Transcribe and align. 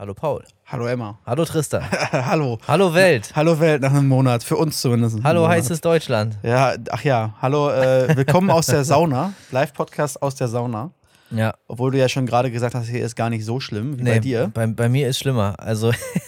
Hallo 0.00 0.14
Paul. 0.14 0.44
Hallo 0.66 0.86
Emma. 0.86 1.18
Hallo 1.26 1.44
Tristan. 1.44 1.82
Hallo. 2.12 2.60
Hallo 2.68 2.94
Welt. 2.94 3.32
Hallo 3.34 3.58
Welt 3.58 3.82
nach 3.82 3.90
einem 3.90 4.06
Monat, 4.06 4.44
für 4.44 4.54
uns 4.54 4.80
zumindest. 4.80 5.18
Hallo 5.24 5.48
heißes 5.48 5.80
Deutschland. 5.80 6.38
Ja, 6.44 6.76
ach 6.90 7.02
ja, 7.02 7.34
hallo, 7.42 7.68
äh, 7.70 8.16
willkommen 8.16 8.48
aus 8.48 8.66
der 8.66 8.84
Sauna. 8.84 9.32
Live-Podcast 9.50 10.22
aus 10.22 10.36
der 10.36 10.46
Sauna. 10.46 10.92
Ja. 11.32 11.52
Obwohl 11.66 11.90
du 11.90 11.98
ja 11.98 12.08
schon 12.08 12.26
gerade 12.26 12.52
gesagt 12.52 12.76
hast, 12.76 12.86
hier 12.86 13.04
ist 13.04 13.16
gar 13.16 13.28
nicht 13.28 13.44
so 13.44 13.58
schlimm 13.58 13.98
wie 13.98 14.04
bei 14.04 14.20
dir. 14.20 14.52
Bei, 14.54 14.68
bei 14.68 14.88
mir 14.88 15.08
ist 15.08 15.18
schlimmer. 15.18 15.56
Also 15.58 15.90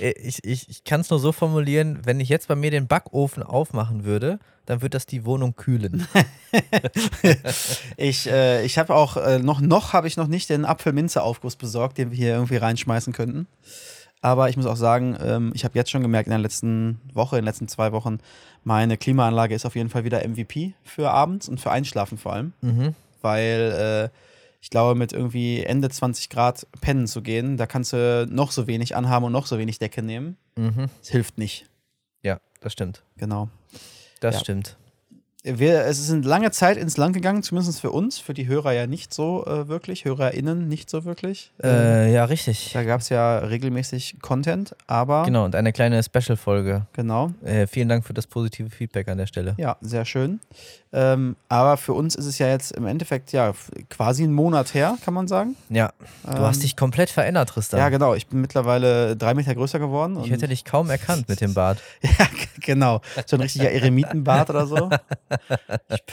ich, 0.00 0.44
ich, 0.44 0.68
ich 0.68 0.84
kann 0.84 1.00
es 1.00 1.10
nur 1.10 1.18
so 1.18 1.32
formulieren, 1.32 2.00
wenn 2.04 2.20
ich 2.20 2.28
jetzt 2.28 2.48
bei 2.48 2.56
mir 2.56 2.70
den 2.70 2.86
Backofen 2.86 3.42
aufmachen 3.42 4.04
würde, 4.04 4.38
dann 4.66 4.82
wird 4.82 4.94
das 4.94 5.06
die 5.06 5.24
Wohnung 5.24 5.56
kühlen. 5.56 6.06
ich 7.96 8.26
äh, 8.28 8.64
ich 8.64 8.78
habe 8.78 8.94
auch, 8.94 9.16
äh, 9.16 9.38
noch, 9.38 9.60
noch 9.60 9.92
habe 9.92 10.06
ich 10.06 10.16
noch 10.16 10.26
nicht 10.26 10.48
den 10.48 10.64
Apfelminze-Aufguss 10.64 11.56
besorgt, 11.56 11.98
den 11.98 12.10
wir 12.10 12.16
hier 12.16 12.34
irgendwie 12.34 12.56
reinschmeißen 12.56 13.12
könnten. 13.12 13.46
Aber 14.22 14.48
ich 14.48 14.56
muss 14.56 14.66
auch 14.66 14.76
sagen, 14.76 15.16
ähm, 15.22 15.52
ich 15.54 15.64
habe 15.64 15.78
jetzt 15.78 15.90
schon 15.90 16.02
gemerkt 16.02 16.26
in 16.26 16.32
der 16.32 16.38
letzten 16.38 17.00
Woche, 17.14 17.36
in 17.36 17.42
den 17.42 17.46
letzten 17.46 17.68
zwei 17.68 17.92
Wochen, 17.92 18.18
meine 18.64 18.98
Klimaanlage 18.98 19.54
ist 19.54 19.64
auf 19.64 19.76
jeden 19.76 19.88
Fall 19.88 20.04
wieder 20.04 20.26
MVP 20.26 20.74
für 20.84 21.10
abends 21.10 21.48
und 21.48 21.60
für 21.60 21.70
Einschlafen 21.70 22.18
vor 22.18 22.34
allem. 22.34 22.52
Mhm. 22.60 22.94
Weil 23.22 24.10
äh, 24.12 24.16
ich 24.60 24.70
glaube, 24.70 24.94
mit 24.98 25.12
irgendwie 25.12 25.62
Ende 25.64 25.88
20 25.88 26.28
Grad 26.28 26.66
pennen 26.80 27.06
zu 27.06 27.22
gehen, 27.22 27.56
da 27.56 27.66
kannst 27.66 27.92
du 27.92 28.26
noch 28.30 28.52
so 28.52 28.66
wenig 28.66 28.94
anhaben 28.96 29.24
und 29.26 29.32
noch 29.32 29.46
so 29.46 29.58
wenig 29.58 29.78
Decke 29.78 30.02
nehmen. 30.02 30.36
Mhm. 30.56 30.86
Es 31.02 31.08
hilft 31.08 31.38
nicht. 31.38 31.66
Ja, 32.22 32.40
das 32.60 32.72
stimmt. 32.72 33.02
Genau. 33.16 33.48
Das 34.20 34.34
Ja. 34.36 34.40
stimmt. 34.40 34.76
Wir, 35.42 35.86
es 35.86 35.98
ist 35.98 36.10
eine 36.10 36.20
lange 36.20 36.50
Zeit 36.50 36.76
ins 36.76 36.98
Land 36.98 37.14
gegangen, 37.14 37.42
zumindest 37.42 37.80
für 37.80 37.90
uns, 37.90 38.18
für 38.18 38.34
die 38.34 38.46
Hörer 38.46 38.72
ja 38.72 38.86
nicht 38.86 39.14
so 39.14 39.46
äh, 39.46 39.68
wirklich, 39.68 40.04
HörerInnen 40.04 40.68
nicht 40.68 40.90
so 40.90 41.06
wirklich. 41.06 41.50
Äh, 41.64 42.12
ja, 42.12 42.26
richtig. 42.26 42.72
Da 42.74 42.84
gab 42.84 43.00
es 43.00 43.08
ja 43.08 43.38
regelmäßig 43.38 44.18
Content, 44.20 44.76
aber 44.86 45.22
Genau, 45.24 45.46
und 45.46 45.54
eine 45.54 45.72
kleine 45.72 46.02
Special-Folge. 46.02 46.86
genau, 46.92 47.30
Äh, 47.42 47.66
vielen 47.66 47.88
Dank 47.88 48.04
für 48.04 48.12
das 48.12 48.26
positive 48.26 48.68
Feedback 48.68 49.08
an 49.08 49.16
der 49.16 49.26
Stelle. 49.26 49.54
ja, 49.56 49.76
sehr 49.80 50.04
schön. 50.04 50.40
Ähm, 50.92 51.36
aber 51.48 51.76
für 51.76 51.92
uns 51.92 52.16
ist 52.16 52.26
es 52.26 52.38
ja 52.38 52.48
jetzt 52.48 52.72
im 52.72 52.84
Endeffekt 52.84 53.30
ja 53.32 53.52
quasi 53.90 54.24
ein 54.24 54.32
Monat 54.32 54.74
her, 54.74 54.98
kann 55.04 55.14
man 55.14 55.28
sagen. 55.28 55.54
Ja, 55.68 55.92
du 56.24 56.32
Ähm, 56.32 56.40
hast 56.40 56.64
dich 56.64 56.76
komplett 56.76 57.08
verändert, 57.10 57.48
Tristan. 57.50 57.78
Ja, 57.78 57.88
genau. 57.90 58.14
Ich 58.14 58.26
bin 58.26 58.40
mittlerweile 58.40 59.16
drei 59.16 59.34
Meter 59.34 59.54
größer 59.54 59.78
geworden. 59.78 60.18
ich 60.24 60.30
hätte 60.32 60.48
dich 60.48 60.64
kaum 60.64 60.90
erkannt 60.90 61.28
mit 61.28 61.40
dem 61.40 61.54
Bart. 61.54 61.78
Ja, 62.02 62.26
genau. 62.60 63.00
So 63.26 63.36
ein 63.36 63.40
richtiger 63.42 63.70
Eremitenbart 63.70 64.50
oder 64.50 64.66
so. 64.66 64.90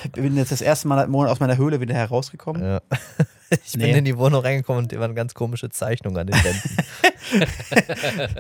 Ich 0.05 0.11
bin 0.11 0.35
jetzt 0.37 0.51
das 0.51 0.61
erste 0.61 0.87
Mal 0.87 1.07
aus 1.27 1.39
meiner 1.39 1.57
Höhle 1.57 1.79
wieder 1.81 1.95
herausgekommen. 1.95 2.61
Ja. 2.63 2.81
Ich 3.65 3.71
bin 3.79 3.83
Nee. 3.83 3.97
in 3.99 4.03
die 4.03 4.17
Wohnung 4.17 4.41
reingekommen 4.41 4.83
und 4.83 4.91
da 4.91 4.99
waren 4.99 5.15
ganz 5.15 5.33
komische 5.33 5.69
Zeichnungen 5.69 6.17
an 6.19 6.27
den 6.27 6.35
Wänden. 6.35 6.77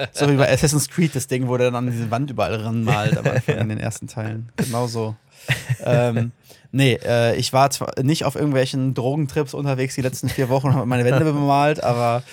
So 0.11 0.29
wie 0.29 0.35
bei 0.35 0.51
Assassin's 0.51 0.89
Creed, 0.89 1.15
das 1.15 1.27
Ding, 1.27 1.47
wo 1.47 1.55
der 1.55 1.67
dann 1.71 1.87
an 1.87 1.91
diese 1.91 2.11
Wand 2.11 2.29
überall 2.29 2.55
ranmalt, 2.55 3.17
Anfang 3.17 3.57
in 3.57 3.69
den 3.69 3.79
ersten 3.79 4.07
Teilen. 4.07 4.49
Genau 4.57 4.87
so. 4.87 5.15
ähm, 5.85 6.33
nee, 6.73 6.99
äh, 7.05 7.35
ich 7.37 7.53
war 7.53 7.69
zwar 7.69 7.93
nicht 8.01 8.25
auf 8.25 8.35
irgendwelchen 8.35 8.93
Drogentrips 8.93 9.53
unterwegs 9.53 9.95
die 9.95 10.01
letzten 10.01 10.27
vier 10.27 10.49
Wochen 10.49 10.67
und 10.67 10.73
habe 10.75 10.85
meine 10.85 11.05
Wände 11.05 11.23
bemalt, 11.23 11.81
aber 11.81 12.23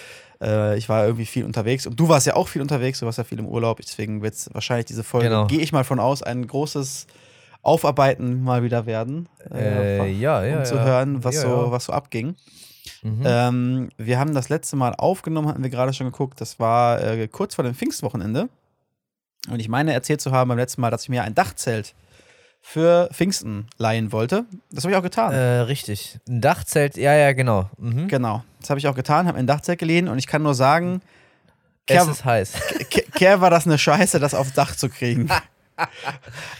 äh, 0.43 0.77
ich 0.77 0.89
war 0.89 1.05
irgendwie 1.05 1.27
viel 1.27 1.45
unterwegs. 1.45 1.87
Und 1.87 2.01
du 2.01 2.09
warst 2.09 2.27
ja 2.27 2.35
auch 2.35 2.49
viel 2.49 2.61
unterwegs, 2.63 2.99
du 2.99 3.07
warst 3.07 3.19
ja 3.19 3.25
viel 3.25 3.39
im 3.39 3.47
Urlaub, 3.47 3.81
deswegen 3.81 4.21
wird 4.23 4.35
es 4.35 4.51
wahrscheinlich 4.53 4.87
diese 4.87 5.05
Folge, 5.05 5.29
Genau. 5.29 5.47
gehe 5.47 5.61
ich 5.61 5.71
mal 5.73 5.85
von 5.85 6.01
aus, 6.01 6.25
ein 6.25 6.45
großes 6.47 7.07
Aufarbeiten 7.65 8.43
mal 8.43 8.63
wieder 8.63 8.87
werden. 8.87 9.29
Äh, 9.53 10.11
ja, 10.13 10.45
ja, 10.45 10.59
Um 10.59 10.65
zu 10.65 10.75
ja. 10.77 10.85
hören, 10.85 11.25
was, 11.25 11.35
Ja, 11.37 11.41
so, 11.43 11.49
ja. 11.49 11.71
was 11.71 11.85
so 11.87 11.93
abging. 11.93 12.37
Mhm. 13.03 13.23
Ähm, 13.25 13.89
wir 13.97 14.19
haben 14.19 14.35
das 14.35 14.49
letzte 14.49 14.77
Mal 14.77 14.95
aufgenommen, 14.95 15.49
hatten 15.49 15.63
wir 15.63 15.71
gerade 15.71 15.93
schon 15.93 16.07
geguckt. 16.07 16.41
Das 16.41 16.59
war 16.61 17.03
äh, 17.03 17.29
kurz 17.29 17.55
vor 17.55 17.65
dem 17.65 17.75
Pfingstwochenende. 17.75 18.49
Und 19.51 19.61
ich 19.61 19.69
meine, 19.69 19.93
erzählt 19.93 20.21
zu 20.21 20.33
haben 20.33 20.49
beim 20.49 20.59
letzten 20.59 20.81
Mal, 20.81 20.91
dass 20.91 21.03
ich 21.03 21.09
mir 21.11 21.23
ein 21.25 21.35
Dachzelt 21.35 21.95
für 22.63 23.11
Pfingsten 23.13 23.67
leihen 23.77 24.11
wollte. 24.11 24.47
Das 24.71 24.85
habe 24.85 24.93
ich 24.93 24.97
auch 24.99 25.03
getan. 25.03 25.33
Äh, 25.35 25.61
richtig. 25.61 26.19
Ein 26.27 26.41
Dachzelt, 26.41 26.97
ja, 26.97 27.15
ja, 27.15 27.33
genau. 27.35 27.69
Mhm. 27.79 28.09
Genau. 28.09 28.43
Das 28.61 28.71
habe 28.71 28.79
ich 28.81 28.89
auch 28.89 28.95
getan, 28.95 29.27
habe 29.27 29.37
mir 29.37 29.41
ein 29.45 29.47
Dachzelt 29.47 29.79
geliehen 29.79 30.09
und 30.09 30.17
ich 30.19 30.27
kann 30.27 30.43
nur 30.43 30.55
sagen, 30.55 31.03
Es 31.87 31.95
Kerl, 31.97 32.09
ist 32.11 32.25
heiß. 32.25 32.53
Ke- 32.91 33.05
Kerl 33.15 33.43
war 33.43 33.51
das 33.51 33.67
eine 33.67 33.77
Scheiße, 33.77 34.19
das 34.19 34.33
aufs 34.35 34.55
Dach 34.55 34.75
zu 34.77 34.89
kriegen. 34.89 35.29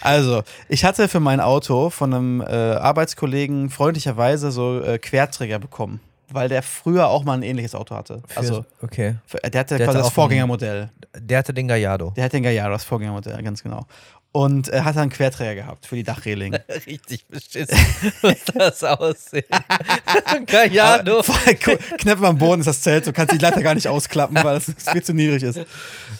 Also, 0.01 0.43
ich 0.69 0.83
hatte 0.85 1.07
für 1.07 1.19
mein 1.19 1.39
Auto 1.39 1.89
von 1.89 2.13
einem 2.13 2.41
äh, 2.41 2.45
Arbeitskollegen 2.45 3.69
freundlicherweise 3.69 4.51
so 4.51 4.81
äh, 4.81 4.97
Querträger 4.99 5.59
bekommen, 5.59 5.99
weil 6.31 6.49
der 6.49 6.61
früher 6.63 7.07
auch 7.07 7.23
mal 7.23 7.33
ein 7.33 7.43
ähnliches 7.43 7.75
Auto 7.75 7.95
hatte. 7.95 8.21
Für- 8.27 8.37
Also, 8.39 8.65
okay. 8.81 9.15
Für- 9.25 9.37
Der 9.37 9.59
hatte 9.61 9.77
Der 9.77 9.85
quasi 9.87 9.97
hatte 9.97 10.05
das 10.07 10.13
Vorgängermodell. 10.13 10.89
Der 11.17 11.37
hatte 11.39 11.53
den 11.53 11.67
Gallardo. 11.67 12.11
Der 12.15 12.25
hat 12.25 12.33
den 12.33 12.43
Gallardo, 12.43 12.73
das 12.73 12.83
Vorgängermodell, 12.83 13.41
ganz 13.43 13.63
genau. 13.63 13.85
Und 14.35 14.67
er 14.67 14.83
hat 14.83 14.97
einen 14.97 15.09
Querträger 15.11 15.55
gehabt 15.55 15.85
für 15.85 15.95
die 15.95 16.03
Dachreling. 16.03 16.53
Richtig 16.85 17.25
beschissen, 17.27 17.77
muss 18.21 18.43
das. 18.53 18.83
Aber 18.83 19.15
Voll 21.23 21.57
cool. 21.65 21.77
Knapp 21.97 22.21
am 22.21 22.37
Boden 22.37 22.59
ist 22.59 22.65
das 22.65 22.81
Zelt, 22.81 23.07
du 23.07 23.13
kannst 23.13 23.33
die 23.33 23.37
Leiter 23.37 23.63
gar 23.63 23.75
nicht 23.75 23.87
ausklappen, 23.87 24.35
weil 24.43 24.55
das 24.55 24.73
viel 24.91 25.01
zu 25.01 25.13
niedrig 25.13 25.41
ist. 25.41 25.61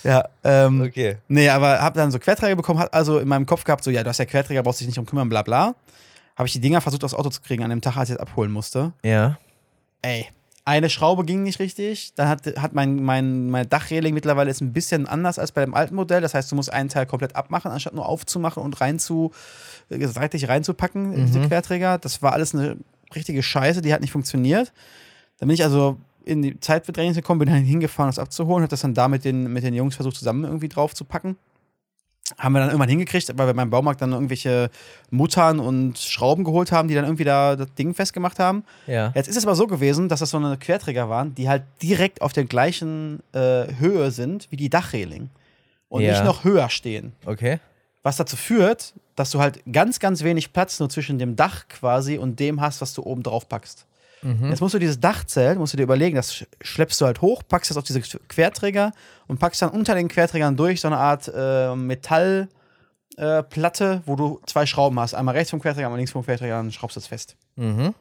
Ja, 0.06 0.30
ähm, 0.46 0.80
Okay. 0.80 1.18
nee, 1.28 1.50
aber 1.50 1.82
hab 1.82 1.94
dann 1.96 2.10
so 2.10 2.18
Querträger 2.18 2.56
bekommen, 2.56 2.80
hat 2.80 2.94
also 2.94 3.20
in 3.20 3.28
meinem 3.28 3.46
Kopf 3.46 3.66
gehabt, 3.66 3.84
so, 3.84 3.92
ja, 3.92 4.02
du 4.02 4.08
hast 4.08 4.20
ja 4.20 4.24
Querträger, 4.24 4.64
brauchst 4.64 4.80
dich 4.80 4.88
nicht 4.88 4.96
drum 4.96 5.06
kümmern, 5.06 5.28
bla 5.28 5.42
bla. 5.42 5.76
Habe 6.38 6.48
ich 6.48 6.54
die 6.54 6.62
Dinger 6.62 6.80
versucht, 6.80 7.04
aufs 7.04 7.14
Auto 7.16 7.30
zu 7.30 7.42
kriegen, 7.42 7.64
an 7.66 7.70
dem 7.70 7.82
Tag, 7.82 7.98
als 7.98 8.08
ich 8.10 8.16
es 8.16 8.22
abholen 8.22 8.54
musste. 8.54 8.94
Ja. 9.04 9.38
Ey, 10.02 10.28
eine 10.66 10.90
Schraube 10.90 11.24
ging 11.26 11.44
nicht 11.44 11.60
richtig. 11.60 12.14
Dann 12.16 12.28
hat, 12.28 12.46
hat 12.58 12.74
mein, 12.74 13.04
mein, 13.04 13.50
meine 13.52 13.68
Dachreling 13.68 14.16
mittlerweile 14.16 14.50
ist 14.50 14.62
ein 14.62 14.74
bisschen 14.74 15.08
anders 15.08 15.38
als 15.38 15.52
bei 15.52 15.64
dem 15.64 15.76
alten 15.76 15.94
Modell. 15.96 16.22
Das 16.22 16.34
heißt, 16.34 16.52
du 16.52 16.56
musst 16.56 16.74
einen 16.74 16.90
Teil 16.90 17.06
komplett 17.06 17.36
abmachen, 17.36 17.72
anstatt 17.72 17.94
nur 17.94 18.08
aufzumachen 18.08 18.64
und 18.64 18.82
rein 18.82 18.98
zu, 18.98 19.32
äh, 19.90 20.06
seitlich 20.08 20.50
reinzupacken, 20.50 21.14
in 21.14 21.28
diese 21.28 21.40
Mhm. 21.40 21.48
Querträger. 21.50 22.00
Das 22.00 22.22
war 22.24 22.34
alles 22.34 22.56
eine 22.56 22.78
richtige 23.14 23.44
Scheiße, 23.44 23.82
die 23.84 23.94
hat 23.94 24.02
nicht 24.02 24.12
funktioniert. 24.12 24.74
Dann 25.38 25.48
bin 25.48 25.54
ich 25.54 25.64
also 25.64 25.98
in 26.24 26.42
die 26.42 26.60
Zeitbedrängnis 26.60 27.16
gekommen, 27.16 27.40
bin 27.40 27.50
dann 27.50 27.62
hingefahren, 27.62 28.10
das 28.10 28.18
abzuholen, 28.18 28.64
habe 28.64 28.72
das 28.72 28.82
dann 28.82 28.96
da 28.96 29.08
mit 29.08 29.24
den, 29.24 29.54
mit 29.54 29.64
den 29.64 29.76
Jungs 29.76 29.96
versucht, 29.96 30.16
zusammen 30.18 30.44
irgendwie 30.44 30.70
drauf 30.70 30.96
zu 30.96 31.06
packen. 31.06 31.38
Haben 32.40 32.54
wir 32.54 32.60
dann 32.60 32.70
irgendwann 32.70 32.90
hingekriegt, 32.90 33.32
weil 33.38 33.46
wir 33.48 33.54
beim 33.54 33.70
Baumarkt 33.70 34.02
dann 34.02 34.12
irgendwelche 34.12 34.72
Muttern 35.12 35.60
und 35.60 36.00
Schrauben 36.00 36.44
geholt 36.44 36.72
haben, 36.72 36.88
die 36.88 36.96
dann 36.96 37.06
irgendwie 37.06 37.24
da 37.24 37.56
das 37.56 37.72
Ding 37.76 37.94
festgemacht 37.94 38.40
haben. 38.40 38.64
Ja. 38.88 39.12
Jetzt 39.14 39.28
ist 39.28 39.38
es 39.38 39.46
aber 39.46 39.56
so 39.56 39.68
gewesen, 39.68 40.10
dass 40.10 40.22
das 40.22 40.32
so 40.32 40.38
eine 40.38 40.58
Querträger 40.58 41.08
waren, 41.08 41.36
die 41.36 41.48
halt 41.50 41.64
direkt 41.84 42.22
auf 42.24 42.34
der 42.34 42.46
gleichen 42.46 43.22
äh, 43.34 43.68
Höhe 43.78 44.10
sind 44.10 44.48
wie 44.50 44.56
die 44.58 44.70
Dachreling. 44.70 45.30
Und 45.88 46.02
Ja. 46.02 46.14
nicht 46.14 46.24
noch 46.26 46.44
höher 46.44 46.70
stehen. 46.70 47.14
Okay. 47.26 47.60
Was 48.02 48.18
dazu 48.18 48.36
führt, 48.36 48.94
dass 49.16 49.30
du 49.32 49.40
halt 49.40 49.62
ganz, 49.72 50.00
ganz 50.00 50.24
wenig 50.24 50.52
Platz 50.52 50.80
nur 50.80 50.90
zwischen 50.90 51.20
dem 51.20 51.36
Dach 51.36 51.68
quasi 51.70 52.18
und 52.18 52.40
dem 52.40 52.60
hast, 52.60 52.82
was 52.82 52.94
du 52.96 53.04
oben 53.04 53.22
drauf 53.22 53.48
packst. 53.48 53.86
Mhm. 54.26 54.50
Jetzt 54.50 54.60
musst 54.60 54.74
du 54.74 54.80
dieses 54.80 55.00
Dachzelt, 55.00 55.60
musst 55.60 55.74
du 55.74 55.78
dir 55.78 55.84
überlegen, 55.84 56.16
das 56.16 56.34
sch- 56.34 56.48
schleppst 56.62 57.00
du 57.00 57.06
halt 57.06 57.22
hoch, 57.22 57.44
packst 57.48 57.70
das 57.70 57.78
auf 57.78 57.84
diese 57.84 58.02
Querträger 58.02 58.92
und 59.28 59.40
packst 59.40 59.62
dann 59.62 59.70
unter 59.70 59.94
den 59.94 60.08
Querträgern 60.08 60.58
durch 60.58 60.82
so 60.82 60.88
eine 60.88 60.98
Art 60.98 61.32
äh, 61.34 61.76
Metallplatte, 61.76 62.50
äh, 63.18 64.08
wo 64.08 64.16
du 64.16 64.40
zwei 64.46 64.66
Schrauben 64.66 65.00
hast. 65.00 65.14
Einmal 65.14 65.36
rechts 65.36 65.52
vom 65.52 65.62
Querträger, 65.62 65.88
einmal 65.88 65.98
links 65.98 66.12
vom 66.12 66.24
Querträger, 66.26 66.56
dann 66.58 66.72
schraubst 66.72 66.96
du 66.96 67.00
es 67.00 67.08
fest. 67.08 67.36
Mhm. 67.56 67.94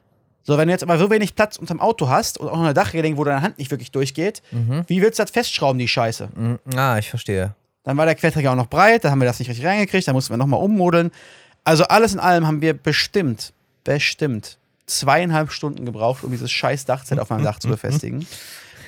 So, 0.42 0.58
wenn 0.58 0.68
du 0.68 0.72
jetzt 0.72 0.82
aber 0.82 0.98
so 0.98 1.10
wenig 1.10 1.34
Platz 1.34 1.56
unterm 1.56 1.80
Auto 1.80 2.08
hast 2.08 2.38
und 2.38 2.48
auch 2.48 2.56
noch 2.56 2.64
eine 2.64 2.74
Dachreling, 2.74 3.16
wo 3.16 3.24
deine 3.24 3.40
Hand 3.40 3.58
nicht 3.58 3.70
wirklich 3.70 3.90
durchgeht, 3.92 4.42
Mhm. 4.50 4.84
wie 4.88 5.00
willst 5.00 5.18
du 5.18 5.22
das 5.22 5.30
festschrauben, 5.30 5.78
die 5.78 5.88
Scheiße? 5.88 6.28
Mhm. 6.34 6.58
Ah, 6.76 6.98
ich 6.98 7.08
verstehe. 7.08 7.54
Dann 7.82 7.96
war 7.96 8.06
der 8.06 8.14
Querträger 8.14 8.50
auch 8.52 8.56
noch 8.56 8.66
breit, 8.68 9.04
dann 9.04 9.10
haben 9.10 9.20
wir 9.20 9.26
das 9.26 9.38
nicht 9.38 9.48
richtig 9.48 9.66
reingekriegt, 9.66 10.06
dann 10.08 10.14
mussten 10.14 10.32
wir 10.32 10.36
nochmal 10.38 10.60
ummodeln. 10.62 11.10
Also 11.64 11.84
alles 11.84 12.12
in 12.14 12.20
allem 12.20 12.46
haben 12.46 12.60
wir 12.60 12.74
bestimmt, 12.74 13.52
bestimmt 13.84 14.58
zweieinhalb 14.86 15.50
Stunden 15.50 15.84
gebraucht, 15.84 16.24
um 16.24 16.30
dieses 16.30 16.50
scheiß 16.50 16.84
Dachzelt 16.84 17.20
auf 17.20 17.30
meinem 17.30 17.44
Dach 17.44 17.58
zu 17.58 17.68
befestigen. 17.68 18.26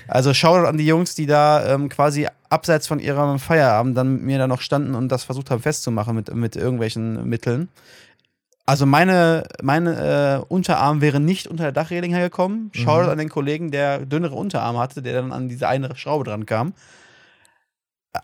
Also 0.08 0.34
Shoutout 0.34 0.66
an 0.69 0.78
die 0.78 0.87
Jungs, 0.87 1.14
die 1.14 1.26
da 1.26 1.75
ähm, 1.75 1.88
quasi 1.88 2.28
abseits 2.48 2.87
von 2.87 3.00
ihrem 3.00 3.38
Feierabend 3.38 3.96
dann 3.96 4.14
mit 4.14 4.22
mir 4.22 4.38
da 4.38 4.46
noch 4.46 4.60
standen 4.60 4.94
und 4.94 5.08
das 5.08 5.25
versucht 5.25 5.50
haben 5.50 5.60
festzumachen 5.60 6.14
mit, 6.14 6.32
mit 6.34 6.54
irgendwelchen 6.54 7.28
Mitteln. 7.28 7.69
Also 8.66 8.84
meine, 8.84 9.44
meine 9.62 10.43
äh, 10.43 10.52
Unterarm 10.52 11.00
wäre 11.00 11.20
nicht 11.20 11.46
unter 11.46 11.64
der 11.64 11.72
Dachreling 11.72 12.12
hergekommen. 12.12 12.70
Shoutout 12.75 13.10
an 13.10 13.19
den 13.19 13.28
Kollegen, 13.28 13.70
der 13.70 14.04
dünnere 14.04 14.34
Unterarm 14.34 14.76
hatte, 14.76 15.02
der 15.02 15.14
dann 15.14 15.32
an 15.32 15.49
diese 15.49 15.69
eine 15.69 15.94
Schraube 15.96 16.25
dran 16.25 16.46
kam. 16.46 16.75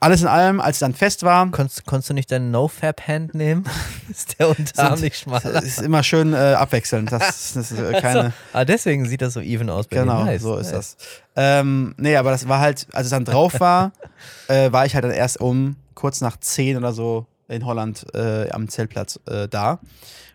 Alles 0.00 0.22
in 0.22 0.28
allem, 0.28 0.60
als 0.60 0.76
es 0.76 0.80
dann 0.80 0.94
fest 0.94 1.22
war, 1.22 1.50
Konntest, 1.50 1.86
konntest 1.86 2.10
du 2.10 2.14
nicht 2.14 2.30
deine 2.30 2.46
No-Fab-Hand 2.46 3.34
nehmen? 3.34 3.64
ist 4.10 4.38
der 4.38 4.48
Unterarm 4.48 4.96
Sind- 4.96 5.04
nicht 5.04 5.18
schmaler? 5.18 5.62
Ist 5.62 5.80
immer 5.80 6.02
schön 6.02 6.32
äh, 6.32 6.54
abwechselnd. 6.54 7.10
Das, 7.12 7.52
das 7.54 7.70
ist 7.72 7.78
äh, 7.78 7.92
keine. 8.00 8.32
Ah, 8.52 8.64
deswegen 8.64 9.06
sieht 9.06 9.22
das 9.22 9.34
so 9.34 9.40
even 9.40 9.70
aus 9.70 9.86
bei 9.86 9.96
Genau. 9.96 10.24
Nice, 10.24 10.42
so 10.42 10.56
ist 10.56 10.72
nice. 10.72 10.96
das. 10.96 11.08
Ähm, 11.36 11.94
nee, 11.98 12.16
aber 12.16 12.30
das 12.30 12.48
war 12.48 12.60
halt, 12.60 12.86
als 12.92 13.06
es 13.06 13.10
dann 13.10 13.24
drauf 13.24 13.60
war, 13.60 13.92
äh, 14.48 14.70
war 14.72 14.86
ich 14.86 14.94
halt 14.94 15.04
dann 15.04 15.12
erst 15.12 15.40
um 15.40 15.76
kurz 15.94 16.20
nach 16.20 16.36
10 16.36 16.76
oder 16.76 16.92
so 16.92 17.26
in 17.48 17.64
Holland 17.66 18.06
äh, 18.14 18.50
am 18.50 18.68
Zeltplatz 18.68 19.20
äh, 19.26 19.48
da 19.48 19.78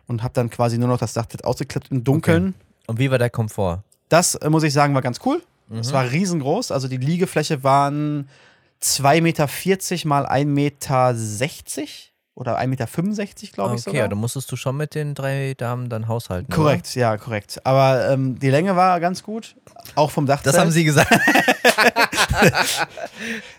und 0.08 0.24
habe 0.24 0.34
dann 0.34 0.50
quasi 0.50 0.78
nur 0.78 0.88
noch 0.88 1.00
das 1.00 1.14
Dachzelt 1.14 1.44
ausgeklappt 1.46 1.92
im 1.92 2.04
Dunkeln. 2.04 2.54
Und 2.88 3.00
wie 3.00 3.10
war 3.12 3.18
der 3.18 3.30
Komfort? 3.30 3.84
Das, 4.10 4.40
muss 4.48 4.64
ich 4.64 4.72
sagen, 4.74 4.94
war 4.94 5.02
ganz 5.02 5.20
cool. 5.26 5.42
Es 5.70 5.92
war 5.92 6.10
riesengroß. 6.10 6.72
Also 6.72 6.88
die 6.88 6.96
Liegefläche 6.96 7.62
waren 7.64 8.30
2,40 8.82 9.22
Meter 9.22 10.08
mal 10.08 10.26
1,60 10.26 10.46
Meter 10.46 11.16
oder 12.36 12.60
1,65 12.60 12.68
Meter, 12.68 12.86
glaube 13.54 13.76
ich 13.76 13.82
Okay, 13.82 13.90
sogar. 13.90 14.02
ja, 14.02 14.08
dann 14.08 14.20
musstest 14.20 14.52
du 14.52 14.56
schon 14.56 14.78
mit 14.78 14.94
den 14.94 15.16
drei 15.16 15.56
Damen 15.58 15.90
dann 15.90 16.08
haushalten. 16.08 16.54
Korrekt, 16.54 16.94
ja, 16.96 17.18
korrekt. 17.18 17.60
Aber 17.66 18.10
ähm, 18.12 18.38
die 18.38 18.50
Länge 18.50 18.76
war 18.76 19.00
ganz 19.00 19.24
gut. 19.24 19.56
Auch 19.96 20.12
vom 20.12 20.26
Oder? 20.26 20.36
Dachzelt. 20.36 20.54
Das 20.54 20.62
haben 20.62 20.72
sie 20.72 20.84
gesagt. 20.84 21.10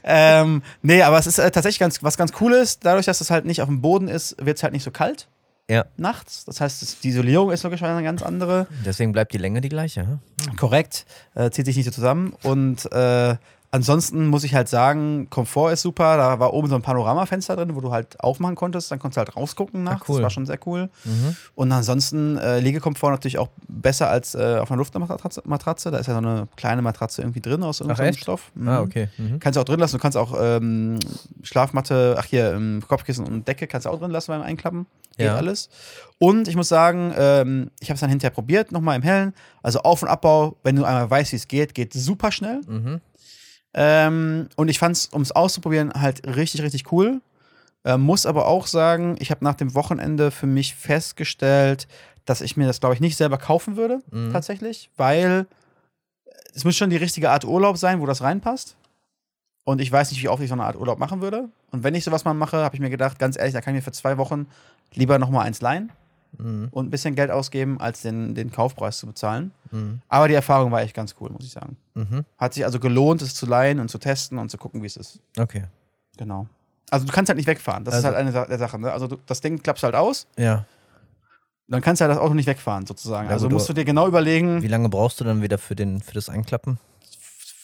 Ähm, 0.05 0.62
nee, 0.82 1.03
aber 1.03 1.19
es 1.19 1.26
ist 1.26 1.38
äh, 1.38 1.50
tatsächlich 1.50 1.79
ganz, 1.79 2.03
was 2.03 2.17
ganz 2.17 2.32
cool 2.41 2.53
ist. 2.53 2.85
Dadurch, 2.85 3.06
dass 3.06 3.20
es 3.20 3.31
halt 3.31 3.44
nicht 3.44 3.61
auf 3.61 3.69
dem 3.69 3.81
Boden 3.81 4.09
ist, 4.09 4.37
wird 4.44 4.56
es 4.56 4.62
halt 4.62 4.73
nicht 4.73 4.85
so 4.85 4.91
kalt 4.91 5.29
ja. 5.70 5.85
nachts. 5.97 6.44
Das 6.44 6.61
heißt, 6.61 7.05
die 7.05 7.09
Isolierung 7.09 7.50
ist 7.50 7.62
logischerweise 7.62 7.97
eine 7.97 8.05
ganz 8.05 8.23
andere. 8.23 8.67
Deswegen 8.85 9.12
bleibt 9.12 9.32
die 9.35 9.38
Länge 9.38 9.61
die 9.61 9.69
gleiche. 9.69 10.06
hm? 10.06 10.56
Korrekt. 10.56 11.06
Äh, 11.35 11.50
zieht 11.50 11.67
sich 11.67 11.76
nicht 11.76 11.87
so 11.87 11.91
zusammen. 11.91 12.32
Und 12.43 12.91
äh, 12.93 13.37
ansonsten 13.70 14.26
muss 14.29 14.44
ich 14.44 14.55
halt 14.55 14.69
sagen, 14.69 15.29
Komfort 15.31 15.73
ist 15.73 15.82
super. 15.82 16.17
Da 16.17 16.38
war 16.41 16.53
oben 16.55 16.69
so 16.69 16.75
ein 16.75 16.82
Panoramafenster 16.82 17.56
drin, 17.56 17.75
wo 17.75 17.81
du 17.81 17.91
halt 17.93 18.19
aufmachen 18.20 18.55
konntest. 18.55 18.91
Dann 18.91 18.99
konntest 18.99 19.17
du 19.17 19.20
halt 19.20 19.37
rausgucken 19.37 19.82
nachts. 19.85 20.09
cool. 20.09 20.17
Das 20.17 20.23
war 20.25 20.31
schon 20.31 20.47
sehr 20.47 20.59
cool. 20.67 20.88
Mhm. 21.05 21.37
Und 21.55 21.73
ansonsten 21.73 22.37
äh, 22.38 22.61
Liegekomfort 22.61 23.11
natürlich 23.11 23.38
auch 23.38 23.49
besser 23.69 24.09
als 24.09 24.35
äh, 24.35 24.59
auf 24.61 24.70
einer 24.70 24.79
Luftmatratze. 24.79 25.43
Matratze. 25.44 25.91
Da 25.91 25.99
ist 25.99 26.06
ja 26.06 26.15
so 26.15 26.19
eine 26.19 26.49
kleine 26.56 26.82
Matratze 26.82 27.23
irgendwie 27.23 27.41
drin 27.41 27.62
aus 27.62 27.81
irgendeinem 27.81 28.09
echt? 28.11 28.20
Stoff. 28.20 28.50
Mhm. 28.55 28.69
Ah, 28.69 28.81
okay. 28.81 29.09
Mhm. 29.19 29.38
Kannst 29.41 29.56
du 29.56 29.61
auch 29.61 29.65
drin 29.65 29.81
lassen. 29.81 29.97
Du 29.97 30.03
kannst 30.03 30.17
auch 30.17 30.35
ähm, 30.41 30.99
Schlafmatte, 31.43 32.17
ach 32.19 32.25
hier, 32.25 32.53
ähm, 32.55 32.82
Kopfkissen 32.87 33.26
und 33.26 33.47
Decke 33.49 33.67
kannst 33.67 33.87
du 33.87 33.91
auch 33.91 33.99
drin 33.99 34.11
lassen 34.11 34.31
beim 34.32 34.43
Einklappen. 34.43 34.87
Geht 35.17 35.26
Ja. 35.26 35.35
alles. 35.37 35.69
Und 36.19 36.47
ich 36.49 36.55
muss 36.56 36.69
sagen, 36.69 37.12
ähm, 37.19 37.70
ich 37.81 37.91
habe 37.91 37.94
es 37.94 38.00
dann 38.00 38.11
hinterher 38.11 38.31
probiert, 38.31 38.70
nochmal 38.73 38.97
im 38.97 39.03
Hellen. 39.03 39.35
Also 39.62 39.81
Auf- 39.81 40.03
und 40.03 40.09
Abbau, 40.09 40.56
wenn 40.62 40.76
du 40.76 40.85
einmal 40.85 41.11
weißt, 41.11 41.32
wie 41.32 41.37
es 41.37 41.49
geht, 41.49 41.75
geht 41.75 41.93
super 41.93 42.31
schnell. 42.31 42.61
Mhm. 42.67 43.00
Ähm, 43.75 44.49
und 44.56 44.69
ich 44.69 44.79
fand 44.79 44.97
es, 44.97 45.06
um 45.06 45.23
es 45.23 45.32
auszuprobieren, 45.32 45.93
halt 45.94 46.26
richtig, 46.26 46.62
richtig 46.62 46.91
cool. 46.93 47.20
Ähm, 47.85 48.00
muss 48.03 48.26
aber 48.26 48.47
auch 48.47 48.67
sagen, 48.67 49.17
ich 49.20 49.31
habe 49.31 49.44
nach 49.44 49.55
dem 49.55 49.75
Wochenende 49.75 50.31
für 50.31 50.47
mich 50.47 50.75
festgestellt, 50.75 51.87
dass 52.25 52.41
ich 52.41 52.56
mir 52.56 52.67
das, 52.67 52.81
glaube 52.81 52.94
ich, 52.94 53.00
nicht 53.00 53.17
selber 53.17 53.38
kaufen 53.38 53.76
würde, 53.76 54.00
Mhm. 54.11 54.32
tatsächlich, 54.32 54.91
weil 54.97 55.47
es 56.55 56.65
muss 56.65 56.76
schon 56.76 56.91
die 56.91 56.97
richtige 56.97 57.31
Art 57.31 57.44
Urlaub 57.44 57.79
sein, 57.79 58.00
wo 58.00 58.06
das 58.06 58.20
reinpasst. 58.23 58.76
Und 59.65 59.81
ich 59.81 59.93
weiß 59.93 60.11
nicht, 60.11 60.23
wie 60.23 60.29
oft 60.29 60.43
ich 60.43 60.49
so 60.49 60.55
eine 60.55 60.65
Art 60.65 60.76
Urlaub 60.76 60.99
machen 60.99 61.20
würde. 61.20 61.49
Und 61.70 61.85
wenn 61.85 61.94
ich 61.94 62.03
sowas 62.05 62.25
mal 62.25 62.35
mache, 62.35 62.56
habe 62.59 62.75
ich 62.75 62.81
mir 62.81 62.91
gedacht, 62.91 63.19
ganz 63.19 63.37
ehrlich, 63.38 63.53
da 63.53 63.61
kann 63.61 63.75
ich 63.75 63.79
mir 63.81 63.85
für 63.85 63.93
zwei 63.93 64.17
Wochen 64.19 64.47
lieber 64.94 65.19
nochmal 65.19 65.47
eins 65.47 65.61
leihen 65.61 65.93
Mhm. 66.36 66.69
und 66.70 66.86
ein 66.86 66.90
bisschen 66.90 67.14
Geld 67.14 67.30
ausgeben, 67.30 67.80
als 67.80 68.02
den, 68.02 68.34
den 68.34 68.50
Kaufpreis 68.52 68.98
zu 68.98 69.06
bezahlen. 69.06 69.52
Mhm. 69.70 70.00
Aber 70.08 70.28
die 70.28 70.34
Erfahrung 70.34 70.70
war 70.70 70.82
echt 70.82 70.94
ganz 70.94 71.14
cool, 71.20 71.30
muss 71.30 71.44
ich 71.44 71.50
sagen. 71.52 71.76
Mhm. 71.94 72.25
Hat 72.36 72.54
sich 72.54 72.64
also 72.64 72.78
gelohnt, 72.80 73.22
es 73.22 73.34
zu 73.34 73.46
leihen 73.46 73.80
und 73.80 73.88
zu 73.90 73.98
testen 73.98 74.38
und 74.38 74.50
zu 74.50 74.58
gucken, 74.58 74.82
wie 74.82 74.86
es 74.86 74.96
ist. 74.96 75.20
Okay. 75.38 75.64
Genau. 76.16 76.46
Also 76.90 77.06
du 77.06 77.12
kannst 77.12 77.28
halt 77.28 77.36
nicht 77.38 77.46
wegfahren. 77.46 77.84
Das 77.84 77.94
Also- 77.94 78.08
ist 78.08 78.14
halt 78.14 78.26
eine 78.36 78.46
der 78.48 78.58
Sache. 78.58 78.78
Ne? 78.78 78.92
Also 78.92 79.06
du, 79.08 79.16
das 79.26 79.40
Ding 79.40 79.62
klappst 79.62 79.82
halt 79.84 79.94
aus, 79.94 80.26
Ja. 80.36 80.64
dann 81.66 81.80
kannst 81.82 82.00
du 82.00 82.04
halt 82.06 82.12
das 82.16 82.22
Auto 82.22 82.34
nicht 82.34 82.46
wegfahren, 82.46 82.86
sozusagen. 82.86 83.28
Ja, 83.28 83.34
also 83.34 83.48
musst 83.50 83.69
du- 83.69 83.72
dir 83.72 83.84
genau 83.84 84.06
überlegen, 84.06 84.62
Wie 84.62 84.69
lange 84.69 84.88
brauchst 84.88 85.20
du 85.20 85.24
dann 85.24 85.42
wieder 85.42 85.58
für, 85.58 85.74
den, 85.76 86.00
für 86.00 86.14
das 86.14 86.28
Einklappen? 86.28 86.78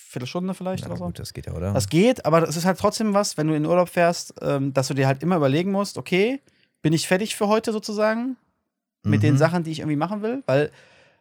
Viertelstunde 0.08 0.54
vielleicht 0.54 0.84
Ja, 0.84 0.90
oder 0.90 0.96
so. 0.98 1.04
gut, 1.06 1.18
das 1.18 1.32
geht 1.32 1.46
ja, 1.46 1.52
oder? 1.54 1.72
Das 1.72 1.88
geht, 1.88 2.24
aber 2.24 2.40
das 2.40 2.56
ist 2.56 2.64
halt 2.64 2.78
trotzdem 2.78 3.14
was, 3.14 3.36
wenn 3.36 3.48
du 3.48 3.54
in 3.54 3.62
den 3.64 3.70
Urlaub 3.70 3.88
fährst, 3.88 4.34
ähm, 4.42 4.72
dass 4.72 4.88
du 4.88 4.94
dir 4.94 5.06
halt 5.08 5.22
immer 5.22 5.36
überlegen 5.36 5.72
musst, 5.72 5.98
okay, 5.98 6.40
bin 6.82 6.92
ich 6.92 7.08
fertig 7.08 7.34
für 7.34 7.48
heute 7.48 7.72
sozusagen? 7.72 8.36
Mit 9.04 9.22
den 9.22 9.34
Mhm. 9.34 9.38
Sachen, 9.38 9.62
die 9.64 9.70
ich 9.70 9.80
irgendwie 9.80 9.96
machen 9.96 10.22
will? 10.22 10.42
Weil, 10.46 10.70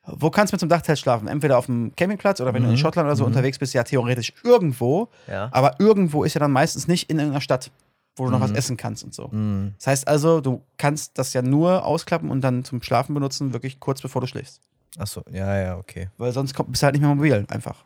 wo 0.06 0.30
kannst 0.30 0.52
du 0.52 0.56
mit 0.56 0.60
so 0.62 0.66
einem 0.66 0.70
Dachzelt 0.70 1.00
schlafen? 1.00 1.28
Entweder 1.28 1.58
auf 1.58 1.66
dem 1.68 1.96
Campingplatz 1.96 2.40
oder 2.42 2.54
wenn 2.54 2.64
du 2.64 2.70
in 2.70 2.76
Mhm. 2.76 2.80
Schottland 2.80 3.06
oder 3.08 3.16
so 3.16 3.24
Mhm. 3.24 3.28
unterwegs 3.28 3.60
bist, 3.60 3.74
ja 3.74 3.84
theoretisch 3.84 4.34
irgendwo. 4.44 5.10
Ja. 5.28 5.50
Aber 5.52 5.80
irgendwo 5.80 6.24
ist 6.24 6.34
ja 6.34 6.40
dann 6.40 6.52
meistens 6.52 6.88
nicht 6.88 7.10
in 7.10 7.20
irgendeiner 7.20 7.42
Stadt, 7.42 7.72
wo 8.16 8.26
du 8.26 8.32
noch 8.32 8.40
Mhm. 8.40 8.44
was 8.44 8.52
essen 8.52 8.78
kannst 8.78 9.04
und 9.04 9.14
so. 9.14 9.28
Mhm. 9.30 9.74
Das 9.78 9.88
heißt 9.88 10.08
also, 10.08 10.42
du 10.42 10.62
kannst 10.78 11.18
das 11.18 11.34
ja 11.34 11.42
nur 11.42 11.86
ausklappen 11.86 12.30
und 12.30 12.42
dann 12.42 12.64
zum 12.64 12.82
Schlafen 12.82 13.14
benutzen, 13.14 13.54
wirklich 13.54 13.80
kurz 13.80 14.02
bevor 14.02 14.22
du 14.22 14.28
schläfst. 14.28 14.62
Achso, 14.98 15.24
ja, 15.32 15.58
ja, 15.60 15.78
okay. 15.78 16.10
Weil 16.18 16.32
sonst 16.32 16.54
bist 16.68 16.82
du 16.82 16.86
halt 16.86 16.94
nicht 16.96 17.02
mehr 17.02 17.14
mobil 17.16 17.46
einfach. 17.50 17.84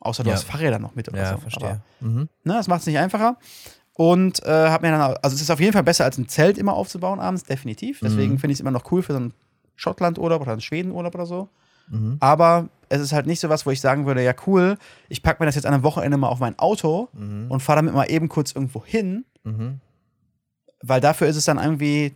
Außer 0.00 0.22
du 0.22 0.30
Ja. 0.30 0.36
hast 0.36 0.44
Fahrräder 0.44 0.78
noch 0.78 0.94
mit 0.94 1.08
oder 1.08 1.18
Ja, 1.18 1.32
so. 1.34 1.38
verstehe. 1.38 1.68
Aber, 1.68 1.80
Mhm. 2.08 2.28
ne, 2.44 2.54
das 2.54 2.68
macht 2.68 2.80
es 2.80 2.86
nicht 2.86 2.98
einfacher. 2.98 3.36
Und 4.00 4.42
äh, 4.46 4.70
hab 4.70 4.80
mir 4.80 4.92
dann, 4.92 5.02
auch- 5.02 5.16
also 5.20 5.34
es 5.34 5.42
ist 5.42 5.50
auf 5.50 5.60
jeden 5.60 5.74
Fall 5.74 5.82
besser 5.82 6.04
als 6.06 6.16
ein 6.16 6.26
Zelt 6.26 6.56
immer 6.56 6.72
aufzubauen 6.72 7.20
abends, 7.20 7.44
definitiv. 7.44 8.00
Deswegen 8.00 8.32
Mhm. 8.32 8.38
finde 8.38 8.52
ich 8.52 8.56
es 8.56 8.60
immer 8.60 8.70
noch 8.70 8.90
cool 8.90 9.02
für 9.02 9.12
so 9.12 9.18
einen 9.18 9.34
Schottland-Urlaub 9.76 10.40
oder 10.40 10.52
einen 10.52 10.62
Schweden-Urlaub 10.62 11.14
oder 11.14 11.26
so. 11.26 11.48
Mhm. 11.90 12.16
Aber 12.18 12.70
es 12.88 13.02
ist 13.02 13.12
halt 13.12 13.26
nicht 13.26 13.40
so 13.40 13.50
was, 13.50 13.66
wo 13.66 13.70
ich 13.70 13.80
sagen 13.82 14.06
würde, 14.06 14.22
ja 14.24 14.32
cool, 14.46 14.78
ich 15.10 15.22
packe 15.22 15.42
mir 15.42 15.46
das 15.46 15.54
jetzt 15.54 15.66
an 15.66 15.74
einem 15.74 15.82
Wochenende 15.82 16.16
mal 16.16 16.28
auf 16.28 16.38
mein 16.40 16.58
Auto 16.58 17.08
Mhm. 17.12 17.50
und 17.50 17.60
fahre 17.60 17.76
damit 17.80 17.92
mal 17.92 18.10
eben 18.10 18.30
kurz 18.30 18.52
irgendwo 18.52 18.82
hin, 18.82 19.26
Mhm. 19.44 19.80
weil 20.82 21.02
dafür 21.02 21.26
ist 21.26 21.36
es 21.36 21.44
dann 21.44 21.58
irgendwie 21.58 22.14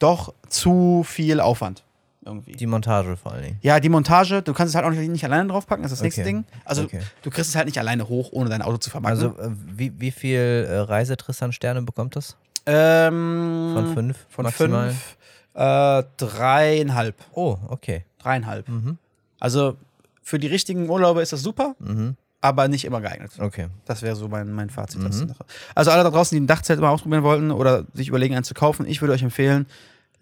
doch 0.00 0.34
zu 0.48 1.04
viel 1.06 1.38
Aufwand. 1.38 1.84
Irgendwie. 2.24 2.52
Die 2.52 2.66
Montage 2.66 3.16
vor 3.16 3.32
allen 3.32 3.42
Dingen. 3.42 3.58
ja, 3.62 3.80
die 3.80 3.88
Montage, 3.88 4.42
du 4.42 4.52
kannst 4.52 4.70
es 4.70 4.76
halt 4.76 4.86
auch 4.86 4.96
nicht, 4.96 5.08
nicht 5.10 5.24
alleine 5.24 5.48
draufpacken, 5.48 5.82
das 5.82 5.90
ist 5.92 5.98
das 5.98 6.04
nächste 6.04 6.20
Okay. 6.20 6.30
Ding. 6.30 6.44
Also 6.64 6.82
Okay. 6.84 7.00
du 7.22 7.30
kriegst 7.30 7.50
es 7.50 7.56
halt 7.56 7.66
nicht 7.66 7.78
alleine 7.78 8.08
hoch, 8.08 8.28
ohne 8.32 8.48
dein 8.48 8.62
Auto 8.62 8.76
zu 8.76 8.90
vermarkten. 8.90 9.30
Also, 9.36 9.40
äh, 9.42 9.50
wie, 9.76 9.92
wie 9.98 10.10
viel 10.12 10.38
äh, 10.68 10.78
Reisetristan-Sterne 10.78 11.82
bekommt 11.82 12.14
das? 12.16 12.36
ähm, 12.66 13.72
Von 13.74 13.94
fünf? 13.94 14.18
Von 14.28 14.44
maximal? 14.44 14.90
fünf. 14.90 15.16
Äh, 15.54 16.04
dreieinhalb. 16.16 17.16
Oh, 17.32 17.58
okay. 17.68 18.04
Dreieinhalb. 18.18 18.68
Mhm. 18.68 18.98
Also 19.40 19.76
für 20.22 20.38
die 20.38 20.46
richtigen 20.46 20.88
Urlaube 20.88 21.20
ist 21.22 21.32
das 21.32 21.42
super, 21.42 21.74
Mhm. 21.80 22.16
aber 22.40 22.68
nicht 22.68 22.84
immer 22.84 23.00
geeignet. 23.00 23.32
Okay. 23.38 23.66
Das 23.84 24.02
wäre 24.02 24.14
so 24.16 24.28
mein, 24.28 24.52
mein 24.52 24.70
Fazit. 24.70 25.00
Mhm. 25.00 25.04
dazu. 25.04 25.26
Also 25.74 25.90
alle 25.90 26.04
da 26.04 26.10
draußen, 26.10 26.36
die 26.36 26.40
ein 26.40 26.46
Dachzelt 26.46 26.80
mal 26.80 26.90
ausprobieren 26.90 27.24
wollten 27.24 27.50
oder 27.50 27.84
sich 27.94 28.08
überlegen, 28.08 28.36
eins 28.36 28.46
zu 28.48 28.54
kaufen, 28.54 28.86
ich 28.86 29.00
würde 29.02 29.12
euch 29.12 29.22
empfehlen, 29.22 29.66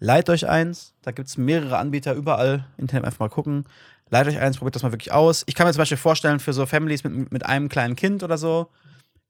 leiht 0.01 0.29
euch 0.29 0.49
eins. 0.49 0.93
Da 1.03 1.11
gibt 1.11 1.29
es 1.29 1.37
mehrere 1.37 1.77
Anbieter 1.77 2.13
überall. 2.13 2.65
Internet 2.77 3.05
einfach 3.05 3.19
mal 3.19 3.29
gucken. 3.29 3.65
Leiht 4.09 4.27
euch 4.27 4.39
eins, 4.39 4.57
probiert 4.57 4.75
das 4.75 4.83
mal 4.83 4.91
wirklich 4.91 5.13
aus. 5.13 5.43
Ich 5.45 5.55
kann 5.55 5.65
mir 5.65 5.71
zum 5.71 5.79
Beispiel 5.79 5.97
vorstellen, 5.97 6.41
für 6.41 6.51
so 6.51 6.65
Families 6.65 7.05
mit, 7.05 7.31
mit 7.31 7.45
einem 7.45 7.69
kleinen 7.69 7.95
Kind 7.95 8.23
oder 8.23 8.37
so, 8.37 8.67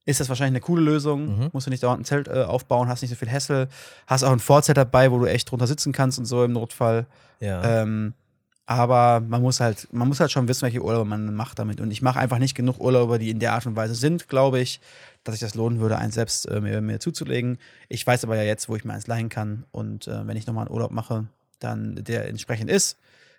ist 0.05 0.19
das 0.19 0.29
wahrscheinlich 0.29 0.53
eine 0.53 0.61
coole 0.61 0.81
Lösung. 0.81 1.37
Mhm. 1.37 1.49
Musst 1.53 1.67
du 1.67 1.69
nicht 1.69 1.83
dauernd 1.83 2.01
ein 2.01 2.05
Zelt 2.05 2.27
äh, 2.27 2.43
aufbauen, 2.43 2.87
hast 2.87 3.01
nicht 3.03 3.11
so 3.11 3.15
viel 3.15 3.29
Hassel, 3.29 3.67
hast 4.07 4.23
auch 4.23 4.31
ein 4.31 4.39
Vorzelt 4.39 4.77
dabei, 4.77 5.11
wo 5.11 5.19
du 5.19 5.25
echt 5.25 5.51
drunter 5.51 5.67
sitzen 5.67 5.91
kannst 5.91 6.17
und 6.17 6.25
so 6.25 6.43
im 6.43 6.53
Notfall. 6.53 7.05
Ja. 7.39 7.83
Ähm, 7.83 8.15
aber 8.65 9.19
man 9.19 9.41
muss 9.41 9.59
halt, 9.59 9.87
man 9.91 10.07
muss 10.07 10.19
halt 10.19 10.31
schon 10.31 10.47
wissen, 10.47 10.61
welche 10.63 10.81
Urlaube 10.83 11.05
man 11.09 11.33
macht 11.35 11.59
damit. 11.59 11.81
Und 11.81 11.91
ich 11.91 12.01
mache 12.01 12.19
einfach 12.19 12.37
nicht 12.39 12.55
genug 12.55 12.79
Urlaube, 12.79 13.19
die 13.19 13.29
in 13.29 13.39
der 13.39 13.53
Art 13.53 13.65
und 13.65 13.75
Weise 13.75 13.95
sind, 13.95 14.27
glaube 14.29 14.59
ich, 14.59 14.79
dass 15.23 15.33
sich 15.33 15.41
das 15.41 15.55
lohnen 15.55 15.79
würde, 15.79 15.97
eins 15.97 16.15
selbst 16.15 16.47
äh, 16.47 16.61
mir, 16.61 16.81
mir 16.81 16.99
zuzulegen. 16.99 17.57
Ich 17.89 18.05
weiß 18.07 18.23
aber 18.23 18.35
ja 18.37 18.43
jetzt, 18.43 18.69
wo 18.69 18.75
ich 18.75 18.85
mir 18.85 18.93
eins 18.93 19.07
leihen 19.07 19.29
kann. 19.29 19.65
Und 19.71 20.07
äh, 20.07 20.25
wenn 20.27 20.37
ich 20.37 20.47
nochmal 20.47 20.65
einen 20.67 20.73
Urlaub 20.73 20.91
mache, 20.91 21.27
dann 21.59 21.95
der 21.95 22.27
entsprechend 22.27 22.69
ist, 22.69 22.97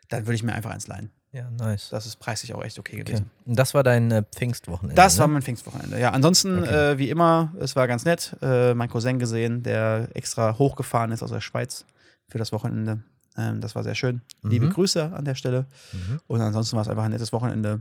dann 0.09 0.27
würde 0.27 0.35
ich 0.35 0.43
mir 0.43 0.53
einfach 0.53 0.71
eins 0.71 0.87
leihen. 0.87 1.11
ja, 1.33 1.49
nice. 1.51 1.89
Das 1.91 2.05
ist 2.05 2.17
preislich 2.17 2.55
auch 2.55 2.63
echt 2.63 2.79
okay 2.79 2.97
Okay. 2.97 3.05
gewesen. 3.05 3.31
Und 3.47 3.59
das 3.59 3.73
war 3.73 3.83
dein 3.83 4.11
äh, 4.11 4.23
Pfingstwochenende. 4.37 4.95
Das 4.97 5.15
ne? 5.17 5.21
war 5.21 5.29
mein 5.29 5.43
Pfingstwochenende. 5.43 5.99
Ja, 5.99 6.11
ansonsten, 6.11 6.59
Okay. 6.59 6.93
äh, 6.93 6.99
wie 6.99 7.09
immer, 7.09 7.55
es 7.59 7.75
war 7.75 7.89
ganz 7.89 8.05
nett. 8.05 8.37
Äh, 8.43 8.75
mein 8.75 8.91
Cousin 8.91 9.19
gesehen, 9.19 9.63
der 9.63 10.09
extra 10.15 10.59
hochgefahren 10.59 11.11
ist 11.11 11.23
aus 11.23 11.31
der 11.31 11.41
Schweiz 11.41 11.87
für 12.29 12.39
das 12.39 12.53
Wochenende. 12.53 13.03
Ähm, 13.37 13.61
das 13.61 13.75
war 13.75 13.83
sehr 13.83 13.95
schön. 13.95 14.21
Mhm. 14.43 14.51
Liebe 14.51 14.69
Grüße 14.69 15.13
an 15.13 15.25
der 15.25 15.35
Stelle. 15.35 15.67
Mhm. 15.93 16.21
Und 16.27 16.41
ansonsten 16.41 16.77
war 16.77 16.83
es 16.83 16.89
einfach 16.89 17.05
ein 17.05 17.11
nettes 17.11 17.33
Wochenende 17.33 17.81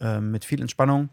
ähm, 0.00 0.30
mit 0.30 0.44
viel 0.44 0.60
Entspannung 0.60 1.08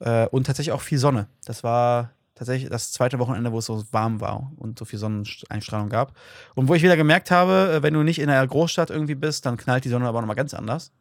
äh, 0.00 0.26
und 0.28 0.44
tatsächlich 0.46 0.72
auch 0.72 0.82
viel 0.82 0.98
Sonne. 0.98 1.26
Das 1.44 1.64
war 1.64 2.10
tatsächlich 2.34 2.70
das 2.70 2.92
zweite 2.92 3.18
Wochenende, 3.18 3.52
wo 3.52 3.58
es 3.58 3.66
so 3.66 3.84
warm 3.92 4.20
war 4.20 4.50
und 4.56 4.78
so 4.78 4.84
viel 4.84 4.98
Sonneneinstrahlung 4.98 5.88
gab. 5.90 6.14
Und 6.54 6.68
wo 6.68 6.74
ich 6.74 6.82
wieder 6.82 6.96
gemerkt 6.96 7.30
habe, 7.30 7.72
äh, 7.76 7.82
wenn 7.82 7.94
du 7.94 8.02
nicht 8.02 8.18
in 8.18 8.28
einer 8.30 8.46
Großstadt 8.46 8.90
irgendwie 8.90 9.14
bist, 9.14 9.46
dann 9.46 9.56
knallt 9.56 9.84
die 9.84 9.88
Sonne 9.90 10.06
aber 10.06 10.20
nochmal 10.20 10.36
ganz 10.36 10.54
anders. 10.54 10.92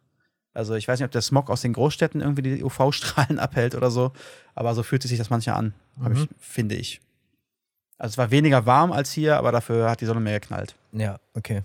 Also 0.53 0.73
ich 0.75 0.87
weiß 0.87 0.99
nicht, 0.99 1.05
ob 1.05 1.11
der 1.11 1.21
Smog 1.21 1.49
aus 1.49 1.61
den 1.61 1.73
Großstädten 1.73 2.21
irgendwie 2.21 2.41
die 2.41 2.63
UV-Strahlen 2.63 3.37
abhält 3.39 3.75
oder 3.75 3.91
so, 3.91 4.11
aber 4.55 4.73
so 4.75 4.83
fühlt 4.83 5.03
sich 5.03 5.17
das 5.17 5.29
manchmal 5.29 5.55
an, 5.57 5.73
Mhm. 5.97 6.13
ich, 6.13 6.29
finde 6.39 6.75
ich. 6.75 7.01
Also 7.97 8.13
es 8.13 8.17
war 8.17 8.31
weniger 8.31 8.65
warm 8.65 8.91
als 8.93 9.11
hier, 9.11 9.37
aber 9.37 9.51
dafür 9.51 9.89
hat 9.89 9.99
die 10.01 10.05
Sonne 10.05 10.21
mehr 10.21 10.39
geknallt. 10.39 10.75
Ja, 10.93 11.19
okay. 11.35 11.61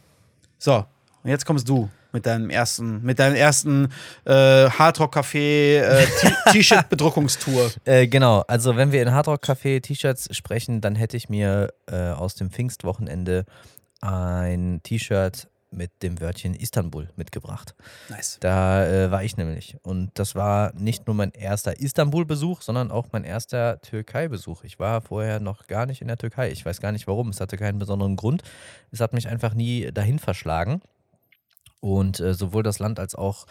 So, 0.65 0.77
und 1.23 1.29
jetzt 1.29 1.45
kommst 1.45 1.69
du 1.69 1.91
mit 2.13 2.25
deinem 2.25 2.49
ersten, 2.49 3.03
mit 3.03 3.19
deinem 3.19 3.35
ersten 3.37 3.93
äh, 4.25 4.33
Hardrock-Café 4.71 5.81
äh, 5.81 6.07
T- 6.07 6.35
T-Shirt-Bedruckungstour. 6.53 7.71
Äh, 7.85 8.07
genau, 8.07 8.45
also 8.49 8.75
wenn 8.75 8.91
wir 8.91 9.03
in 9.03 9.13
Hard 9.13 9.29
Rock 9.29 9.45
Café 9.45 9.83
T-Shirts 9.83 10.35
sprechen, 10.35 10.81
dann 10.81 10.95
hätte 10.95 11.19
ich 11.19 11.29
mir 11.29 11.69
äh, 11.87 12.13
aus 12.13 12.35
dem 12.35 12.51
Pfingstwochenende 12.51 13.45
ein 14.01 14.81
T-Shirt 14.83 15.49
mit 15.75 16.03
dem 16.03 16.21
Wörtchen 16.21 16.55
Istanbul 16.55 17.09
mitgebracht. 17.17 17.75
Nice. 18.09 18.39
Da 18.41 18.87
äh, 18.87 19.11
war 19.11 19.25
ich 19.25 19.37
nämlich. 19.37 19.77
Und 19.83 20.11
das 20.15 20.35
war 20.35 20.73
nicht 20.75 21.07
nur 21.07 21.15
mein 21.15 21.31
erster 21.33 21.79
Istanbul-Besuch, 21.79 22.63
sondern 22.63 22.91
auch 22.91 23.09
mein 23.13 23.25
erster 23.25 23.81
Türkei-Besuch. 23.81 24.65
Ich 24.65 24.79
war 24.79 25.01
vorher 25.01 25.41
noch 25.41 25.67
gar 25.67 25.87
nicht 25.87 26.01
in 26.01 26.09
der 26.09 26.19
Türkei. 26.19 26.51
Ich 26.51 26.65
weiß 26.65 26.81
gar 26.81 26.93
nicht 26.93 27.07
warum. 27.07 27.29
Es 27.29 27.41
hatte 27.41 27.57
keinen 27.57 27.79
besonderen 27.79 28.17
Grund. 28.17 28.43
Es 28.91 29.01
hat 29.01 29.13
mich 29.13 29.29
einfach 29.29 29.55
nie 29.55 29.91
dahin 29.93 30.19
verschlagen. 30.19 30.81
Und 31.81 32.21
äh, 32.21 32.35
sowohl 32.35 32.63
das 32.63 32.79
Land 32.79 32.99
als 32.99 33.15
auch 33.15 33.47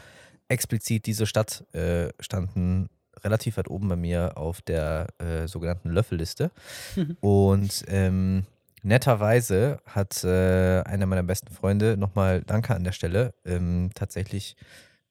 explizit 0.48 1.06
diese 1.06 1.26
Stadt 1.26 1.66
äh, 1.74 2.10
standen 2.20 2.90
relativ 3.24 3.58
weit 3.58 3.70
oben 3.70 3.88
bei 3.90 3.96
mir 3.96 4.38
auf 4.38 4.62
der 4.62 5.08
äh, 5.20 5.48
sogenannten 5.48 5.90
Löffelliste. 5.90 6.52
Und 7.22 7.84
ähm, 7.88 8.46
netterweise 8.84 9.80
hat 9.86 10.24
äh, 10.24 10.82
einer 10.82 11.06
meiner 11.06 11.24
besten 11.24 11.54
Freunde, 11.54 11.98
nochmal 11.98 12.42
Danke 12.42 12.76
an 12.76 12.84
der 12.84 12.92
Stelle, 12.92 13.34
ähm, 13.46 13.90
tatsächlich 13.96 14.56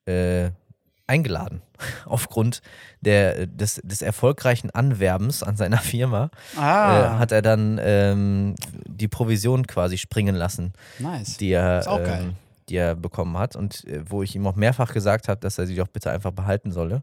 äh, 0.06 0.50
eingeladen. 1.06 1.62
Aufgrund 2.06 2.62
der, 3.00 3.46
des, 3.46 3.80
des 3.84 4.02
erfolgreichen 4.02 4.70
Anwerbens 4.70 5.42
an 5.42 5.56
seiner 5.56 5.78
Firma 5.92 6.30
Ah, 6.56 7.16
äh, 7.16 7.18
hat 7.18 7.32
er 7.32 7.42
dann 7.42 7.80
ähm, 7.82 8.54
die 8.86 9.08
Provision 9.08 9.66
quasi 9.66 9.98
springen 9.98 10.34
lassen, 10.34 10.72
nice. 10.98 11.36
die 11.36 11.50
er, 11.50 11.86
ähm, 11.86 12.36
die 12.68 12.76
er 12.76 12.94
bekommen 12.94 13.36
hat 13.36 13.56
und 13.56 13.84
äh, 13.86 14.02
wo 14.08 14.22
ich 14.22 14.34
ihm 14.36 14.46
auch 14.46 14.56
mehrfach 14.56 14.92
gesagt 14.92 15.28
habe, 15.28 15.40
dass 15.40 15.58
er 15.58 15.66
sie 15.66 15.76
doch 15.76 15.88
bitte 15.88 16.10
einfach 16.10 16.32
behalten 16.32 16.72
solle. 16.72 17.02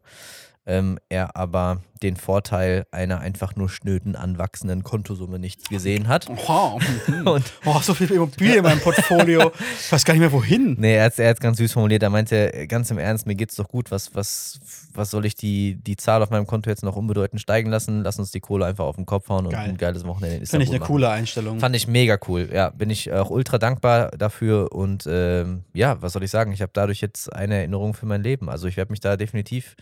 Ähm, 0.65 0.99
er 1.09 1.35
aber 1.35 1.81
den 2.03 2.15
Vorteil 2.15 2.85
einer 2.91 3.19
einfach 3.19 3.55
nur 3.55 3.69
schnöden 3.69 4.15
anwachsenden 4.15 4.83
Kontosumme 4.83 5.39
nicht 5.39 5.69
gesehen 5.69 6.07
hat. 6.07 6.27
Wow. 6.47 6.81
Und 7.25 7.43
Oh, 7.65 7.79
so 7.81 7.93
viel 7.93 8.11
Immobilie 8.11 8.57
in 8.57 8.63
meinem 8.63 8.79
Portfolio. 8.79 9.51
Ich 9.79 9.91
weiß 9.91 10.03
gar 10.05 10.13
nicht 10.13 10.21
mehr 10.21 10.31
wohin. 10.31 10.75
Nee, 10.79 10.95
er 10.95 11.05
hat 11.05 11.19
es 11.19 11.39
ganz 11.39 11.57
süß 11.57 11.73
formuliert. 11.73 12.01
Er 12.01 12.09
meinte, 12.09 12.53
äh, 12.53 12.65
ganz 12.67 12.89
im 12.91 12.97
Ernst, 12.97 13.27
mir 13.27 13.35
geht's 13.35 13.55
doch 13.55 13.67
gut. 13.67 13.91
Was, 13.91 14.15
was, 14.15 14.59
was 14.93 15.11
soll 15.11 15.25
ich 15.25 15.35
die, 15.35 15.75
die 15.75 15.95
Zahl 15.97 16.23
auf 16.23 16.29
meinem 16.29 16.47
Konto 16.47 16.69
jetzt 16.69 16.83
noch 16.83 16.95
unbedeutend 16.95 17.41
steigen 17.41 17.69
lassen? 17.69 18.03
Lass 18.03 18.17
uns 18.19 18.31
die 18.31 18.39
Kohle 18.39 18.65
einfach 18.65 18.85
auf 18.85 18.95
den 18.95 19.05
Kopf 19.05 19.29
hauen 19.29 19.45
und 19.45 19.51
Geil. 19.51 19.69
ein 19.69 19.77
geiles 19.77 20.05
Wochenende 20.05 20.37
in 20.37 20.45
Finde 20.45 20.63
ich 20.63 20.69
eine 20.69 20.79
machen. 20.79 20.87
coole 20.87 21.09
Einstellung. 21.09 21.59
Fand 21.59 21.75
ich 21.75 21.87
mega 21.87 22.17
cool. 22.27 22.49
Ja, 22.51 22.69
bin 22.69 22.89
ich 22.89 23.11
auch 23.11 23.29
ultra 23.29 23.57
dankbar 23.57 24.11
dafür. 24.17 24.71
Und 24.71 25.05
ähm, 25.09 25.63
ja, 25.73 26.01
was 26.01 26.13
soll 26.13 26.23
ich 26.23 26.31
sagen? 26.31 26.51
Ich 26.51 26.61
habe 26.61 26.71
dadurch 26.73 27.01
jetzt 27.01 27.31
eine 27.33 27.55
Erinnerung 27.55 27.93
für 27.93 28.05
mein 28.05 28.23
Leben. 28.23 28.49
Also 28.49 28.67
ich 28.67 28.77
werde 28.77 28.91
mich 28.91 29.01
da 29.01 29.17
definitiv 29.17 29.75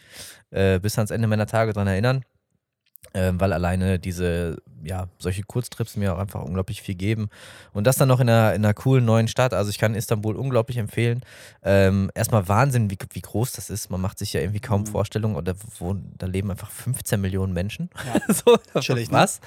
äh, 0.51 0.79
bis 0.79 0.97
ans 0.97 1.11
Ende 1.11 1.27
meiner 1.27 1.45
Tage 1.45 1.73
dran 1.73 1.87
erinnern. 1.87 2.06
Ähm, 3.13 3.39
weil 3.39 3.51
alleine 3.53 3.97
diese, 3.97 4.57
ja, 4.83 5.07
solche 5.17 5.41
Kurztrips 5.41 5.95
mir 5.95 6.13
auch 6.13 6.19
einfach 6.19 6.43
unglaublich 6.43 6.83
viel 6.83 6.93
geben. 6.93 7.29
Und 7.73 7.87
das 7.87 7.95
dann 7.95 8.09
noch 8.09 8.19
in 8.19 8.29
einer, 8.29 8.53
in 8.53 8.63
einer 8.63 8.75
coolen 8.75 9.05
neuen 9.05 9.27
Stadt. 9.27 9.53
Also 9.53 9.71
ich 9.71 9.79
kann 9.79 9.95
Istanbul 9.95 10.35
unglaublich 10.35 10.77
empfehlen. 10.77 11.21
Ähm, 11.63 12.11
erstmal 12.13 12.47
Wahnsinn, 12.47 12.91
wie, 12.91 12.97
wie 13.13 13.21
groß 13.21 13.53
das 13.53 13.69
ist. 13.71 13.89
Man 13.89 14.01
macht 14.01 14.19
sich 14.19 14.33
ja 14.33 14.41
irgendwie 14.41 14.59
kaum 14.59 14.81
Mhm. 14.81 14.87
Vorstellungen. 14.87 15.35
Und 15.35 15.47
da, 15.47 15.53
wohnen- 15.79 16.13
da 16.17 16.27
leben 16.27 16.51
einfach 16.51 16.69
15 16.69 17.19
Millionen 17.19 17.53
Menschen. 17.53 17.89
Ja. 18.05 18.33
so, 18.33 18.81
Chillig, 18.81 19.09
ne? 19.09 19.17
was? 19.17 19.39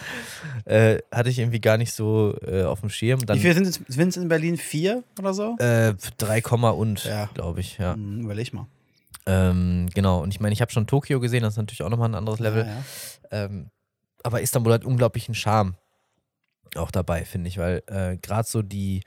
Äh, 0.64 0.98
hatte 1.12 1.28
ich 1.28 1.38
irgendwie 1.38 1.60
gar 1.60 1.76
nicht 1.76 1.92
so 1.92 2.34
äh, 2.44 2.64
auf 2.64 2.80
dem 2.80 2.90
Schirm. 2.90 3.24
Dann, 3.24 3.36
Wie 3.36 3.42
viele 3.42 3.54
sind 3.86 4.08
es 4.08 4.16
in 4.16 4.28
Berlin? 4.28 4.56
Vier 4.56 5.04
oder 5.18 5.32
so? 5.34 5.56
Äh, 5.58 5.94
3, 6.18 6.40
Komma 6.40 6.70
und, 6.70 7.04
Ja. 7.04 7.28
glaube 7.34 7.60
ich, 7.60 7.78
ja. 7.78 7.94
Hm, 7.94 8.22
überleg 8.22 8.52
mal. 8.52 8.66
Ähm, 9.26 9.88
genau, 9.94 10.22
und 10.22 10.32
ich 10.32 10.40
meine, 10.40 10.52
ich 10.52 10.60
habe 10.60 10.72
schon 10.72 10.86
Tokio 10.86 11.20
gesehen, 11.20 11.42
das 11.42 11.54
ist 11.54 11.58
natürlich 11.58 11.82
auch 11.82 11.90
nochmal 11.90 12.08
ein 12.08 12.14
anderes 12.14 12.40
Level. 12.40 12.64
Ja, 12.64 12.70
ja. 12.72 12.84
Ähm, 13.44 13.70
aber 14.22 14.40
Istanbul 14.40 14.72
hat 14.72 14.84
unglaublichen 14.84 15.34
Charme 15.34 15.74
auch 16.76 16.90
dabei, 16.90 17.24
finde 17.24 17.48
ich, 17.48 17.58
weil 17.58 17.82
äh, 17.86 18.16
gerade 18.16 18.48
so 18.48 18.62
die, 18.62 19.02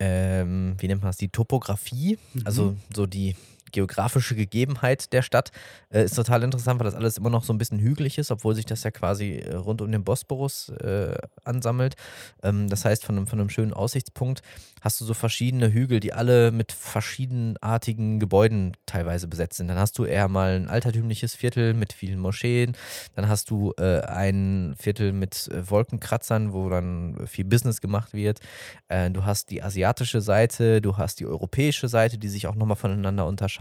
ähm, 0.00 0.76
wie 0.78 0.88
nennt 0.88 1.02
man 1.02 1.08
das, 1.10 1.16
die 1.16 1.28
Topografie, 1.28 2.18
Mhm. 2.34 2.42
also 2.44 2.76
so 2.94 3.06
die 3.06 3.36
geografische 3.72 4.34
Gegebenheit 4.34 5.12
der 5.12 5.22
Stadt 5.22 5.50
äh, 5.90 6.04
ist 6.04 6.16
total 6.16 6.42
interessant, 6.42 6.80
weil 6.80 6.84
das 6.84 6.94
alles 6.94 7.18
immer 7.18 7.30
noch 7.30 7.44
so 7.44 7.52
ein 7.52 7.58
bisschen 7.58 7.78
hügelig 7.78 8.18
ist, 8.18 8.30
obwohl 8.30 8.54
sich 8.54 8.66
das 8.66 8.82
ja 8.84 8.90
quasi 8.90 9.36
äh, 9.36 9.54
rund 9.54 9.82
um 9.82 9.90
den 9.90 10.04
Bosporus 10.04 10.68
äh, 10.68 11.16
ansammelt. 11.44 11.96
Ähm, 12.42 12.68
das 12.68 12.84
heißt, 12.84 13.04
von 13.04 13.16
einem, 13.16 13.26
von 13.26 13.40
einem 13.40 13.50
schönen 13.50 13.72
Aussichtspunkt 13.72 14.42
hast 14.80 15.00
du 15.00 15.04
so 15.04 15.14
verschiedene 15.14 15.72
Hügel, 15.72 16.00
die 16.00 16.12
alle 16.12 16.52
mit 16.52 16.72
verschiedenartigen 16.72 18.20
Gebäuden 18.20 18.76
teilweise 18.86 19.28
besetzt 19.28 19.56
sind. 19.56 19.68
Dann 19.68 19.78
hast 19.78 19.98
du 19.98 20.04
eher 20.04 20.28
mal 20.28 20.56
ein 20.56 20.68
altertümliches 20.68 21.34
Viertel 21.34 21.74
mit 21.74 21.92
vielen 21.92 22.18
Moscheen, 22.18 22.76
dann 23.14 23.28
hast 23.28 23.50
du 23.50 23.74
äh, 23.78 24.00
ein 24.00 24.74
Viertel 24.78 25.12
mit 25.12 25.48
äh, 25.48 25.68
Wolkenkratzern, 25.70 26.52
wo 26.52 26.68
dann 26.68 27.26
viel 27.26 27.44
Business 27.44 27.80
gemacht 27.80 28.12
wird. 28.12 28.40
Äh, 28.88 29.10
du 29.10 29.24
hast 29.24 29.50
die 29.50 29.62
asiatische 29.62 30.20
Seite, 30.20 30.80
du 30.80 30.96
hast 30.96 31.20
die 31.20 31.26
europäische 31.26 31.88
Seite, 31.88 32.18
die 32.18 32.28
sich 32.28 32.46
auch 32.46 32.54
nochmal 32.54 32.76
voneinander 32.76 33.26
unterscheiden. 33.26 33.57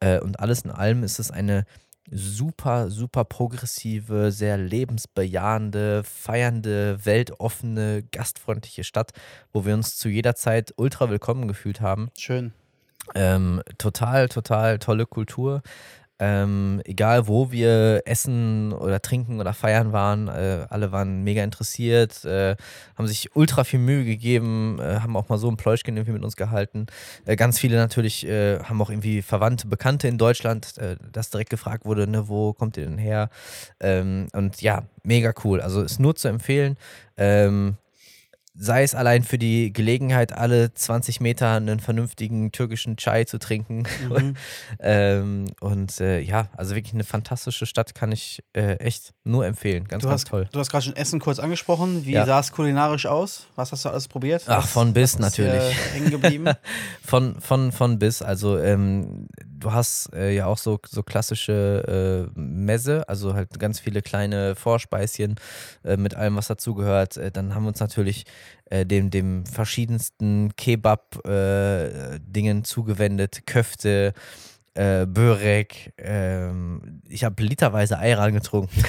Äh, 0.00 0.20
und 0.20 0.40
alles 0.40 0.62
in 0.62 0.70
allem 0.70 1.02
ist 1.02 1.18
es 1.18 1.30
eine 1.30 1.64
super, 2.10 2.90
super 2.90 3.24
progressive, 3.24 4.32
sehr 4.32 4.56
lebensbejahende, 4.56 6.02
feiernde, 6.04 7.04
weltoffene, 7.04 8.02
gastfreundliche 8.10 8.84
Stadt, 8.84 9.12
wo 9.52 9.64
wir 9.66 9.74
uns 9.74 9.98
zu 9.98 10.08
jeder 10.08 10.34
Zeit 10.34 10.72
ultra 10.76 11.10
willkommen 11.10 11.48
gefühlt 11.48 11.80
haben. 11.80 12.10
Schön. 12.16 12.52
Ähm, 13.14 13.62
total, 13.78 14.28
total 14.28 14.78
tolle 14.78 15.06
Kultur. 15.06 15.62
Ähm, 16.20 16.80
egal 16.84 17.28
wo 17.28 17.52
wir 17.52 18.02
essen 18.04 18.72
oder 18.72 19.00
trinken 19.00 19.40
oder 19.40 19.52
feiern 19.52 19.92
waren, 19.92 20.28
äh, 20.28 20.66
alle 20.68 20.90
waren 20.90 21.22
mega 21.22 21.44
interessiert, 21.44 22.24
äh, 22.24 22.56
haben 22.96 23.06
sich 23.06 23.36
ultra 23.36 23.64
viel 23.64 23.78
Mühe 23.78 24.04
gegeben, 24.04 24.78
äh, 24.80 25.00
haben 25.00 25.16
auch 25.16 25.28
mal 25.28 25.38
so 25.38 25.48
ein 25.48 25.56
Pläuschchen 25.56 25.96
irgendwie 25.96 26.12
mit 26.12 26.24
uns 26.24 26.36
gehalten. 26.36 26.86
Äh, 27.24 27.36
ganz 27.36 27.58
viele 27.58 27.76
natürlich 27.76 28.26
äh, 28.26 28.58
haben 28.60 28.82
auch 28.82 28.90
irgendwie 28.90 29.22
Verwandte, 29.22 29.68
Bekannte 29.68 30.08
in 30.08 30.18
Deutschland, 30.18 30.76
äh, 30.78 30.96
dass 31.12 31.30
direkt 31.30 31.50
gefragt 31.50 31.84
wurde, 31.84 32.08
ne, 32.08 32.28
wo 32.28 32.52
kommt 32.52 32.76
ihr 32.76 32.86
denn 32.86 32.98
her? 32.98 33.30
Ähm, 33.80 34.26
und 34.32 34.60
ja, 34.60 34.82
mega 35.04 35.32
cool. 35.44 35.60
Also 35.60 35.82
ist 35.82 36.00
nur 36.00 36.16
zu 36.16 36.28
empfehlen. 36.28 36.76
Ähm, 37.16 37.76
sei 38.60 38.82
es 38.82 38.94
allein 38.94 39.22
für 39.22 39.38
die 39.38 39.72
Gelegenheit, 39.72 40.32
alle 40.32 40.74
20 40.74 41.20
Meter 41.20 41.52
einen 41.52 41.78
vernünftigen 41.78 42.50
türkischen 42.50 42.96
Chai 42.96 43.24
zu 43.24 43.38
trinken. 43.38 43.84
Mhm. 44.08 44.34
ähm, 44.80 45.44
und 45.60 46.00
äh, 46.00 46.18
ja, 46.20 46.48
also 46.56 46.74
wirklich 46.74 46.92
eine 46.94 47.04
fantastische 47.04 47.66
Stadt, 47.66 47.94
kann 47.94 48.10
ich 48.10 48.42
äh, 48.54 48.74
echt 48.78 49.14
nur 49.24 49.46
empfehlen. 49.46 49.86
Ganz, 49.86 50.02
Du 50.02 50.08
ganz 50.08 50.22
hast, 50.22 50.28
toll. 50.28 50.48
du 50.50 50.58
hast 50.58 50.70
gerade 50.70 50.84
schon 50.84 50.96
Essen 50.96 51.20
kurz 51.20 51.38
angesprochen. 51.38 52.04
Wie 52.04 52.12
Ja. 52.12 52.26
sah 52.26 52.40
es 52.40 52.50
kulinarisch 52.52 53.06
aus? 53.06 53.46
Was 53.54 53.70
hast 53.72 53.84
du 53.84 53.90
alles 53.90 54.08
probiert? 54.08 54.44
Ach, 54.48 54.66
von 54.66 54.92
bis 54.92 55.12
ist 55.14 55.20
natürlich. 55.20 55.76
hängen 55.92 56.10
geblieben. 56.10 56.48
Von, 57.04 57.40
von, 57.40 57.72
von 57.72 57.98
bis, 57.98 58.20
also 58.20 58.58
ähm, 58.58 59.28
du 59.46 59.72
hast 59.72 60.12
äh, 60.12 60.30
ja 60.34 60.44
auch 60.44 60.58
so, 60.58 60.78
so 60.86 61.02
klassische 61.02 62.28
äh, 62.36 62.38
Messe, 62.38 63.08
also 63.08 63.32
halt 63.32 63.58
ganz 63.58 63.80
viele 63.80 64.02
kleine 64.02 64.54
Vorspeischen 64.54 65.36
äh, 65.84 65.96
mit 65.96 66.14
allem, 66.14 66.36
was 66.36 66.48
dazugehört. 66.48 67.16
Äh, 67.16 67.30
dann 67.30 67.54
haben 67.54 67.62
wir 67.64 67.68
uns 67.68 67.80
natürlich 67.80 68.24
äh, 68.66 68.84
dem, 68.86 69.10
dem 69.10 69.46
verschiedensten 69.46 70.54
Kebab-Dingen 70.56 71.24
zugewendet, 72.64 73.46
Köfte, 73.46 74.12
äh, 74.74 75.06
Börek. 75.06 75.92
Ähm, 75.98 77.00
ich 77.08 77.24
habe 77.24 77.42
literweise 77.42 77.98
Ayran 77.98 78.32
getrunken. 78.34 78.84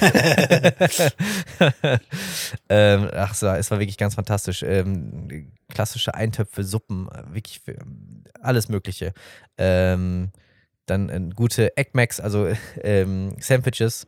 ähm, 2.68 3.08
ach 3.14 3.34
so, 3.34 3.48
es 3.48 3.70
war 3.70 3.78
wirklich 3.80 3.98
ganz 3.98 4.14
fantastisch. 4.14 4.62
Ähm, 4.62 5.52
klassische 5.68 6.14
Eintöpfe, 6.14 6.64
Suppen, 6.64 7.08
äh, 7.08 7.34
wirklich 7.34 7.60
für- 7.60 7.78
alles 8.40 8.68
Mögliche. 8.68 9.12
Ähm, 9.58 10.30
dann 10.86 11.08
äh, 11.08 11.20
gute 11.34 11.76
Eggmacs, 11.76 12.20
also 12.20 12.48
ähm, 12.82 13.36
Sandwiches, 13.40 14.06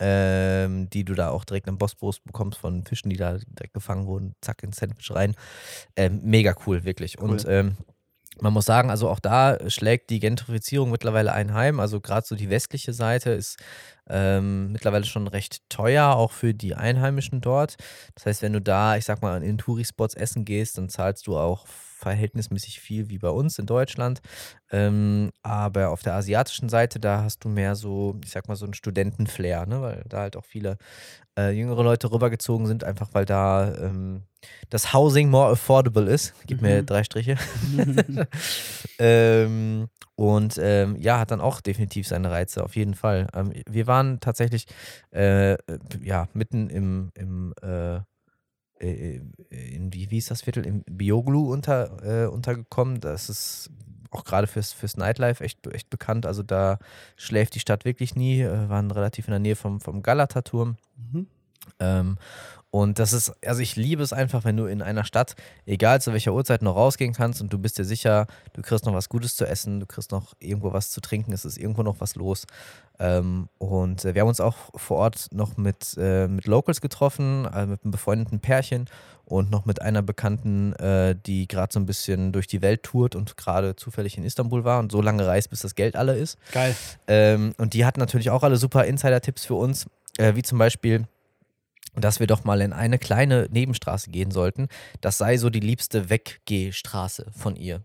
ähm, 0.00 0.88
die 0.90 1.04
du 1.04 1.14
da 1.14 1.30
auch 1.30 1.44
direkt 1.44 1.68
am 1.68 1.78
Bosporus 1.78 2.20
bekommst 2.20 2.58
von 2.58 2.84
Fischen, 2.84 3.10
die 3.10 3.16
da 3.16 3.38
direkt 3.38 3.74
gefangen 3.74 4.06
wurden. 4.06 4.34
Zack, 4.40 4.62
ins 4.62 4.76
Sandwich 4.76 5.10
rein. 5.10 5.34
Ähm, 5.96 6.20
mega 6.24 6.54
cool, 6.66 6.84
wirklich. 6.84 7.20
Cool. 7.20 7.30
Und 7.30 7.46
ähm, 7.48 7.76
man 8.40 8.52
muss 8.52 8.64
sagen, 8.64 8.90
also 8.90 9.08
auch 9.08 9.20
da 9.20 9.58
schlägt 9.70 10.10
die 10.10 10.18
Gentrifizierung 10.18 10.90
mittlerweile 10.90 11.32
ein 11.32 11.54
Heim. 11.54 11.78
Also 11.78 12.00
gerade 12.00 12.26
so 12.26 12.34
die 12.34 12.50
westliche 12.50 12.92
Seite 12.92 13.30
ist 13.30 13.58
ähm, 14.08 14.72
mittlerweile 14.72 15.04
schon 15.04 15.28
recht 15.28 15.62
teuer, 15.68 16.14
auch 16.16 16.32
für 16.32 16.52
die 16.52 16.74
Einheimischen 16.74 17.40
dort. 17.40 17.76
Das 18.14 18.26
heißt, 18.26 18.42
wenn 18.42 18.52
du 18.52 18.60
da, 18.60 18.96
ich 18.96 19.04
sag 19.04 19.22
mal, 19.22 19.42
in 19.42 19.58
Tourispots 19.58 20.14
essen 20.14 20.44
gehst, 20.44 20.78
dann 20.78 20.88
zahlst 20.88 21.26
du 21.26 21.36
auch 21.36 21.66
verhältnismäßig 22.04 22.80
viel 22.80 23.08
wie 23.08 23.18
bei 23.18 23.30
uns 23.30 23.58
in 23.58 23.66
Deutschland. 23.66 24.20
Ähm, 24.70 25.30
aber 25.42 25.90
auf 25.90 26.02
der 26.02 26.14
asiatischen 26.14 26.68
Seite, 26.68 27.00
da 27.00 27.22
hast 27.22 27.44
du 27.44 27.48
mehr 27.48 27.74
so, 27.74 28.16
ich 28.24 28.30
sag 28.30 28.46
mal, 28.48 28.56
so 28.56 28.64
einen 28.66 28.74
Studentenflair, 28.74 29.66
ne? 29.66 29.82
weil 29.82 30.04
da 30.08 30.20
halt 30.20 30.36
auch 30.36 30.44
viele 30.44 30.76
äh, 31.38 31.50
jüngere 31.50 31.82
Leute 31.82 32.10
rübergezogen 32.12 32.66
sind, 32.66 32.84
einfach 32.84 33.08
weil 33.12 33.24
da 33.24 33.74
ähm, 33.76 34.22
das 34.70 34.92
Housing 34.92 35.30
more 35.30 35.52
affordable 35.52 36.06
ist. 36.06 36.34
Gib 36.46 36.60
mir 36.60 36.82
Mhm. 36.82 36.86
drei 36.86 37.02
Striche. 37.04 37.36
ähm, 38.98 39.88
und 40.16 40.58
ähm, 40.58 40.96
ja, 41.00 41.18
hat 41.18 41.30
dann 41.30 41.40
auch 41.40 41.60
definitiv 41.60 42.06
seine 42.06 42.30
Reize, 42.30 42.62
auf 42.62 42.76
jeden 42.76 42.94
Fall. 42.94 43.26
Ähm, 43.34 43.52
wir 43.68 43.86
waren 43.86 44.20
tatsächlich 44.20 44.66
äh, 45.10 45.56
ja, 46.02 46.28
mitten 46.34 46.70
im, 46.70 47.10
im 47.14 47.54
äh, 47.62 48.00
äh, 48.80 49.20
in, 49.50 49.92
wie, 49.92 50.10
wie 50.10 50.18
ist 50.18 50.30
das 50.30 50.42
Viertel? 50.42 50.66
Im 50.66 50.82
Bioglu 50.84 51.52
unter, 51.52 52.24
äh, 52.24 52.26
untergekommen. 52.26 53.00
Das 53.00 53.28
ist 53.28 53.70
auch 54.10 54.24
gerade 54.24 54.46
fürs, 54.46 54.72
fürs 54.72 54.96
Nightlife 54.96 55.42
echt, 55.42 55.66
echt 55.66 55.90
bekannt. 55.90 56.26
Also 56.26 56.42
da 56.42 56.78
schläft 57.16 57.54
die 57.54 57.60
Stadt 57.60 57.84
wirklich 57.84 58.14
nie. 58.14 58.42
Äh, 58.42 58.68
waren 58.68 58.90
relativ 58.90 59.26
in 59.26 59.32
der 59.32 59.40
Nähe 59.40 59.56
vom, 59.56 59.80
vom 59.80 60.02
Galata-Turm. 60.02 60.76
Mhm. 60.96 61.26
Ähm, 61.80 62.18
und 62.74 62.98
das 62.98 63.12
ist, 63.12 63.32
also 63.46 63.60
ich 63.60 63.76
liebe 63.76 64.02
es 64.02 64.12
einfach, 64.12 64.42
wenn 64.42 64.56
du 64.56 64.64
in 64.64 64.82
einer 64.82 65.04
Stadt, 65.04 65.36
egal 65.64 66.00
zu 66.00 66.12
welcher 66.12 66.34
Uhrzeit, 66.34 66.60
noch 66.60 66.74
rausgehen 66.74 67.14
kannst 67.14 67.40
und 67.40 67.52
du 67.52 67.56
bist 67.56 67.78
dir 67.78 67.84
sicher, 67.84 68.26
du 68.52 68.62
kriegst 68.62 68.84
noch 68.84 68.92
was 68.92 69.08
Gutes 69.08 69.36
zu 69.36 69.46
essen, 69.46 69.78
du 69.78 69.86
kriegst 69.86 70.10
noch 70.10 70.34
irgendwo 70.40 70.72
was 70.72 70.90
zu 70.90 71.00
trinken, 71.00 71.32
es 71.32 71.44
ist 71.44 71.56
irgendwo 71.56 71.84
noch 71.84 72.00
was 72.00 72.16
los. 72.16 72.48
Ähm, 72.98 73.48
und 73.58 74.04
äh, 74.04 74.16
wir 74.16 74.22
haben 74.22 74.28
uns 74.28 74.40
auch 74.40 74.56
vor 74.74 74.96
Ort 74.96 75.28
noch 75.30 75.56
mit, 75.56 75.94
äh, 75.98 76.26
mit 76.26 76.48
Locals 76.48 76.80
getroffen, 76.80 77.44
äh, 77.44 77.64
mit 77.66 77.84
einem 77.84 77.92
befreundeten 77.92 78.40
Pärchen 78.40 78.86
und 79.24 79.52
noch 79.52 79.66
mit 79.66 79.80
einer 79.80 80.02
Bekannten, 80.02 80.74
die 81.24 81.48
gerade 81.48 81.72
so 81.72 81.78
ein 81.78 81.86
bisschen 81.86 82.32
durch 82.32 82.46
die 82.48 82.60
Welt 82.60 82.82
tourt 82.82 83.14
und 83.14 83.36
gerade 83.36 83.76
zufällig 83.76 84.18
in 84.18 84.24
Istanbul 84.24 84.64
war 84.64 84.80
und 84.80 84.90
so 84.90 85.00
lange 85.00 85.24
reist, 85.24 85.48
bis 85.48 85.60
das 85.60 85.76
Geld 85.76 85.94
alle 85.94 86.16
ist. 86.16 86.38
Geil. 86.50 86.74
Ähm, 87.06 87.54
und 87.56 87.72
die 87.72 87.86
hatten 87.86 88.00
natürlich 88.00 88.30
auch 88.30 88.42
alle 88.42 88.56
super 88.56 88.84
Insider-Tipps 88.84 89.46
für 89.46 89.54
uns, 89.54 89.86
wie 90.18 90.42
zum 90.42 90.58
Beispiel, 90.58 91.06
dass 92.02 92.20
wir 92.20 92.26
doch 92.26 92.44
mal 92.44 92.60
in 92.60 92.72
eine 92.72 92.98
kleine 92.98 93.48
Nebenstraße 93.50 94.10
gehen 94.10 94.30
sollten. 94.30 94.68
Das 95.00 95.18
sei 95.18 95.36
so 95.36 95.50
die 95.50 95.60
liebste 95.60 96.10
Weggehstraße 96.10 97.26
von 97.36 97.56
ihr. 97.56 97.82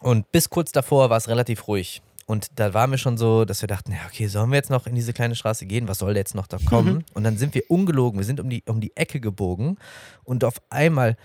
Und 0.00 0.30
bis 0.32 0.50
kurz 0.50 0.72
davor 0.72 1.10
war 1.10 1.16
es 1.16 1.28
relativ 1.28 1.68
ruhig. 1.68 2.02
Und 2.26 2.48
da 2.58 2.72
waren 2.72 2.90
wir 2.90 2.98
schon 2.98 3.18
so, 3.18 3.44
dass 3.44 3.62
wir 3.62 3.66
dachten, 3.66 3.92
ja, 3.92 3.98
okay, 4.06 4.26
sollen 4.26 4.50
wir 4.50 4.56
jetzt 4.56 4.70
noch 4.70 4.86
in 4.86 4.94
diese 4.94 5.12
kleine 5.12 5.34
Straße 5.34 5.66
gehen? 5.66 5.88
Was 5.88 5.98
soll 5.98 6.16
jetzt 6.16 6.34
noch 6.34 6.46
da 6.46 6.58
kommen? 6.64 6.94
Mhm. 6.94 7.04
Und 7.14 7.24
dann 7.24 7.36
sind 7.36 7.54
wir 7.54 7.70
ungelogen, 7.70 8.18
wir 8.18 8.24
sind 8.24 8.40
um 8.40 8.48
die, 8.48 8.62
um 8.66 8.80
die 8.80 8.96
Ecke 8.96 9.20
gebogen 9.20 9.76
und 10.24 10.44
auf 10.44 10.54
einmal 10.70 11.16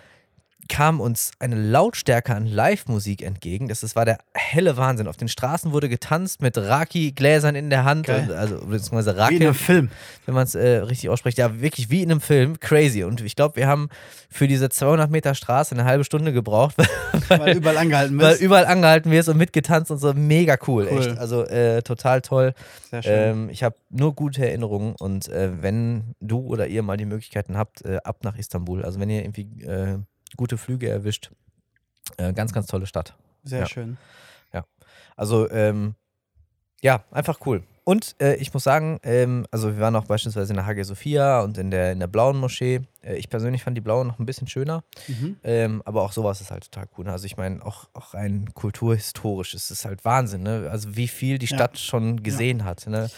kam 0.67 0.99
uns 0.99 1.31
eine 1.39 1.55
Lautstärke 1.55 2.33
an 2.35 2.45
Live-Musik 2.45 3.21
entgegen. 3.23 3.67
Das, 3.67 3.81
das 3.81 3.95
war 3.95 4.05
der 4.05 4.17
helle 4.33 4.77
Wahnsinn. 4.77 5.07
Auf 5.07 5.17
den 5.17 5.27
Straßen 5.27 5.71
wurde 5.71 5.89
getanzt 5.89 6.41
mit 6.41 6.57
Raki-Gläsern 6.57 7.55
in 7.55 7.69
der 7.69 7.83
Hand. 7.85 8.09
Und, 8.09 8.31
also, 8.31 8.57
beziehungsweise 8.65 9.11
Wie 9.11 9.15
in 9.15 9.19
Raki, 9.21 9.35
einem 9.45 9.53
Film. 9.53 9.89
wenn 10.25 10.35
man 10.35 10.43
es 10.43 10.55
äh, 10.55 10.77
richtig 10.77 11.09
ausspricht. 11.09 11.37
Ja, 11.37 11.59
wirklich 11.61 11.89
wie 11.89 12.03
in 12.03 12.11
einem 12.11 12.21
Film. 12.21 12.59
Crazy. 12.59 13.03
Und 13.03 13.21
ich 13.21 13.35
glaube, 13.35 13.55
wir 13.55 13.67
haben 13.67 13.89
für 14.29 14.47
diese 14.47 14.69
200 14.69 15.09
Meter 15.11 15.35
Straße 15.35 15.73
eine 15.75 15.85
halbe 15.85 16.03
Stunde 16.03 16.33
gebraucht, 16.33 16.75
Weil 17.29 17.53
du 17.53 17.57
überall 17.59 17.77
angehalten 17.77 18.17
weil 18.19 18.31
bist. 18.31 18.41
überall 18.41 18.65
angehalten 18.65 19.11
wirst 19.11 19.29
und 19.29 19.37
mitgetanzt 19.37 19.91
und 19.91 19.97
so. 19.97 20.13
Mega 20.13 20.57
cool, 20.67 20.87
Cool. 20.89 20.99
echt. 20.99 21.17
Also 21.17 21.43
äh, 21.45 21.81
total 21.81 22.21
toll. 22.21 22.53
Sehr 22.89 23.03
schön. 23.03 23.13
Ähm, 23.13 23.49
ich 23.49 23.63
habe 23.63 23.75
nur 23.89 24.13
gute 24.15 24.45
Erinnerungen 24.45 24.95
und 24.99 25.27
äh, 25.29 25.61
wenn 25.61 26.15
du 26.19 26.39
oder 26.39 26.67
ihr 26.67 26.83
mal 26.83 26.97
die 26.97 27.05
Möglichkeiten 27.05 27.57
habt, 27.57 27.83
äh, 27.85 27.97
ab 28.03 28.23
nach 28.23 28.37
Istanbul. 28.37 28.83
Also 28.85 28.99
wenn 28.99 29.09
ihr 29.09 29.21
irgendwie 29.23 29.63
äh, 29.63 29.97
gute 30.37 30.57
Flüge 30.57 30.89
erwischt, 30.89 31.31
äh, 32.17 32.31
ganz, 32.33 32.53
ganz 32.53 32.67
tolle 32.67 32.85
Stadt. 32.85 33.15
Sehr 33.43 33.61
ja. 33.61 33.65
schön. 33.65 33.97
Also 35.17 35.49
ähm, 35.49 35.95
ja, 36.81 37.03
einfach 37.11 37.39
cool. 37.45 37.63
Und 37.83 38.15
äh, 38.21 38.35
ich 38.35 38.53
muss 38.53 38.63
sagen, 38.63 38.99
ähm, 39.03 39.47
also 39.51 39.73
wir 39.73 39.79
waren 39.79 39.95
auch 39.95 40.05
beispielsweise 40.05 40.53
in 40.53 40.57
der 40.57 40.65
Hagia 40.65 40.83
Sophia 40.83 41.41
und 41.41 41.57
in 41.57 41.71
der, 41.71 41.91
in 41.91 41.99
der 41.99 42.07
blauen 42.07 42.37
Moschee. 42.37 42.81
Äh, 43.07 43.15
ich 43.15 43.29
persönlich 43.29 43.63
fand 43.63 43.77
die 43.77 43.81
blaue 43.81 44.05
noch 44.05 44.19
ein 44.19 44.25
bisschen 44.25 44.47
schöner. 44.47 44.83
Mhm. 45.07 45.37
Ähm, 45.43 45.81
aber 45.85 46.01
auch 46.03 46.11
sowas 46.11 46.41
ist 46.41 46.51
halt 46.51 46.69
total 46.71 46.87
cool. 46.97 47.05
ne? 47.05 47.11
Also 47.11 47.25
ich 47.25 47.37
meine, 47.37 47.65
auch, 47.65 47.87
auch 47.93 48.13
rein 48.13 48.49
kulturhistorisch 48.53 49.53
ist 49.53 49.71
es 49.71 49.85
halt 49.85 50.03
Wahnsinn, 50.05 50.43
ne? 50.43 50.67
Also 50.71 50.95
wie 50.95 51.07
viel 51.07 51.37
die 51.39 51.45
Ja. 51.47 51.55
Stadt 51.57 51.79
schon 51.79 52.23
gesehen 52.23 52.63
hat, 52.65 52.87
ne? 52.87 53.09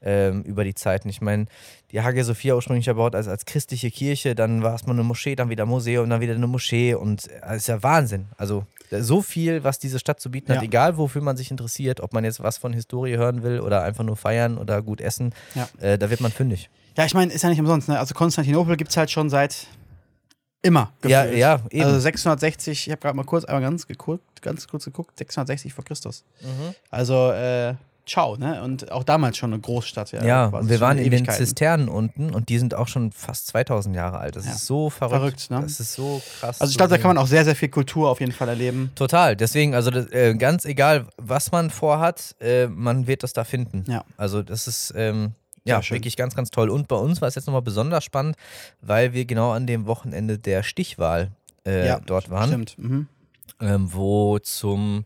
Ähm, 0.00 0.42
über 0.44 0.62
die 0.62 0.74
Zeiten. 0.74 1.08
Ich 1.08 1.20
meine, 1.20 1.46
die 1.90 2.00
Hagia 2.02 2.22
Sophia 2.22 2.54
ursprünglich 2.54 2.86
erbaut 2.86 3.16
als, 3.16 3.26
als 3.26 3.44
christliche 3.46 3.90
Kirche, 3.90 4.36
dann 4.36 4.62
war 4.62 4.74
es 4.76 4.86
mal 4.86 4.92
eine 4.92 5.02
Moschee, 5.02 5.34
dann 5.34 5.50
wieder 5.50 5.66
Museum, 5.66 6.08
dann 6.08 6.20
wieder 6.20 6.34
eine 6.34 6.46
Moschee 6.46 6.94
und 6.94 7.26
äh, 7.28 7.40
das 7.40 7.56
ist 7.56 7.66
ja 7.66 7.82
Wahnsinn. 7.82 8.26
Also 8.36 8.64
so 8.90 9.20
viel, 9.22 9.64
was 9.64 9.78
diese 9.80 9.98
Stadt 9.98 10.20
zu 10.20 10.30
bieten 10.30 10.50
hat, 10.52 10.58
Ja. 10.58 10.62
egal 10.62 10.96
wofür 10.98 11.20
man 11.20 11.36
sich 11.36 11.50
interessiert, 11.50 12.00
ob 12.00 12.12
man 12.12 12.24
jetzt 12.24 12.40
was 12.42 12.58
von 12.58 12.72
Historie 12.72 13.16
hören 13.16 13.42
will 13.42 13.58
oder 13.60 13.82
einfach 13.82 14.04
nur 14.04 14.16
feiern 14.16 14.56
oder 14.56 14.82
gut 14.82 15.00
essen, 15.00 15.34
Ja. 15.56 15.68
äh, 15.80 15.98
da 15.98 16.10
wird 16.10 16.20
man 16.20 16.30
fündig. 16.30 16.70
Ja, 16.98 17.04
ich 17.06 17.14
meine, 17.14 17.32
ist 17.32 17.42
ja 17.42 17.48
nicht 17.48 17.60
umsonst. 17.60 17.88
Ne? 17.88 17.98
Also 17.98 18.12
Konstantinopel 18.14 18.76
gibt 18.76 18.90
es 18.90 18.96
halt 18.96 19.10
schon 19.10 19.30
seit 19.30 19.68
immer. 20.62 20.92
Ja, 21.06 21.22
gefühlt. 21.22 21.38
ja, 21.38 21.60
eben. 21.70 21.84
Also 21.84 22.00
660, 22.00 22.86
ich 22.86 22.90
habe 22.90 23.00
gerade 23.00 23.16
mal 23.16 23.24
kurz 23.24 23.44
einmal 23.44 23.62
ganz, 23.62 23.86
geguckt, 23.86 24.42
ganz 24.42 24.66
kurz 24.66 24.84
geguckt, 24.84 25.16
660 25.16 25.72
vor 25.72 25.84
Christus. 25.84 26.24
Mhm. 26.40 26.74
Also, 26.90 27.30
äh, 27.30 27.74
ciao, 28.04 28.36
ne? 28.36 28.62
Und 28.64 28.90
auch 28.90 29.04
damals 29.04 29.36
schon 29.36 29.52
eine 29.52 29.60
Großstadt. 29.62 30.10
Ja, 30.10 30.24
Ja, 30.24 30.46
und 30.46 30.68
wir 30.68 30.80
waren 30.80 30.98
in 30.98 31.10
den. 31.10 31.28
Zisternen 31.28 31.88
unten 31.88 32.34
und 32.34 32.48
die 32.48 32.58
sind 32.58 32.74
auch 32.74 32.88
schon 32.88 33.12
fast 33.12 33.46
2000 33.48 33.94
Jahre 33.94 34.18
alt. 34.18 34.34
Das 34.34 34.46
Ja. 34.46 34.52
ist 34.52 34.66
so 34.66 34.90
verrückt. 34.90 35.14
Verrückt, 35.42 35.50
ne? 35.52 35.60
Das 35.60 35.78
ist 35.78 35.94
so 35.94 36.20
krass. 36.40 36.60
Also 36.60 36.70
ich 36.72 36.76
glaube, 36.78 36.90
da 36.90 36.98
kann 36.98 37.08
man 37.08 37.18
auch 37.18 37.26
sehr, 37.28 37.44
sehr 37.44 37.54
viel 37.54 37.68
Kultur 37.68 38.08
auf 38.10 38.18
jeden 38.18 38.32
Fall 38.32 38.48
erleben. 38.48 38.90
Total, 38.96 39.36
deswegen, 39.36 39.74
also 39.76 39.90
das, 39.92 40.06
äh, 40.10 40.34
ganz 40.34 40.64
egal, 40.64 41.06
was 41.16 41.52
man 41.52 41.70
vorhat, 41.70 42.34
äh, 42.40 42.66
man 42.66 43.06
wird 43.06 43.22
das 43.22 43.32
da 43.34 43.44
finden. 43.44 43.84
Ja. 43.86 44.04
Also 44.16 44.42
das 44.42 44.66
ist 44.66 44.92
ähm, 44.96 45.34
ja 45.64 45.82
schön. 45.82 45.96
wirklich 45.96 46.16
ganz, 46.16 46.34
ganz 46.34 46.50
toll. 46.50 46.70
Und 46.70 46.88
bei 46.88 46.96
uns 46.96 47.20
war 47.20 47.28
es 47.28 47.34
jetzt 47.34 47.46
nochmal 47.46 47.62
besonders 47.62 48.04
spannend, 48.04 48.36
weil 48.80 49.12
wir 49.12 49.24
genau 49.24 49.52
an 49.52 49.66
dem 49.66 49.86
Wochenende 49.86 50.38
der 50.38 50.62
Stichwahl 50.62 51.30
äh, 51.66 51.86
Ja, 51.86 52.00
dort 52.00 52.30
waren, 52.30 52.48
Stimmt. 52.48 52.78
Mhm. 52.78 53.08
ähm, 53.60 53.92
wo 53.92 54.38
zum 54.38 55.04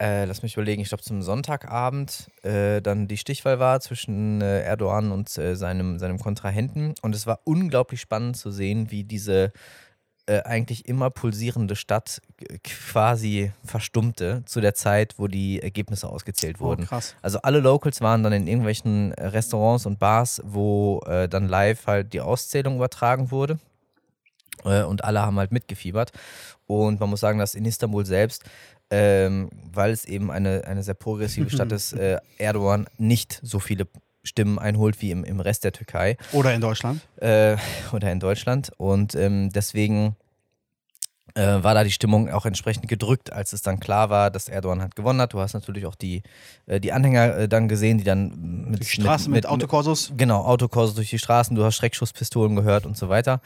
äh, 0.00 0.26
lass 0.26 0.42
mich 0.42 0.54
überlegen, 0.54 0.80
ich 0.80 0.88
glaube 0.88 1.02
zum 1.02 1.22
Sonntagabend 1.22 2.30
äh, 2.42 2.80
dann 2.80 3.08
die 3.08 3.16
Stichwahl 3.16 3.58
war 3.58 3.80
zwischen 3.80 4.40
äh, 4.40 4.62
Erdogan 4.62 5.10
und 5.10 5.36
äh, 5.38 5.56
seinem, 5.56 5.98
seinem 5.98 6.20
Kontrahenten. 6.20 6.94
Und 7.02 7.16
es 7.16 7.26
war 7.26 7.40
unglaublich 7.42 8.00
spannend 8.00 8.36
zu 8.36 8.52
sehen, 8.52 8.92
wie 8.92 9.02
diese 9.02 9.52
äh, 10.28 10.42
eigentlich 10.42 10.86
immer 10.88 11.08
pulsierende 11.10 11.74
Stadt 11.74 12.20
äh, 12.40 12.58
quasi 12.62 13.50
verstummte 13.64 14.42
zu 14.44 14.60
der 14.60 14.74
Zeit, 14.74 15.14
wo 15.16 15.26
die 15.26 15.62
Ergebnisse 15.62 16.08
ausgezählt 16.08 16.56
Oh, 16.60 16.64
wurden. 16.66 16.84
krass. 16.84 17.14
Also 17.22 17.38
alle 17.42 17.60
Locals 17.60 18.00
waren 18.00 18.22
dann 18.22 18.32
in 18.34 18.46
irgendwelchen 18.46 19.12
äh, 19.12 19.26
Restaurants 19.28 19.86
und 19.86 19.98
Bars, 19.98 20.42
wo 20.44 21.00
äh, 21.06 21.28
dann 21.28 21.48
live 21.48 21.86
halt 21.86 22.12
die 22.12 22.20
Auszählung 22.20 22.76
übertragen 22.76 23.30
wurde. 23.30 23.58
Äh, 24.64 24.82
und 24.82 25.04
alle 25.04 25.22
haben 25.22 25.38
halt 25.38 25.50
mitgefiebert. 25.52 26.12
Und 26.66 27.00
man 27.00 27.08
muss 27.08 27.20
sagen, 27.20 27.38
dass 27.38 27.54
in 27.54 27.64
Istanbul 27.64 28.04
selbst, 28.04 28.44
ähm, 28.90 29.48
weil 29.72 29.92
es 29.92 30.04
eben 30.04 30.30
eine, 30.30 30.64
eine 30.66 30.82
sehr 30.82 30.94
progressive 30.94 31.48
Stadt 31.48 31.72
ist, 31.78 31.94
äh, 31.94 32.18
Erdogan 32.36 32.86
nicht 32.98 33.40
so 33.42 33.60
viele 33.60 33.86
Stimmen 34.28 34.58
einholt 34.58 35.00
wie 35.02 35.10
im, 35.10 35.24
im 35.24 35.40
Rest 35.40 35.64
der 35.64 35.72
Türkei 35.72 36.16
Oder 36.32 36.54
in 36.54 36.60
Deutschland. 36.60 37.00
äh, 37.16 37.56
oder 37.92 38.12
in 38.12 38.20
Deutschland. 38.20 38.70
Und 38.76 39.14
ähm, 39.16 39.50
deswegen 39.52 40.14
äh, 41.34 41.62
war 41.62 41.74
da 41.74 41.84
die 41.84 41.90
Stimmung 41.90 42.30
auch 42.30 42.46
entsprechend 42.46 42.88
gedrückt, 42.88 43.32
als 43.32 43.52
es 43.52 43.62
dann 43.62 43.78
klar 43.80 44.08
war, 44.10 44.30
dass 44.30 44.48
Erdogan 44.48 44.80
hat 44.82 44.96
gewonnen 44.96 45.20
hat. 45.20 45.34
Du 45.34 45.40
hast 45.40 45.52
natürlich 45.54 45.86
auch 45.86 45.94
die, 45.94 46.22
äh, 46.66 46.80
die 46.80 46.92
Anhänger 46.92 47.36
äh, 47.36 47.48
dann 47.48 47.68
gesehen, 47.68 47.98
die 47.98 48.04
dann 48.04 48.66
mit 48.70 48.80
Die 48.80 48.84
Straße 48.86 49.30
mit, 49.30 49.46
Autokorsos. 49.46 50.12
Genau, 50.16 50.44
Autokurse 50.44 50.94
durch 50.94 51.10
die 51.10 51.18
Straßen, 51.18 51.54
du 51.54 51.64
hast 51.64 51.76
Schreckschusspistolen 51.76 52.56
gehört 52.56 52.86
und 52.86 52.96
so 52.96 53.08
weiter. 53.08 53.40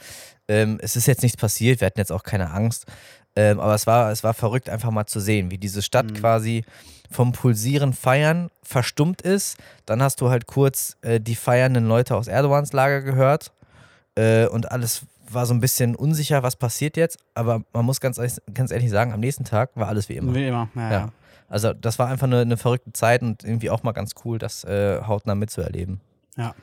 Ähm, 0.47 0.79
es 0.81 0.95
ist 0.95 1.07
jetzt 1.07 1.23
nichts 1.23 1.37
passiert, 1.37 1.81
wir 1.81 1.85
hatten 1.87 1.99
jetzt 1.99 2.11
auch 2.11 2.23
keine 2.23 2.51
Angst. 2.51 2.85
Ähm, 3.35 3.59
aber 3.59 3.73
es 3.75 3.85
war, 3.87 4.11
es 4.11 4.23
war 4.23 4.33
verrückt, 4.33 4.69
einfach 4.69 4.91
mal 4.91 5.05
zu 5.07 5.19
sehen, 5.19 5.49
wie 5.51 5.57
diese 5.57 5.81
Stadt 5.81 6.05
Mhm. 6.11 6.13
quasi 6.13 6.63
vom 7.13 7.31
Pulsieren 7.31 7.93
feiern 7.93 8.49
verstummt 8.63 9.21
ist. 9.21 9.57
Dann 9.85 10.01
hast 10.01 10.19
du 10.21 10.29
halt 10.29 10.47
kurz 10.47 10.97
äh, 11.01 11.19
die 11.19 11.35
feiernden 11.35 11.87
Leute 11.87 12.15
aus 12.15 12.27
Erdogans 12.27 12.73
Lager 12.73 13.01
gehört. 13.01 13.51
Äh, 14.15 14.47
und 14.47 14.71
alles 14.71 15.03
war 15.29 15.45
so 15.45 15.53
ein 15.53 15.59
bisschen 15.61 15.95
unsicher, 15.95 16.43
was 16.43 16.55
passiert 16.55 16.97
jetzt. 16.97 17.17
Aber 17.33 17.61
man 17.73 17.85
muss 17.85 17.99
ganz, 18.01 18.17
ehrlich- 18.17 18.37
ganz 18.53 18.71
ehrlich 18.71 18.89
sagen, 18.89 19.13
am 19.13 19.19
nächsten 19.19 19.45
Tag 19.45 19.71
war 19.75 19.87
alles 19.87 20.09
wie 20.09 20.17
immer. 20.17 20.33
Wie 20.35 20.47
immer. 20.47 20.67
Ja, 20.75 20.91
Ja. 20.91 21.09
Also 21.49 21.71
das 21.73 21.99
war 21.99 22.07
einfach 22.07 22.25
eine, 22.25 22.41
eine 22.41 22.57
verrückte 22.57 22.93
Zeit 22.93 23.21
und 23.21 23.43
irgendwie 23.43 23.69
auch 23.69 23.83
mal 23.83 23.91
ganz 23.91 24.11
cool, 24.25 24.39
das 24.39 24.63
äh, 24.63 25.01
hautnah 25.03 25.35
mitzuerleben. 25.35 26.01
Ja. 26.35 26.55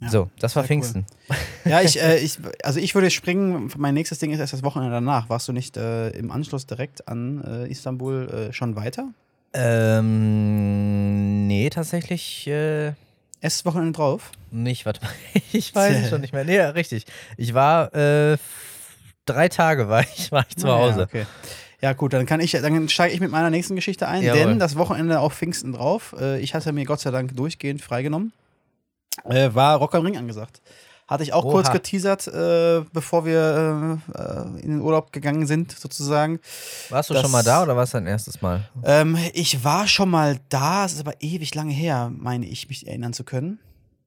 Ja, 0.00 0.10
so, 0.10 0.30
das 0.40 0.54
war 0.56 0.62
sehr 0.62 0.76
cool. 0.76 0.82
Pfingsten. 0.82 1.06
Ja, 1.64 1.80
ich, 1.80 2.00
äh, 2.02 2.18
ich, 2.18 2.38
also 2.62 2.78
ich 2.80 2.94
würde 2.94 3.10
springen, 3.10 3.70
mein 3.76 3.94
nächstes 3.94 4.18
Ding 4.20 4.30
ist 4.32 4.38
erst 4.40 4.52
das 4.52 4.62
Wochenende 4.62 4.92
danach. 4.94 5.28
Warst 5.28 5.46
du 5.48 5.52
nicht 5.52 5.76
äh, 5.76 6.10
im 6.10 6.30
Anschluss 6.30 6.66
direkt 6.66 7.06
an 7.08 7.42
äh, 7.44 7.66
Istanbul 7.68 8.48
äh, 8.50 8.52
schon 8.52 8.74
weiter? 8.76 9.08
Ähm, 9.52 11.46
nee, 11.46 11.70
tatsächlich 11.70 12.46
äh, 12.46 12.92
Erstes 13.40 13.64
Wochenende 13.64 13.92
drauf? 13.92 14.32
nicht. 14.50 14.84
Warte 14.86 15.00
mal, 15.02 15.10
ich 15.52 15.74
weiß 15.74 16.04
es 16.04 16.08
schon 16.10 16.20
nicht 16.22 16.32
mehr. 16.32 16.44
Nee, 16.44 16.56
ja, 16.56 16.70
richtig. 16.70 17.04
Ich 17.36 17.54
war 17.54 17.94
äh, 17.94 18.36
drei 19.26 19.48
Tage 19.48 19.88
war 19.88 20.02
ich, 20.02 20.32
war 20.32 20.44
ich 20.48 20.56
zu 20.56 20.68
Ah, 20.68 20.78
Hause. 20.78 20.98
Ja, 21.00 21.04
okay. 21.04 21.26
ja, 21.80 21.92
gut, 21.92 22.12
dann 22.14 22.26
kann 22.26 22.40
ich, 22.40 22.52
dann 22.52 22.88
steige 22.88 23.14
ich 23.14 23.20
mit 23.20 23.30
meiner 23.30 23.50
nächsten 23.50 23.76
Geschichte 23.76 24.08
ein, 24.08 24.22
Jawohl. 24.22 24.38
denn 24.40 24.58
das 24.58 24.76
Wochenende 24.76 25.20
auf 25.20 25.34
Pfingsten 25.34 25.72
drauf. 25.72 26.14
Äh, 26.18 26.40
ich 26.40 26.54
hatte 26.54 26.72
mir 26.72 26.84
Gott 26.84 27.00
sei 27.00 27.10
Dank 27.10 27.36
durchgehend 27.36 27.80
freigenommen. 27.82 28.32
Äh, 29.24 29.50
war 29.54 29.76
Rock 29.78 29.94
am 29.94 30.04
Ring 30.04 30.16
angesagt. 30.16 30.60
Hatte 31.08 31.22
ich 31.22 31.32
auch 31.32 31.44
Oha. 31.46 31.52
kurz 31.52 31.72
geteasert, 31.72 32.26
äh, 32.28 32.82
bevor 32.92 33.24
wir 33.24 33.98
äh, 34.14 34.18
äh, 34.20 34.60
in 34.62 34.70
den 34.72 34.80
Urlaub 34.82 35.10
gegangen 35.12 35.46
sind, 35.46 35.72
sozusagen. 35.72 36.38
Warst 36.90 37.08
du 37.08 37.14
Das- 37.14 37.22
schon 37.22 37.30
mal 37.32 37.42
da 37.42 37.62
oder 37.62 37.74
war 37.76 37.84
es 37.84 37.92
dein 37.92 38.06
erstes 38.06 38.42
Mal? 38.42 38.68
Ähm, 38.84 39.16
ich 39.32 39.64
war 39.64 39.88
schon 39.88 40.10
mal 40.10 40.38
da, 40.50 40.84
es 40.84 40.92
ist 40.92 41.00
aber 41.00 41.14
ewig 41.20 41.54
lange 41.54 41.72
her, 41.72 42.12
meine 42.14 42.44
ich, 42.46 42.68
mich 42.68 42.86
erinnern 42.86 43.14
zu 43.14 43.24
können. 43.24 43.58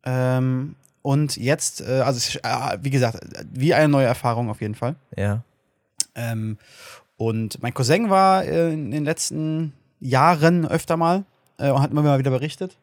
Ähm, 0.03 0.75
und 1.01 1.37
jetzt, 1.37 1.81
äh, 1.81 2.01
also 2.01 2.37
äh, 2.43 2.77
wie 2.81 2.91
gesagt, 2.91 3.19
wie 3.51 3.73
eine 3.73 3.87
neue 3.89 4.05
Erfahrung 4.05 4.51
auf 4.51 4.61
jeden 4.61 4.75
Fall. 4.75 4.95
Ja. 5.17 5.41
Ähm, 6.13 6.59
und 7.17 7.61
mein 7.63 7.73
Cousin 7.73 8.11
war 8.11 8.43
äh, 8.45 8.73
in 8.73 8.91
den 8.91 9.05
letzten 9.05 9.73
Jahren 9.99 10.67
öfter 10.67 10.97
mal. 10.97 11.23
Äh, 11.61 11.69
und 11.71 11.81
hat 11.81 11.91
immer 11.91 12.01
mal 12.01 12.19
wieder 12.19 12.31
berichtet. 12.31 12.77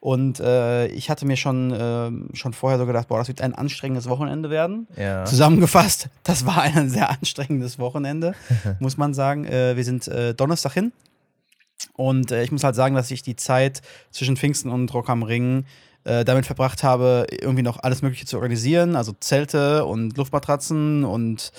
Und 0.00 0.40
äh, 0.40 0.86
ich 0.88 1.10
hatte 1.10 1.26
mir 1.26 1.36
schon, 1.36 1.72
äh, 1.72 2.36
schon 2.36 2.52
vorher 2.52 2.78
so 2.78 2.86
gedacht, 2.86 3.08
boah, 3.08 3.18
das 3.18 3.28
wird 3.28 3.40
ein 3.40 3.54
anstrengendes 3.54 4.08
Wochenende 4.08 4.50
werden. 4.50 4.86
Ja. 4.96 5.24
Zusammengefasst, 5.24 6.08
das 6.24 6.46
war 6.46 6.62
ein 6.62 6.90
sehr 6.90 7.10
anstrengendes 7.10 7.78
Wochenende, 7.78 8.34
muss 8.80 8.96
man 8.96 9.14
sagen. 9.14 9.44
Äh, 9.44 9.76
wir 9.76 9.84
sind 9.84 10.08
äh, 10.08 10.34
Donnerstag 10.34 10.74
hin. 10.74 10.92
Und 11.94 12.30
äh, 12.30 12.42
ich 12.42 12.52
muss 12.52 12.64
halt 12.64 12.74
sagen, 12.74 12.94
dass 12.94 13.10
ich 13.10 13.22
die 13.22 13.36
Zeit 13.36 13.82
zwischen 14.10 14.36
Pfingsten 14.36 14.70
und 14.70 14.92
Rock 14.94 15.08
am 15.08 15.22
Ring 15.22 15.64
damit 16.02 16.46
verbracht 16.46 16.82
habe, 16.82 17.26
irgendwie 17.30 17.62
noch 17.62 17.82
alles 17.82 18.00
Mögliche 18.00 18.24
zu 18.24 18.36
organisieren. 18.36 18.96
Also 18.96 19.12
Zelte 19.20 19.84
und 19.84 20.16
Luftmatratzen 20.16 21.04
und 21.04 21.52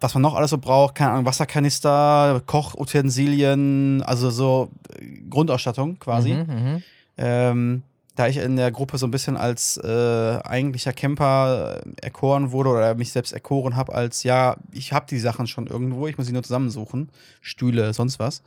was 0.00 0.14
man 0.14 0.22
noch 0.22 0.34
alles 0.34 0.50
so 0.50 0.58
braucht. 0.58 0.94
Keine 0.94 1.12
Ahnung, 1.12 1.26
Wasserkanister, 1.26 2.42
Kochutensilien, 2.46 4.02
also 4.02 4.30
so 4.30 4.70
äh, 4.98 5.20
Grundausstattung 5.28 5.98
quasi. 5.98 6.34
Mhm, 6.34 6.54
mhm. 6.54 6.82
Ähm, 7.18 7.82
da 8.16 8.28
ich 8.28 8.38
in 8.38 8.56
der 8.56 8.70
Gruppe 8.70 8.96
so 8.96 9.06
ein 9.06 9.10
bisschen 9.10 9.36
als 9.36 9.76
äh, 9.76 10.38
eigentlicher 10.42 10.94
Camper 10.94 11.82
äh, 11.84 11.90
erkoren 12.02 12.50
wurde 12.50 12.70
oder 12.70 12.94
mich 12.94 13.12
selbst 13.12 13.32
erkoren 13.32 13.76
habe 13.76 13.94
als, 13.94 14.22
ja, 14.22 14.56
ich 14.72 14.92
habe 14.92 15.06
die 15.08 15.18
Sachen 15.18 15.46
schon 15.46 15.66
irgendwo, 15.66 16.06
ich 16.06 16.16
muss 16.16 16.26
sie 16.26 16.32
nur 16.32 16.42
zusammensuchen, 16.42 17.10
Stühle, 17.42 17.92
sonst 17.92 18.18
was. 18.18 18.42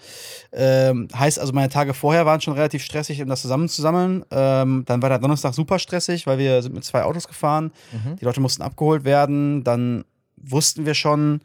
Ähm, 0.52 1.08
heißt 1.14 1.40
also, 1.40 1.54
meine 1.54 1.70
Tage 1.70 1.94
vorher 1.94 2.26
waren 2.26 2.42
schon 2.42 2.56
relativ 2.56 2.84
stressig, 2.84 3.22
um 3.22 3.30
das 3.30 3.44
zusammenzusammeln. 3.44 4.26
Ähm, 4.32 4.84
dann 4.88 5.04
war 5.04 5.10
der 5.10 5.20
Donnerstag 5.20 5.54
super 5.54 5.78
stressig, 5.78 6.26
weil 6.26 6.40
wir 6.40 6.64
sind 6.64 6.74
mit 6.74 6.84
zwei 6.84 7.04
Autos 7.04 7.28
gefahren. 7.28 7.72
Mhm. 7.92 8.16
Die 8.16 8.26
Leute 8.26 8.42
mussten 8.42 8.64
abgeholt 8.64 9.04
werden. 9.04 9.64
Dann 9.64 10.04
wussten 10.42 10.86
wir 10.86 10.94
schon, 10.94 11.42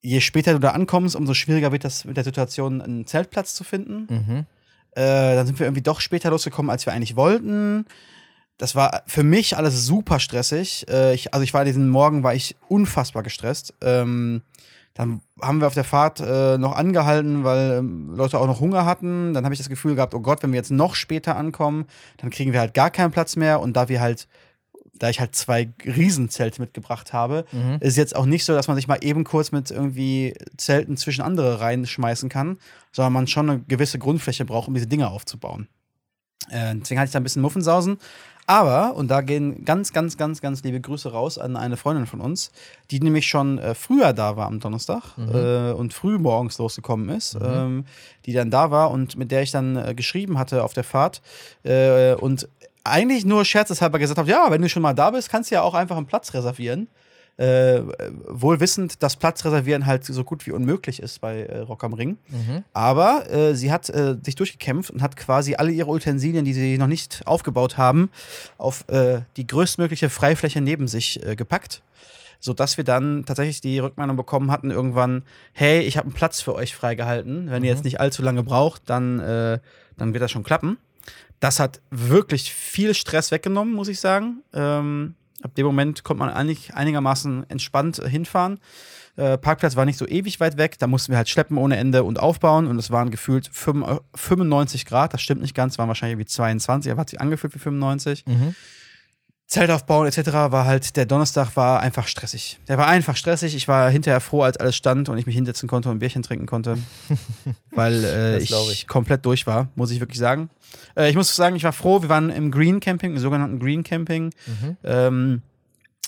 je 0.00 0.20
später 0.20 0.52
du 0.52 0.58
da 0.58 0.70
ankommst, 0.70 1.16
umso 1.16 1.34
schwieriger 1.34 1.72
wird 1.72 1.84
das 1.84 2.04
mit 2.04 2.16
der 2.16 2.24
Situation, 2.24 2.80
einen 2.80 3.06
Zeltplatz 3.06 3.54
zu 3.54 3.64
finden. 3.64 4.06
Mhm. 4.08 4.46
Äh, 4.92 5.34
dann 5.34 5.46
sind 5.46 5.58
wir 5.58 5.66
irgendwie 5.66 5.82
doch 5.82 6.00
später 6.00 6.30
losgekommen, 6.30 6.70
als 6.70 6.86
wir 6.86 6.92
eigentlich 6.92 7.16
wollten. 7.16 7.86
Das 8.58 8.74
war 8.74 9.02
für 9.06 9.22
mich 9.22 9.56
alles 9.56 9.86
super 9.86 10.20
stressig. 10.20 10.86
Äh, 10.90 11.14
ich, 11.14 11.32
also 11.32 11.44
ich 11.44 11.54
war 11.54 11.64
diesen 11.64 11.88
Morgen 11.88 12.22
war 12.22 12.34
ich 12.34 12.56
unfassbar 12.68 13.22
gestresst. 13.22 13.74
Ähm, 13.80 14.42
dann 14.94 15.22
haben 15.40 15.60
wir 15.60 15.66
auf 15.66 15.74
der 15.74 15.84
Fahrt 15.84 16.20
äh, 16.20 16.58
noch 16.58 16.76
angehalten, 16.76 17.44
weil 17.44 17.78
ähm, 17.78 18.10
Leute 18.14 18.38
auch 18.38 18.46
noch 18.46 18.60
Hunger 18.60 18.84
hatten. 18.84 19.32
Dann 19.32 19.44
habe 19.44 19.54
ich 19.54 19.60
das 19.60 19.68
Gefühl 19.68 19.94
gehabt, 19.94 20.14
oh 20.14 20.20
Gott, 20.20 20.42
wenn 20.42 20.52
wir 20.52 20.58
jetzt 20.58 20.72
noch 20.72 20.94
später 20.94 21.36
ankommen, 21.36 21.86
dann 22.18 22.30
kriegen 22.30 22.52
wir 22.52 22.60
halt 22.60 22.74
gar 22.74 22.90
keinen 22.90 23.12
Platz 23.12 23.36
mehr. 23.36 23.60
Und 23.60 23.76
da 23.76 23.88
wir 23.88 24.00
halt, 24.00 24.26
da 25.00 25.10
ich 25.10 25.18
halt 25.18 25.34
zwei 25.34 25.68
Riesenzelte 25.84 26.60
mitgebracht 26.60 27.12
habe, 27.12 27.44
Mhm. 27.50 27.78
ist 27.80 27.96
jetzt 27.96 28.14
auch 28.14 28.26
nicht 28.26 28.44
so, 28.44 28.52
dass 28.54 28.68
man 28.68 28.76
sich 28.76 28.86
mal 28.86 28.98
eben 29.00 29.24
kurz 29.24 29.50
mit 29.50 29.70
irgendwie 29.72 30.34
Zelten 30.56 30.96
zwischen 30.96 31.22
andere 31.22 31.58
reinschmeißen 31.60 32.28
kann, 32.28 32.58
sondern 32.92 33.12
man 33.14 33.26
schon 33.26 33.50
eine 33.50 33.60
gewisse 33.66 33.98
Grundfläche 33.98 34.44
braucht, 34.44 34.68
um 34.68 34.74
diese 34.74 34.86
Dinge 34.86 35.08
aufzubauen. 35.10 35.66
Äh, 36.50 36.74
deswegen 36.76 37.00
hatte 37.00 37.08
ich 37.08 37.12
da 37.12 37.20
ein 37.20 37.24
bisschen 37.24 37.42
Muffensausen. 37.42 37.98
Aber, 38.46 38.96
und 38.96 39.08
da 39.08 39.20
gehen 39.20 39.64
ganz, 39.64 39.92
ganz, 39.92 40.16
ganz, 40.16 40.40
ganz 40.40 40.64
liebe 40.64 40.80
Grüße 40.80 41.12
raus 41.12 41.38
an 41.38 41.56
eine 41.56 41.76
Freundin 41.76 42.06
von 42.06 42.20
uns, 42.20 42.50
die 42.90 42.98
nämlich 42.98 43.28
schon 43.28 43.58
äh, 43.58 43.74
früher 43.76 44.12
da 44.12 44.36
war 44.36 44.46
am 44.48 44.58
Donnerstag 44.58 45.16
Mhm. 45.16 45.28
äh, 45.34 45.70
und 45.72 45.94
früh 45.94 46.18
morgens 46.18 46.58
losgekommen 46.58 47.10
ist, 47.10 47.38
ähm, 47.40 47.84
die 48.26 48.32
dann 48.32 48.50
da 48.50 48.70
war 48.72 48.90
und 48.90 49.16
mit 49.16 49.30
der 49.30 49.42
ich 49.42 49.52
dann 49.52 49.76
äh, 49.76 49.94
geschrieben 49.94 50.36
hatte 50.38 50.64
auf 50.64 50.72
der 50.72 50.82
Fahrt 50.84 51.22
äh, 51.62 52.14
und 52.14 52.48
eigentlich 52.90 53.24
nur 53.24 53.44
scherzeshalber 53.44 53.98
gesagt 53.98 54.18
habe, 54.18 54.30
ja, 54.30 54.50
wenn 54.50 54.62
du 54.62 54.68
schon 54.68 54.82
mal 54.82 54.94
da 54.94 55.10
bist, 55.10 55.30
kannst 55.30 55.50
du 55.50 55.54
ja 55.54 55.62
auch 55.62 55.74
einfach 55.74 55.96
einen 55.96 56.06
Platz 56.06 56.34
reservieren. 56.34 56.88
Äh, 57.40 57.82
wohl 58.28 58.60
wissend, 58.60 59.02
dass 59.02 59.16
Platz 59.16 59.42
reservieren 59.46 59.86
halt 59.86 60.04
so 60.04 60.24
gut 60.24 60.46
wie 60.46 60.50
unmöglich 60.50 61.00
ist 61.00 61.22
bei 61.22 61.44
äh, 61.44 61.60
Rock 61.60 61.84
am 61.84 61.94
Ring. 61.94 62.18
Mhm. 62.28 62.64
Aber 62.74 63.30
äh, 63.30 63.54
sie 63.54 63.72
hat 63.72 63.88
äh, 63.88 64.16
sich 64.22 64.34
durchgekämpft 64.34 64.90
und 64.90 65.00
hat 65.00 65.16
quasi 65.16 65.54
alle 65.54 65.70
ihre 65.70 65.88
Utensilien, 65.88 66.44
die 66.44 66.52
sie 66.52 66.76
noch 66.76 66.86
nicht 66.86 67.22
aufgebaut 67.24 67.78
haben, 67.78 68.10
auf 68.58 68.86
äh, 68.90 69.22
die 69.38 69.46
größtmögliche 69.46 70.10
Freifläche 70.10 70.60
neben 70.60 70.86
sich 70.86 71.24
äh, 71.24 71.34
gepackt. 71.34 71.82
Sodass 72.40 72.76
wir 72.76 72.84
dann 72.84 73.24
tatsächlich 73.24 73.62
die 73.62 73.78
Rückmeldung 73.78 74.18
bekommen 74.18 74.50
hatten, 74.50 74.70
irgendwann, 74.70 75.22
hey, 75.52 75.80
ich 75.80 75.96
habe 75.96 76.06
einen 76.06 76.14
Platz 76.14 76.42
für 76.42 76.54
euch 76.54 76.74
freigehalten. 76.74 77.50
Wenn 77.50 77.64
ihr 77.64 77.70
jetzt 77.70 77.84
nicht 77.84 78.00
allzu 78.00 78.20
lange 78.22 78.42
braucht, 78.42 78.82
dann, 78.84 79.18
äh, 79.18 79.60
dann 79.96 80.12
wird 80.12 80.22
das 80.22 80.30
schon 80.30 80.42
klappen. 80.42 80.76
Das 81.40 81.58
hat 81.58 81.80
wirklich 81.90 82.52
viel 82.52 82.94
Stress 82.94 83.30
weggenommen, 83.30 83.74
muss 83.74 83.88
ich 83.88 83.98
sagen. 84.00 84.42
Ähm, 84.52 85.14
ab 85.42 85.54
dem 85.54 85.66
Moment 85.66 86.04
konnte 86.04 86.18
man 86.22 86.28
eigentlich 86.30 86.74
einigermaßen 86.74 87.48
entspannt 87.48 87.96
hinfahren. 88.06 88.60
Äh, 89.16 89.38
Parkplatz 89.38 89.74
war 89.74 89.84
nicht 89.84 89.98
so 89.98 90.06
ewig 90.06 90.38
weit 90.38 90.56
weg, 90.56 90.78
da 90.78 90.86
mussten 90.86 91.12
wir 91.12 91.16
halt 91.16 91.28
schleppen 91.28 91.56
ohne 91.58 91.76
Ende 91.76 92.04
und 92.04 92.20
aufbauen 92.20 92.66
und 92.66 92.78
es 92.78 92.90
waren 92.90 93.10
gefühlt 93.10 93.50
fünf- 93.52 93.86
äh, 93.86 93.98
95 94.14 94.86
Grad, 94.86 95.12
das 95.14 95.20
stimmt 95.22 95.40
nicht 95.40 95.54
ganz, 95.54 95.78
waren 95.78 95.88
wahrscheinlich 95.88 96.18
wie 96.18 96.26
22, 96.26 96.92
aber 96.92 97.00
hat 97.00 97.10
sich 97.10 97.20
angefühlt 97.20 97.54
wie 97.54 97.58
95. 97.58 98.24
Mhm. 98.26 98.54
Zelt 99.50 99.68
aufbauen 99.72 100.06
etc. 100.06 100.30
war 100.30 100.64
halt, 100.64 100.96
der 100.96 101.06
Donnerstag 101.06 101.56
war 101.56 101.80
einfach 101.80 102.06
stressig. 102.06 102.60
Der 102.68 102.78
war 102.78 102.86
einfach 102.86 103.16
stressig. 103.16 103.56
Ich 103.56 103.66
war 103.66 103.90
hinterher 103.90 104.20
froh, 104.20 104.42
als 104.42 104.56
alles 104.58 104.76
stand 104.76 105.08
und 105.08 105.18
ich 105.18 105.26
mich 105.26 105.34
hinsetzen 105.34 105.68
konnte 105.68 105.88
und 105.88 105.96
ein 105.96 105.98
Bierchen 105.98 106.22
trinken 106.22 106.46
konnte. 106.46 106.78
weil 107.72 108.04
äh, 108.04 108.38
ich, 108.38 108.52
ich. 108.52 108.86
komplett 108.86 109.26
durch 109.26 109.48
war, 109.48 109.66
muss 109.74 109.90
ich 109.90 109.98
wirklich 109.98 110.20
sagen. 110.20 110.50
Äh, 110.96 111.10
ich 111.10 111.16
muss 111.16 111.34
sagen, 111.34 111.56
ich 111.56 111.64
war 111.64 111.72
froh, 111.72 112.00
wir 112.00 112.08
waren 112.08 112.30
im 112.30 112.52
Green 112.52 112.78
Camping, 112.78 113.10
im 113.10 113.18
sogenannten 113.18 113.58
Green 113.58 113.82
Camping. 113.82 114.26
Mhm. 114.46 114.76
Ähm, 114.84 115.42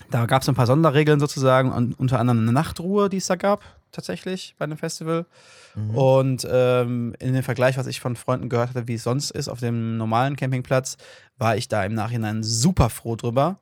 da 0.08 0.26
gab 0.26 0.42
es 0.42 0.48
ein 0.48 0.54
paar 0.54 0.68
Sonderregeln 0.68 1.18
sozusagen 1.18 1.72
und 1.72 1.98
unter 1.98 2.20
anderem 2.20 2.42
eine 2.42 2.52
Nachtruhe, 2.52 3.08
die 3.08 3.16
es 3.16 3.26
da 3.26 3.34
gab, 3.34 3.64
tatsächlich 3.90 4.54
bei 4.56 4.66
dem 4.66 4.78
Festival. 4.78 5.26
Mhm. 5.74 5.90
Und 5.96 6.48
ähm, 6.50 7.14
in 7.18 7.32
dem 7.34 7.42
Vergleich, 7.42 7.76
was 7.78 7.86
ich 7.86 8.00
von 8.00 8.16
Freunden 8.16 8.48
gehört 8.48 8.70
hatte, 8.70 8.88
wie 8.88 8.94
es 8.94 9.02
sonst 9.04 9.30
ist 9.30 9.48
auf 9.48 9.60
dem 9.60 9.96
normalen 9.96 10.36
Campingplatz, 10.36 10.96
war 11.38 11.56
ich 11.56 11.68
da 11.68 11.84
im 11.84 11.94
Nachhinein 11.94 12.42
super 12.42 12.90
froh 12.90 13.16
drüber, 13.16 13.58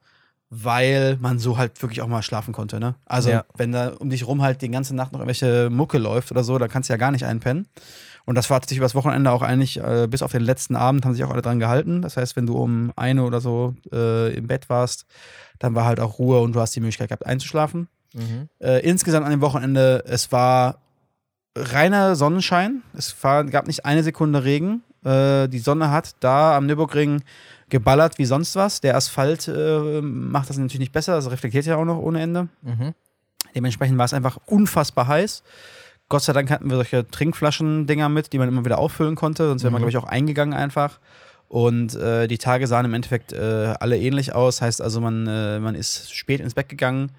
weil 0.48 1.16
man 1.20 1.38
so 1.38 1.56
halt 1.56 1.80
wirklich 1.80 2.02
auch 2.02 2.08
mal 2.08 2.22
schlafen 2.22 2.52
konnte. 2.52 2.80
Ne? 2.80 2.96
Also, 3.06 3.30
Ja. 3.30 3.44
wenn 3.56 3.70
da 3.72 3.90
um 3.90 4.10
dich 4.10 4.26
rum 4.26 4.42
halt 4.42 4.62
die 4.62 4.70
ganze 4.70 4.94
Nacht 4.96 5.12
noch 5.12 5.20
irgendwelche 5.20 5.70
Mucke 5.70 5.98
läuft 5.98 6.30
oder 6.32 6.42
so, 6.42 6.58
dann 6.58 6.68
kannst 6.68 6.88
du 6.88 6.92
ja 6.92 6.96
gar 6.96 7.12
nicht 7.12 7.24
einpennen. 7.24 7.68
Und 8.26 8.34
das 8.34 8.50
war 8.50 8.60
tatsächlich 8.60 8.78
übers 8.78 8.94
Wochenende 8.94 9.30
auch 9.30 9.42
eigentlich, 9.42 9.78
äh, 9.80 10.06
bis 10.08 10.22
auf 10.22 10.32
den 10.32 10.42
letzten 10.42 10.76
Abend 10.76 11.04
haben 11.04 11.14
sich 11.14 11.24
auch 11.24 11.30
alle 11.30 11.42
dran 11.42 11.58
gehalten. 11.58 12.02
Das 12.02 12.16
heißt, 12.16 12.36
wenn 12.36 12.46
du 12.46 12.56
um 12.58 12.92
eine 12.96 13.24
oder 13.24 13.40
so 13.40 13.74
äh, 13.92 14.34
im 14.34 14.46
Bett 14.46 14.68
warst, 14.68 15.06
dann 15.58 15.74
war 15.74 15.84
halt 15.84 16.00
auch 16.00 16.18
Ruhe 16.18 16.40
und 16.40 16.54
du 16.54 16.60
hast 16.60 16.74
die 16.76 16.80
Möglichkeit 16.80 17.08
gehabt 17.08 17.26
einzuschlafen. 17.26 17.88
Mhm. 18.12 18.48
Äh, 18.58 18.80
insgesamt 18.86 19.24
an 19.24 19.30
dem 19.30 19.40
Wochenende, 19.40 20.04
es 20.06 20.32
war 20.32 20.80
reiner 21.60 22.16
Sonnenschein. 22.16 22.82
Es 22.96 23.14
war, 23.22 23.44
gab 23.44 23.66
nicht 23.66 23.84
eine 23.84 24.02
Sekunde 24.02 24.44
Regen. 24.44 24.82
Äh, 25.04 25.48
die 25.48 25.58
Sonne 25.58 25.90
hat 25.90 26.14
da 26.20 26.56
am 26.56 26.66
Nürburgring 26.66 27.22
geballert 27.68 28.18
wie 28.18 28.24
sonst 28.24 28.56
was. 28.56 28.80
Der 28.80 28.96
Asphalt 28.96 29.48
äh, 29.48 30.00
macht 30.02 30.50
das 30.50 30.58
natürlich 30.58 30.80
nicht 30.80 30.92
besser. 30.92 31.14
Das 31.14 31.30
reflektiert 31.30 31.66
ja 31.66 31.76
auch 31.76 31.84
noch 31.84 31.98
ohne 31.98 32.20
Ende. 32.20 32.48
Mhm. 32.62 32.94
Dementsprechend 33.54 33.98
war 33.98 34.04
es 34.04 34.14
einfach 34.14 34.38
unfassbar 34.46 35.06
heiß. 35.08 35.42
Gott 36.08 36.22
sei 36.22 36.32
Dank 36.32 36.50
hatten 36.50 36.68
wir 36.68 36.76
solche 36.76 37.06
Trinkflaschen-Dinger 37.08 38.08
mit, 38.08 38.32
die 38.32 38.38
man 38.38 38.48
immer 38.48 38.64
wieder 38.64 38.78
auffüllen 38.78 39.14
konnte. 39.14 39.48
Sonst 39.48 39.62
wäre 39.62 39.70
man, 39.70 39.80
Mhm. 39.80 39.88
glaube 39.88 39.90
ich, 39.90 40.04
auch 40.04 40.08
eingegangen 40.10 40.54
einfach. 40.54 40.98
Und 41.48 41.94
äh, 41.96 42.26
die 42.28 42.38
Tage 42.38 42.66
sahen 42.66 42.84
im 42.84 42.94
Endeffekt 42.94 43.32
äh, 43.32 43.74
alle 43.80 43.98
ähnlich 43.98 44.32
aus. 44.34 44.60
Heißt 44.62 44.80
also, 44.82 45.00
man, 45.00 45.24
man 45.24 45.74
ist 45.74 46.12
spät 46.14 46.40
ins 46.40 46.54
Bett 46.54 46.68
gegangen, 46.68 47.10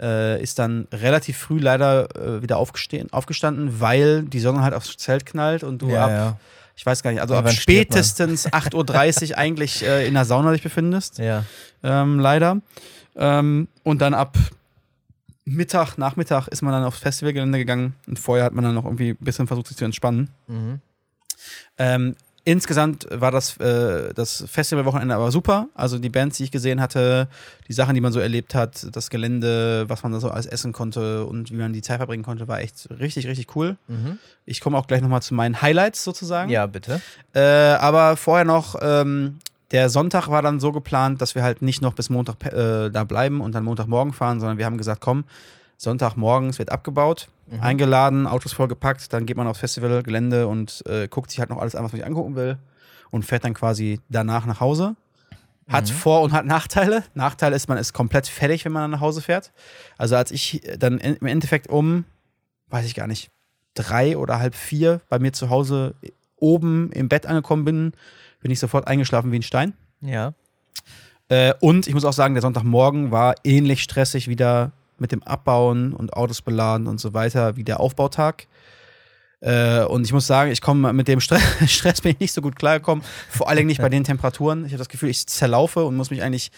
äh, 0.00 0.42
ist 0.42 0.58
dann 0.58 0.86
relativ 0.92 1.38
früh 1.38 1.58
leider 1.58 2.08
äh, 2.16 2.42
wieder 2.42 2.58
aufgestanden, 2.58 3.80
weil 3.80 4.22
die 4.24 4.40
Sonne 4.40 4.62
halt 4.62 4.74
aufs 4.74 4.96
Zelt 4.96 5.24
knallt 5.26 5.64
und 5.64 5.80
du 5.82 5.88
Ja, 5.90 6.04
ab, 6.04 6.10
ja. 6.10 6.36
ich 6.76 6.84
weiß 6.84 7.02
gar 7.02 7.10
nicht, 7.12 7.20
also 7.20 7.34
Ja, 7.34 7.40
ab 7.40 7.50
spätestens 7.50 8.46
8.30 8.52 9.30
Uhr 9.30 9.38
eigentlich 9.38 9.82
äh, 9.84 10.06
in 10.06 10.14
der 10.14 10.24
Sauna 10.24 10.52
dich 10.52 10.62
befindest 10.62 11.18
Ja. 11.18 11.44
ähm, 11.82 12.18
leider. 12.20 12.60
Ähm, 13.16 13.68
und 13.82 14.00
dann 14.02 14.12
ab 14.14 14.36
Mittag, 15.46 15.96
Nachmittag 15.96 16.48
ist 16.48 16.62
man 16.62 16.72
dann 16.72 16.84
aufs 16.84 16.98
Festivalgelände 16.98 17.58
gegangen 17.58 17.94
und 18.06 18.18
vorher 18.18 18.44
hat 18.44 18.52
man 18.52 18.64
dann 18.64 18.74
noch 18.74 18.84
irgendwie 18.84 19.10
ein 19.10 19.16
bisschen 19.20 19.46
versucht, 19.46 19.68
sich 19.68 19.76
zu 19.76 19.84
entspannen. 19.84 20.28
Mhm. 20.48 20.80
Ähm, 21.78 22.16
insgesamt 22.46 23.08
war 23.10 23.32
das, 23.32 23.56
äh, 23.58 24.14
das 24.14 24.44
Festivalwochenende 24.46 25.14
aber 25.14 25.32
super. 25.32 25.68
Also 25.74 25.98
die 25.98 26.08
Bands, 26.08 26.38
die 26.38 26.44
ich 26.44 26.52
gesehen 26.52 26.80
hatte, 26.80 27.28
die 27.68 27.72
Sachen, 27.72 27.94
die 27.94 28.00
man 28.00 28.12
so 28.12 28.20
erlebt 28.20 28.54
hat, 28.54 28.86
das 28.92 29.10
Gelände, 29.10 29.84
was 29.88 30.04
man 30.04 30.12
da 30.12 30.20
so 30.20 30.30
alles 30.30 30.46
essen 30.46 30.72
konnte 30.72 31.26
und 31.26 31.50
wie 31.50 31.56
man 31.56 31.72
die 31.72 31.82
Zeit 31.82 31.96
verbringen 31.96 32.22
konnte, 32.22 32.46
war 32.46 32.60
echt 32.60 32.88
richtig, 32.98 33.26
richtig 33.26 33.54
cool. 33.56 33.76
Mhm. 33.88 34.18
Ich 34.44 34.60
komme 34.60 34.78
auch 34.78 34.86
gleich 34.86 35.02
nochmal 35.02 35.22
zu 35.22 35.34
meinen 35.34 35.60
Highlights 35.60 36.04
sozusagen. 36.04 36.48
Ja, 36.50 36.66
bitte. 36.66 37.02
Äh, 37.34 37.40
aber 37.40 38.16
vorher 38.16 38.44
noch, 38.44 38.76
ähm, 38.80 39.40
der 39.72 39.90
Sonntag 39.90 40.28
war 40.28 40.40
dann 40.40 40.60
so 40.60 40.70
geplant, 40.70 41.20
dass 41.20 41.34
wir 41.34 41.42
halt 41.42 41.62
nicht 41.62 41.82
noch 41.82 41.94
bis 41.94 42.10
Montag 42.10 42.36
äh, 42.52 42.90
da 42.90 43.02
bleiben 43.02 43.40
und 43.40 43.56
dann 43.56 43.64
Montagmorgen 43.64 44.12
fahren, 44.12 44.38
sondern 44.38 44.58
wir 44.58 44.66
haben 44.66 44.78
gesagt, 44.78 45.00
komm, 45.00 45.24
Sonntagmorgens 45.78 46.60
wird 46.60 46.70
abgebaut, 46.70 47.28
Mhm. 47.48 47.60
eingeladen, 47.60 48.26
Autos 48.26 48.52
vollgepackt, 48.52 49.12
dann 49.12 49.26
geht 49.26 49.36
man 49.36 49.46
aufs 49.46 49.60
Festivalgelände 49.60 50.48
und 50.48 50.82
äh, 50.86 51.08
guckt 51.08 51.30
sich 51.30 51.40
halt 51.40 51.50
noch 51.50 51.58
alles 51.58 51.74
an, 51.74 51.84
was 51.84 51.92
man 51.92 52.00
sich 52.00 52.06
angucken 52.06 52.34
will 52.34 52.58
und 53.10 53.24
fährt 53.24 53.44
dann 53.44 53.54
quasi 53.54 54.00
danach 54.08 54.46
nach 54.46 54.60
Hause. 54.60 54.96
Hat 55.68 55.88
Mhm. 55.88 55.94
Vor- 55.94 56.22
und 56.22 56.32
hat 56.32 56.46
Nachteile. 56.46 57.02
Nachteil 57.14 57.52
ist, 57.52 57.68
man 57.68 57.78
ist 57.78 57.92
komplett 57.92 58.26
fertig, 58.28 58.64
wenn 58.64 58.72
man 58.72 58.82
dann 58.82 58.90
nach 58.92 59.00
Hause 59.00 59.20
fährt. 59.20 59.52
Also 59.98 60.16
als 60.16 60.30
ich 60.30 60.62
dann 60.78 60.98
im 60.98 61.26
Endeffekt 61.26 61.68
um, 61.68 62.04
weiß 62.68 62.86
ich 62.86 62.94
gar 62.94 63.06
nicht, 63.06 63.30
drei 63.74 64.16
oder 64.16 64.38
halb 64.38 64.54
vier 64.54 65.00
bei 65.08 65.18
mir 65.18 65.32
zu 65.32 65.50
Hause 65.50 65.94
oben 66.36 66.90
im 66.92 67.08
Bett 67.08 67.26
angekommen 67.26 67.64
bin, 67.64 67.92
bin 68.40 68.50
ich 68.50 68.58
sofort 68.60 68.86
eingeschlafen 68.86 69.32
wie 69.32 69.38
ein 69.38 69.42
Stein. 69.42 69.72
Ja. 70.00 70.34
Äh, 71.28 71.54
und 71.60 71.88
ich 71.88 71.94
muss 71.94 72.04
auch 72.04 72.12
sagen, 72.12 72.34
der 72.34 72.42
Sonntagmorgen 72.42 73.10
war 73.10 73.34
ähnlich 73.42 73.82
stressig 73.82 74.28
wieder 74.28 74.72
mit 74.98 75.12
dem 75.12 75.22
Abbauen 75.22 75.92
und 75.92 76.12
Autos 76.12 76.42
beladen 76.42 76.86
und 76.86 77.00
so 77.00 77.14
weiter 77.14 77.56
wie 77.56 77.64
der 77.64 77.80
Aufbautag. 77.80 78.46
Äh, 79.40 79.84
und 79.84 80.04
ich 80.04 80.12
muss 80.12 80.26
sagen, 80.26 80.50
ich 80.50 80.60
komme 80.60 80.92
mit 80.92 81.08
dem 81.08 81.20
Stress, 81.20 81.42
Stress 81.66 82.00
bin 82.00 82.12
ich 82.12 82.20
nicht 82.20 82.32
so 82.32 82.40
gut 82.40 82.56
klargekommen. 82.56 83.04
Vor 83.28 83.48
allen 83.48 83.58
Dingen 83.58 83.68
nicht 83.68 83.80
bei 83.80 83.88
den 83.88 84.04
Temperaturen. 84.04 84.64
Ich 84.64 84.72
habe 84.72 84.78
das 84.78 84.88
Gefühl, 84.88 85.10
ich 85.10 85.26
zerlaufe 85.26 85.84
und 85.84 85.96
muss 85.96 86.10
mich 86.10 86.22
eigentlich 86.22 86.50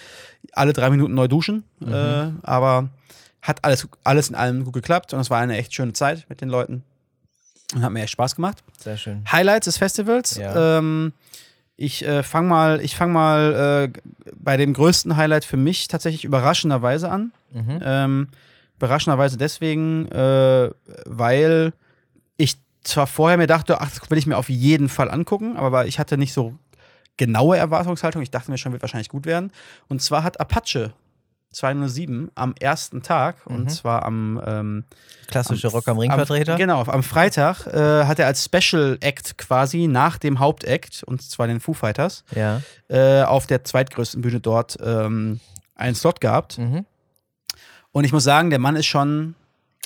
alle 0.53 0.73
drei 0.73 0.91
Minuten 0.91 1.15
neu 1.15 1.29
duschen. 1.29 1.65
Mhm. 1.81 1.93
Äh, 1.93 2.31
aber 2.43 2.89
hat 3.43 3.65
alles, 3.65 3.89
alles 4.05 4.29
in 4.29 4.35
allem 4.35 4.65
gut 4.65 4.75
geklappt 4.75 5.13
und 5.13 5.21
es 5.21 5.31
war 5.31 5.39
eine 5.41 5.57
echt 5.57 5.75
schöne 5.75 5.93
Zeit 5.93 6.27
mit 6.29 6.41
den 6.41 6.49
Leuten. 6.49 6.85
Und 7.75 7.83
hat 7.83 7.93
mir 7.93 8.03
echt 8.03 8.13
Spaß 8.13 8.37
gemacht. 8.37 8.63
Sehr 8.79 8.97
schön. 8.97 9.25
Highlights 9.31 9.67
des 9.67 9.77
Festivals. 9.77 10.37
Ja. 10.37 10.79
Ähm, 10.79 11.13
ich 11.77 12.05
äh, 12.05 12.23
fange 12.23 12.49
mal, 12.49 12.81
ich 12.81 12.97
fang 12.97 13.13
mal 13.13 13.91
äh, 13.95 14.01
bei 14.35 14.57
dem 14.57 14.73
größten 14.73 15.17
Highlight 15.17 15.45
für 15.45 15.57
mich 15.57 15.89
tatsächlich 15.89 16.25
überraschenderweise 16.25 17.11
an. 17.11 17.33
Mhm. 17.53 17.81
Ähm, 17.83 18.29
überraschenderweise 18.77 19.37
deswegen, 19.37 20.07
äh, 20.13 20.71
weil 21.07 21.73
ich 22.37 22.57
zwar 22.85 23.07
vorher 23.07 23.37
mir 23.39 23.47
dachte, 23.47 23.81
ach, 23.81 23.91
das 23.91 24.11
will 24.11 24.19
ich 24.19 24.27
mir 24.27 24.37
auf 24.39 24.49
jeden 24.49 24.89
Fall 24.89 25.11
angucken, 25.11 25.57
aber 25.57 25.87
ich 25.87 25.99
hatte 25.99 26.17
nicht 26.17 26.33
so 26.33 26.55
genaue 27.17 27.57
Erwartungshaltung. 27.57 28.23
Ich 28.23 28.31
dachte 28.31 28.51
mir 28.51 28.59
schon, 28.59 28.73
wird 28.73 28.83
wahrscheinlich 28.83 29.09
gut 29.09 29.27
werden. 29.27 29.51
Und 29.89 30.01
zwar 30.01 30.23
hat 30.23 30.39
Apache 30.41 30.93
207 31.51 32.31
am 32.35 32.55
ersten 32.61 33.03
Tag, 33.03 33.37
Mhm. 33.49 33.57
und 33.57 33.69
zwar 33.71 34.05
am 34.05 34.41
ähm, 34.47 34.85
Klassische 35.27 35.69
am- 35.69 35.73
Rock 35.73 35.89
am 35.89 35.99
Ring-Vertreter. 35.99 36.53
am, 36.53 36.59
genau, 36.59 36.83
am 36.85 37.03
Freitag 37.03 37.67
äh, 37.67 38.05
hat 38.05 38.19
er 38.19 38.27
als 38.27 38.45
Special 38.45 38.99
Act 39.01 39.39
quasi 39.39 39.87
nach 39.89 40.19
dem 40.19 40.39
Hauptact, 40.39 41.03
und 41.05 41.23
zwar 41.23 41.47
den 41.47 41.59
Foo 41.61 41.73
Fighters, 41.75 42.23
Ja. 42.35 42.61
äh, 42.89 43.23
auf 43.23 43.47
der 43.47 43.65
zweitgrößten 43.65 44.21
Bühne 44.23 44.41
dort 44.41 44.77
ähm, 44.83 45.41
einen 45.75 45.95
Slot 45.95 46.21
gehabt. 46.21 46.59
Mhm. 46.59 46.85
Und 47.99 48.05
ich 48.05 48.13
muss 48.13 48.25
sagen, 48.25 48.51
der 48.51 48.59
Mann 48.59 48.77
ist 48.77 48.87
schon 48.87 49.35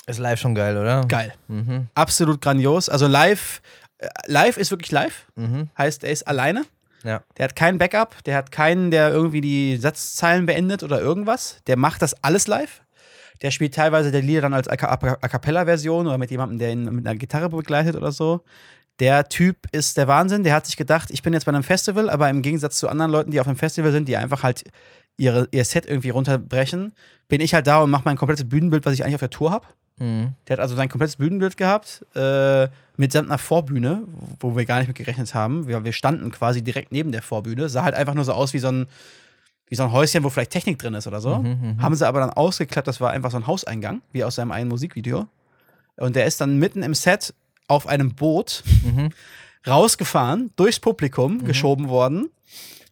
Ist 0.05 0.19
live 0.19 0.39
schon 0.39 0.53
geil, 0.55 0.77
oder? 0.77 1.01
geil. 1.07 1.33
Mhm. 1.47 1.87
Absolut 1.95 2.41
grandios. 2.41 2.89
Also 2.89 3.07
live, 3.07 3.61
äh, 3.97 4.07
live 4.27 4.57
ist 4.57 4.71
wirklich 4.71 4.91
live. 4.91 5.25
Mhm. 5.35 5.69
Heißt, 5.77 6.03
er 6.03 6.11
ist 6.11 6.27
alleine. 6.27 6.63
Ja. 7.03 7.21
Der 7.37 7.45
hat 7.45 7.55
kein 7.55 7.77
Backup, 7.79 8.23
der 8.23 8.37
hat 8.37 8.51
keinen, 8.51 8.91
der 8.91 9.11
irgendwie 9.11 9.41
die 9.41 9.75
Satzzeilen 9.77 10.45
beendet 10.45 10.83
oder 10.83 11.01
irgendwas. 11.01 11.57
Der 11.67 11.75
macht 11.77 12.01
das 12.01 12.13
alles 12.23 12.47
live. 12.47 12.81
Der 13.41 13.51
spielt 13.51 13.73
teilweise 13.73 14.11
der 14.11 14.21
Lieder 14.21 14.41
dann 14.41 14.53
als 14.53 14.69
A 14.69 14.73
A- 14.75 15.17
A 15.21 15.27
Cappella-Version 15.27 16.07
oder 16.07 16.17
mit 16.17 16.31
jemandem, 16.31 16.59
der 16.59 16.71
ihn 16.71 16.83
mit 16.95 17.05
einer 17.05 17.17
Gitarre 17.17 17.49
begleitet 17.49 17.95
oder 17.97 18.11
so. 18.13 18.43
Der 18.99 19.27
Typ 19.27 19.57
ist 19.73 19.97
der 19.97 20.07
Wahnsinn. 20.07 20.43
Der 20.43 20.53
hat 20.53 20.65
sich 20.67 20.77
gedacht, 20.77 21.09
ich 21.11 21.23
bin 21.23 21.33
jetzt 21.33 21.45
bei 21.45 21.51
einem 21.51 21.63
Festival, 21.63 22.09
aber 22.09 22.29
im 22.29 22.41
Gegensatz 22.41 22.77
zu 22.77 22.87
anderen 22.87 23.11
Leuten, 23.11 23.31
die 23.31 23.41
auf 23.41 23.47
einem 23.47 23.57
Festival 23.57 23.91
sind, 23.91 24.07
die 24.07 24.15
einfach 24.15 24.43
halt 24.43 24.63
ihre, 25.17 25.47
ihr 25.51 25.63
Set 25.65 25.85
irgendwie 25.85 26.09
runterbrechen, 26.09 26.93
bin 27.27 27.41
ich 27.41 27.53
halt 27.53 27.67
da 27.67 27.81
und 27.81 27.89
mache 27.89 28.03
mein 28.05 28.17
komplettes 28.17 28.47
Bühnenbild, 28.47 28.85
was 28.85 28.93
ich 28.93 29.03
eigentlich 29.03 29.15
auf 29.15 29.21
der 29.21 29.29
Tour 29.29 29.51
habe. 29.51 29.67
Mhm. 29.99 30.33
Der 30.47 30.57
hat 30.57 30.59
also 30.59 30.75
sein 30.75 30.89
komplettes 30.89 31.17
Bühnenbild 31.17 31.55
gehabt, 31.57 32.05
äh, 32.15 32.67
mitsamt 32.97 33.29
einer 33.29 33.37
Vorbühne, 33.37 34.03
wo 34.39 34.55
wir 34.55 34.65
gar 34.65 34.79
nicht 34.79 34.87
mit 34.87 34.97
gerechnet 34.97 35.33
haben. 35.35 35.67
Wir, 35.67 35.83
wir 35.83 35.93
standen 35.93 36.31
quasi 36.31 36.63
direkt 36.63 36.91
neben 36.91 37.11
der 37.11 37.21
Vorbühne. 37.21 37.69
Sah 37.69 37.83
halt 37.83 37.95
einfach 37.95 38.15
nur 38.15 38.23
so 38.25 38.33
aus 38.33 38.53
wie 38.53 38.59
so 38.59 38.69
ein, 38.69 38.87
wie 39.67 39.75
so 39.75 39.83
ein 39.83 39.91
Häuschen, 39.91 40.23
wo 40.23 40.29
vielleicht 40.29 40.51
Technik 40.51 40.79
drin 40.79 40.93
ist 40.95 41.07
oder 41.07 41.21
so. 41.21 41.37
Mhm, 41.37 41.49
mhm. 41.61 41.81
Haben 41.81 41.95
sie 41.95 42.07
aber 42.07 42.19
dann 42.19 42.31
ausgeklappt, 42.31 42.87
das 42.87 42.99
war 43.01 43.11
einfach 43.11 43.31
so 43.31 43.37
ein 43.37 43.47
Hauseingang, 43.47 44.01
wie 44.11 44.23
aus 44.23 44.35
seinem 44.35 44.51
einen 44.51 44.69
Musikvideo. 44.69 45.27
Und 45.97 46.15
der 46.15 46.25
ist 46.25 46.41
dann 46.41 46.57
mitten 46.57 46.81
im 46.81 46.95
Set 46.95 47.33
auf 47.67 47.87
einem 47.87 48.13
Boot 48.15 48.63
Mhm. 48.83 49.09
rausgefahren, 49.65 50.51
durchs 50.55 50.79
Publikum 50.79 51.43
geschoben 51.45 51.87
worden. 51.87 52.29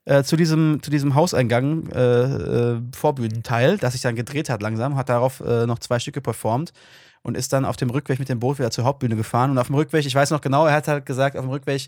Äh, 0.05 0.23
zu, 0.23 0.35
diesem, 0.35 0.81
zu 0.81 0.89
diesem 0.89 1.13
Hauseingang, 1.13 1.87
äh, 1.91 2.23
äh, 2.23 2.81
Vorbühnenteil, 2.91 3.77
das 3.77 3.93
sich 3.93 4.01
dann 4.01 4.15
gedreht 4.15 4.49
hat 4.49 4.61
langsam, 4.63 4.95
hat 4.95 5.09
darauf 5.09 5.41
äh, 5.41 5.67
noch 5.67 5.77
zwei 5.77 5.99
Stücke 5.99 6.21
performt 6.21 6.73
und 7.21 7.37
ist 7.37 7.53
dann 7.53 7.65
auf 7.65 7.77
dem 7.77 7.91
Rückweg 7.91 8.17
mit 8.17 8.27
dem 8.27 8.39
Boot 8.39 8.57
wieder 8.57 8.71
zur 8.71 8.83
Hauptbühne 8.83 9.15
gefahren. 9.15 9.51
Und 9.51 9.59
auf 9.59 9.67
dem 9.67 9.75
Rückweg, 9.75 10.05
ich 10.05 10.15
weiß 10.15 10.31
noch 10.31 10.41
genau, 10.41 10.65
er 10.65 10.73
hat 10.73 10.87
halt 10.87 11.05
gesagt, 11.05 11.37
auf 11.37 11.43
dem 11.43 11.51
Rückweg, 11.51 11.87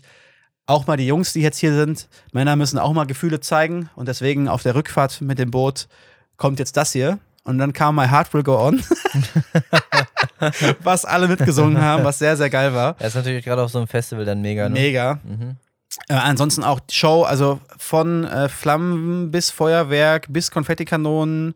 auch 0.66 0.86
mal 0.86 0.96
die 0.96 1.06
Jungs, 1.06 1.32
die 1.32 1.40
jetzt 1.40 1.58
hier 1.58 1.74
sind, 1.74 2.08
Männer 2.32 2.56
müssen 2.56 2.78
auch 2.78 2.92
mal 2.92 3.04
Gefühle 3.04 3.40
zeigen. 3.40 3.90
Und 3.96 4.06
deswegen 4.08 4.48
auf 4.48 4.62
der 4.62 4.74
Rückfahrt 4.76 5.20
mit 5.20 5.38
dem 5.38 5.50
Boot 5.50 5.88
kommt 6.36 6.58
jetzt 6.58 6.76
das 6.76 6.92
hier. 6.92 7.18
Und 7.42 7.58
dann 7.58 7.74
kam 7.74 7.96
My 7.96 8.06
Heart 8.06 8.32
Will 8.32 8.42
Go 8.42 8.58
On, 8.58 8.82
was 10.82 11.04
alle 11.04 11.28
mitgesungen 11.28 11.78
haben, 11.78 12.02
was 12.02 12.18
sehr, 12.18 12.38
sehr 12.38 12.48
geil 12.48 12.72
war. 12.72 12.96
Er 12.98 13.08
ist 13.08 13.16
natürlich 13.16 13.44
gerade 13.44 13.62
auf 13.62 13.70
so 13.70 13.78
einem 13.78 13.86
Festival 13.86 14.24
dann 14.24 14.40
mega, 14.40 14.68
ne? 14.68 14.74
Mega. 14.74 15.20
Mhm. 15.22 15.56
Äh, 16.08 16.14
ansonsten 16.14 16.64
auch 16.64 16.80
die 16.80 16.94
Show, 16.94 17.22
also 17.22 17.60
von 17.76 18.24
äh, 18.24 18.48
Flammen 18.48 19.30
bis 19.30 19.50
Feuerwerk 19.50 20.26
bis 20.32 20.50
Konfettikanonen 20.50 21.54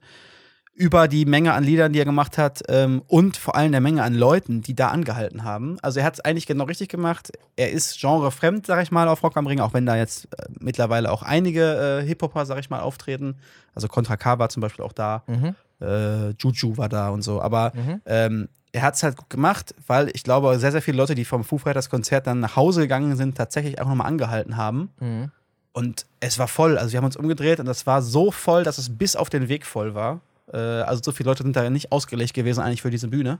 über 0.74 1.08
die 1.08 1.24
Menge 1.24 1.54
an 1.54 1.64
Liedern, 1.64 1.92
die 1.92 1.98
er 1.98 2.04
gemacht 2.04 2.38
hat 2.38 2.62
ähm, 2.68 3.02
und 3.08 3.36
vor 3.36 3.56
allem 3.56 3.72
der 3.72 3.80
Menge 3.80 4.04
an 4.04 4.14
Leuten, 4.14 4.62
die 4.62 4.76
da 4.76 4.88
angehalten 4.90 5.42
haben. 5.42 5.76
Also 5.82 5.98
er 5.98 6.06
hat 6.06 6.14
es 6.14 6.20
eigentlich 6.20 6.46
genau 6.46 6.64
richtig 6.64 6.88
gemacht. 6.88 7.32
Er 7.56 7.72
ist 7.72 8.00
genrefremd, 8.00 8.64
sag 8.66 8.80
ich 8.84 8.92
mal, 8.92 9.08
auf 9.08 9.24
Rock 9.24 9.36
am 9.36 9.48
Ring, 9.48 9.58
auch 9.58 9.74
wenn 9.74 9.86
da 9.86 9.96
jetzt 9.96 10.26
äh, 10.26 10.46
mittlerweile 10.60 11.10
auch 11.10 11.22
einige 11.24 12.00
äh, 12.02 12.06
Hip-Hopper, 12.06 12.46
sag 12.46 12.60
ich 12.60 12.70
mal, 12.70 12.78
auftreten. 12.78 13.38
Also 13.74 13.88
Contra 13.88 14.16
K 14.16 14.38
war 14.38 14.50
zum 14.50 14.60
Beispiel 14.60 14.84
auch 14.84 14.92
da, 14.92 15.24
Mhm. 15.26 15.56
äh, 15.80 16.30
Juju 16.38 16.76
war 16.76 16.88
da 16.88 17.08
und 17.08 17.22
so. 17.22 17.42
Aber 17.42 17.72
Mhm. 17.74 18.00
ähm, 18.06 18.48
er 18.72 18.82
hat 18.82 18.94
es 18.94 19.02
halt 19.02 19.16
gut 19.16 19.30
gemacht, 19.30 19.74
weil 19.86 20.10
ich 20.14 20.22
glaube, 20.22 20.58
sehr, 20.58 20.72
sehr 20.72 20.82
viele 20.82 20.96
Leute, 20.96 21.14
die 21.14 21.24
vom 21.24 21.44
Foo 21.44 21.58
Fighters 21.58 21.90
Konzert 21.90 22.26
dann 22.26 22.40
nach 22.40 22.56
Hause 22.56 22.82
gegangen 22.82 23.16
sind, 23.16 23.36
tatsächlich 23.36 23.80
auch 23.80 23.86
nochmal 23.86 24.06
angehalten 24.06 24.56
haben. 24.56 24.90
Mhm. 25.00 25.30
Und 25.72 26.06
es 26.20 26.38
war 26.38 26.48
voll. 26.48 26.76
Also 26.76 26.92
wir 26.92 26.98
haben 26.98 27.04
uns 27.04 27.16
umgedreht 27.16 27.60
und 27.60 27.66
das 27.66 27.86
war 27.86 28.02
so 28.02 28.30
voll, 28.30 28.64
dass 28.64 28.78
es 28.78 28.96
bis 28.96 29.16
auf 29.16 29.30
den 29.30 29.48
Weg 29.48 29.64
voll 29.64 29.94
war. 29.94 30.20
Äh, 30.52 30.56
also 30.56 31.02
so 31.04 31.12
viele 31.12 31.30
Leute 31.30 31.42
sind 31.42 31.56
da 31.56 31.68
nicht 31.70 31.92
ausgelegt 31.92 32.34
gewesen 32.34 32.60
eigentlich 32.60 32.82
für 32.82 32.90
diese 32.90 33.08
Bühne. 33.08 33.38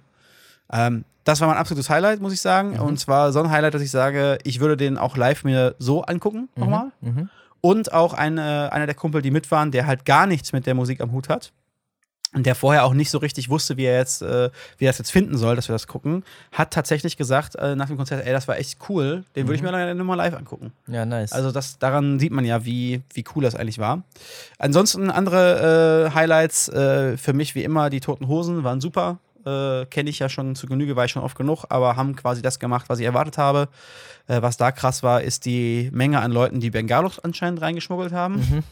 Ähm, 0.72 1.04
das 1.24 1.40
war 1.40 1.48
mein 1.48 1.56
absolutes 1.56 1.90
Highlight, 1.90 2.20
muss 2.20 2.32
ich 2.32 2.40
sagen. 2.40 2.74
Mhm. 2.74 2.80
Und 2.80 2.98
zwar 2.98 3.32
so 3.32 3.40
ein 3.40 3.50
Highlight, 3.50 3.74
dass 3.74 3.82
ich 3.82 3.90
sage, 3.90 4.38
ich 4.44 4.60
würde 4.60 4.76
den 4.76 4.98
auch 4.98 5.16
live 5.16 5.44
mir 5.44 5.74
so 5.78 6.02
angucken 6.02 6.48
nochmal. 6.56 6.92
Mhm. 7.00 7.28
Und 7.60 7.92
auch 7.92 8.14
eine, 8.14 8.72
einer 8.72 8.86
der 8.86 8.94
Kumpel, 8.94 9.20
die 9.20 9.30
mit 9.30 9.50
waren, 9.50 9.72
der 9.72 9.86
halt 9.86 10.04
gar 10.04 10.26
nichts 10.26 10.52
mit 10.52 10.66
der 10.66 10.74
Musik 10.74 11.00
am 11.00 11.12
Hut 11.12 11.28
hat. 11.28 11.52
Und 12.34 12.44
der 12.44 12.54
vorher 12.54 12.84
auch 12.84 12.92
nicht 12.92 13.10
so 13.10 13.18
richtig 13.18 13.48
wusste, 13.48 13.78
wie 13.78 13.84
er 13.84 13.96
jetzt, 13.96 14.20
äh, 14.20 14.50
wie 14.76 14.84
er 14.84 14.90
das 14.90 14.98
jetzt 14.98 15.10
finden 15.10 15.38
soll, 15.38 15.56
dass 15.56 15.68
wir 15.68 15.72
das 15.72 15.86
gucken, 15.86 16.24
hat 16.52 16.72
tatsächlich 16.72 17.16
gesagt 17.16 17.56
äh, 17.56 17.74
nach 17.74 17.86
dem 17.86 17.96
Konzert, 17.96 18.26
ey, 18.26 18.32
das 18.32 18.46
war 18.46 18.58
echt 18.58 18.78
cool, 18.88 19.24
den 19.34 19.46
würde 19.46 19.56
ich 19.56 19.62
mir 19.62 19.72
dann 19.72 19.96
nochmal 19.96 20.18
live 20.18 20.34
angucken. 20.34 20.72
Ja, 20.88 21.06
nice. 21.06 21.32
Also 21.32 21.52
das, 21.52 21.78
daran 21.78 22.18
sieht 22.18 22.32
man 22.32 22.44
ja, 22.44 22.66
wie, 22.66 23.00
wie 23.14 23.24
cool 23.34 23.44
das 23.44 23.54
eigentlich 23.54 23.78
war. 23.78 24.02
Ansonsten 24.58 25.10
andere 25.10 26.10
äh, 26.10 26.14
Highlights 26.14 26.68
äh, 26.68 27.16
für 27.16 27.32
mich 27.32 27.54
wie 27.54 27.64
immer, 27.64 27.88
die 27.88 28.00
Toten 28.00 28.28
Hosen 28.28 28.62
waren 28.62 28.82
super. 28.82 29.18
Äh, 29.48 29.86
Kenne 29.86 30.10
ich 30.10 30.18
ja 30.18 30.28
schon 30.28 30.54
zu 30.54 30.66
Genüge, 30.66 30.96
war 30.96 31.04
ich 31.04 31.12
schon 31.12 31.22
oft 31.22 31.36
genug, 31.36 31.64
aber 31.68 31.96
haben 31.96 32.16
quasi 32.16 32.42
das 32.42 32.58
gemacht, 32.58 32.88
was 32.88 32.98
ich 32.98 33.06
erwartet 33.06 33.38
habe. 33.38 33.68
Äh, 34.26 34.42
was 34.42 34.56
da 34.56 34.72
krass 34.72 35.02
war, 35.02 35.22
ist 35.22 35.46
die 35.46 35.88
Menge 35.92 36.20
an 36.20 36.32
Leuten, 36.32 36.60
die 36.60 36.70
Bengalos 36.70 37.18
anscheinend 37.18 37.62
reingeschmuggelt 37.62 38.12
haben. 38.12 38.62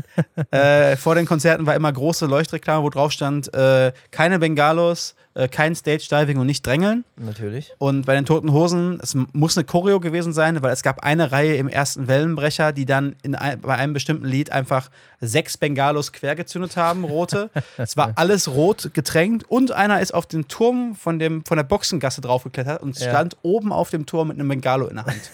äh, 0.50 0.96
vor 0.96 1.14
den 1.14 1.26
Konzerten 1.26 1.66
war 1.66 1.74
immer 1.74 1.92
große 1.92 2.26
Leuchtreklame, 2.26 2.82
wo 2.82 2.90
drauf 2.90 3.12
stand, 3.12 3.52
äh, 3.52 3.92
keine 4.10 4.38
Bengalos, 4.38 5.14
äh, 5.34 5.48
kein 5.48 5.74
Stage-Diving 5.74 6.38
und 6.38 6.46
nicht 6.46 6.66
drängeln. 6.66 7.04
Natürlich. 7.16 7.72
Und 7.78 8.04
bei 8.06 8.14
den 8.14 8.26
Toten 8.26 8.52
Hosen, 8.52 8.98
es 9.02 9.16
muss 9.32 9.56
eine 9.56 9.64
Choreo 9.64 9.98
gewesen 10.00 10.32
sein, 10.32 10.62
weil 10.62 10.72
es 10.72 10.82
gab 10.82 11.02
eine 11.04 11.32
Reihe 11.32 11.56
im 11.56 11.68
ersten 11.68 12.06
Wellenbrecher, 12.08 12.72
die 12.72 12.84
dann 12.84 13.16
in 13.22 13.34
ein, 13.34 13.60
bei 13.60 13.74
einem 13.74 13.92
bestimmten 13.94 14.26
Lied 14.26 14.52
einfach 14.52 14.90
sechs 15.20 15.56
Bengalos 15.56 16.12
quergezündet 16.12 16.76
haben, 16.76 17.04
rote. 17.04 17.50
es 17.78 17.96
war 17.96 18.12
alles 18.16 18.48
rot 18.48 18.90
getränkt 18.92 19.44
und 19.48 19.72
einer 19.72 20.00
ist 20.00 20.12
auf 20.12 20.26
den 20.26 20.48
Turm 20.48 20.94
von, 20.94 21.18
dem, 21.18 21.44
von 21.44 21.56
der 21.56 21.64
Boxengasse 21.64 22.20
draufgeklettert 22.20 22.82
und 22.82 22.98
Ja. 22.98 23.08
stand 23.10 23.36
oben 23.42 23.72
auf 23.72 23.90
dem 23.90 24.06
Turm 24.06 24.28
mit 24.28 24.38
einem 24.38 24.48
Bengalo 24.48 24.86
in 24.88 24.96
der 24.96 25.06
Hand. 25.06 25.30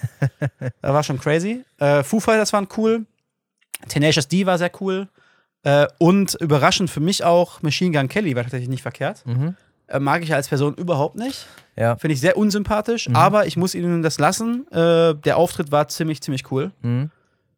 das 0.60 0.92
war 0.92 1.02
schon 1.02 1.18
crazy. 1.18 1.64
Äh, 1.78 2.02
Foo 2.04 2.20
Fighters 2.20 2.52
waren 2.52 2.68
cool. 2.76 3.04
Tenacious 3.88 4.28
D 4.28 4.46
war 4.46 4.58
sehr 4.58 4.70
cool. 4.80 5.08
Äh, 5.64 5.86
und 5.98 6.34
überraschend 6.40 6.88
für 6.90 7.00
mich 7.00 7.24
auch, 7.24 7.62
Machine 7.62 7.96
Gun 7.96 8.08
Kelly 8.08 8.36
war 8.36 8.44
tatsächlich 8.44 8.68
nicht 8.68 8.82
verkehrt. 8.82 9.26
Mhm. 9.26 9.56
Äh, 9.88 9.98
mag 10.00 10.22
ich 10.22 10.32
als 10.34 10.48
Person 10.48 10.74
überhaupt 10.74 11.16
nicht. 11.16 11.46
Ja. 11.76 11.96
Finde 11.96 12.14
ich 12.14 12.20
sehr 12.20 12.36
unsympathisch, 12.36 13.08
aber 13.12 13.46
ich 13.46 13.56
muss 13.56 13.74
ihnen 13.74 14.02
das 14.02 14.18
lassen. 14.18 14.66
Äh, 14.70 15.14
der 15.14 15.36
Auftritt 15.36 15.72
war 15.72 15.88
ziemlich, 15.88 16.20
ziemlich 16.20 16.50
cool. 16.50 16.72
Mhm. 16.82 17.10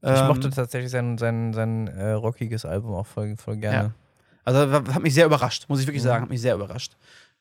Ich 0.02 0.08
Ähm, 0.08 0.26
mochte 0.28 0.48
tatsächlich 0.50 0.90
sein, 0.90 1.18
sein, 1.18 1.52
sein 1.52 1.88
äh, 1.88 2.12
rockiges 2.12 2.64
Album 2.64 2.94
auch 2.94 3.06
voll, 3.06 3.36
voll 3.36 3.56
gerne. 3.56 3.92
Also 4.44 4.70
wa- 4.72 4.94
hat 4.94 5.02
mich 5.02 5.12
sehr 5.14 5.26
überrascht, 5.26 5.66
muss 5.68 5.80
ich 5.80 5.86
wirklich 5.86 6.02
sagen, 6.02 6.22
hat 6.22 6.30
mich 6.30 6.40
sehr 6.40 6.54
überrascht. 6.54 6.92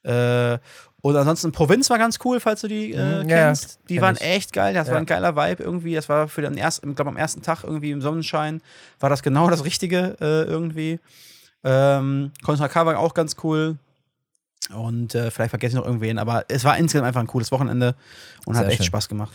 Äh, 0.03 0.57
und 1.01 1.15
ansonsten 1.15 1.51
Provinz 1.51 1.89
war 1.89 1.97
ganz 1.97 2.17
cool, 2.25 2.39
falls 2.39 2.61
du 2.61 2.67
die 2.67 2.91
äh, 2.93 3.23
Mhm, 3.23 3.29
ja, 3.29 3.45
kennst. 3.47 3.79
die 3.89 3.95
kenn 3.95 4.01
waren 4.03 4.15
ich. 4.15 4.21
echt 4.21 4.53
geil, 4.53 4.73
das 4.73 4.87
Ja. 4.87 4.93
war 4.93 4.99
ein 4.99 5.05
geiler 5.05 5.35
Vibe 5.35 5.63
irgendwie. 5.63 5.95
Das 5.95 6.09
war 6.09 6.27
für 6.27 6.41
den 6.41 6.57
ersten, 6.57 6.89
ich 6.89 6.95
glaube 6.95 7.09
am 7.11 7.17
ersten 7.17 7.41
Tag 7.41 7.63
irgendwie 7.63 7.91
im 7.91 8.01
Sonnenschein 8.01 8.61
war 8.99 9.09
das 9.09 9.21
genau 9.23 9.49
das 9.49 9.63
Richtige 9.63 10.15
äh, 10.19 10.43
irgendwie. 10.43 10.99
Ähm, 11.63 12.31
Contra 12.43 12.67
K 12.67 12.85
war 12.85 12.97
auch 12.99 13.13
ganz 13.13 13.35
cool. 13.43 13.77
Und 14.73 15.15
äh, 15.15 15.31
vielleicht 15.31 15.49
vergesse 15.49 15.71
ich 15.71 15.79
noch 15.79 15.85
irgendwen, 15.85 16.17
aber 16.19 16.45
es 16.47 16.63
war 16.63 16.77
insgesamt 16.77 17.07
einfach 17.07 17.21
ein 17.21 17.27
cooles 17.27 17.51
Wochenende 17.51 17.95
und 18.45 18.55
hat 18.55 18.63
Sehr 18.65 18.69
echt 18.73 18.77
schön. 18.79 18.85
Spaß 18.87 19.09
gemacht. 19.09 19.31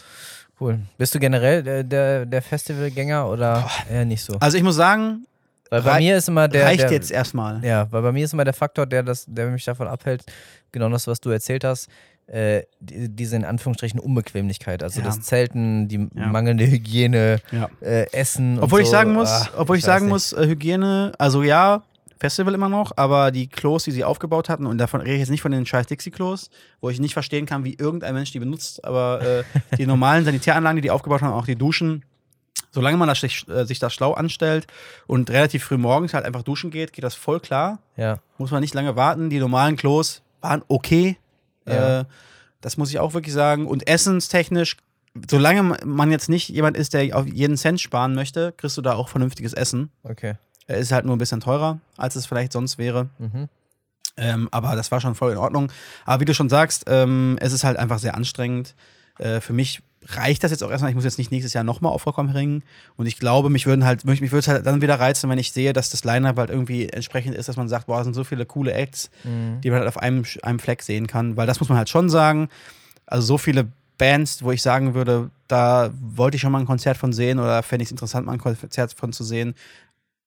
Cool. 0.61 0.79
Bist 0.99 1.15
du 1.15 1.19
generell 1.19 1.63
der, 1.65 1.83
der, 1.83 2.27
der 2.27 2.41
Festivalgänger 2.43 3.29
oder 3.29 3.69
eher 3.91 4.05
nicht 4.05 4.23
so? 4.23 4.37
Also 4.39 4.57
ich 4.57 4.63
muss 4.63 4.77
sagen, 4.77 5.27
Weil 5.71 5.83
bei 5.83 5.99
mir 5.99 6.17
ist 6.17 6.29
immer 6.29 6.47
der. 6.47 6.65
reicht 6.67 6.83
der, 6.83 6.93
jetzt 6.93 7.11
erstmal. 7.11 7.65
Ja, 7.65 7.89
weil 7.91 8.03
bei 8.03 8.13
mir 8.13 8.25
ist 8.25 8.33
immer 8.33 8.45
der 8.45 8.55
Faktor, 8.55 8.87
der, 8.87 9.03
das, 9.03 9.25
der 9.27 9.49
mich 9.51 9.65
davon 9.65 9.89
abhält, 9.89 10.25
genau 10.71 10.89
das, 10.91 11.09
was 11.09 11.21
du 11.21 11.31
erzählt 11.31 11.65
hast, 11.65 11.89
äh, 12.29 12.63
die, 12.79 13.09
diese 13.09 13.35
in 13.35 13.45
Anführungsstrichen 13.45 13.99
Unbequemlichkeit. 13.99 14.85
Also 14.85 15.01
Ja. 15.01 15.07
das 15.07 15.21
Zelten, 15.23 15.89
die 15.89 16.09
Ja. 16.15 16.27
mangelnde 16.29 16.67
Hygiene, 16.71 17.41
Ja. 17.51 17.69
äh, 17.81 18.07
Essen. 18.13 18.61
Obwohl 18.61 18.79
und 18.79 18.83
ich 18.83 18.87
so. 18.87 18.93
sagen 18.93 19.13
muss, 19.13 19.29
Ah, 19.31 19.49
obwohl 19.57 19.77
ich 19.77 19.83
weiß 19.83 19.87
sagen 19.87 20.05
nicht. 20.07 20.13
muss, 20.13 20.33
äh, 20.33 20.47
Hygiene, 20.47 21.13
also 21.19 21.43
ja, 21.43 21.83
Festival 22.19 22.55
immer 22.55 22.69
noch, 22.69 22.93
aber 22.97 23.31
die 23.31 23.49
Klos, 23.49 23.85
die 23.85 23.91
sie 23.91 24.05
aufgebaut 24.05 24.49
hatten, 24.49 24.67
und 24.67 24.79
davon 24.79 25.01
rede 25.01 25.15
ich 25.15 25.21
jetzt 25.21 25.31
nicht 25.31 25.43
von 25.43 25.53
den 25.53 25.67
scheiß 25.67 25.87
Dixie-Klos, 25.87 26.51
wo 26.81 26.91
ich 26.91 27.01
nicht 27.01 27.13
verstehen 27.13 27.47
kann, 27.47 27.65
wie 27.65 27.75
irgendein 27.75 28.15
Mensch 28.15 28.33
die 28.33 28.39
benutzt, 28.39 28.85
aber 28.85 29.21
äh, 29.23 29.45
die 29.77 29.87
normalen 29.87 30.25
Sanitäranlagen, 30.25 30.77
die 30.77 30.83
die 30.83 30.91
aufgebaut 30.91 31.23
haben, 31.23 31.33
auch 31.33 31.47
die 31.47 31.57
Duschen, 31.57 32.05
solange 32.71 32.97
man 32.97 33.09
das, 33.09 33.21
sich, 33.21 33.49
äh, 33.49 33.65
sich 33.65 33.79
das 33.79 33.95
schlau 33.95 34.13
anstellt 34.13 34.67
und 35.07 35.31
relativ 35.31 35.65
früh 35.65 35.77
morgens 35.77 36.15
halt 36.15 36.25
einfach 36.25 36.43
duschen 36.43 36.71
geht, 36.71 36.93
geht 36.93 37.05
das 37.05 37.15
voll 37.15 37.41
klar. 37.41 37.79
Ja, 37.97 38.19
Muss 38.39 38.51
man 38.51 38.61
nicht 38.61 38.75
lange 38.75 38.97
warten. 38.97 39.31
Die 39.31 39.39
normalen 39.39 39.77
Klos 39.77 40.23
waren 40.41 40.63
okay. 40.69 41.17
Ja. 41.67 42.01
Äh, 42.01 42.05
das 42.61 42.77
muss 42.77 42.91
ich 42.91 42.99
auch 42.99 43.15
wirklich 43.15 43.35
sagen. 43.35 43.67
Und 43.67 43.87
essenstechnisch, 43.87 44.77
solange 45.31 45.77
man 45.85 46.11
jetzt 46.11 46.29
nicht 46.29 46.49
jemand 46.49 46.77
ist, 46.77 46.95
der 46.95 47.17
auf 47.17 47.27
jeden 47.27 47.57
Cent 47.57 47.81
sparen 47.81 48.15
möchte, 48.15 48.53
kriegst 48.57 48.77
du 48.77 48.83
da 48.83 48.95
auch 48.95 49.09
vernünftiges 49.09 49.53
Essen. 49.53 49.91
okay. 50.03 50.35
Er 50.67 50.79
ist 50.79 50.93
halt 50.93 51.05
nur 51.05 51.15
ein 51.15 51.19
bisschen 51.19 51.41
teurer, 51.41 51.79
als 51.97 52.17
es 52.17 52.27
vielleicht 52.27 52.53
sonst 52.53 52.79
wäre. 52.79 53.09
Mhm. 53.19 53.49
Ähm, 54.17 54.49
aber 54.53 54.77
das 54.77 54.91
war 54.93 55.01
schon 55.01 55.15
voll 55.15 55.33
in 55.33 55.39
Ordnung. 55.39 55.71
Aber 56.05 56.21
wie 56.21 56.25
du 56.25 56.35
schon 56.35 56.49
sagst, 56.49 56.85
ähm, 56.87 57.37
es 57.41 57.53
ist 57.53 57.65
halt 57.65 57.77
einfach 57.79 57.99
sehr 57.99 58.15
anstrengend. 58.15 58.75
Äh, 59.19 59.41
für 59.41 59.53
mich 59.53 59.83
reicht 60.07 60.45
das 60.45 60.51
jetzt 60.51 60.63
auch 60.63 60.71
erstmal. 60.71 60.91
Ich 60.91 60.95
muss 60.95 61.05
jetzt 61.05 61.19
nicht 61.19 61.33
nächstes 61.33 61.53
Jahr 61.53 61.65
nochmal 61.65 61.93
auf 61.93 62.07
Rock 62.07 62.19
am 62.19 62.29
Ring. 62.31 62.63
Und 62.97 63.07
ich 63.07 63.19
glaube, 63.19 63.51
mich 63.51 63.67
würden 63.67 63.85
halt, 63.85 64.05
mich, 64.05 64.21
mich 64.21 64.31
würde 64.31 64.41
es 64.41 64.49
halt 64.49 64.65
dann 64.67 64.83
wieder 64.83 65.01
reizen, 65.01 65.29
wenn 65.31 65.39
ich 65.39 65.51
sehe, 65.53 65.73
dass 65.73 65.91
das 65.91 66.05
Line-Up 66.05 66.37
halt 66.39 66.51
irgendwie 66.51 66.89
entsprechend 66.89 67.35
ist, 67.35 67.49
dass 67.49 67.57
man 67.57 67.69
sagt, 67.69 67.87
boah, 67.87 67.99
es 68.01 68.05
sind 68.05 68.15
so 68.15 68.23
viele 68.25 68.47
coole 68.47 68.73
Acts, 68.73 69.11
Mhm. 69.25 69.61
die 69.63 69.71
man 69.71 69.81
halt 69.81 69.89
auf 69.89 69.99
einem, 69.99 70.25
einem 70.43 70.59
Fleck 70.61 70.83
sehen 70.83 71.07
kann. 71.07 71.37
Weil 71.37 71.47
das 71.47 71.59
muss 71.61 71.69
man 71.69 71.79
halt 71.79 71.89
schon 71.89 72.09
sagen. 72.09 72.49
Also 73.07 73.27
so 73.27 73.39
viele 73.39 73.67
Bands, 73.99 74.43
wo 74.43 74.53
ich 74.53 74.61
sagen 74.63 74.95
würde, 74.95 75.31
da 75.49 75.91
wollte 76.01 76.37
ich 76.37 76.41
schon 76.41 76.53
mal 76.53 76.59
ein 76.61 76.67
Konzert 76.67 76.97
von 76.97 77.13
sehen 77.13 77.39
oder 77.39 77.63
fände 77.63 77.83
ich 77.83 77.89
es 77.89 77.93
interessant, 77.93 78.27
mal 78.27 78.33
ein 78.33 78.41
Konzert 78.41 78.93
von 78.93 79.13
zu 79.13 79.23
sehen, 79.25 79.55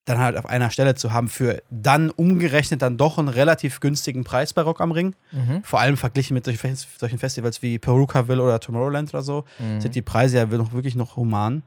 dann 0.07 0.19
halt 0.19 0.37
auf 0.37 0.45
einer 0.45 0.69
Stelle 0.71 0.95
zu 0.95 1.11
haben 1.13 1.27
für 1.27 1.61
dann 1.69 2.09
umgerechnet 2.09 2.81
dann 2.81 2.97
doch 2.97 3.17
einen 3.17 3.27
relativ 3.27 3.79
günstigen 3.81 4.23
Preis 4.23 4.53
bei 4.53 4.61
Rock 4.61 4.79
am 4.81 4.91
Ring. 4.91 5.15
Mhm. 5.31 5.63
Vor 5.63 5.79
allem 5.79 5.97
verglichen 5.97 6.33
mit 6.33 6.45
solchen 6.45 6.59
Fes- 6.59 6.87
solchen 6.97 7.19
Festivals 7.19 7.61
wie 7.61 7.77
Perukaville 7.77 8.41
oder 8.41 8.59
Tomorrowland 8.59 9.13
oder 9.13 9.21
so, 9.21 9.43
Mhm. 9.59 9.81
sind 9.81 9.95
die 9.95 10.01
Preise 10.01 10.37
ja 10.37 10.45
noch, 10.45 10.71
wirklich 10.73 10.95
noch 10.95 11.15
human. 11.17 11.61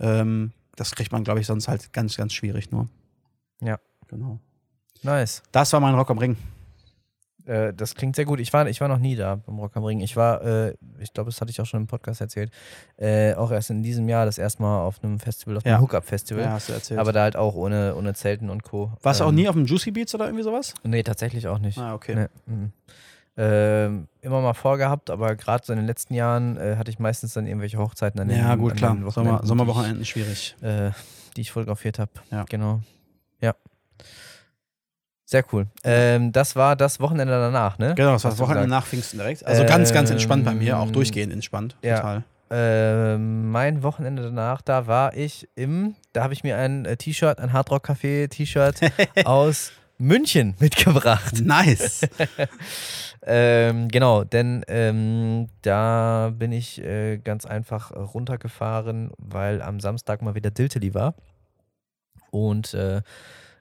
Ähm, 0.00 0.52
das 0.76 0.92
kriegt 0.94 1.12
man, 1.12 1.24
glaube 1.24 1.40
ich, 1.40 1.46
sonst 1.46 1.68
halt 1.68 1.92
ganz, 1.92 2.16
ganz 2.16 2.32
schwierig 2.32 2.70
nur. 2.70 2.88
Ja. 3.60 3.78
Genau. 4.08 4.38
Nice. 5.02 5.42
Das 5.52 5.72
war 5.72 5.80
mein 5.80 5.94
Rock 5.94 6.10
am 6.10 6.18
Ring. 6.18 6.36
Äh, 7.46 7.72
das 7.74 7.94
klingt 7.94 8.14
sehr 8.16 8.24
gut. 8.24 8.38
Ich 8.40 8.52
war, 8.52 8.66
ich 8.68 8.80
war 8.80 8.88
noch 8.88 8.98
nie 8.98 9.16
da 9.16 9.36
beim 9.36 9.58
Rock 9.58 9.76
am 9.76 9.84
Ring. 9.84 10.00
Ich 10.00 10.16
war, 10.16 10.42
äh, 10.42 10.74
ich 11.00 11.12
glaube, 11.12 11.30
das 11.30 11.40
hatte 11.40 11.50
ich 11.50 11.60
auch 11.60 11.66
schon 11.66 11.80
im 11.80 11.86
Podcast 11.86 12.20
erzählt, 12.20 12.50
äh, 12.96 13.34
auch 13.34 13.50
erst 13.50 13.70
in 13.70 13.82
diesem 13.82 14.08
Jahr 14.08 14.24
das 14.26 14.38
erste 14.38 14.62
Mal 14.62 14.82
auf 14.82 15.02
einem 15.02 15.18
Festival, 15.18 15.56
auf 15.56 15.64
einem 15.64 15.74
Ja. 15.74 15.80
Hookup-Festival. 15.80 16.44
Ja, 16.44 16.50
hast 16.52 16.68
du 16.68 16.72
erzählt. 16.72 17.00
Aber 17.00 17.12
da 17.12 17.22
halt 17.22 17.36
auch 17.36 17.54
ohne, 17.54 17.94
ohne 17.96 18.14
Zelten 18.14 18.48
und 18.50 18.62
Co. 18.62 18.92
Warst 19.02 19.20
du 19.20 19.24
auch 19.24 19.28
Ähm, 19.30 19.34
nie 19.36 19.48
auf 19.48 19.54
dem 19.54 19.64
Juicy 19.66 19.90
Beats 19.90 20.14
oder 20.14 20.26
irgendwie 20.26 20.44
sowas? 20.44 20.74
Nee, 20.84 21.02
tatsächlich 21.02 21.48
auch 21.48 21.58
nicht. 21.58 21.78
Ah, 21.78 21.94
okay. 21.94 22.28
Nee, 22.46 22.68
ähm, 23.36 24.08
immer 24.20 24.42
mal 24.42 24.52
vorgehabt, 24.52 25.08
aber 25.08 25.34
gerade 25.36 25.64
so 25.64 25.72
in 25.72 25.78
den 25.78 25.86
letzten 25.86 26.12
Jahren 26.12 26.58
äh, 26.58 26.76
hatte 26.76 26.90
ich 26.90 26.98
meistens 26.98 27.32
dann 27.32 27.46
irgendwelche 27.46 27.78
Hochzeiten 27.78 28.20
an 28.20 28.28
den 28.28 28.38
Ja, 28.38 28.54
gut, 28.56 28.76
klar. 28.76 28.90
Sommer, 28.94 29.06
Wochenenden, 29.06 29.46
Sommerwochenenden 29.46 30.04
schwierig. 30.04 30.54
Die 30.60 30.66
ich, 30.66 30.70
äh, 30.70 30.90
die 31.36 31.40
ich 31.40 31.50
fotografiert 31.50 31.98
habe. 31.98 32.10
Ja. 32.30 32.44
Genau. 32.48 32.80
Ja. 33.40 33.54
Sehr 35.32 35.44
cool. 35.54 35.66
Ähm, 35.82 36.30
das 36.30 36.56
war 36.56 36.76
das 36.76 37.00
Wochenende 37.00 37.32
danach, 37.32 37.78
ne? 37.78 37.94
Genau, 37.94 38.12
das 38.12 38.24
war 38.24 38.32
das 38.32 38.38
Wochenende 38.38 38.66
gesagt. 38.66 38.82
nach 38.82 38.86
Pfingsten 38.86 39.16
direkt. 39.18 39.46
Also 39.46 39.64
ganz, 39.64 39.90
ganz 39.94 40.10
entspannt 40.10 40.44
bei 40.44 40.52
mir, 40.54 40.78
auch 40.78 40.88
Ähm, 40.88 40.92
durchgehend 40.92 41.32
entspannt. 41.32 41.74
ja. 41.82 41.96
Total. 41.96 42.22
Ähm, 42.54 43.50
mein 43.50 43.82
Wochenende 43.82 44.22
danach, 44.22 44.60
da 44.60 44.86
war 44.86 45.16
ich 45.16 45.48
im, 45.54 45.94
da 46.12 46.22
habe 46.22 46.34
ich 46.34 46.44
mir 46.44 46.58
ein 46.58 46.84
äh, 46.84 46.98
T-Shirt, 46.98 47.38
ein 47.40 47.54
Hardrock 47.54 47.88
Café 47.88 48.28
T-Shirt 48.28 48.78
aus 49.24 49.72
München 49.96 50.54
mitgebracht. 50.60 51.40
Nice. 51.42 52.02
Ähm, 53.24 53.86
genau, 53.86 54.24
denn 54.24 54.64
ähm, 54.66 55.48
da 55.62 56.32
bin 56.36 56.50
ich 56.50 56.82
äh, 56.82 57.18
ganz 57.18 57.46
einfach 57.46 57.92
runtergefahren, 57.92 59.12
weil 59.16 59.62
am 59.62 59.78
Samstag 59.78 60.22
mal 60.22 60.34
wieder 60.34 60.50
Dilteli 60.50 60.92
war 60.92 61.14
und 62.32 62.74
äh, 62.74 63.00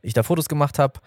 ich 0.01 0.13
da 0.13 0.23
Fotos 0.23 0.49
gemacht 0.49 0.79
habe. 0.79 0.99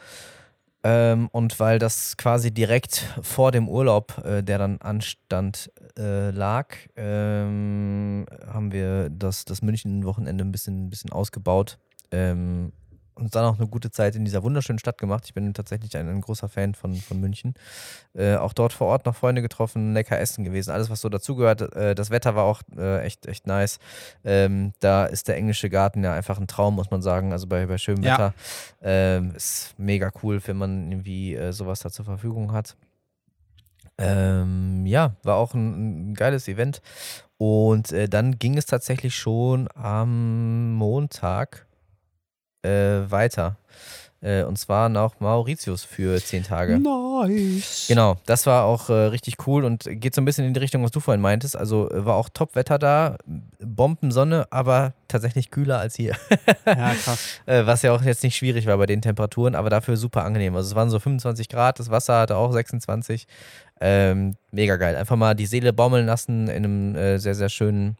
Ähm, 0.86 1.28
und 1.32 1.58
weil 1.58 1.78
das 1.78 2.18
quasi 2.18 2.52
direkt 2.52 3.08
vor 3.22 3.52
dem 3.52 3.70
Urlaub, 3.70 4.22
äh, 4.22 4.42
der 4.42 4.58
dann 4.58 4.78
anstand, 4.82 5.72
äh, 5.98 6.30
lag, 6.30 6.76
ähm, 6.94 8.26
haben 8.46 8.70
wir 8.70 9.08
das, 9.08 9.46
das 9.46 9.62
München-Wochenende 9.62 10.44
ein 10.44 10.52
bisschen, 10.52 10.84
ein 10.84 10.90
bisschen 10.90 11.10
ausgebaut. 11.10 11.78
Ähm, 12.10 12.72
und 13.14 13.34
dann 13.34 13.44
auch 13.44 13.58
eine 13.58 13.68
gute 13.68 13.90
Zeit 13.90 14.16
in 14.16 14.24
dieser 14.24 14.42
wunderschönen 14.42 14.78
Stadt 14.78 14.98
gemacht. 14.98 15.24
Ich 15.26 15.34
bin 15.34 15.54
tatsächlich 15.54 15.96
ein, 15.96 16.08
ein 16.08 16.20
großer 16.20 16.48
Fan 16.48 16.74
von, 16.74 16.94
von 16.96 17.20
München. 17.20 17.54
Äh, 18.14 18.36
auch 18.36 18.52
dort 18.52 18.72
vor 18.72 18.88
Ort 18.88 19.06
noch 19.06 19.14
Freunde 19.14 19.42
getroffen, 19.42 19.94
lecker 19.94 20.18
essen 20.18 20.44
gewesen, 20.44 20.70
alles, 20.70 20.90
was 20.90 21.00
so 21.00 21.08
dazugehört. 21.08 21.74
Äh, 21.74 21.94
das 21.94 22.10
Wetter 22.10 22.34
war 22.34 22.44
auch 22.44 22.62
äh, 22.76 23.02
echt, 23.02 23.26
echt 23.26 23.46
nice. 23.46 23.78
Ähm, 24.24 24.72
da 24.80 25.06
ist 25.06 25.28
der 25.28 25.36
englische 25.36 25.70
Garten 25.70 26.02
ja 26.02 26.12
einfach 26.12 26.38
ein 26.38 26.46
Traum, 26.46 26.74
muss 26.74 26.90
man 26.90 27.02
sagen. 27.02 27.32
Also 27.32 27.46
bei, 27.46 27.66
bei 27.66 27.78
schönem 27.78 28.02
Ja. 28.02 28.12
Wetter. 28.14 28.34
Ähm, 28.82 29.32
ist 29.34 29.74
mega 29.78 30.10
cool, 30.22 30.40
wenn 30.46 30.56
man 30.56 30.90
irgendwie 30.90 31.34
äh, 31.34 31.52
sowas 31.52 31.80
da 31.80 31.90
zur 31.90 32.04
Verfügung 32.04 32.52
hat. 32.52 32.76
Ähm, 33.96 34.86
ja, 34.86 35.14
war 35.22 35.36
auch 35.36 35.54
ein, 35.54 36.10
ein 36.10 36.14
geiles 36.14 36.48
Event. 36.48 36.82
Und 37.36 37.92
äh, 37.92 38.08
dann 38.08 38.38
ging 38.38 38.56
es 38.56 38.66
tatsächlich 38.66 39.14
schon 39.14 39.68
am 39.74 40.72
Montag 40.74 41.66
äh, 42.64 43.10
weiter. 43.10 43.56
Äh, 44.24 44.44
und 44.44 44.58
zwar 44.58 44.88
nach 44.88 45.20
Mauritius 45.20 45.84
für 45.84 46.18
zehn 46.22 46.44
Tage. 46.44 46.78
Nice. 46.78 47.84
Genau, 47.88 48.16
das 48.24 48.46
war 48.46 48.64
auch 48.64 48.88
äh, 48.88 48.92
richtig 48.92 49.46
cool 49.46 49.64
und 49.64 49.84
geht 49.84 50.14
so 50.14 50.22
ein 50.22 50.24
bisschen 50.24 50.46
in 50.46 50.54
die 50.54 50.60
Richtung, 50.60 50.82
was 50.82 50.92
du 50.92 51.00
vorhin 51.00 51.20
meintest. 51.20 51.56
Also 51.56 51.90
äh, 51.90 52.06
war 52.06 52.14
auch 52.14 52.30
Top-Wetter 52.30 52.78
da, 52.78 53.18
Bombensonne, 53.62 54.46
aber 54.50 54.94
tatsächlich 55.08 55.50
kühler 55.50 55.78
als 55.78 55.94
hier. 55.94 56.16
Ja, 56.66 56.94
krass. 56.94 57.18
Äh, 57.46 57.66
was 57.66 57.82
ja 57.82 57.92
auch 57.92 58.02
jetzt 58.02 58.22
nicht 58.22 58.36
schwierig 58.36 58.66
war 58.66 58.78
bei 58.78 58.86
den 58.86 59.02
Temperaturen, 59.02 59.54
aber 59.54 59.68
dafür 59.68 59.96
super 59.96 60.24
angenehm. 60.24 60.56
Also 60.56 60.70
es 60.70 60.74
waren 60.74 60.88
so 60.88 60.98
25 60.98 61.48
Grad, 61.48 61.78
das 61.78 61.90
Wasser 61.90 62.20
hatte 62.20 62.36
auch 62.36 62.52
26. 62.52 63.26
Ähm, 63.80 64.36
mega 64.50 64.76
geil. 64.76 64.96
Einfach 64.96 65.16
mal 65.16 65.34
die 65.34 65.46
Seele 65.46 65.72
baumeln 65.72 66.06
lassen 66.06 66.48
in 66.48 66.64
einem 66.64 67.18
sehr, 67.18 67.34
sehr 67.34 67.48
schönen 67.50 67.98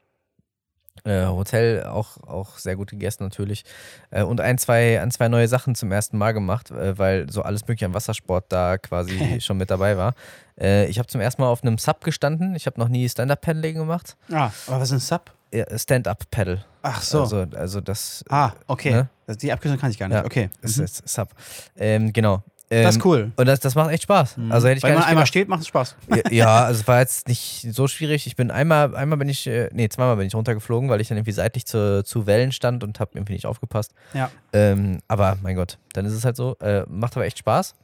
äh, 1.04 1.26
Hotel. 1.26 1.84
Auch, 1.84 2.16
auch 2.26 2.58
sehr 2.58 2.76
gut 2.76 2.90
gegessen 2.90 3.24
natürlich. 3.24 3.64
Äh, 4.10 4.22
und 4.22 4.40
ein 4.40 4.58
zwei, 4.58 5.00
ein, 5.00 5.10
zwei 5.10 5.28
neue 5.28 5.48
Sachen 5.48 5.74
zum 5.74 5.90
ersten 5.92 6.16
Mal 6.18 6.32
gemacht, 6.32 6.70
äh, 6.70 6.96
weil 6.98 7.30
so 7.30 7.42
alles 7.42 7.62
mögliche 7.62 7.86
am 7.86 7.94
Wassersport 7.94 8.46
da 8.48 8.78
quasi 8.78 9.40
schon 9.40 9.56
mit 9.56 9.70
dabei 9.70 9.96
war. 9.96 10.14
Äh, 10.58 10.86
ich 10.86 10.98
habe 10.98 11.08
zum 11.08 11.20
ersten 11.20 11.42
Mal 11.42 11.48
auf 11.48 11.62
einem 11.62 11.78
Sub 11.78 12.02
gestanden. 12.04 12.54
Ich 12.54 12.66
habe 12.66 12.80
noch 12.80 12.88
nie 12.88 13.08
Stand-Up-Paddling 13.08 13.74
gemacht. 13.76 14.16
Ah, 14.30 14.50
aber 14.66 14.80
was 14.80 14.90
ist 14.90 14.92
ein 14.92 15.00
Sub? 15.00 15.32
Ja, 15.52 15.78
Stand-Up-Paddle. 15.78 16.64
Ach 16.82 17.00
so. 17.02 17.20
Also, 17.22 17.46
also 17.54 17.80
das 17.80 18.24
ah, 18.28 18.52
okay. 18.66 18.92
Ne? 18.92 19.36
Die 19.36 19.52
Abkürzung 19.52 19.78
kann 19.78 19.90
ich 19.90 19.98
gar 19.98 20.08
nicht. 20.08 20.16
Ja. 20.16 20.24
Okay. 20.24 20.50
ist, 20.62 20.78
Mhm. 20.78 20.84
ist 20.84 21.08
Sub. 21.08 21.28
Ähm, 21.76 22.12
genau. 22.12 22.42
Ähm, 22.74 22.82
Das 22.84 22.96
ist 22.96 23.04
cool. 23.04 23.32
Und 23.36 23.46
das, 23.46 23.60
das 23.60 23.74
macht 23.74 23.90
echt 23.90 24.02
Spaß. 24.04 24.36
Mhm. 24.36 24.52
Also 24.52 24.68
hätte 24.68 24.78
ich 24.78 24.82
Weil 24.82 24.94
man 24.94 25.02
einmal 25.02 25.14
gedacht. 25.14 25.28
steht, 25.28 25.48
macht 25.48 25.60
es 25.62 25.68
Spaß. 25.68 25.96
Ja, 26.08 26.22
ja, 26.30 26.64
also 26.64 26.80
es 26.80 26.88
war 26.88 27.00
jetzt 27.00 27.28
nicht 27.28 27.66
so 27.70 27.86
schwierig. 27.88 28.26
Ich 28.26 28.36
bin 28.36 28.50
einmal, 28.50 28.94
einmal 28.96 29.18
bin 29.18 29.28
ich, 29.28 29.46
äh, 29.46 29.68
nee, 29.72 29.88
zweimal 29.88 30.16
bin 30.16 30.26
ich 30.26 30.34
runtergeflogen, 30.34 30.88
weil 30.88 31.00
ich 31.00 31.08
dann 31.08 31.16
irgendwie 31.16 31.32
seitlich 31.32 31.66
zu, 31.66 32.02
zu 32.04 32.26
Wellen 32.26 32.52
stand 32.52 32.82
und 32.84 33.00
habe 33.00 33.12
irgendwie 33.14 33.34
nicht 33.34 33.46
aufgepasst. 33.46 33.92
Ja. 34.12 34.30
Ähm, 34.52 34.98
aber 35.08 35.38
mein 35.42 35.56
Gott, 35.56 35.78
dann 35.92 36.04
ist 36.06 36.12
es 36.14 36.24
halt 36.24 36.36
so. 36.36 36.56
Äh, 36.58 36.84
macht 36.88 37.16
aber 37.16 37.26
echt 37.26 37.38
Spaß. 37.38 37.74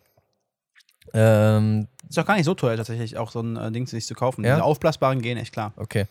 Ähm, 1.12 1.88
Ist 2.08 2.18
auch 2.18 2.26
gar 2.26 2.36
nicht 2.36 2.44
so 2.44 2.54
teuer 2.54 2.76
tatsächlich, 2.76 3.16
auch 3.18 3.30
so 3.30 3.40
ein 3.40 3.56
äh, 3.56 3.72
Ding 3.72 3.86
sich 3.86 4.06
zu 4.06 4.14
kaufen. 4.14 4.44
Ja? 4.44 4.54
Diese 4.54 4.64
aufblasbaren 4.64 5.20
gehen 5.22 5.38
echt 5.38 5.52
klar. 5.52 5.72
okay. 5.76 6.06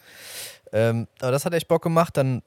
Ähm, 0.71 1.07
aber 1.21 1.31
das 1.31 1.45
hat 1.45 1.53
echt 1.53 1.67
Bock 1.67 1.81
gemacht. 1.81 2.15
Dann 2.17 2.41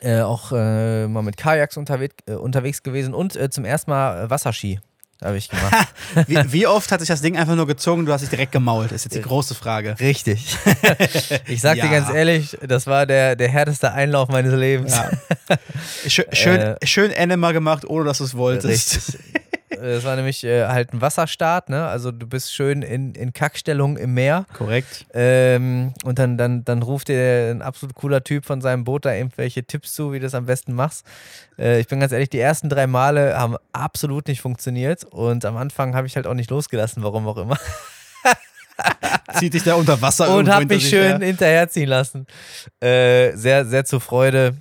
äh, 0.00 0.20
auch 0.20 0.52
äh, 0.52 1.06
mal 1.06 1.22
mit 1.22 1.36
Kajaks 1.36 1.76
unterwegs, 1.76 2.16
äh, 2.26 2.34
unterwegs 2.34 2.82
gewesen 2.82 3.14
und 3.14 3.36
äh, 3.36 3.50
zum 3.50 3.64
ersten 3.64 3.90
Mal 3.90 4.28
Wasserski 4.30 4.80
habe 5.24 5.36
ich 5.36 5.48
gemacht. 5.48 5.72
Wie, 6.26 6.52
wie 6.52 6.66
oft 6.66 6.90
hat 6.92 7.00
sich 7.00 7.08
das 7.08 7.22
Ding 7.22 7.36
einfach 7.36 7.54
nur 7.54 7.66
gezogen, 7.66 8.04
du 8.06 8.12
hast 8.12 8.20
dich 8.22 8.30
direkt 8.30 8.52
gemault? 8.52 8.92
Ist 8.92 9.04
jetzt 9.04 9.14
die 9.14 9.22
große 9.22 9.54
Frage. 9.54 9.94
Richtig. 10.00 10.56
ich 11.46 11.60
sag 11.60 11.76
Ja. 11.76 11.84
dir 11.86 11.90
ganz 11.90 12.10
ehrlich, 12.10 12.56
das 12.66 12.86
war 12.86 13.06
der, 13.06 13.36
der 13.36 13.48
härteste 13.48 13.92
Einlauf 13.92 14.28
meines 14.28 14.52
Lebens. 14.54 14.92
Ja. 14.96 15.10
Schön, 16.06 16.24
schön, 16.32 16.60
Äh, 16.80 16.86
schön 16.86 17.10
Enema 17.10 17.52
gemacht, 17.52 17.84
ohne 17.86 18.04
dass 18.04 18.18
du 18.18 18.24
es 18.24 18.36
wolltest. 18.36 18.94
Richtig. 18.96 19.18
Es 19.80 20.04
war 20.04 20.16
nämlich 20.16 20.44
äh, 20.44 20.66
halt 20.66 20.92
ein 20.92 21.00
Wasserstart, 21.00 21.68
ne? 21.68 21.86
Also 21.86 22.10
du 22.10 22.26
bist 22.26 22.54
schön 22.54 22.82
in, 22.82 23.14
in 23.14 23.32
Kackstellung 23.32 23.96
im 23.96 24.14
Meer. 24.14 24.46
Korrekt. 24.52 25.06
Ähm, 25.14 25.94
und 26.04 26.18
dann, 26.18 26.36
dann, 26.36 26.64
dann 26.64 26.82
ruft 26.82 27.08
dir 27.08 27.50
ein 27.50 27.62
absolut 27.62 27.94
cooler 27.94 28.22
Typ 28.24 28.44
von 28.44 28.60
seinem 28.60 28.84
Boot 28.84 29.04
da 29.04 29.14
irgendwelche 29.14 29.64
Tipps 29.64 29.92
zu, 29.92 30.12
wie 30.12 30.18
du 30.18 30.24
das 30.24 30.34
am 30.34 30.46
besten 30.46 30.74
machst. 30.74 31.06
Äh, 31.58 31.80
ich 31.80 31.88
bin 31.88 32.00
ganz 32.00 32.12
ehrlich, 32.12 32.30
die 32.30 32.40
ersten 32.40 32.68
drei 32.68 32.86
Male 32.86 33.38
haben 33.38 33.56
absolut 33.72 34.28
nicht 34.28 34.40
funktioniert. 34.40 35.04
Und 35.04 35.44
am 35.44 35.56
Anfang 35.56 35.94
habe 35.94 36.06
ich 36.06 36.16
halt 36.16 36.26
auch 36.26 36.34
nicht 36.34 36.50
losgelassen, 36.50 37.02
warum 37.02 37.26
auch 37.26 37.38
immer. 37.38 37.58
Zieht 39.38 39.54
dich 39.54 39.62
da 39.62 39.74
unter 39.74 40.00
Wasser 40.00 40.34
und 40.34 40.50
hinter 40.50 40.64
mich 40.66 40.88
schön 40.88 41.18
her. 41.18 41.26
hinterherziehen 41.26 41.88
lassen. 41.88 42.26
Äh, 42.80 43.32
sehr, 43.36 43.64
sehr 43.64 43.84
zur 43.84 44.00
Freude 44.00 44.56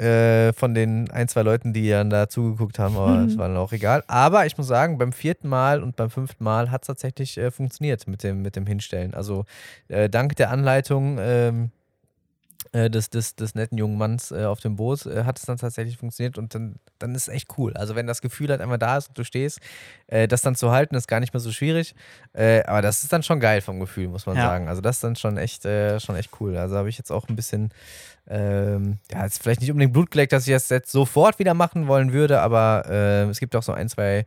äh, 0.00 0.52
von 0.52 0.74
den 0.74 1.10
ein, 1.10 1.28
zwei 1.28 1.42
Leuten, 1.42 1.72
die 1.72 1.88
dann 1.88 2.10
da 2.10 2.28
zugeguckt 2.28 2.78
haben, 2.78 2.96
aber 2.96 3.18
Mhm. 3.18 3.24
es 3.26 3.36
war 3.38 3.48
dann 3.48 3.56
auch 3.56 3.72
egal. 3.72 4.02
Aber 4.06 4.46
ich 4.46 4.56
muss 4.58 4.66
sagen, 4.66 4.98
beim 4.98 5.12
vierten 5.12 5.48
Mal 5.48 5.82
und 5.82 5.96
beim 5.96 6.10
fünften 6.10 6.42
Mal 6.44 6.70
hat 6.70 6.82
es 6.82 6.86
tatsächlich 6.86 7.38
äh, 7.38 7.50
funktioniert 7.50 8.06
mit 8.06 8.22
dem, 8.22 8.42
mit 8.42 8.56
dem 8.56 8.66
Hinstellen. 8.66 9.14
Also 9.14 9.44
äh, 9.88 10.08
dank 10.08 10.36
der 10.36 10.50
Anleitung 10.50 11.18
ähm, 11.20 11.64
äh, 11.66 11.73
des, 12.90 13.08
des, 13.10 13.36
des 13.36 13.54
netten 13.54 13.78
jungen 13.78 13.96
Manns 13.96 14.32
äh, 14.32 14.44
auf 14.44 14.60
dem 14.60 14.76
Boot 14.76 15.06
äh, 15.06 15.24
hat 15.24 15.38
es 15.38 15.44
dann 15.46 15.56
tatsächlich 15.58 15.96
funktioniert 15.96 16.38
und 16.38 16.54
dann, 16.54 16.74
dann 16.98 17.14
ist 17.14 17.28
es 17.28 17.34
echt 17.34 17.48
cool. 17.56 17.72
Also 17.74 17.94
wenn 17.94 18.06
das 18.06 18.20
Gefühl 18.20 18.48
halt 18.50 18.60
einmal 18.60 18.78
da 18.78 18.96
ist 18.98 19.08
und 19.08 19.18
du 19.18 19.24
stehst, 19.24 19.60
äh, 20.08 20.26
das 20.26 20.42
dann 20.42 20.56
zu 20.56 20.70
halten, 20.72 20.94
ist 20.96 21.06
gar 21.06 21.20
nicht 21.20 21.32
mehr 21.32 21.40
so 21.40 21.52
schwierig. 21.52 21.94
Äh, 22.32 22.64
aber 22.64 22.82
das 22.82 23.02
ist 23.04 23.12
dann 23.12 23.22
schon 23.22 23.38
geil 23.40 23.60
vom 23.60 23.78
Gefühl, 23.80 24.08
muss 24.08 24.26
man 24.26 24.36
Ja. 24.36 24.42
sagen. 24.48 24.68
Also 24.68 24.80
das 24.80 24.96
ist 24.96 25.04
dann 25.04 25.14
schon 25.16 25.36
echt, 25.36 25.64
äh, 25.64 26.00
schon 26.00 26.16
echt 26.16 26.30
cool. 26.40 26.56
Also 26.56 26.76
habe 26.76 26.88
ich 26.88 26.98
jetzt 26.98 27.12
auch 27.12 27.28
ein 27.28 27.36
bisschen, 27.36 27.70
ähm, 28.26 28.98
ja, 29.12 29.22
jetzt 29.24 29.42
vielleicht 29.42 29.60
nicht 29.60 29.70
unbedingt 29.70 29.92
Blut 29.92 30.10
geleckt, 30.10 30.32
dass 30.32 30.46
ich 30.46 30.52
das 30.52 30.68
jetzt 30.70 30.90
sofort 30.90 31.38
wieder 31.38 31.54
machen 31.54 31.86
wollen 31.86 32.12
würde, 32.12 32.40
aber 32.40 32.84
äh, 32.88 33.22
es 33.28 33.38
gibt 33.38 33.54
auch 33.54 33.62
so 33.62 33.72
ein, 33.72 33.88
zwei 33.88 34.24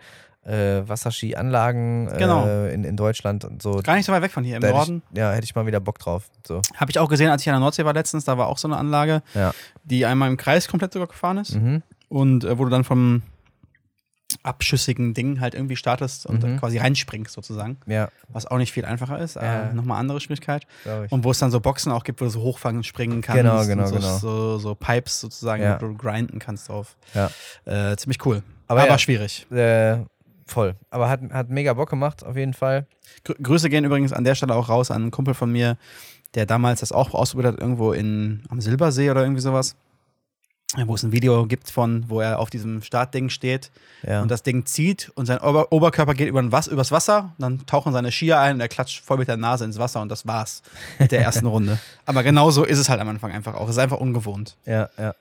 äh, 0.47 0.87
Wasserski-Anlagen 0.87 2.07
äh, 2.07 2.17
Genau. 2.17 2.45
in, 2.65 2.83
in 2.83 2.95
Deutschland 2.95 3.43
und 3.45 3.61
so. 3.61 3.81
Gar 3.83 3.95
nicht 3.95 4.05
so 4.05 4.13
weit 4.13 4.21
weg 4.21 4.31
von 4.31 4.43
hier 4.43 4.55
im 4.55 4.61
Da 4.61 4.67
hätte 4.67 4.77
Norden. 4.77 5.01
Ich, 5.11 5.17
ja, 5.17 5.31
hätte 5.31 5.43
ich 5.43 5.53
mal 5.55 5.65
wieder 5.65 5.79
Bock 5.79 5.99
drauf. 5.99 6.29
So. 6.47 6.61
Habe 6.75 6.89
ich 6.91 6.99
auch 6.99 7.09
gesehen, 7.09 7.29
als 7.29 7.41
ich 7.41 7.49
an 7.49 7.53
der 7.53 7.59
Nordsee 7.59 7.83
war 7.85 7.93
letztens. 7.93 8.25
Da 8.25 8.37
war 8.37 8.47
auch 8.47 8.57
so 8.57 8.67
eine 8.67 8.77
Anlage, 8.77 9.21
Ja. 9.33 9.53
die 9.83 10.05
einmal 10.05 10.29
im 10.29 10.37
Kreis 10.37 10.67
komplett 10.67 10.93
sogar 10.93 11.07
gefahren 11.07 11.37
ist. 11.37 11.55
Mhm. 11.55 11.83
Und 12.09 12.43
äh, 12.45 12.57
wo 12.57 12.63
du 12.63 12.69
dann 12.69 12.83
vom 12.85 13.23
abschüssigen 14.43 15.13
Ding 15.13 15.39
halt 15.39 15.53
irgendwie 15.55 15.75
startest 15.77 16.25
und 16.25 16.43
Mhm. 16.43 16.57
quasi 16.59 16.77
reinspringst 16.77 17.33
sozusagen. 17.33 17.77
Ja, 17.85 18.09
Was 18.29 18.45
auch 18.45 18.57
nicht 18.57 18.73
viel 18.73 18.85
einfacher 18.85 19.19
ist. 19.19 19.35
Ja. 19.35 19.69
Äh, 19.69 19.73
Nochmal 19.73 19.99
andere 19.99 20.19
Schwierigkeit. 20.19 20.67
Und 21.09 21.23
wo 21.23 21.31
es 21.31 21.39
dann 21.39 21.49
so 21.49 21.59
Boxen 21.61 21.91
auch 21.91 22.03
gibt, 22.03 22.19
wo 22.21 22.25
du 22.25 22.31
so 22.31 22.41
hochfangen 22.41 22.77
und 22.79 22.83
springen 22.83 23.21
kannst. 23.21 23.41
Genau, 23.41 23.65
genau, 23.65 23.83
und 23.83 23.89
so, 23.89 23.95
genau. 23.95 24.17
So, 24.17 24.57
so 24.57 24.75
Pipes 24.75 25.21
sozusagen, 25.21 25.63
Ja. 25.63 25.81
wo 25.81 25.87
du 25.87 25.95
grinden 25.95 26.39
kannst 26.39 26.67
drauf. 26.69 26.95
Ja. 27.13 27.29
Äh, 27.65 27.95
ziemlich 27.97 28.23
cool. 28.25 28.43
Aber 28.67 28.81
Aber, 28.81 28.89
ja. 28.91 28.97
schwierig. 28.97 29.47
Äh, 29.51 29.99
voll. 30.51 30.75
Aber 30.89 31.09
hat, 31.09 31.21
hat 31.31 31.49
mega 31.49 31.73
Bock 31.73 31.89
gemacht, 31.89 32.25
auf 32.25 32.35
jeden 32.35 32.53
Fall. 32.53 32.85
Grü 33.23 33.35
Grüße 33.41 33.69
gehen 33.69 33.85
übrigens 33.85 34.13
an 34.13 34.23
der 34.23 34.35
Stelle 34.35 34.55
auch 34.55 34.69
raus 34.69 34.91
an 34.91 35.01
einen 35.03 35.11
Kumpel 35.11 35.33
von 35.33 35.51
mir, 35.51 35.77
der 36.35 36.45
damals 36.45 36.81
das 36.81 36.91
auch 36.91 37.13
ausprobiert 37.13 37.53
hat, 37.53 37.61
irgendwo 37.61 37.93
in, 37.93 38.43
am 38.49 38.59
Silbersee 38.61 39.09
oder 39.11 39.21
irgendwie 39.21 39.41
sowas. 39.41 39.75
Wo 40.85 40.95
es 40.95 41.01
ein 41.03 41.13
Video 41.13 41.45
gibt 41.47 41.71
von, 41.71 42.03
wo 42.09 42.19
er 42.19 42.39
auf 42.39 42.49
diesem 42.49 42.81
Startding 42.81 43.29
steht 43.29 43.71
Ja. 44.05 44.21
und 44.21 44.29
das 44.29 44.43
Ding 44.43 44.65
zieht 44.65 45.09
und 45.15 45.25
sein 45.25 45.37
Ober 45.39 45.71
Oberkörper 45.71 46.13
geht 46.13 46.27
über 46.27 46.43
Was 46.51 46.67
übers 46.67 46.91
Wasser, 46.91 47.33
dann 47.37 47.65
tauchen 47.65 47.93
seine 47.93 48.11
Skier 48.11 48.37
ein 48.41 48.55
und 48.55 48.59
er 48.61 48.67
klatscht 48.67 49.01
voll 49.03 49.17
mit 49.17 49.29
der 49.29 49.37
Nase 49.37 49.63
ins 49.63 49.79
Wasser 49.79 50.01
und 50.01 50.09
das 50.09 50.27
war's 50.27 50.61
mit 50.99 51.13
der 51.13 51.21
ersten 51.21 51.45
Runde. 51.47 51.79
Aber 52.05 52.21
genau 52.21 52.51
so 52.51 52.65
ist 52.65 52.79
es 52.79 52.89
halt 52.89 52.99
am 52.99 53.07
Anfang 53.07 53.31
einfach 53.31 53.55
auch. 53.55 53.63
Es 53.69 53.75
ist 53.75 53.77
einfach 53.81 53.97
ungewohnt. 54.01 54.57
ja, 54.65 54.89
ja. 54.97 55.15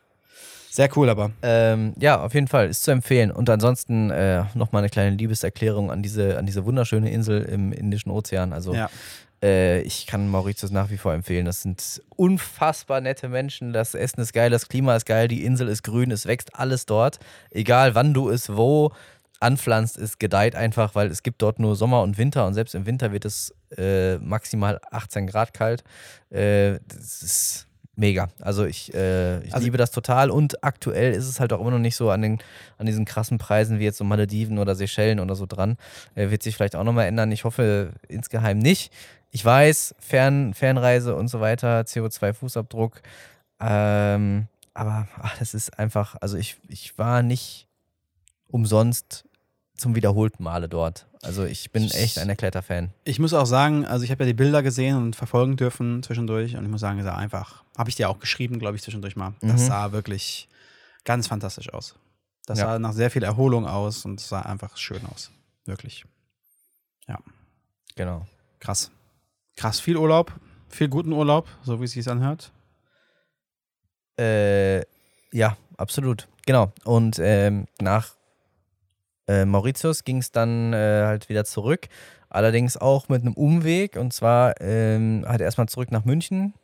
Sehr 0.70 0.88
cool, 0.96 1.08
aber. 1.08 1.30
Ähm, 1.42 1.94
ja, 1.98 2.20
auf 2.20 2.34
jeden 2.34 2.48
Fall, 2.48 2.68
ist 2.68 2.82
zu 2.82 2.90
empfehlen. 2.90 3.30
Und 3.30 3.48
ansonsten 3.48 4.10
äh, 4.10 4.44
nochmal 4.54 4.80
eine 4.82 4.90
kleine 4.90 5.16
Liebeserklärung 5.16 5.90
an 5.90 6.02
diese, 6.02 6.38
an 6.38 6.46
diese 6.46 6.64
wunderschöne 6.64 7.10
Insel 7.10 7.42
im 7.42 7.72
Indischen 7.72 8.10
Ozean. 8.10 8.52
Also 8.52 8.74
Ja. 8.74 8.90
äh, 9.42 9.80
ich 9.82 10.06
kann 10.06 10.28
Mauritius 10.28 10.70
nach 10.70 10.90
wie 10.90 10.98
vor 10.98 11.14
empfehlen. 11.14 11.46
Das 11.46 11.62
sind 11.62 12.02
unfassbar 12.16 13.00
nette 13.00 13.28
Menschen. 13.28 13.72
Das 13.72 13.94
Essen 13.94 14.20
ist 14.20 14.32
geil, 14.32 14.50
das 14.50 14.68
Klima 14.68 14.96
ist 14.96 15.06
geil, 15.06 15.28
die 15.28 15.44
Insel 15.44 15.68
ist 15.68 15.82
grün, 15.82 16.10
es 16.10 16.26
wächst 16.26 16.54
alles 16.54 16.84
dort. 16.86 17.18
Egal 17.50 17.94
wann 17.94 18.12
du 18.12 18.28
es 18.28 18.54
wo 18.54 18.92
anpflanzt, 19.38 19.98
es 19.98 20.18
gedeiht 20.18 20.56
einfach, 20.56 20.94
weil 20.94 21.10
es 21.10 21.22
gibt 21.22 21.42
dort 21.42 21.58
nur 21.58 21.76
Sommer 21.76 22.00
und 22.02 22.16
Winter 22.16 22.46
und 22.46 22.54
selbst 22.54 22.74
im 22.74 22.86
Winter 22.86 23.12
wird 23.12 23.26
es 23.26 23.54
äh, 23.76 24.16
maximal 24.16 24.80
18 24.90 25.26
Grad 25.26 25.52
kalt. 25.52 25.84
Äh, 26.30 26.78
das 26.88 27.22
ist 27.22 27.66
mega. 27.96 28.28
Also 28.40 28.64
ich, 28.64 28.92
äh, 28.94 29.40
ich 29.42 29.54
Also- 29.54 29.64
liebe 29.64 29.76
das 29.78 29.90
total 29.90 30.30
und 30.30 30.62
aktuell 30.62 31.12
ist 31.12 31.26
es 31.28 31.40
halt 31.40 31.52
auch 31.52 31.60
immer 31.60 31.70
noch 31.72 31.78
nicht 31.78 31.96
so 31.96 32.10
an, 32.10 32.22
den, 32.22 32.38
an 32.78 32.86
diesen 32.86 33.04
krassen 33.04 33.38
Preisen 33.38 33.78
wie 33.78 33.84
jetzt 33.84 33.98
so 33.98 34.04
Malediven 34.04 34.58
oder 34.58 34.74
Seychellen 34.74 35.18
oder 35.18 35.34
so 35.34 35.46
dran. 35.46 35.76
Äh, 36.14 36.30
wird 36.30 36.42
sich 36.42 36.54
vielleicht 36.56 36.76
auch 36.76 36.84
nochmal 36.84 37.06
ändern. 37.06 37.32
Ich 37.32 37.44
hoffe 37.44 37.92
insgeheim 38.08 38.58
nicht. 38.58 38.92
Ich 39.30 39.44
weiß, 39.44 39.94
Fern, 39.98 40.54
Fernreise 40.54 41.14
und 41.16 41.28
so 41.28 41.40
weiter, 41.40 41.80
CO2-Fußabdruck. 41.80 43.02
Ähm, 43.60 44.46
aber 44.74 45.08
ach, 45.20 45.38
das 45.38 45.54
ist 45.54 45.78
einfach, 45.78 46.16
also 46.20 46.36
ich, 46.36 46.56
ich 46.68 46.96
war 46.98 47.22
nicht 47.22 47.66
umsonst 48.48 49.24
zum 49.76 49.94
wiederholten 49.94 50.42
Male 50.42 50.68
dort. 50.68 51.06
Also 51.22 51.44
ich 51.44 51.70
bin 51.72 51.90
echt 51.90 52.18
ein 52.18 52.28
erklärter 52.28 52.62
Fan. 52.62 52.90
Ich 53.04 53.18
muss 53.18 53.34
auch 53.34 53.46
sagen, 53.46 53.84
also 53.84 54.04
ich 54.04 54.10
habe 54.10 54.24
ja 54.24 54.26
die 54.28 54.34
Bilder 54.34 54.62
gesehen 54.62 54.96
und 54.96 55.16
verfolgen 55.16 55.56
dürfen 55.56 56.02
zwischendurch 56.02 56.56
und 56.56 56.64
ich 56.64 56.70
muss 56.70 56.80
sagen, 56.80 56.98
es 56.98 57.04
sah 57.04 57.16
einfach, 57.16 57.64
habe 57.76 57.90
ich 57.90 57.96
dir 57.96 58.08
auch 58.08 58.18
geschrieben, 58.18 58.58
glaube 58.58 58.76
ich, 58.76 58.82
zwischendurch 58.82 59.16
mal. 59.16 59.34
Das 59.40 59.62
Mhm. 59.62 59.66
sah 59.66 59.92
wirklich 59.92 60.48
ganz 61.04 61.26
fantastisch 61.26 61.72
aus. 61.72 61.94
Das 62.46 62.58
Ja. 62.58 62.66
sah 62.66 62.78
nach 62.78 62.92
sehr 62.92 63.10
viel 63.10 63.22
Erholung 63.24 63.66
aus 63.66 64.04
und 64.04 64.20
es 64.20 64.28
sah 64.28 64.42
einfach 64.42 64.76
schön 64.76 65.04
aus. 65.06 65.30
Wirklich. 65.64 66.04
Genau. 67.94 68.26
Krass. 68.60 68.90
Krass, 69.56 69.80
viel 69.80 69.96
Urlaub, 69.96 70.30
viel 70.68 70.88
guten 70.88 71.12
Urlaub, 71.12 71.48
so 71.62 71.80
wie 71.80 71.84
es 71.84 71.92
sich 71.92 72.06
anhört. 72.10 72.52
Äh, 74.18 74.80
ja, 75.32 75.56
absolut. 75.78 76.28
Genau. 76.44 76.72
Und 76.84 77.18
ähm, 77.18 77.66
nach 77.80 78.15
äh, 79.28 79.44
Mauritius 79.44 80.04
ging 80.04 80.18
es 80.18 80.32
dann 80.32 80.72
äh, 80.72 81.04
halt 81.04 81.28
wieder 81.28 81.44
zurück. 81.44 81.88
Allerdings 82.28 82.76
auch 82.76 83.08
mit 83.08 83.22
einem 83.22 83.34
Umweg. 83.34 83.96
Und 83.96 84.12
zwar 84.12 84.60
ähm, 84.60 85.24
halt 85.26 85.40
erstmal 85.40 85.68
zurück 85.68 85.90
nach 85.90 86.04
München, 86.04 86.54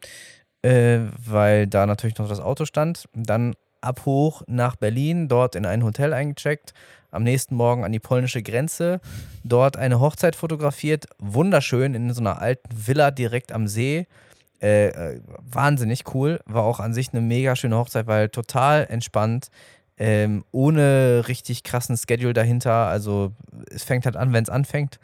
äh, 0.62 1.00
weil 1.24 1.66
da 1.66 1.86
natürlich 1.86 2.18
noch 2.18 2.28
das 2.28 2.40
Auto 2.40 2.64
stand. 2.64 3.08
Dann 3.14 3.54
ab 3.80 4.02
hoch 4.06 4.42
nach 4.46 4.76
Berlin, 4.76 5.28
dort 5.28 5.56
in 5.56 5.66
ein 5.66 5.84
Hotel 5.84 6.12
eingecheckt. 6.12 6.72
Am 7.10 7.24
nächsten 7.24 7.56
Morgen 7.56 7.84
an 7.84 7.92
die 7.92 8.00
polnische 8.00 8.42
Grenze. 8.42 9.00
Dort 9.44 9.76
eine 9.76 10.00
Hochzeit 10.00 10.34
fotografiert. 10.34 11.06
Wunderschön 11.18 11.94
in 11.94 12.12
so 12.14 12.20
einer 12.20 12.40
alten 12.40 12.70
Villa 12.86 13.10
direkt 13.10 13.52
am 13.52 13.68
See. 13.68 14.06
Äh, 14.62 14.88
äh, 14.88 15.20
wahnsinnig 15.40 16.14
cool. 16.14 16.40
War 16.46 16.62
auch 16.62 16.80
an 16.80 16.94
sich 16.94 17.12
eine 17.12 17.20
mega 17.20 17.54
schöne 17.56 17.76
Hochzeit, 17.76 18.06
weil 18.06 18.28
total 18.28 18.86
entspannt. 18.88 19.48
Ähm, 19.98 20.44
ohne 20.50 21.24
richtig 21.28 21.62
krassen 21.62 21.96
Schedule 21.96 22.32
dahinter. 22.32 22.86
Also 22.86 23.32
es 23.70 23.84
fängt 23.84 24.04
halt 24.04 24.16
an, 24.16 24.32
wenn 24.32 24.42
es 24.42 24.50
anfängt. 24.50 24.98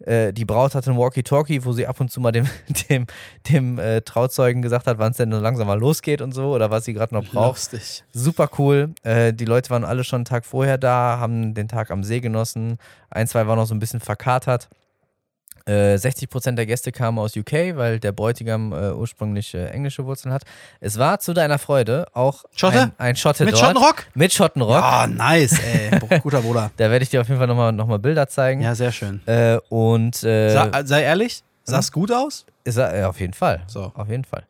Äh, 0.00 0.32
die 0.32 0.44
Braut 0.44 0.74
hatte 0.74 0.90
ein 0.90 0.98
Walkie-Talkie, 0.98 1.64
wo 1.64 1.72
sie 1.72 1.86
ab 1.86 2.00
und 2.00 2.10
zu 2.10 2.20
mal 2.20 2.32
dem, 2.32 2.46
dem, 2.90 3.06
dem 3.48 3.78
äh, 3.78 4.02
Trauzeugen 4.02 4.60
gesagt 4.60 4.86
hat, 4.86 4.98
wann 4.98 5.12
es 5.12 5.16
denn 5.16 5.30
langsam 5.30 5.66
mal 5.66 5.78
losgeht 5.78 6.20
und 6.20 6.32
so 6.32 6.54
oder 6.54 6.70
was 6.70 6.84
sie 6.84 6.92
gerade 6.92 7.14
noch 7.14 7.24
braucht. 7.24 7.72
Lustig. 7.72 8.04
Super 8.12 8.50
cool. 8.58 8.94
Äh, 9.02 9.32
die 9.32 9.46
Leute 9.46 9.70
waren 9.70 9.84
alle 9.84 10.04
schon 10.04 10.18
einen 10.18 10.24
Tag 10.26 10.44
vorher 10.44 10.76
da, 10.76 11.18
haben 11.18 11.54
den 11.54 11.68
Tag 11.68 11.90
am 11.90 12.04
See 12.04 12.20
genossen. 12.20 12.78
Ein, 13.10 13.26
zwei 13.26 13.46
waren 13.46 13.58
noch 13.58 13.66
so 13.66 13.74
ein 13.74 13.78
bisschen 13.78 14.00
verkatert. 14.00 14.68
Äh, 15.68 15.96
60% 15.96 16.52
der 16.52 16.64
Gäste 16.64 16.92
kamen 16.92 17.18
aus 17.18 17.36
UK, 17.36 17.74
weil 17.74 17.98
der 17.98 18.12
Bräutigam 18.12 18.72
äh, 18.72 18.92
ursprünglich 18.92 19.52
äh, 19.52 19.66
englische 19.66 20.04
Wurzeln 20.06 20.32
hat. 20.32 20.42
Es 20.80 20.96
war 20.98 21.18
zu 21.18 21.32
deiner 21.34 21.58
Freude 21.58 22.06
auch 22.12 22.44
Schotte? 22.54 22.82
ein, 22.82 22.92
ein 22.98 23.16
Schotte 23.16 23.44
Mit 23.44 23.54
dort. 23.54 23.64
Schottenrock? 23.64 24.06
Mit 24.14 24.32
Schottenrock. 24.32 24.82
Ah, 24.82 25.06
nice, 25.08 25.58
ey. 25.58 26.18
Guter 26.22 26.40
Bruder. 26.42 26.70
Da 26.76 26.90
werde 26.90 27.02
ich 27.02 27.10
dir 27.10 27.20
auf 27.20 27.28
jeden 27.28 27.38
Fall 27.38 27.48
nochmal 27.48 27.72
noch 27.72 27.88
mal 27.88 27.98
Bilder 27.98 28.28
zeigen. 28.28 28.60
Ja, 28.60 28.76
sehr 28.76 28.92
schön. 28.92 29.26
Äh, 29.26 29.58
und 29.68 30.22
äh, 30.22 30.50
Sa 30.50 30.70
sei 30.84 31.02
ehrlich, 31.02 31.42
sah 31.64 31.80
es 31.80 31.90
gut 31.90 32.12
aus? 32.12 32.46
Ist 32.62 32.76
er, 32.76 32.96
ja, 32.96 33.08
auf 33.08 33.18
jeden 33.18 33.34
Fall. 33.34 33.62
So. 33.66 33.92
Auf 33.94 34.08
jeden 34.08 34.24
Fall. 34.24 34.44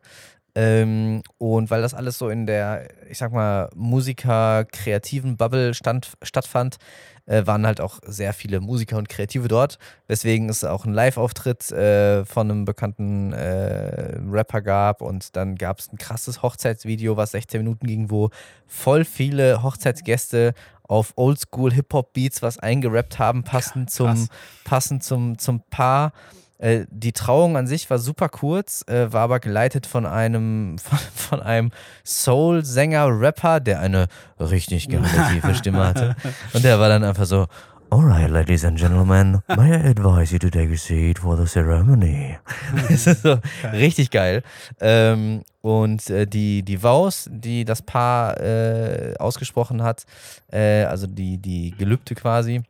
Ähm, 0.59 1.22
und 1.36 1.70
weil 1.70 1.82
das 1.82 1.92
alles 1.92 2.16
so 2.16 2.30
in 2.30 2.46
der, 2.46 2.88
ich 3.11 3.18
sag 3.18 3.30
mal, 3.30 3.68
Musiker-kreativen 3.74 5.36
Bubble 5.36 5.74
stand, 5.74 6.12
stattfand, 6.22 6.78
äh, 7.26 7.46
waren 7.46 7.66
halt 7.66 7.78
auch 7.78 7.98
sehr 8.07 8.32
viele 8.32 8.61
Musiker 8.61 8.96
und 8.96 9.11
Kreative 9.11 9.48
dort, 9.48 9.78
weswegen 10.07 10.48
es 10.48 10.64
auch 10.64 10.86
einen 10.86 10.94
Live-Auftritt 10.94 11.70
äh, 11.72 12.24
von 12.24 12.50
einem 12.50 12.64
bekannten 12.64 13.34
äh, 13.34 14.16
Rapper 14.30 14.62
gab 14.62 15.02
und 15.02 15.36
dann 15.36 15.57
gab 15.57 15.78
es 15.78 15.92
ein 15.92 15.98
krasses 15.98 16.42
Hochzeitsvideo, 16.42 17.18
was 17.18 17.32
16 17.32 17.61
Minuten 17.61 17.86
ging, 17.86 18.11
wo 18.11 18.30
voll 18.66 19.04
viele 19.04 19.62
Hochzeitsgäste 19.62 20.54
auf 20.84 21.12
Oldschool 21.16 21.74
Hip-Hop-Beats 21.74 22.40
was 22.40 22.59
eingerappt 22.59 23.18
haben, 23.18 23.44
passend 23.44 23.90
zum, 23.90 24.28
passend 24.64 25.04
zum, 25.04 25.36
zum 25.36 25.61
Paar. 25.68 26.12
Äh, 26.59 26.86
die 26.90 27.12
Trauung 27.12 27.57
an 27.57 27.66
sich 27.66 27.88
war 27.90 27.98
super 27.98 28.28
kurz, 28.28 28.82
äh, 28.88 29.12
war 29.12 29.22
aber 29.22 29.40
geleitet 29.40 29.86
von 29.86 30.07
einem, 30.07 30.78
von, 30.82 30.98
von 31.14 31.40
einem 31.42 31.70
Soul-Sänger-Rapper, 32.04 33.61
der 33.61 33.80
eine 33.80 34.07
richtig 34.40 34.88
tiefe 34.88 35.54
Stimme 35.54 35.86
hatte. 35.86 36.16
Und 36.52 36.64
der 36.64 36.80
war 36.80 36.88
dann 36.88 37.04
einfach 37.04 37.26
so: 37.26 37.46
Alright, 37.88 38.30
ladies 38.30 38.64
and 38.64 38.76
gentlemen, 38.76 39.42
may 39.57 39.70
I 39.70 39.90
advise 39.90 40.32
you 40.32 40.40
to 40.40 40.50
take 40.50 40.72
a 40.72 40.76
seat 40.76 41.20
for 41.20 41.36
the 41.36 41.46
ceremony? 41.46 42.36
das 42.88 43.07
ist 43.07 43.22
so 43.22 43.38
richtig 43.72 44.11
geil. 44.11 44.42
Ähm, 44.80 45.44
und 45.61 46.11
äh, 46.11 46.26
die, 46.26 46.64
die 46.64 46.82
Vows, 46.82 47.28
die 47.30 47.64
das 47.64 47.82
Paar 47.82 48.40
äh, 48.40 49.14
ausgesprochen 49.18 49.84
hat, 49.84 50.04
äh, 50.50 50.82
also 50.82 51.07
die, 51.07 51.38
die 51.38 51.74
Gelübde 51.78 52.16
quasi, 52.16 52.62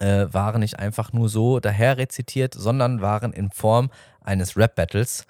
äh, 0.00 0.26
waren 0.32 0.60
nicht 0.60 0.78
einfach 0.78 1.12
nur 1.12 1.28
so 1.28 1.60
daher 1.60 1.98
rezitiert, 1.98 2.54
sondern 2.54 3.00
waren 3.00 3.32
in 3.32 3.50
Form 3.50 3.90
eines 4.20 4.56
Rap-Battles. 4.56 5.26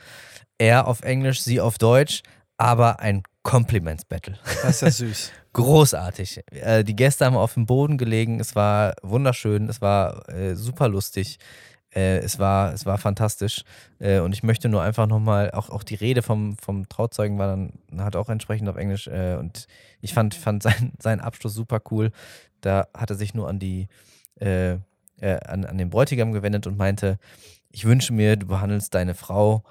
Er 0.59 0.87
auf 0.87 1.03
Englisch, 1.03 1.43
sie 1.43 1.61
auf 1.61 1.79
Deutsch, 1.79 2.23
aber 2.57 3.01
ein 3.01 3.23
Compliments-Battle. 3.43 4.39
Das 4.63 4.77
ist 4.77 4.83
ja 4.83 4.91
süß. 4.91 5.33
Großartig. 5.53 6.43
Äh, 6.51 6.83
die 6.83 6.97
Gäste 6.97 7.27
haben 7.27 7.37
auf 7.37 7.55
dem 7.55 7.67
Boden 7.67 7.99
gelegen. 7.99 8.41
Es 8.41 8.57
war 8.57 8.95
wunderschön. 9.03 9.69
Es 9.69 9.81
war 9.81 10.29
äh, 10.29 10.57
super 10.57 10.89
lustig. 10.89 11.39
Äh, 11.95 12.19
es, 12.19 12.39
war, 12.39 12.73
es 12.73 12.87
war 12.87 12.99
fantastisch. 12.99 13.63
Äh, 14.01 14.19
und 14.21 14.33
ich 14.33 14.43
möchte 14.43 14.69
nur 14.69 14.83
einfach 14.83 15.07
nochmal, 15.07 15.53
auch, 15.53 15.71
auch 15.71 15.85
die 15.85 15.95
Rede 15.95 16.23
vom, 16.23 16.57
vom 16.57 16.89
Trauzeugen 16.89 17.39
war 17.39 17.49
dann, 17.49 17.73
hat 17.99 18.17
auch 18.17 18.29
entsprechend 18.29 18.69
auf 18.69 18.77
Englisch. 18.77 19.07
Äh, 19.07 19.37
und 19.37 19.69
ich 20.01 20.15
fand, 20.15 20.35
fand 20.35 20.63
sein, 20.63 20.93
seinen 20.99 21.21
Abschluss 21.21 21.55
super 21.55 21.81
cool. 21.91 22.11
Da 22.61 22.89
hat 22.97 23.11
er 23.11 23.17
sich 23.17 23.35
nur 23.35 23.49
an 23.49 23.59
die, 23.59 23.89
äh, 24.41 24.77
an, 25.21 25.65
an 25.65 25.79
den 25.79 25.91
Bräutigam 25.91 26.33
gewendet 26.33 26.67
und 26.67 26.77
meinte, 26.77 27.19
ich 27.71 27.85
wünsche 27.85 28.13
mir, 28.13 28.37
du 28.37 28.47
behandelst 28.47 28.95
deine 28.95 29.15
Frau 29.15 29.65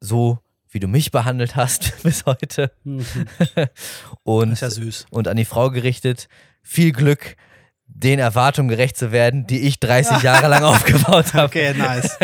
so, 0.00 0.38
wie 0.70 0.80
du 0.80 0.88
mich 0.88 1.10
behandelt 1.10 1.56
hast 1.56 1.92
bis 2.02 2.24
heute. 2.26 2.70
Mhm. 2.84 3.04
und, 4.22 4.50
Das 4.50 4.62
ist 4.62 4.78
ja 4.78 4.82
süß. 4.84 5.06
und 5.10 5.28
an 5.28 5.36
die 5.36 5.44
Frau 5.44 5.70
gerichtet, 5.70 6.28
viel 6.62 6.92
Glück, 6.92 7.36
den 7.86 8.18
Erwartungen 8.20 8.68
gerecht 8.68 8.96
zu 8.96 9.10
werden, 9.10 9.46
die 9.48 9.60
ich 9.60 9.80
30 9.80 10.22
Jahre 10.22 10.46
lang 10.48 10.62
aufgebaut 10.62 11.34
habe. 11.34 11.46
Okay, 11.46 11.74
nice. 11.74 12.16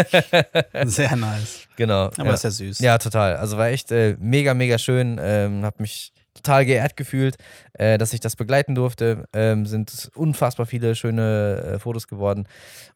Sehr 0.85 1.17
nice. 1.17 1.67
Genau. 1.77 2.05
Aber 2.17 2.27
ja. 2.27 2.35
ist 2.35 2.45
ja 2.45 2.51
süß. 2.51 2.79
ja, 2.79 2.99
total. 2.99 3.37
Also 3.37 3.57
war 3.59 3.67
echt 3.69 3.91
äh, 3.91 4.17
mega, 4.21 4.55
mega 4.55 4.79
schön. 4.79 5.19
Ähm, 5.21 5.65
hab 5.65 5.81
mich 5.81 6.13
total 6.47 6.65
geehrt 6.65 6.97
gefühlt, 6.97 7.37
äh, 7.73 7.99
dass 7.99 8.13
ich 8.13 8.21
das 8.21 8.37
begleiten 8.37 8.77
durfte. 8.77 9.25
Ähm, 9.33 9.67
sind 9.67 10.13
unfassbar 10.15 10.67
viele 10.67 10.95
schöne 10.95 11.73
äh, 11.75 11.81
Fotos 11.81 12.07
geworden. 12.07 12.47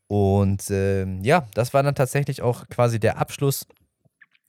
Und 0.06 0.70
ähm, 0.70 1.24
ja, 1.24 1.48
das 1.54 1.74
war 1.74 1.82
dann 1.82 1.96
tatsächlich 1.96 2.42
auch 2.42 2.68
quasi 2.68 3.00
der 3.00 3.18
Abschluss 3.18 3.66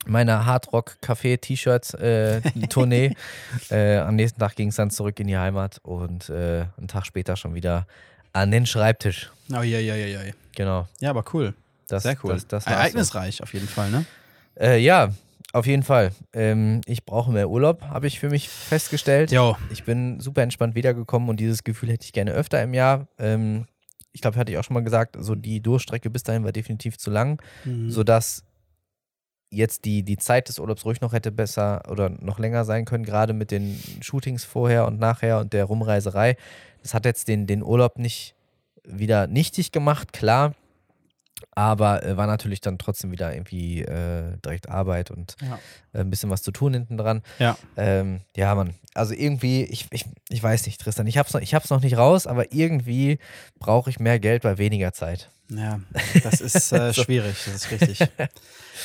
meiner 0.06 0.46
Hardrock-Café-T-Shirt-Tournee. 0.46 3.16
äh, 3.70 3.98
am 3.98 4.16
nächsten 4.16 4.40
Tag 4.40 4.56
ging 4.56 4.70
es 4.70 4.76
dann 4.76 4.92
zurück 4.92 5.20
in 5.20 5.28
die 5.28 5.38
Heimat 5.38 5.80
und 5.84 6.30
äh, 6.30 6.68
einen 6.78 6.88
Tag 6.88 7.06
später 7.06 7.36
schon 7.36 7.54
wieder 7.56 7.86
an 8.34 8.52
den 8.52 8.66
Schreibtisch. 8.66 9.30
Oh, 9.52 9.62
ja, 9.62 9.80
ja, 9.80 9.96
ja, 9.96 10.08
ja. 10.08 10.22
Genau. 10.56 10.88
Ja, 11.00 11.10
aber 11.12 11.24
cool. 11.34 11.54
Das, 11.88 12.04
Sehr 12.04 12.18
cool. 12.24 12.34
Das, 12.34 12.48
das 12.48 12.66
war's 12.66 12.74
so. 12.74 12.80
Ereignisreich 12.80 13.44
auf 13.44 13.54
jeden 13.54 13.68
Fall, 13.68 13.92
ne? 13.92 14.06
Äh, 14.60 14.80
ja, 14.80 15.12
auf 15.54 15.66
jeden 15.66 15.84
Fall. 15.84 16.12
Ähm, 16.34 16.82
ich 16.86 17.06
brauche 17.06 17.32
mehr 17.32 17.50
Urlaub, 17.50 17.82
habe 17.84 18.08
ich 18.08 18.20
für 18.20 18.30
mich 18.30 18.50
festgestellt. 18.50 19.32
Jo. 19.32 19.56
Ich 19.72 19.84
bin 19.84 20.20
super 20.20 20.42
entspannt 20.44 20.76
wiedergekommen 20.76 21.30
und 21.30 21.40
dieses 21.40 21.64
Gefühl 21.64 21.90
hätte 21.90 22.06
ich 22.06 22.14
gerne 22.14 22.32
öfter 22.32 22.62
im 22.62 22.74
Jahr. 22.74 23.08
Ähm, 23.20 23.66
ich 24.14 24.22
glaube, 24.22 24.38
hatte 24.38 24.52
ich 24.52 24.58
auch 24.58 24.64
schon 24.64 24.74
mal 24.74 24.84
gesagt, 24.84 25.16
so 25.20 25.36
die 25.36 25.62
Durchstrecke 25.62 26.10
bis 26.10 26.24
dahin 26.24 26.44
war 26.44 26.52
definitiv 26.52 26.98
zu 26.98 27.12
lang, 27.12 27.42
Mhm. 27.66 27.90
sodass 27.90 28.44
jetzt 29.54 29.84
die, 29.86 30.04
die 30.04 30.18
Zeit 30.18 30.48
des 30.48 30.60
Urlaubs 30.60 30.86
ruhig 30.86 31.02
noch 31.02 31.12
hätte 31.14 31.32
besser 31.32 31.84
oder 31.90 32.10
noch 32.10 32.40
länger 32.40 32.64
sein 32.64 32.86
können, 32.86 33.04
gerade 33.04 33.34
mit 33.34 33.52
den 33.52 33.78
Shootings 34.02 34.46
vorher 34.46 34.86
und 34.86 35.00
nachher 35.00 35.40
und 35.40 35.52
der 35.54 35.66
Rumreiserei. 35.66 36.38
Das 36.82 36.94
hat 36.94 37.06
jetzt 37.06 37.28
den, 37.28 37.48
den 37.48 37.62
Urlaub 37.62 37.98
nicht 38.00 38.34
wieder 38.86 39.28
nichtig 39.28 39.72
gemacht, 39.72 40.14
klar. 40.14 40.54
Aber 41.54 42.04
äh, 42.06 42.18
war 42.18 42.28
natürlich 42.28 42.62
dann 42.62 42.78
trotzdem 42.78 43.12
wieder 43.12 43.34
irgendwie 43.34 43.82
äh, 43.82 44.38
direkt 44.46 44.70
Arbeit 44.70 45.10
und 45.12 45.36
Ja. 45.42 45.60
äh, 45.94 46.00
ein 46.02 46.10
bisschen 46.10 46.30
was 46.30 46.44
zu 46.44 46.52
tun 46.52 46.74
hinten 46.74 46.98
dran. 46.98 47.24
Ja. 47.40 47.58
Ähm, 47.78 48.22
ja, 48.36 48.54
Mann. 48.56 48.76
Also 48.94 49.14
irgendwie, 49.14 49.64
ich, 49.64 49.88
ich, 49.92 50.06
ich 50.30 50.42
weiß 50.44 50.66
nicht, 50.66 50.80
Tristan, 50.82 51.08
ich 51.08 51.18
hab's, 51.18 51.34
noch, 51.34 51.42
ich 51.42 51.54
hab's 51.56 51.70
noch 51.70 51.82
nicht 51.82 51.98
raus, 51.98 52.28
aber 52.28 52.54
irgendwie 52.54 53.18
brauche 53.60 53.90
ich 53.90 54.00
mehr 54.00 54.20
Geld 54.20 54.44
bei 54.44 54.58
weniger 54.58 54.94
Zeit. 54.94 55.30
Ja, 55.50 55.82
das 56.24 56.42
ist 56.42 56.72
äh, 56.72 56.94
So. 56.94 57.04
schwierig, 57.04 57.36
das 57.46 57.56
ist 57.56 57.72
richtig. 57.72 58.00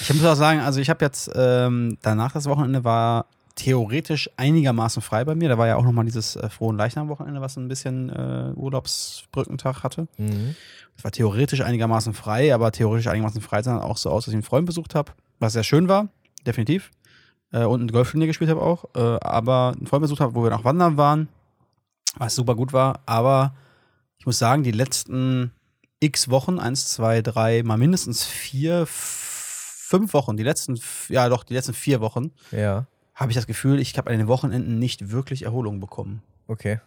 Ich 0.00 0.12
muss 0.14 0.24
auch 0.24 0.34
sagen, 0.34 0.60
also 0.60 0.80
ich 0.80 0.90
habe 0.90 1.04
jetzt 1.04 1.30
ähm, 1.34 1.98
danach 2.02 2.32
das 2.32 2.46
Wochenende 2.46 2.82
war 2.84 3.26
theoretisch 3.56 4.30
einigermaßen 4.36 5.02
frei 5.02 5.24
bei 5.24 5.34
mir. 5.34 5.48
Da 5.48 5.58
war 5.58 5.66
ja 5.66 5.76
auch 5.76 5.84
nochmal 5.84 6.04
dieses 6.04 6.36
äh, 6.36 6.48
frohen 6.48 6.76
Leichnam-Wochenende, 6.76 7.40
was 7.40 7.56
ein 7.56 7.68
bisschen 7.68 8.10
äh, 8.10 8.52
Urlaubsbrückentag 8.54 9.82
hatte. 9.82 10.06
Mhm. 10.18 10.54
Es 10.96 11.02
war 11.02 11.10
theoretisch 11.10 11.62
einigermaßen 11.62 12.14
frei, 12.14 12.54
aber 12.54 12.70
theoretisch 12.70 13.08
einigermaßen 13.08 13.40
frei 13.40 13.62
sah 13.62 13.80
auch 13.80 13.96
so 13.96 14.10
aus, 14.10 14.24
dass 14.24 14.32
ich 14.32 14.36
einen 14.36 14.42
Freund 14.42 14.66
besucht 14.66 14.94
habe, 14.94 15.12
was 15.40 15.54
sehr 15.54 15.64
schön 15.64 15.88
war, 15.88 16.08
definitiv. 16.46 16.90
Äh, 17.50 17.64
und 17.64 17.82
ein 17.82 17.92
Golfturnier 17.92 18.26
gespielt 18.26 18.50
habe 18.50 18.62
auch. 18.62 18.84
Äh, 18.94 19.18
aber 19.20 19.74
einen 19.76 19.86
Freund 19.86 20.02
besucht 20.02 20.20
habe, 20.20 20.34
wo 20.34 20.42
wir 20.44 20.50
noch 20.50 20.64
wandern 20.64 20.96
waren, 20.96 21.28
was 22.16 22.34
super 22.34 22.54
gut 22.54 22.72
war. 22.72 23.00
Aber 23.06 23.54
ich 24.18 24.26
muss 24.26 24.38
sagen, 24.38 24.62
die 24.62 24.70
letzten 24.70 25.52
x 26.00 26.28
Wochen, 26.28 26.58
eins, 26.58 26.88
zwei, 26.88 27.22
drei, 27.22 27.62
mal 27.62 27.78
mindestens 27.78 28.22
vier, 28.24 28.84
fünf 28.86 30.12
Wochen, 30.12 30.36
die 30.36 30.42
letzten, 30.42 30.78
ja 31.08 31.28
doch, 31.30 31.42
die 31.42 31.54
letzten 31.54 31.72
vier 31.72 32.00
Wochen, 32.00 32.32
Ja, 32.52 32.86
habe 33.16 33.32
ich 33.32 33.34
das 33.34 33.48
Gefühl, 33.48 33.80
ich 33.80 33.96
habe 33.98 34.10
an 34.10 34.18
den 34.18 34.28
Wochenenden 34.28 34.78
nicht 34.78 35.10
wirklich 35.10 35.42
Erholung 35.42 35.80
bekommen. 35.80 36.22
okay. 36.46 36.78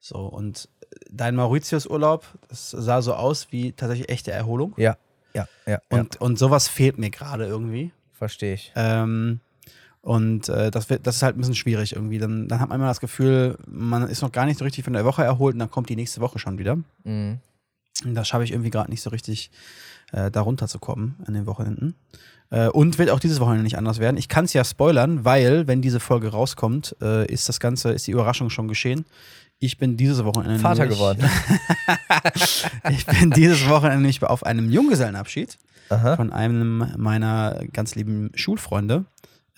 So, 0.00 0.18
und 0.18 0.68
dein 1.10 1.34
Mauritius-Urlaub, 1.34 2.26
das 2.48 2.70
sah 2.72 3.00
so 3.00 3.14
aus 3.14 3.52
wie 3.52 3.72
tatsächlich 3.72 4.10
echte 4.10 4.32
Erholung. 4.32 4.74
Ja, 4.76 4.98
ja, 5.32 5.48
ja, 5.66 5.80
Und, 5.88 6.20
und 6.20 6.38
sowas 6.38 6.68
fehlt 6.68 6.98
mir 6.98 7.08
gerade 7.08 7.46
irgendwie. 7.46 7.90
verstehe 8.12 8.52
ich. 8.52 8.70
Ähm, 8.76 9.40
und 10.02 10.50
äh, 10.50 10.70
das, 10.70 10.90
wird, 10.90 11.06
das 11.06 11.16
ist 11.16 11.22
halt 11.22 11.36
ein 11.36 11.38
bisschen 11.38 11.54
schwierig 11.54 11.94
irgendwie. 11.94 12.18
Dann, 12.18 12.48
dann 12.48 12.60
hat 12.60 12.68
man 12.68 12.80
immer 12.80 12.88
das 12.88 13.00
Gefühl, 13.00 13.56
man 13.66 14.06
ist 14.06 14.20
noch 14.20 14.30
gar 14.30 14.44
nicht 14.44 14.58
so 14.58 14.64
richtig 14.64 14.84
von 14.84 14.92
der 14.92 15.06
Woche 15.06 15.24
erholt 15.24 15.54
und 15.54 15.60
dann 15.60 15.70
kommt 15.70 15.88
die 15.88 15.96
nächste 15.96 16.20
Woche 16.20 16.38
schon 16.38 16.58
wieder. 16.58 16.76
Mhm. 17.04 17.38
Und 18.04 18.14
da 18.14 18.26
schaffe 18.26 18.44
ich 18.44 18.50
irgendwie 18.52 18.70
gerade 18.70 18.90
nicht 18.90 19.00
so 19.00 19.08
richtig, 19.08 19.50
äh, 20.12 20.30
da 20.30 20.40
runterzukommen 20.40 21.16
an 21.26 21.34
den 21.34 21.46
Wochenenden. 21.46 21.94
Äh, 22.50 22.68
und 22.68 22.98
wird 22.98 23.10
auch 23.10 23.20
dieses 23.20 23.40
Wochenende 23.40 23.64
nicht 23.64 23.78
anders 23.78 23.98
werden. 23.98 24.16
Ich 24.16 24.28
kann 24.28 24.44
es 24.44 24.52
ja 24.52 24.64
spoilern, 24.64 25.24
weil, 25.24 25.66
wenn 25.66 25.80
diese 25.82 25.98
Folge 26.00 26.28
rauskommt, 26.28 26.94
äh, 27.00 27.26
ist 27.32 27.48
das 27.48 27.58
Ganze, 27.60 27.90
ist 27.92 28.06
die 28.06 28.10
Überraschung 28.12 28.50
schon 28.50 28.68
geschehen. 28.68 29.04
Ich 29.60 29.78
bin 29.78 29.96
dieses 29.96 30.24
Wochenende 30.24 30.58
Vater 30.58 30.80
nämlich- 30.82 30.98
geworden. 30.98 31.24
Ich 32.90 33.06
bin 33.06 33.30
dieses 33.30 33.68
Wochenende 33.68 33.98
nämlich 33.98 34.22
auf 34.22 34.44
einem 34.44 34.70
Junggesellenabschied 34.70 35.58
Aha. 35.88 36.16
von 36.16 36.32
einem 36.32 36.92
meiner 36.96 37.60
ganz 37.72 37.94
lieben 37.94 38.30
Schulfreunde 38.34 39.04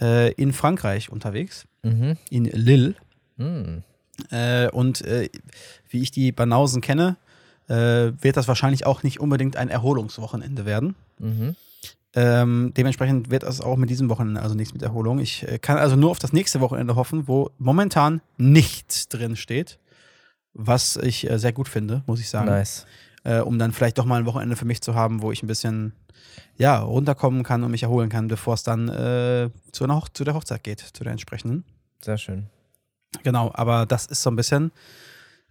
äh, 0.00 0.32
in 0.34 0.52
Frankreich 0.52 1.10
unterwegs, 1.10 1.66
Mhm. 1.82 2.16
in 2.30 2.44
Lille. 2.46 2.94
Mhm. 3.36 3.82
Äh, 4.30 4.68
und 4.70 5.02
äh, 5.02 5.28
wie 5.88 6.02
ich 6.02 6.10
die 6.10 6.32
Banausen 6.32 6.80
kenne, 6.80 7.16
äh, 7.68 8.12
wird 8.20 8.36
das 8.36 8.48
wahrscheinlich 8.48 8.86
auch 8.86 9.02
nicht 9.02 9.20
unbedingt 9.20 9.56
ein 9.56 9.68
Erholungswochenende 9.68 10.66
werden. 10.66 10.94
Mhm. 11.18 11.56
Ähm, 12.14 12.72
dementsprechend 12.74 13.30
wird 13.30 13.42
es 13.42 13.60
auch 13.60 13.76
mit 13.76 13.90
diesem 13.90 14.08
Wochenende 14.08 14.40
also 14.40 14.54
nichts 14.54 14.72
mit 14.72 14.82
Erholung. 14.82 15.18
Ich 15.18 15.46
äh, 15.46 15.58
kann 15.58 15.76
also 15.76 15.96
nur 15.96 16.10
auf 16.10 16.18
das 16.18 16.32
nächste 16.32 16.60
Wochenende 16.60 16.96
hoffen, 16.96 17.28
wo 17.28 17.50
momentan 17.58 18.22
nichts 18.38 19.08
drin 19.08 19.36
steht, 19.36 19.78
was 20.54 20.96
ich 20.96 21.28
äh, 21.28 21.38
sehr 21.38 21.52
gut 21.52 21.68
finde, 21.68 22.02
muss 22.06 22.20
ich 22.20 22.30
sagen. 22.30 22.46
Nice. 22.46 22.86
Äh, 23.22 23.40
um 23.40 23.58
dann 23.58 23.72
vielleicht 23.72 23.98
doch 23.98 24.06
mal 24.06 24.20
ein 24.20 24.26
Wochenende 24.26 24.56
für 24.56 24.64
mich 24.64 24.80
zu 24.80 24.94
haben, 24.94 25.20
wo 25.20 25.30
ich 25.30 25.42
ein 25.42 25.46
bisschen 25.46 25.92
ja, 26.56 26.78
runterkommen 26.78 27.42
kann 27.42 27.64
und 27.64 27.70
mich 27.70 27.82
erholen 27.82 28.08
kann, 28.08 28.28
bevor 28.28 28.54
es 28.54 28.62
dann 28.62 28.88
äh, 28.88 29.50
zu, 29.72 29.84
einer 29.84 29.96
Hoch 29.96 30.08
zu 30.08 30.24
der 30.24 30.34
Hochzeit 30.34 30.64
geht, 30.64 30.80
zu 30.80 31.04
der 31.04 31.12
entsprechenden. 31.12 31.64
Sehr 32.02 32.18
schön. 32.18 32.46
Genau, 33.24 33.50
aber 33.52 33.84
das 33.84 34.06
ist 34.06 34.22
so 34.22 34.30
ein 34.30 34.36
bisschen 34.36 34.72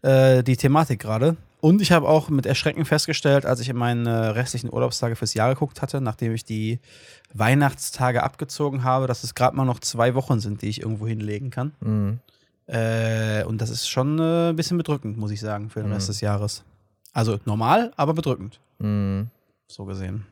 äh, 0.01 0.43
die 0.43 0.57
Thematik 0.57 0.99
gerade. 0.99 1.37
Und 1.65 1.81
ich 1.81 1.91
habe 1.91 2.07
auch 2.07 2.29
mit 2.29 2.45
Erschrecken 2.45 2.85
festgestellt, 2.85 3.43
als 3.43 3.59
ich 3.59 3.69
in 3.69 3.75
meine 3.75 4.35
restlichen 4.35 4.71
Urlaubstage 4.71 5.15
fürs 5.15 5.33
Jahr 5.33 5.49
geguckt 5.51 5.81
hatte, 5.81 5.99
nachdem 5.99 6.31
ich 6.35 6.45
die 6.45 6.79
Weihnachtstage 7.33 8.21
abgezogen 8.21 8.83
habe, 8.83 9.07
dass 9.07 9.23
es 9.23 9.33
gerade 9.33 9.57
mal 9.57 9.65
noch 9.65 9.79
zwei 9.79 10.13
Wochen 10.13 10.39
sind, 10.39 10.61
die 10.61 10.69
ich 10.69 10.81
irgendwo 10.81 11.07
hinlegen 11.07 11.49
kann. 11.49 11.73
Mhm. 11.79 12.19
Äh, 12.67 13.43
und 13.45 13.59
das 13.61 13.71
ist 13.71 13.87
schon 13.89 14.19
äh, 14.19 14.49
ein 14.49 14.55
bisschen 14.55 14.77
bedrückend, 14.77 15.17
muss 15.17 15.31
ich 15.31 15.39
sagen, 15.39 15.71
für 15.71 15.81
den 15.81 15.91
Rest 15.91 16.07
Mhm. 16.07 16.11
des 16.11 16.21
Jahres. 16.21 16.63
Also 17.13 17.39
normal, 17.45 17.91
aber 17.95 18.13
bedrückend, 18.13 18.59
Mhm. 18.77 19.31
so 19.67 19.85
gesehen. 19.85 20.27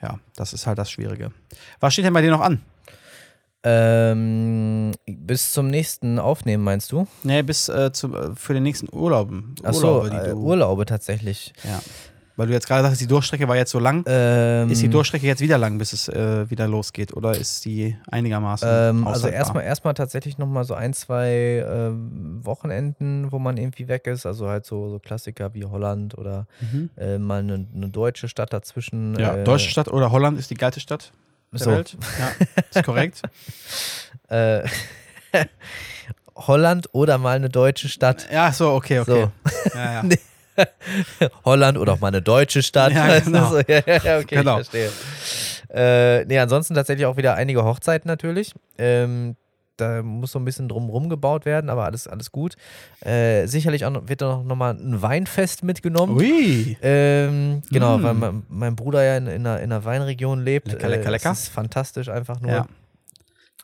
Ja, 0.00 0.20
das 0.36 0.54
ist 0.54 0.66
halt 0.66 0.78
das 0.78 0.90
Schwierige. 0.90 1.32
Was 1.80 1.92
steht 1.92 2.06
denn 2.06 2.14
bei 2.14 2.22
dir 2.22 2.30
noch 2.30 2.40
an? 2.40 2.62
Ähm, 3.64 4.92
bis 5.06 5.52
zum 5.52 5.68
nächsten 5.68 6.18
Aufnehmen, 6.18 6.64
meinst 6.64 6.90
du? 6.92 7.06
Nee, 7.22 7.42
bis 7.42 7.68
äh, 7.68 7.92
zum, 7.92 8.14
äh, 8.14 8.34
für 8.34 8.54
den 8.54 8.62
nächsten 8.64 8.88
Urlauben. 8.94 9.54
Achso, 9.62 10.00
Urlaube, 10.00 10.10
die 10.10 10.30
äh, 10.30 10.34
Urlaube 10.34 10.86
tatsächlich. 10.86 11.52
Ja. 11.64 11.80
Weil 12.36 12.46
du 12.46 12.54
jetzt 12.54 12.66
gerade 12.66 12.82
sagst, 12.82 12.98
die 13.00 13.06
Durchstrecke 13.06 13.46
war 13.46 13.56
jetzt 13.56 13.70
so 13.70 13.78
lang. 13.78 14.04
Ähm, 14.06 14.70
Ist 14.70 14.80
die 14.80 14.88
Durchstrecke 14.88 15.26
jetzt 15.26 15.42
wieder 15.42 15.58
lang, 15.58 15.76
bis 15.76 15.92
es 15.92 16.08
äh, 16.08 16.48
wieder 16.50 16.66
losgeht? 16.66 17.14
Oder 17.14 17.32
ist 17.36 17.66
die 17.66 17.94
einigermaßen 18.10 18.66
Ähm, 18.70 19.06
also 19.06 19.28
erstmal 19.28 19.64
erstmal 19.64 19.92
tatsächlich 19.92 20.38
nochmal 20.38 20.64
so 20.64 20.72
ein, 20.72 20.94
zwei 20.94 21.62
ähm, 21.68 22.40
Wochenenden, 22.42 23.30
wo 23.30 23.38
man 23.38 23.58
irgendwie 23.58 23.86
weg 23.86 24.06
ist. 24.06 24.24
Also 24.24 24.48
halt 24.48 24.64
so, 24.64 24.88
so 24.88 24.98
Klassiker 24.98 25.52
wie 25.52 25.66
Holland 25.66 26.16
oder 26.16 26.46
Mhm. 26.72 26.88
äh, 26.96 27.18
mal 27.18 27.40
eine, 27.40 27.66
eine 27.76 27.88
deutsche 27.90 28.28
Stadt 28.28 28.50
dazwischen. 28.52 29.14
Ja, 29.20 29.36
äh, 29.36 29.44
deutsche 29.44 29.68
Stadt 29.68 29.88
oder 29.88 30.10
Holland 30.10 30.38
ist 30.38 30.50
die 30.50 30.54
geilste 30.54 30.80
Stadt 30.80 31.12
der 31.60 31.64
So. 31.64 31.70
Welt. 31.70 31.96
Ja, 32.18 32.32
ist 32.74 32.84
korrekt. 32.84 33.22
Äh, 34.28 34.62
Holland 36.34 36.88
oder 36.92 37.18
mal 37.18 37.36
eine 37.36 37.50
deutsche 37.50 37.88
Stadt. 37.90 38.28
ja, 38.32 38.50
so, 38.52 38.72
okay, 38.72 39.00
okay. 39.00 39.28
So. 39.44 39.68
Ja, 39.78 40.02
ja. 40.02 40.16
Holland 41.44 41.76
oder 41.76 41.92
auch 41.94 42.00
mal 42.00 42.08
eine 42.08 42.22
deutsche 42.22 42.62
Stadt. 42.62 42.92
Ja, 42.92 43.20
du, 43.20 43.24
genau. 43.30 43.50
so, 43.50 43.58
ja, 43.58 43.82
ja, 43.86 43.96
ja, 44.02 44.18
okay, 44.18 44.36
Genau. 44.36 44.60
ich 44.60 44.68
verstehe. 44.68 44.90
Äh, 45.68 46.24
nee, 46.26 46.38
ansonsten 46.38 46.74
tatsächlich 46.74 47.06
auch 47.06 47.16
wieder 47.16 47.34
einige 47.34 47.64
Hochzeiten 47.64 48.08
natürlich. 48.08 48.54
Ähm, 48.78 49.36
da 49.76 50.02
muss 50.02 50.32
so 50.32 50.38
ein 50.38 50.44
bisschen 50.44 50.68
drumrum 50.68 51.08
gebaut 51.08 51.44
werden, 51.44 51.70
aber 51.70 51.84
alles, 51.84 52.06
alles 52.06 52.30
gut. 52.32 52.56
Äh, 53.00 53.46
sicherlich 53.46 53.84
auch 53.84 53.92
wird 54.08 54.20
da 54.22 54.36
noch, 54.36 54.44
noch 54.44 54.56
mal 54.56 54.74
ein 54.74 55.00
Weinfest 55.02 55.62
mitgenommen. 55.64 56.16
Ui. 56.16 56.76
Ähm, 56.82 57.62
genau, 57.70 57.98
Mm. 57.98 58.02
weil 58.02 58.14
mein, 58.14 58.42
mein 58.48 58.76
Bruder 58.76 59.02
ja 59.02 59.16
in, 59.16 59.26
in, 59.26 59.46
einer, 59.46 59.58
in 59.60 59.72
einer 59.72 59.84
Weinregion 59.84 60.42
lebt. 60.44 60.68
Lecker, 60.72 60.88
lecker, 60.88 61.08
äh, 61.08 61.12
lecker. 61.12 61.28
Das 61.30 61.42
ist 61.44 61.48
fantastisch 61.48 62.08
einfach 62.08 62.40
nur. 62.40 62.50
Ja. 62.50 62.66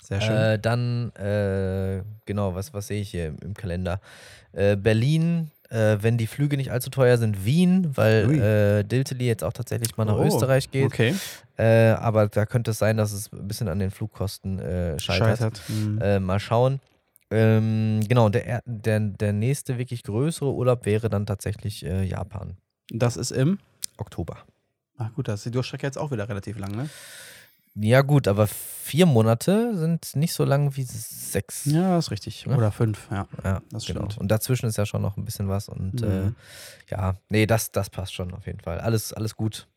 Sehr 0.03 0.21
schön. 0.23 0.37
Äh, 0.37 0.59
dann, 0.59 1.11
äh, 1.17 2.03
genau, 2.25 2.55
was, 2.55 2.73
was 2.73 2.87
sehe 2.87 3.03
ich 3.03 3.11
hier 3.11 3.27
im, 3.27 3.37
im 3.43 3.55
Kalender? 3.55 4.01
Äh, 4.53 4.77
Berlin, 4.77 5.51
äh, 5.71 5.99
wenn 6.01 6.17
die 6.19 6.27
Flüge 6.27 6.57
nicht 6.57 6.71
allzu 6.73 6.91
teuer 6.91 7.19
sind, 7.19 7.45
Wien, 7.45 7.91
weil 7.97 8.35
äh, 8.39 8.85
Dilteli 8.85 9.27
jetzt 9.27 9.45
auch 9.45 9.53
tatsächlich 9.53 9.97
mal 9.97 10.05
nach 10.05 10.17
Oh, 10.17 10.25
Österreich 10.25 10.71
geht. 10.71 10.87
okay. 10.87 11.15
Äh, 11.57 11.91
aber 11.91 12.29
da 12.29 12.47
könnte 12.47 12.71
es 12.71 12.79
sein, 12.79 12.97
dass 12.97 13.13
es 13.13 13.33
ein 13.33 13.47
bisschen 13.49 13.69
an 13.69 13.79
den 13.79 13.91
Flugkosten 13.91 14.59
äh, 14.59 14.99
scheitert. 14.99 15.29
Scheitert. 15.39 15.63
Hm. 15.69 15.99
Äh, 16.01 16.21
mal 16.21 16.39
schauen. 16.41 16.81
Ähm, 17.31 18.01
genau, 18.09 18.29
der, 18.31 18.47
er- 18.47 18.63
der, 18.65 19.01
der 19.01 19.33
nächste 19.33 19.77
wirklich 19.77 20.03
größere 20.03 20.53
Urlaub 20.53 20.87
wäre 20.87 21.11
dann 21.11 21.27
tatsächlich 21.27 21.85
äh, 21.85 22.05
Japan. 22.05 22.57
Das 22.91 23.17
ist 23.19 23.33
im. 23.33 23.59
Oktober. 23.99 24.39
Ach 24.97 25.13
gut, 25.15 25.29
da 25.29 25.35
ist 25.35 25.45
die 25.45 25.51
Durchstrecke 25.51 25.87
jetzt 25.87 25.99
auch 25.99 26.11
wieder 26.11 26.29
relativ 26.29 26.59
lang, 26.59 26.73
ne? 26.75 26.89
Ja, 27.81 28.03
gut, 28.03 28.27
aber 28.27 28.47
vier 28.49 29.07
Monate 29.07 29.77
sind 29.77 30.17
nicht 30.17 30.33
so 30.33 30.45
lang 30.45 30.75
wie 30.77 30.83
sechs. 30.83 31.65
Ja, 31.67 31.99
ist 31.99 32.11
richtig. 32.11 32.45
Ja. 32.47 32.57
Oder 32.57 32.73
fünf, 32.73 33.07
ja. 33.11 33.27
Ja, 33.45 33.63
Das 33.71 33.87
genau. 33.87 34.01
stimmt. 34.01 34.19
Und 34.19 34.29
dazwischen 34.29 34.67
ist 34.67 34.77
ja 34.79 34.87
schon 34.87 35.03
noch 35.03 35.17
ein 35.17 35.25
bisschen 35.25 35.49
was. 35.49 35.69
Und 35.69 36.03
äh, 36.03 36.07
Mhm. 36.27 36.37
ja, 36.91 37.15
nee, 37.29 37.47
das, 37.47 37.71
das 37.71 37.91
passt 37.91 38.15
schon 38.15 38.33
auf 38.35 38.47
jeden 38.47 38.61
Fall. 38.61 38.81
Alles, 38.81 39.13
alles 39.13 39.37
gut. 39.37 39.69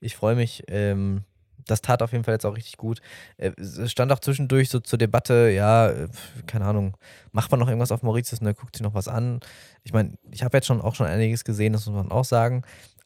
Ich 0.00 0.16
freue 0.16 0.34
mich. 0.34 0.64
Ähm, 0.68 1.24
das 1.66 1.80
tat 1.80 2.02
auf 2.02 2.10
jeden 2.10 2.24
Fall 2.24 2.34
jetzt 2.34 2.44
auch 2.46 2.56
richtig 2.56 2.76
gut. 2.76 3.00
Äh, 3.36 3.52
Es 3.56 3.90
stand 3.92 4.10
auch 4.12 4.18
zwischendurch 4.18 4.68
so 4.68 4.80
zur 4.80 4.98
Debatte, 4.98 5.50
ja, 5.54 5.90
äh, 5.90 6.08
keine 6.46 6.64
Ahnung, 6.64 6.96
macht 7.30 7.50
man 7.52 7.60
noch 7.60 7.68
irgendwas 7.68 7.92
auf 7.92 8.02
Mauritius 8.02 8.40
und 8.40 8.46
dann 8.46 8.54
guckt 8.56 8.74
sich 8.76 8.82
noch 8.82 8.94
was 8.94 9.06
an. 9.06 9.38
Ich 9.84 9.92
meine, 9.92 10.14
ich 10.30 10.42
habe 10.42 10.56
jetzt 10.56 10.66
schon 10.66 10.80
auch 10.80 10.94
schon 10.96 11.06
einiges 11.06 11.44
gesehen, 11.44 11.72
das 11.72 11.86
muss 11.86 11.94
man 11.94 12.10
auch 12.10 12.24
sagen. 12.24 12.62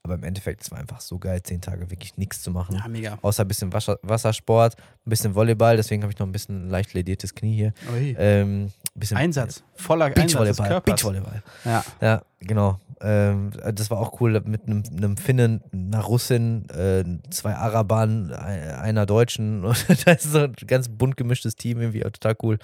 Aber 0.07 0.15
im 0.15 0.23
Endeffekt, 0.23 0.63
es 0.63 0.71
war 0.71 0.79
einfach 0.79 1.01
so 1.01 1.19
geil, 1.19 1.43
zehn 1.43 1.61
Tage 1.61 1.91
wirklich 1.91 2.17
nichts 2.17 2.43
zu 2.43 2.53
machen. 2.53 2.77
Ja, 2.77 2.87
mega. 2.87 3.19
Außer 3.23 3.45
ein 3.45 3.49
bisschen 3.49 3.73
Wasser, 3.73 3.99
Wassersport, 4.03 4.77
ein 4.79 5.11
bisschen 5.11 5.35
Volleyball, 5.35 5.77
deswegen 5.77 6.03
habe 6.03 6.13
ich 6.13 6.19
noch 6.21 6.27
ein 6.27 6.33
bisschen 6.33 6.71
leicht 6.71 6.95
lediertes 6.95 7.35
Knie 7.35 7.57
hier. 7.57 7.73
Ähm, 8.19 8.71
bisschen 8.95 9.17
Einsatz. 9.17 9.65
Voller 9.75 10.05
Einsatz 10.07 10.33
Beachvolleyball. 10.33 10.69
Körpers. 10.69 10.85
Beachvolleyball. 11.03 11.43
Ja. 11.65 11.85
Ja, 12.01 12.23
genau. 12.39 12.79
Ähm, 13.01 13.51
das 13.75 13.91
war 13.91 13.99
auch 13.99 14.21
cool 14.21 14.41
mit 14.47 14.63
einem, 14.67 14.83
einem 14.97 15.17
Finnen, 15.19 15.61
einer 15.73 16.01
Russin, 16.01 16.67
äh, 16.71 17.05
zwei 17.31 17.55
Arabern, 17.55 18.33
ein- 18.33 18.71
einer 18.71 19.05
Deutschen. 19.07 19.63
Das 20.07 20.25
ist 20.25 20.33
so 20.33 20.39
ein 20.45 20.55
ganz 20.67 20.89
bunt 20.89 21.17
gemischtes 21.17 21.57
Team, 21.57 21.81
irgendwie 21.81 22.07
auch 22.07 22.11
total 22.11 22.37
cool. 22.43 22.59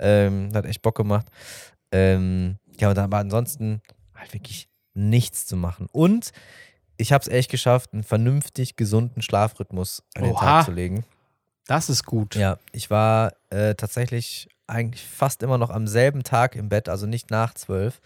Ähm, 0.00 0.48
hat 0.54 0.64
echt 0.64 0.82
Bock 0.82 0.96
gemacht. 0.96 1.26
Ähm, 1.92 2.56
ja, 2.80 2.88
und 2.88 2.96
dann 2.96 3.04
aber 3.04 3.18
ansonsten 3.18 3.80
halt 4.16 4.34
wirklich 4.34 4.68
nichts 4.94 5.46
zu 5.46 5.56
machen. 5.56 5.86
Und 5.92 6.32
ich 6.98 7.12
habe 7.12 7.22
es 7.22 7.28
echt 7.28 7.50
geschafft, 7.50 7.94
einen 7.94 8.02
vernünftig 8.02 8.76
gesunden 8.76 9.22
Schlafrhythmus 9.22 10.02
an 10.14 10.24
den 10.24 10.32
Oha. 10.32 10.40
Tag 10.40 10.64
zu 10.66 10.72
legen. 10.72 11.04
Das 11.66 11.88
ist 11.88 12.04
gut. 12.04 12.34
Ja, 12.34 12.58
ich 12.72 12.90
war 12.90 13.32
äh, 13.50 13.74
tatsächlich 13.74 14.48
eigentlich 14.66 15.06
fast 15.06 15.42
immer 15.42 15.58
noch 15.58 15.70
am 15.70 15.86
selben 15.86 16.24
Tag 16.24 16.56
im 16.56 16.68
Bett, 16.68 16.88
also 16.88 17.06
nicht 17.06 17.30
nach 17.30 17.54
zwölf. 17.54 18.00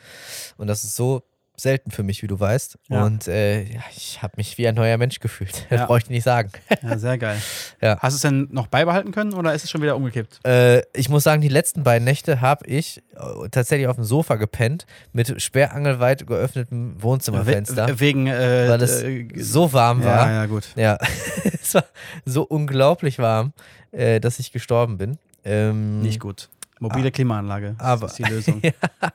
Und 0.57 0.69
das 0.69 0.85
ist 0.85 0.95
so 0.95 1.23
selten 1.63 1.91
für 1.91 2.03
mich, 2.03 2.23
wie 2.23 2.27
du 2.27 2.39
weißt. 2.39 2.77
Ja. 2.89 3.05
Und 3.05 3.29
äh, 3.29 3.63
ja, 3.63 3.81
ich 3.97 4.21
habe 4.23 4.35
mich 4.37 4.59
wie 4.59 4.67
ein 4.69 4.75
neuer 4.75 4.99
Mensch 4.99 5.21
gefühlt. 5.21 5.67
Das 5.71 5.81
Ja. 5.81 5.87
brauche 5.87 5.99
ich 5.99 6.11
nicht 6.11 6.25
sagen. 6.25 6.51
Ja, 6.83 6.99
sehr 6.99 7.19
geil. 7.19 7.39
Ja. 7.81 7.99
Hast 8.01 8.13
du 8.13 8.17
es 8.17 8.23
denn 8.23 8.49
noch 8.53 8.67
beibehalten 8.69 9.11
können 9.13 9.33
oder 9.35 9.55
ist 9.55 9.65
es 9.65 9.71
schon 9.71 9.83
wieder 9.83 9.97
umgekippt? 9.97 10.41
Äh, 10.47 10.83
ich 10.95 11.09
muss 11.09 11.23
sagen, 11.25 11.41
die 11.41 11.49
letzten 11.49 11.83
beiden 11.83 12.05
Nächte 12.05 12.41
habe 12.41 12.67
ich 12.67 12.99
äh, 13.17 13.49
tatsächlich 13.51 13.89
auf 13.89 13.97
dem 13.97 14.05
Sofa 14.05 14.37
gepennt 14.37 14.87
mit 15.13 15.41
sperrangelweit 15.43 16.27
geöffnetem 16.27 17.03
Wohnzimmerfenster, 17.03 17.89
We- 17.89 18.01
Wegen. 18.01 18.27
Äh, 18.27 18.69
weil 18.69 18.83
es 18.83 19.03
äh, 19.03 19.27
so 19.37 19.73
warm 19.73 20.01
ja, 20.03 20.07
war. 20.07 20.31
ja, 20.31 20.47
gut. 20.47 20.69
Ja, 20.77 20.99
es 21.63 21.75
war 21.75 21.85
so 22.25 22.43
unglaublich 22.43 23.19
warm, 23.19 23.53
äh, 23.93 24.21
dass 24.21 24.39
ich 24.39 24.53
gestorben 24.53 24.99
bin. 24.99 25.19
Ähm, 25.45 26.03
Nicht 26.03 26.21
gut. 26.21 26.49
Mobile 26.83 27.11
Klimaanlage. 27.13 27.75
Das 27.79 27.87
aber- 27.87 28.07
ist 28.07 28.19
die 28.19 28.23
Lösung. 28.25 28.61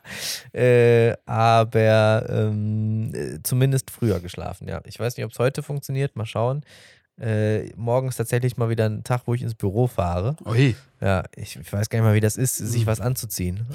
äh, 0.53 1.13
aber 1.26 2.26
ähm, 2.30 3.11
äh, 3.13 3.39
zumindest 3.43 3.91
früher 3.91 4.20
geschlafen, 4.20 4.68
ja. 4.68 4.82
Ich 4.86 4.99
weiß 4.99 5.18
nicht, 5.18 5.26
ob 5.26 5.32
es 5.32 5.39
heute 5.39 5.61
funktioniert, 5.63 6.15
mal 6.15 6.26
schauen. 6.26 6.63
Äh, 7.20 7.72
morgen 7.76 8.07
ist 8.09 8.18
tatsächlich 8.18 8.57
mal 8.57 8.70
wieder 8.70 8.86
ein 8.86 9.03
Tag, 9.03 9.24
wo 9.26 9.34
ich 9.34 9.41
ins 9.41 9.55
Büro 9.55 9.88
fahre. 9.88 10.36
Ui. 10.45 10.76
Ja, 11.01 11.24
ich, 11.36 11.55
ich 11.59 11.74
weiß 11.74 11.89
gar 11.89 11.99
nicht 11.99 12.05
mal, 12.05 12.13
wie 12.13 12.20
das 12.20 12.38
ist, 12.38 12.55
sich 12.57 12.82
Hm. 12.82 12.88
was 12.88 13.01
anzuziehen. 13.01 13.65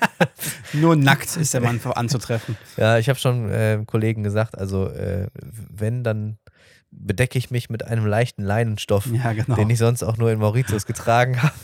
Nur 0.74 0.94
nackt 0.94 1.36
ist 1.36 1.54
der 1.54 1.62
Mann 1.62 1.80
anzutreffen. 1.82 2.56
Ja, 2.76 2.98
ich 2.98 3.08
habe 3.08 3.18
schon 3.18 3.50
äh, 3.50 3.82
Kollegen 3.86 4.22
gesagt, 4.22 4.58
also 4.58 4.88
äh, 4.88 5.28
wenn, 5.70 6.04
dann 6.04 6.36
bedecke 6.98 7.38
ich 7.38 7.50
mich 7.50 7.70
mit 7.70 7.84
einem 7.86 8.06
leichten 8.06 8.42
Leinenstoff, 8.42 9.06
Ja, 9.06 9.32
genau. 9.32 9.54
den 9.54 9.70
ich 9.70 9.78
sonst 9.78 10.02
auch 10.02 10.16
nur 10.16 10.32
in 10.32 10.38
Mauritius 10.38 10.86
getragen 10.86 11.40
habe, 11.42 11.54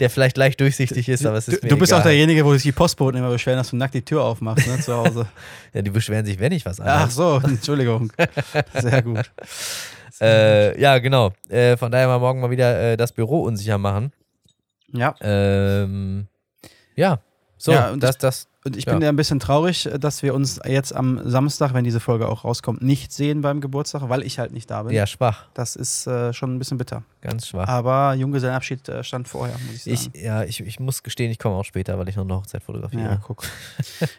der 0.00 0.08
vielleicht 0.08 0.36
leicht 0.36 0.60
durchsichtig 0.60 1.08
ist, 1.08 1.26
aber 1.26 1.36
es 1.36 1.48
ist 1.48 1.62
du 1.62 1.66
mir 1.66 1.70
du 1.70 1.78
bist 1.78 1.92
egal. 1.92 2.00
auch 2.00 2.04
derjenige, 2.04 2.44
wo 2.44 2.52
sich 2.54 2.62
die 2.62 2.72
Postboten 2.72 3.18
immer 3.18 3.30
beschweren, 3.30 3.58
dass 3.58 3.70
du 3.70 3.76
nackt 3.76 3.94
die 3.94 4.04
Tür 4.04 4.22
aufmachst, 4.22 4.66
ne, 4.66 4.80
zu 4.80 4.94
Hause. 4.96 5.26
Ja, 5.74 5.82
die 5.82 5.90
beschweren 5.90 6.24
sich, 6.24 6.38
wenn 6.38 6.52
ich 6.52 6.64
was 6.64 6.80
Ach 6.80 6.86
anhabe. 6.86 7.10
so, 7.12 7.40
Entschuldigung. 7.44 8.10
Sehr 8.74 9.02
gut. 9.02 9.30
Äh, 10.18 10.80
ja, 10.80 10.96
genau. 10.98 11.32
Äh, 11.50 11.76
von 11.76 11.92
daher 11.92 12.06
mal 12.06 12.18
morgen 12.18 12.40
mal 12.40 12.48
wieder 12.50 12.92
äh, 12.92 12.96
das 12.96 13.12
Büro 13.12 13.42
unsicher 13.42 13.76
machen. 13.76 14.12
Ja. 14.90 15.14
Ähm, 15.20 16.26
ja, 16.94 17.18
so, 17.58 17.72
Ja, 17.72 17.90
und 17.90 18.02
das, 18.02 18.16
das, 18.16 18.48
Und 18.66 18.76
ich 18.76 18.84
Ja. 18.86 18.92
bin 18.94 19.02
ja 19.02 19.08
ein 19.08 19.16
bisschen 19.16 19.38
traurig, 19.38 19.88
dass 20.00 20.22
wir 20.24 20.34
uns 20.34 20.58
jetzt 20.66 20.94
am 20.94 21.20
Samstag, 21.28 21.72
wenn 21.72 21.84
diese 21.84 22.00
Folge 22.00 22.28
auch 22.28 22.44
rauskommt, 22.44 22.82
nicht 22.82 23.12
sehen 23.12 23.40
beim 23.40 23.60
Geburtstag, 23.60 24.08
weil 24.08 24.22
ich 24.22 24.38
halt 24.40 24.52
nicht 24.52 24.68
da 24.70 24.82
bin. 24.82 24.92
ja, 24.94 25.06
schwach, 25.06 25.46
Das 25.54 25.76
ist 25.76 26.06
äh, 26.08 26.32
schon 26.32 26.54
ein 26.54 26.58
bisschen 26.58 26.76
bitter. 26.76 27.04
ganz 27.20 27.46
schwach. 27.46 27.68
Aber 27.68 28.14
Junggesellenabschied 28.14 28.88
äh, 28.88 29.04
stand 29.04 29.28
vorher, 29.28 29.56
muss 29.66 29.86
ich 29.86 30.00
sagen. 30.02 30.10
Ich, 30.14 30.22
ja, 30.22 30.42
ich, 30.42 30.60
ich 30.60 30.80
muss 30.80 31.02
gestehen, 31.04 31.30
ich 31.30 31.38
komme 31.38 31.54
auch 31.54 31.64
später, 31.64 31.96
weil 31.98 32.08
ich 32.08 32.16
noch 32.16 32.24
eine 32.24 32.34
Hochzeit 32.34 32.62
fotografiere. 32.64 33.02
ja, 33.02 33.20
guck. 33.24 33.44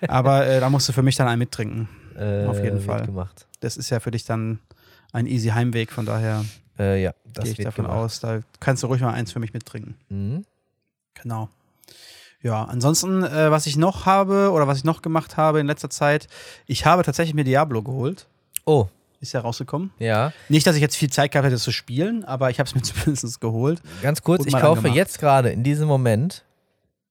Aber 0.07 0.47
äh, 0.47 0.59
da 0.61 0.69
musst 0.69 0.87
du 0.87 0.93
für 0.93 1.03
mich 1.03 1.15
dann 1.17 1.27
einen 1.27 1.39
mittrinken. 1.39 1.89
Äh, 2.17 2.45
auf 2.47 2.57
jeden 2.63 2.81
Fall. 2.81 3.05
gemacht. 3.05 3.45
Das 3.59 3.77
ist 3.77 3.91
ja 3.91 3.99
für 3.99 4.09
dich 4.09 4.25
dann 4.25 4.57
ein 5.13 5.27
easy 5.27 5.49
Heimweg, 5.49 5.91
von 5.91 6.03
daher 6.07 6.43
Äh, 6.79 7.03
ja, 7.03 7.11
gehe 7.35 7.51
ich 7.51 7.57
davon 7.59 7.85
gemacht. 7.85 7.99
aus. 7.99 8.19
Da 8.21 8.39
kannst 8.59 8.81
du 8.81 8.87
ruhig 8.87 9.01
mal 9.01 9.13
eins 9.13 9.31
für 9.31 9.39
mich 9.39 9.53
mittrinken. 9.53 9.93
Mhm. 10.09 10.43
Genau. 11.21 11.49
Ja, 12.43 12.63
ansonsten, 12.65 13.23
äh, 13.23 13.51
was 13.51 13.65
ich 13.65 13.77
noch 13.77 14.05
habe 14.05 14.51
oder 14.51 14.67
was 14.67 14.77
ich 14.77 14.83
noch 14.83 15.01
gemacht 15.01 15.38
habe 15.38 15.59
in 15.59 15.67
letzter 15.67 15.89
Zeit, 15.89 16.27
ich 16.67 16.85
habe 16.85 17.03
tatsächlich 17.03 17.33
mir 17.33 17.43
Diablo 17.43 17.81
geholt. 17.81 18.27
Oh, 18.65 18.88
Ist 19.21 19.33
ja 19.33 19.39
rausgekommen. 19.41 19.91
ja. 19.97 20.31
Nicht, 20.49 20.67
dass 20.67 20.75
ich 20.75 20.81
jetzt 20.81 20.95
viel 20.95 21.09
Zeit 21.09 21.31
gehabt 21.31 21.47
hätte 21.47 21.57
zu 21.57 21.71
spielen, 21.71 22.23
aber 22.25 22.49
ich 22.51 22.59
habe 22.59 22.67
es 22.67 22.75
mir 22.75 22.81
zumindest 22.83 23.41
geholt. 23.41 23.81
Ganz 24.01 24.21
kurz, 24.21 24.45
ich 24.45 24.53
kaufe 24.53 24.79
angemacht. 24.79 24.95
jetzt 24.95 25.19
gerade 25.19 25.49
in 25.49 25.63
diesem 25.63 25.88
Moment 25.88 26.43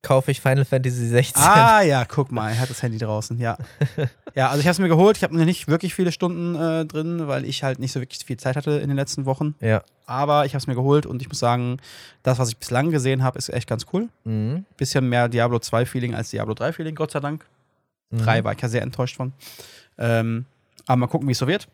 kaufe 0.06 0.30
ich 0.30 0.40
Final 0.40 0.64
Fantasy 0.64 1.08
16. 1.08 1.42
Ah 1.42 1.80
ja, 1.82 2.04
guck 2.04 2.30
mal, 2.30 2.50
er 2.50 2.60
hat 2.60 2.70
das 2.70 2.80
Handy 2.80 2.96
draußen, 2.96 3.40
ja. 3.40 3.58
Ja, 4.36 4.50
also 4.50 4.60
ich 4.60 4.66
habe 4.66 4.72
es 4.72 4.78
mir 4.78 4.88
geholt. 4.88 5.16
Ich 5.16 5.24
habe 5.24 5.34
nicht 5.36 5.66
wirklich 5.66 5.94
viele 5.94 6.12
Stunden 6.12 6.54
äh, 6.54 6.84
drin, 6.86 7.26
weil 7.26 7.44
ich 7.44 7.64
halt 7.64 7.80
nicht 7.80 7.90
so 7.90 8.00
wirklich 8.00 8.24
viel 8.24 8.36
Zeit 8.36 8.54
hatte 8.54 8.70
in 8.72 8.86
den 8.86 8.96
letzten 8.96 9.24
Wochen. 9.24 9.56
Ja. 9.60 9.82
Aber 10.06 10.46
ich 10.46 10.52
habe 10.52 10.58
es 10.58 10.68
mir 10.68 10.76
geholt 10.76 11.06
und 11.06 11.22
ich 11.22 11.28
muss 11.28 11.40
sagen, 11.40 11.78
das, 12.22 12.38
was 12.38 12.50
ich 12.50 12.56
bislang 12.56 12.90
gesehen 12.90 13.24
habe, 13.24 13.36
ist 13.36 13.48
echt 13.48 13.68
ganz 13.68 13.86
cool. 13.92 14.08
Mhm. 14.22 14.64
Bisschen 14.76 15.08
mehr 15.08 15.28
Diablo 15.28 15.58
2 15.58 15.86
Feeling 15.86 16.14
als 16.14 16.30
Diablo 16.30 16.54
3 16.54 16.72
Feeling, 16.72 16.94
Gott 16.94 17.10
sei 17.10 17.18
Dank. 17.18 17.44
Mhm. 18.10 18.18
Drei 18.18 18.44
war 18.44 18.52
ich 18.52 18.60
ja 18.60 18.68
sehr 18.68 18.82
enttäuscht 18.82 19.16
von. 19.16 19.32
Ähm, 19.98 20.44
aber 20.86 20.98
mal 20.98 21.06
gucken, 21.08 21.26
wie 21.26 21.32
es 21.32 21.38
so 21.38 21.48
wird. 21.48 21.66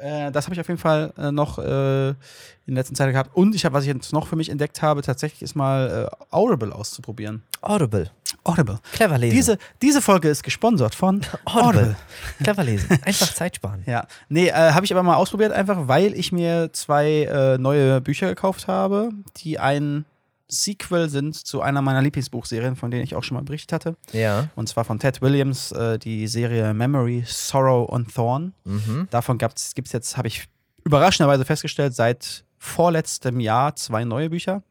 Äh, 0.00 0.30
das 0.30 0.44
habe 0.46 0.54
ich 0.54 0.60
auf 0.60 0.68
jeden 0.68 0.78
Fall 0.78 1.12
äh, 1.16 1.30
noch 1.30 1.58
äh, 1.58 2.08
in 2.08 2.74
letzter 2.74 2.94
Zeit 2.94 3.12
gehabt. 3.12 3.34
Und 3.34 3.54
ich 3.54 3.64
habe, 3.64 3.74
was 3.74 3.84
ich 3.84 3.92
jetzt 3.92 4.12
noch 4.12 4.26
für 4.26 4.36
mich 4.36 4.48
entdeckt 4.48 4.82
habe, 4.82 5.02
tatsächlich 5.02 5.42
ist 5.42 5.54
mal 5.54 6.08
äh, 6.10 6.24
Audible 6.34 6.72
auszuprobieren. 6.72 7.42
Audible. 7.62 8.10
Audible. 8.44 8.78
Clever 8.92 9.18
lesen. 9.18 9.34
Diese, 9.34 9.58
diese 9.82 10.02
Folge 10.02 10.28
ist 10.28 10.42
gesponsert 10.42 10.94
von 10.94 11.22
Audible. 11.44 11.96
Clever 12.42 12.64
lesen. 12.64 12.90
Einfach 13.02 13.32
Zeit 13.32 13.56
sparen. 13.56 13.82
Ja, 13.86 14.06
nee, 14.28 14.48
äh, 14.48 14.52
habe 14.52 14.84
ich 14.84 14.92
aber 14.92 15.02
mal 15.02 15.16
ausprobiert, 15.16 15.52
einfach 15.52 15.88
weil 15.88 16.14
ich 16.14 16.32
mir 16.32 16.70
zwei 16.72 17.56
neue 17.58 18.00
Bücher 18.00 18.28
gekauft 18.28 18.68
habe, 18.68 19.10
die 19.38 19.58
ein 19.58 20.04
Sequel 20.48 21.08
sind 21.08 21.34
zu 21.34 21.60
einer 21.60 21.82
meiner 21.82 22.02
Lieblingsbuchserien, 22.02 22.76
von 22.76 22.90
denen 22.90 23.02
ich 23.02 23.14
auch 23.14 23.24
schon 23.24 23.36
mal 23.36 23.42
berichtet 23.42 23.72
hatte. 23.72 23.96
Ja. 24.12 24.48
Und 24.54 24.68
zwar 24.68 24.84
von 24.84 24.98
Ted 24.98 25.20
Williams, 25.22 25.72
äh, 25.72 25.98
die 25.98 26.28
Serie 26.28 26.72
Memory, 26.72 27.24
Sorrow 27.26 27.92
and 27.92 28.14
Thorn. 28.14 28.54
Mhm. 28.64 29.08
Davon 29.10 29.38
gibt 29.38 29.58
es 29.58 29.92
jetzt, 29.92 30.16
habe 30.16 30.28
ich 30.28 30.48
überraschenderweise 30.84 31.44
festgestellt, 31.44 31.94
seit 31.94 32.44
vorletztem 32.58 33.40
Jahr 33.40 33.74
zwei 33.76 34.04
neue 34.04 34.30
Bücher. 34.30 34.62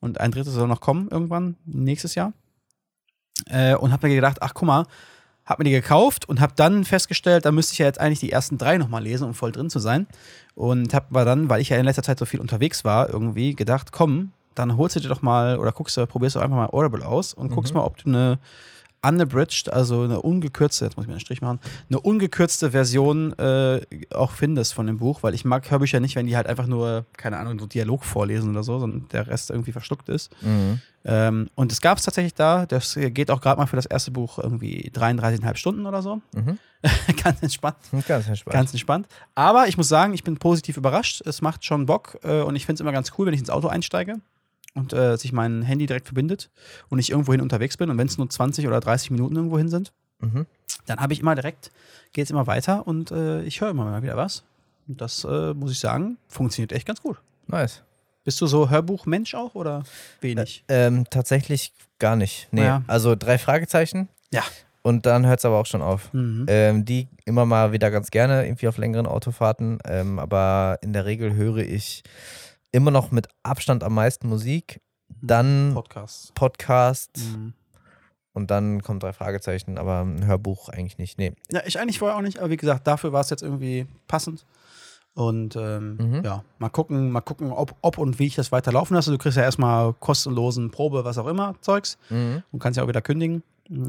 Und 0.00 0.20
ein 0.20 0.30
drittes 0.30 0.54
soll 0.54 0.68
noch 0.68 0.80
kommen, 0.80 1.08
irgendwann, 1.10 1.56
nächstes 1.64 2.14
Jahr. 2.14 2.32
Äh, 3.46 3.74
und 3.74 3.92
habe 3.92 4.08
mir 4.08 4.14
gedacht, 4.14 4.38
ach 4.40 4.54
guck 4.54 4.66
mal, 4.66 4.86
habe 5.44 5.62
mir 5.62 5.70
die 5.70 5.76
gekauft 5.76 6.28
und 6.28 6.40
habe 6.40 6.52
dann 6.56 6.84
festgestellt, 6.84 7.44
da 7.44 7.52
müsste 7.52 7.72
ich 7.72 7.78
ja 7.78 7.86
jetzt 7.86 8.00
eigentlich 8.00 8.20
die 8.20 8.32
ersten 8.32 8.58
drei 8.58 8.78
nochmal 8.78 9.02
lesen, 9.02 9.24
um 9.24 9.34
voll 9.34 9.52
drin 9.52 9.70
zu 9.70 9.78
sein. 9.78 10.06
Und 10.54 10.92
habe 10.92 11.06
aber 11.10 11.24
dann, 11.24 11.48
weil 11.48 11.60
ich 11.60 11.68
ja 11.68 11.76
in 11.76 11.84
letzter 11.84 12.02
Zeit 12.02 12.18
so 12.18 12.24
viel 12.24 12.40
unterwegs 12.40 12.84
war, 12.84 13.08
irgendwie 13.08 13.54
gedacht, 13.54 13.92
komm, 13.92 14.32
dann 14.56 14.76
holst 14.76 14.96
du 14.96 15.00
dir 15.00 15.08
doch 15.08 15.22
mal 15.22 15.58
oder 15.58 15.72
guckst 15.72 15.96
du, 15.96 16.06
probierst 16.06 16.36
du 16.36 16.40
einfach 16.40 16.56
mal 16.56 16.66
Audible 16.66 17.06
aus 17.06 17.34
und 17.34 17.50
guckst 17.50 17.74
mal, 17.74 17.82
ob 17.82 17.96
du 17.98 18.08
eine 18.08 18.38
unabridged, 19.06 19.72
also 19.72 20.02
eine 20.02 20.20
ungekürzte, 20.20 20.84
jetzt 20.84 20.96
muss 20.96 21.04
ich 21.04 21.08
mir 21.08 21.14
einen 21.14 21.20
Strich 21.20 21.40
machen, 21.40 21.60
eine 21.88 22.00
ungekürzte 22.00 22.70
Version 22.72 23.32
äh, 23.38 23.80
auch 24.12 24.32
findest 24.32 24.74
von 24.74 24.86
dem 24.86 24.98
Buch, 24.98 25.22
weil 25.22 25.34
ich 25.34 25.44
mag 25.44 25.70
Hörbücher 25.70 26.00
nicht, 26.00 26.16
wenn 26.16 26.26
die 26.26 26.36
halt 26.36 26.46
einfach 26.46 26.66
nur, 26.66 27.06
keine 27.16 27.38
Ahnung, 27.38 27.58
so 27.58 27.66
Dialog 27.66 28.04
vorlesen 28.04 28.50
oder 28.50 28.62
so, 28.62 28.78
sondern 28.78 29.08
der 29.08 29.26
Rest 29.26 29.50
irgendwie 29.50 29.72
verschluckt 29.72 30.08
ist. 30.08 30.30
Mhm. 30.42 30.80
Ähm, 31.04 31.50
und 31.54 31.70
es 31.70 31.80
gab 31.80 31.98
es 31.98 32.04
tatsächlich 32.04 32.34
da, 32.34 32.66
das 32.66 32.94
geht 32.96 33.30
auch 33.30 33.40
gerade 33.40 33.60
mal 33.60 33.66
für 33.66 33.76
das 33.76 33.86
erste 33.86 34.10
Buch 34.10 34.38
irgendwie 34.38 34.90
33,5 34.92 35.56
Stunden 35.56 35.86
oder 35.86 36.02
so. 36.02 36.20
Mhm. 36.34 36.58
Ganz 37.22 37.42
entspannt. 37.42 37.76
Ganz 38.06 38.28
entspannt. 38.28 38.54
Ganz 38.54 38.72
entspannt. 38.72 39.06
Aber 39.34 39.68
ich 39.68 39.76
muss 39.76 39.88
sagen, 39.88 40.14
ich 40.14 40.24
bin 40.24 40.36
positiv 40.36 40.76
überrascht. 40.76 41.22
Es 41.24 41.42
macht 41.42 41.64
schon 41.64 41.86
Bock 41.86 42.18
äh, 42.22 42.42
und 42.42 42.56
ich 42.56 42.66
finde 42.66 42.74
es 42.74 42.80
immer 42.80 42.92
ganz 42.92 43.12
cool, 43.16 43.26
wenn 43.26 43.34
ich 43.34 43.40
ins 43.40 43.50
Auto 43.50 43.68
einsteige 43.68 44.20
und 44.76 44.92
äh, 44.92 45.16
sich 45.16 45.32
mein 45.32 45.62
Handy 45.62 45.86
direkt 45.86 46.06
verbindet 46.06 46.50
und 46.88 46.98
ich 47.00 47.10
irgendwohin 47.10 47.40
unterwegs 47.40 47.76
bin 47.76 47.90
und 47.90 47.98
wenn 47.98 48.06
es 48.06 48.18
nur 48.18 48.30
20 48.30 48.66
oder 48.68 48.78
30 48.80 49.10
Minuten 49.10 49.34
irgendwo 49.36 49.58
hin 49.58 49.68
sind, 49.68 49.92
Mhm. 50.20 50.46
dann 50.86 50.98
habe 51.00 51.12
ich 51.12 51.20
immer 51.20 51.34
direkt, 51.34 51.70
geht 52.14 52.24
es 52.24 52.30
immer 52.30 52.46
weiter 52.46 52.86
und 52.86 53.10
äh, 53.10 53.42
ich 53.42 53.60
höre 53.60 53.68
immer 53.70 53.84
mal 53.84 54.02
wieder 54.02 54.16
was. 54.16 54.44
Und 54.88 55.00
das 55.02 55.24
äh, 55.24 55.52
muss 55.52 55.72
ich 55.72 55.78
sagen, 55.80 56.16
funktioniert 56.28 56.72
echt 56.72 56.86
ganz 56.86 57.02
gut. 57.02 57.18
Nice. 57.48 57.82
Bist 58.24 58.40
du 58.40 58.46
so 58.46 58.70
Hörbuchmensch 58.70 59.34
auch 59.34 59.54
oder 59.54 59.82
wenig? 60.22 60.64
Ähm, 60.68 61.04
tatsächlich 61.10 61.72
gar 61.98 62.16
nicht. 62.16 62.48
Nee. 62.50 62.64
Ja. 62.64 62.82
Also 62.86 63.14
drei 63.14 63.36
Fragezeichen 63.36 64.08
Ja. 64.32 64.42
und 64.82 65.04
dann 65.06 65.26
hört 65.26 65.40
es 65.40 65.44
aber 65.44 65.58
auch 65.58 65.66
schon 65.66 65.82
auf. 65.82 66.12
Mhm. 66.14 66.46
Ähm, 66.48 66.84
die 66.86 67.08
immer 67.26 67.44
mal 67.44 67.72
wieder 67.72 67.90
ganz 67.90 68.10
gerne, 68.10 68.46
irgendwie 68.46 68.68
auf 68.68 68.78
längeren 68.78 69.06
Autofahrten. 69.06 69.78
Ähm, 69.84 70.18
aber 70.18 70.78
in 70.80 70.92
der 70.94 71.04
Regel 71.04 71.34
höre 71.34 71.58
ich 71.58 72.04
immer 72.76 72.90
noch 72.90 73.10
mit 73.10 73.28
Abstand 73.42 73.82
am 73.82 73.94
meisten 73.94 74.28
Musik. 74.28 74.80
Dann 75.22 75.72
Podcast. 75.74 76.34
Podcast 76.34 77.10
Mhm. 77.18 77.54
und 78.32 78.50
dann 78.50 78.82
kommt 78.82 79.02
drei 79.02 79.12
Fragezeichen, 79.12 79.78
aber 79.78 80.02
ein 80.04 80.26
Hörbuch 80.26 80.68
eigentlich 80.68 80.98
nicht. 80.98 81.18
Nee. 81.18 81.32
Ja, 81.50 81.62
ich 81.64 81.78
eigentlich 81.78 81.98
vorher 81.98 82.16
auch 82.16 82.22
nicht, 82.22 82.38
aber 82.38 82.50
wie 82.50 82.56
gesagt, 82.56 82.86
dafür 82.86 83.12
war 83.12 83.20
es 83.20 83.30
jetzt 83.30 83.42
irgendwie 83.42 83.86
passend. 84.08 84.44
Und 85.14 85.56
ähm, 85.56 85.96
Mhm. 85.96 86.22
ja, 86.24 86.44
mal 86.58 86.68
gucken, 86.68 87.10
mal 87.10 87.22
gucken, 87.22 87.50
ob, 87.50 87.74
ob 87.80 87.96
und 87.98 88.18
wie 88.18 88.26
ich 88.26 88.34
das 88.34 88.52
weiterlaufen 88.52 88.94
lasse. 88.94 89.10
Du 89.10 89.16
kriegst 89.16 89.38
ja 89.38 89.44
erstmal 89.44 89.94
kostenlosen 89.94 90.70
Probe, 90.70 91.04
was 91.04 91.16
auch 91.16 91.26
immer, 91.26 91.54
Zeugs. 91.62 91.96
Mhm. 92.10 92.42
Und 92.52 92.58
kannst 92.58 92.76
ja 92.76 92.82
auch 92.84 92.88
wieder 92.88 93.00
kündigen. 93.00 93.42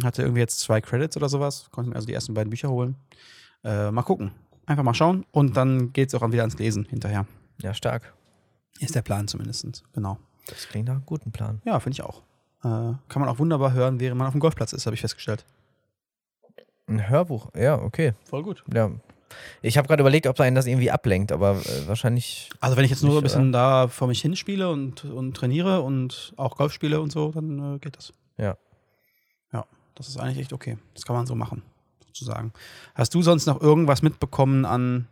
Hatte 0.03 0.21
irgendwie 0.21 0.39
jetzt 0.41 0.59
zwei 0.61 0.79
Credits 0.81 1.17
oder 1.17 1.27
sowas. 1.29 1.67
Konnte 1.71 1.89
mir 1.89 1.95
also 1.97 2.07
die 2.07 2.13
ersten 2.13 2.33
beiden 2.33 2.49
Bücher 2.49 2.69
holen. 2.69 2.95
Äh, 3.63 3.91
mal 3.91 4.03
gucken. 4.03 4.31
Einfach 4.67 4.83
mal 4.83 4.93
schauen. 4.93 5.25
Und 5.31 5.57
dann 5.57 5.91
geht 5.91 6.09
es 6.09 6.15
auch 6.15 6.31
wieder 6.31 6.43
ans 6.43 6.57
Lesen 6.57 6.85
hinterher. 6.85 7.25
Ja, 7.61 7.73
stark. 7.73 8.13
Ist 8.79 8.95
der 8.95 9.01
Plan 9.01 9.27
zumindest. 9.27 9.83
Genau. 9.93 10.17
Das 10.47 10.67
klingt 10.67 10.87
nach 10.87 10.95
einem 10.95 11.05
guten 11.05 11.31
Plan. 11.31 11.61
Ja, 11.65 11.79
finde 11.79 11.95
ich 11.95 12.01
auch. 12.01 12.21
Äh, 12.63 12.93
kann 13.07 13.19
man 13.19 13.29
auch 13.29 13.39
wunderbar 13.39 13.73
hören, 13.73 13.99
während 13.99 14.17
man 14.17 14.27
auf 14.27 14.33
dem 14.33 14.39
Golfplatz 14.39 14.73
ist, 14.73 14.85
habe 14.85 14.95
ich 14.95 15.01
festgestellt. 15.01 15.45
Ein 16.87 17.09
Hörbuch, 17.09 17.49
ja, 17.55 17.81
okay. 17.81 18.13
Voll 18.29 18.43
gut. 18.43 18.63
Ja. 18.73 18.91
Ich 19.61 19.77
habe 19.77 19.87
gerade 19.87 20.01
überlegt, 20.01 20.25
ob 20.25 20.39
einen 20.39 20.55
das 20.55 20.67
irgendwie 20.67 20.89
ablenkt, 20.89 21.33
aber 21.33 21.57
äh, 21.57 21.87
wahrscheinlich. 21.87 22.49
Also 22.61 22.77
wenn 22.77 22.85
ich 22.85 22.91
jetzt 22.91 23.03
nur 23.03 23.11
so 23.11 23.19
ein 23.19 23.23
bisschen 23.23 23.51
da 23.51 23.89
vor 23.89 24.07
mich 24.07 24.21
hinspiele 24.21 24.69
und, 24.69 25.03
und 25.03 25.35
trainiere 25.35 25.81
und 25.81 26.33
auch 26.37 26.55
Golf 26.55 26.71
spiele 26.71 27.01
und 27.01 27.11
so, 27.11 27.31
dann 27.31 27.75
äh, 27.75 27.79
geht 27.79 27.97
das. 27.97 28.13
Ja. 28.37 28.57
Ja, 29.51 29.65
das 29.95 30.07
ist 30.07 30.17
eigentlich 30.17 30.39
echt 30.39 30.53
okay. 30.53 30.77
Das 30.93 31.05
kann 31.05 31.15
man 31.15 31.27
so 31.27 31.35
machen, 31.35 31.61
sozusagen. 32.05 32.53
Hast 32.95 33.13
du 33.13 33.21
sonst 33.21 33.47
noch 33.47 33.61
irgendwas 33.61 34.01
mitbekommen 34.01 34.63
an 34.65 35.07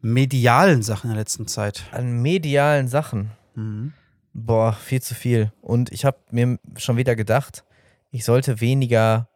medialen 0.00 0.82
Sachen 0.82 1.10
in 1.10 1.14
der 1.14 1.22
letzten 1.22 1.46
Zeit? 1.46 1.84
An 1.92 2.22
medialen 2.22 2.88
Sachen. 2.88 3.30
Mhm. 3.54 3.92
Boah, 4.32 4.72
viel 4.72 5.02
zu 5.02 5.14
viel. 5.14 5.52
Und 5.60 5.90
ich 5.92 6.04
habe 6.04 6.18
mir 6.30 6.58
schon 6.76 6.96
wieder 6.96 7.16
gedacht, 7.16 7.64
ich 8.10 8.24
sollte 8.24 8.60
weniger 8.60 9.28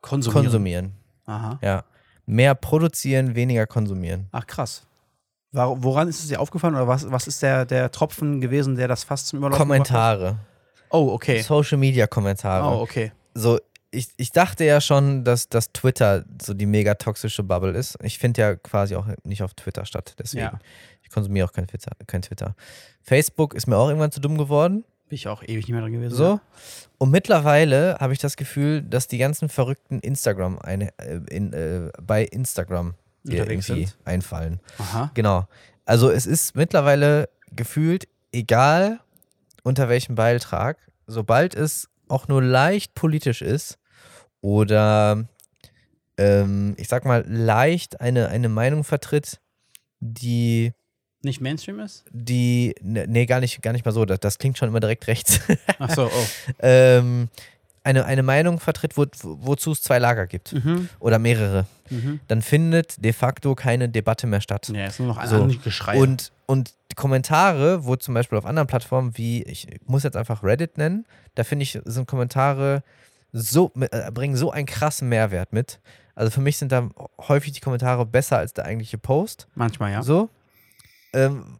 Konsumieren. 0.00 0.44
konsumieren. 0.44 0.92
Aha. 1.26 1.58
Ja. 1.62 1.84
Mehr 2.26 2.54
produzieren, 2.54 3.34
weniger 3.34 3.66
konsumieren. 3.66 4.28
Ach 4.32 4.46
krass. 4.46 4.86
Woran 5.52 6.08
ist 6.08 6.20
es 6.20 6.28
dir 6.28 6.40
aufgefallen 6.40 6.74
oder 6.74 6.88
was, 6.88 7.10
was 7.10 7.26
ist 7.28 7.42
der, 7.42 7.64
der 7.64 7.90
Tropfen 7.90 8.40
gewesen, 8.40 8.74
der 8.74 8.88
das 8.88 9.04
fast 9.04 9.28
zum 9.28 9.38
Überlaufen 9.38 9.60
Kommentare. 9.60 10.38
Oh, 10.90 11.12
okay. 11.12 11.42
Social 11.42 11.78
Media 11.78 12.06
Kommentare. 12.06 12.76
Oh, 12.76 12.80
okay. 12.80 13.12
So, 13.34 13.58
ich, 13.94 14.08
ich 14.16 14.32
dachte 14.32 14.64
ja 14.64 14.80
schon, 14.80 15.24
dass, 15.24 15.48
dass 15.48 15.72
Twitter 15.72 16.24
so 16.42 16.54
die 16.54 16.66
mega 16.66 16.94
toxische 16.94 17.42
Bubble 17.42 17.72
ist. 17.72 17.96
Ich 18.02 18.18
finde 18.18 18.40
ja 18.40 18.54
quasi 18.56 18.96
auch 18.96 19.06
nicht 19.24 19.42
auf 19.42 19.54
Twitter 19.54 19.84
statt. 19.86 20.14
Deswegen. 20.18 20.44
Ja. 20.44 20.58
Ich 21.02 21.10
konsumiere 21.10 21.46
auch 21.46 21.52
kein 21.52 21.66
Twitter, 21.66 21.92
kein 22.06 22.22
Twitter. 22.22 22.56
Facebook 23.02 23.54
ist 23.54 23.66
mir 23.66 23.76
auch 23.76 23.88
irgendwann 23.88 24.10
zu 24.10 24.20
dumm 24.20 24.36
geworden. 24.36 24.84
Bin 25.08 25.16
ich 25.16 25.28
auch 25.28 25.42
ewig 25.42 25.66
nicht 25.66 25.70
mehr 25.70 25.82
drin 25.82 25.92
gewesen. 25.92 26.16
So. 26.16 26.40
Und 26.98 27.10
mittlerweile 27.10 27.98
habe 28.00 28.12
ich 28.12 28.18
das 28.18 28.36
Gefühl, 28.36 28.82
dass 28.82 29.06
die 29.06 29.18
ganzen 29.18 29.48
verrückten 29.48 30.00
Instagram 30.00 30.58
eine, 30.58 30.88
äh, 30.98 31.20
in, 31.30 31.52
äh, 31.52 31.90
bei 32.02 32.24
Instagram 32.24 32.94
Unterwegs 33.24 33.68
irgendwie 33.68 33.86
sind. 33.86 33.96
einfallen. 34.04 34.60
Aha. 34.78 35.10
Genau. 35.14 35.46
Also 35.84 36.10
es 36.10 36.26
ist 36.26 36.56
mittlerweile 36.56 37.28
gefühlt 37.52 38.08
egal 38.32 39.00
unter 39.62 39.88
welchem 39.88 40.14
Beitrag, 40.14 40.78
sobald 41.06 41.54
es 41.54 41.88
auch 42.08 42.28
nur 42.28 42.42
leicht 42.42 42.94
politisch 42.94 43.42
ist 43.42 43.78
oder 44.44 45.24
ähm, 46.18 46.74
ich 46.76 46.88
sag 46.88 47.06
mal 47.06 47.24
leicht 47.26 48.00
eine, 48.02 48.28
eine 48.28 48.50
Meinung 48.50 48.84
vertritt, 48.84 49.40
die 50.00 50.72
Nicht 51.22 51.40
Mainstream 51.40 51.80
ist? 51.80 52.04
die 52.12 52.74
ne- 52.82 53.06
nee 53.08 53.24
gar 53.24 53.40
nicht 53.40 53.62
gar 53.62 53.72
nicht 53.72 53.86
mal 53.86 53.92
so, 53.92 54.04
das, 54.04 54.20
das 54.20 54.36
klingt 54.38 54.58
schon 54.58 54.68
immer 54.68 54.80
direkt 54.80 55.06
rechts. 55.06 55.40
Ach 55.78 55.90
so, 55.90 56.04
oh. 56.12 56.26
ähm, 56.60 57.28
eine, 57.84 58.04
eine 58.04 58.22
Meinung 58.22 58.60
vertritt, 58.60 58.96
wo, 58.98 59.06
wozu 59.22 59.72
es 59.72 59.82
zwei 59.82 59.98
Lager 59.98 60.26
gibt 60.26 60.52
Mhm. 60.52 60.88
oder 61.00 61.18
mehrere, 61.18 61.64
Mhm. 61.90 62.20
dann 62.28 62.40
findet 62.42 63.02
de 63.04 63.12
facto 63.14 63.54
keine 63.54 63.88
Debatte 63.88 64.26
mehr 64.26 64.40
statt. 64.42 64.70
Ja, 64.74 64.86
ist 64.86 64.98
nur 65.00 65.08
noch 65.08 65.16
ein 65.18 65.28
So. 65.28 65.46
Geschrei. 65.64 65.98
Und, 65.98 66.32
und 66.46 66.72
die 66.90 66.94
Kommentare, 66.96 67.84
wo 67.86 67.96
zum 67.96 68.12
Beispiel 68.14 68.36
auf 68.38 68.44
anderen 68.46 68.68
Plattformen 68.68 69.16
wie, 69.18 69.42
ich 69.42 69.68
muss 69.86 70.02
jetzt 70.02 70.16
einfach 70.16 70.42
Reddit 70.42 70.76
nennen, 70.78 71.06
da 71.34 71.44
finde 71.44 71.62
ich, 71.64 71.78
sind 71.84 72.06
Kommentare 72.06 72.82
so, 73.36 73.72
äh, 73.90 74.10
bringen 74.12 74.36
so 74.36 74.52
einen 74.52 74.66
krassen 74.66 75.08
Mehrwert 75.08 75.52
mit. 75.52 75.80
Also 76.14 76.30
für 76.30 76.40
mich 76.40 76.56
sind 76.56 76.70
da 76.70 76.88
häufig 77.18 77.52
die 77.52 77.60
Kommentare 77.60 78.06
besser 78.06 78.38
als 78.38 78.54
der 78.54 78.64
eigentliche 78.64 78.96
Post. 78.96 79.48
Manchmal, 79.56 79.90
ja. 79.90 80.02
So. 80.02 80.30
Ähm, 81.12 81.58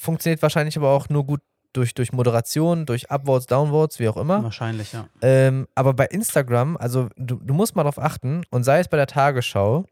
funktioniert 0.00 0.42
wahrscheinlich 0.42 0.76
aber 0.76 0.90
auch 0.90 1.08
nur 1.08 1.24
gut 1.24 1.40
durch, 1.72 1.94
durch 1.94 2.12
Moderation, 2.12 2.86
durch 2.86 3.10
Upvotes, 3.10 3.46
Downvotes, 3.46 4.00
wie 4.00 4.08
auch 4.08 4.16
immer. 4.16 4.42
Wahrscheinlich, 4.42 4.92
ja. 4.92 5.08
Ähm, 5.22 5.68
aber 5.76 5.94
bei 5.94 6.06
Instagram, 6.06 6.76
also 6.76 7.08
du, 7.16 7.36
du 7.36 7.54
musst 7.54 7.76
mal 7.76 7.84
darauf 7.84 7.98
achten, 7.98 8.42
und 8.50 8.64
sei 8.64 8.80
es 8.80 8.88
bei 8.88 8.96
der 8.96 9.06
Tagesschau, 9.06 9.86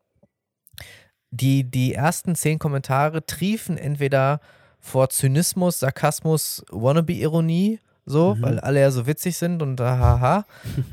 die, 1.31 1.63
die 1.63 1.95
ersten 1.95 2.35
zehn 2.35 2.59
Kommentare 2.59 3.25
triefen 3.25 3.79
entweder 3.79 4.41
vor 4.81 5.11
Zynismus, 5.11 5.79
Sarkasmus, 5.79 6.65
Wannabe-Ironie, 6.71 7.79
so, 8.11 8.35
Mhm. 8.35 8.43
weil 8.43 8.61
alle 8.61 8.81
ja 8.81 8.91
so 8.91 9.07
witzig 9.07 9.37
sind 9.39 9.63
und 9.63 9.81
haha. 9.81 10.45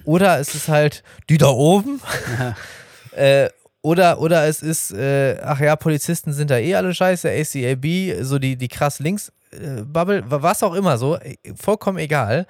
oder 0.06 0.40
es 0.40 0.56
ist 0.56 0.70
halt 0.70 1.04
die 1.30 1.38
da 1.38 1.48
oben. 1.48 2.00
äh, 3.12 3.50
oder, 3.82 4.20
oder 4.20 4.48
es 4.48 4.62
ist, 4.62 4.92
äh, 4.92 5.38
ach 5.42 5.60
ja, 5.60 5.76
Polizisten 5.76 6.34
sind 6.34 6.50
da 6.52 6.58
eh 6.58 6.76
alle 6.76 6.94
scheiße, 6.94 7.30
ACAB, 7.30 8.24
so 8.24 8.38
die, 8.40 8.56
die 8.58 8.68
krass 8.68 9.00
links 9.00 9.32
äh, 9.52 9.84
Bubble, 9.84 10.24
was 10.28 10.62
auch 10.64 10.74
immer 10.74 10.98
so, 10.98 11.16
äh, 11.18 11.36
vollkommen 11.56 11.98
egal. 11.98 12.48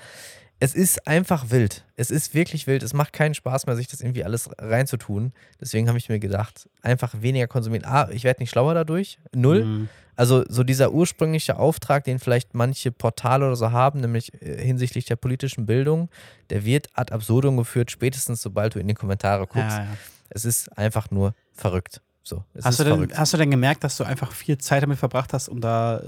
Es 0.59 0.73
ist 0.73 1.07
einfach 1.07 1.51
wild. 1.51 1.85
Es 1.97 2.09
ist 2.09 2.33
wirklich 2.33 2.65
wild. 2.65 2.81
Es 2.81 2.93
macht 2.93 3.13
keinen 3.13 3.35
Spaß 3.35 3.67
mehr, 3.67 3.75
sich 3.75 3.87
das 3.87 4.01
irgendwie 4.01 4.23
alles 4.23 4.49
reinzutun. 4.57 5.31
Deswegen 5.61 5.87
habe 5.87 5.99
ich 5.99 6.09
mir 6.09 6.17
gedacht, 6.17 6.67
einfach 6.81 7.13
weniger 7.21 7.45
konsumieren. 7.45 7.85
A, 7.85 8.09
ich 8.09 8.23
werde 8.23 8.41
nicht 8.41 8.49
schlauer 8.49 8.73
dadurch, 8.73 9.19
null. 9.35 9.63
Mhm. 9.65 9.89
Also 10.17 10.43
so 10.49 10.63
dieser 10.63 10.91
ursprüngliche 10.91 11.57
Auftrag, 11.57 12.03
den 12.03 12.19
vielleicht 12.19 12.53
manche 12.55 12.91
Portale 12.91 13.45
oder 13.45 13.55
so 13.55 13.71
haben, 13.71 14.01
nämlich 14.01 14.33
äh, 14.41 14.61
hinsichtlich 14.61 15.05
der 15.05 15.15
politischen 15.15 15.65
Bildung, 15.65 16.09
der 16.49 16.65
wird 16.65 16.87
ad 16.93 17.13
absurdum 17.13 17.55
geführt, 17.55 17.91
spätestens 17.91 18.41
sobald 18.41 18.75
du 18.75 18.79
in 18.79 18.87
die 18.87 18.95
Kommentare 18.95 19.47
guckst. 19.47 19.77
Ja, 19.77 19.83
ja. 19.83 19.87
Es 20.29 20.43
ist 20.43 20.75
einfach 20.77 21.09
nur 21.11 21.33
verrückt. 21.53 22.01
So, 22.23 22.43
es 22.53 22.65
Hast 22.65 22.73
ist 22.73 22.79
du, 22.79 22.83
denn, 22.83 22.93
verrückt. 22.95 23.17
hast 23.17 23.31
du 23.31 23.37
denn 23.37 23.51
gemerkt, 23.51 23.85
dass 23.85 23.95
du 23.95 24.03
einfach 24.03 24.33
viel 24.33 24.57
Zeit 24.57 24.83
damit 24.83 24.99
verbracht 24.99 25.31
hast 25.31 25.47
und 25.47 25.61
da 25.61 25.99
äh, 25.99 26.01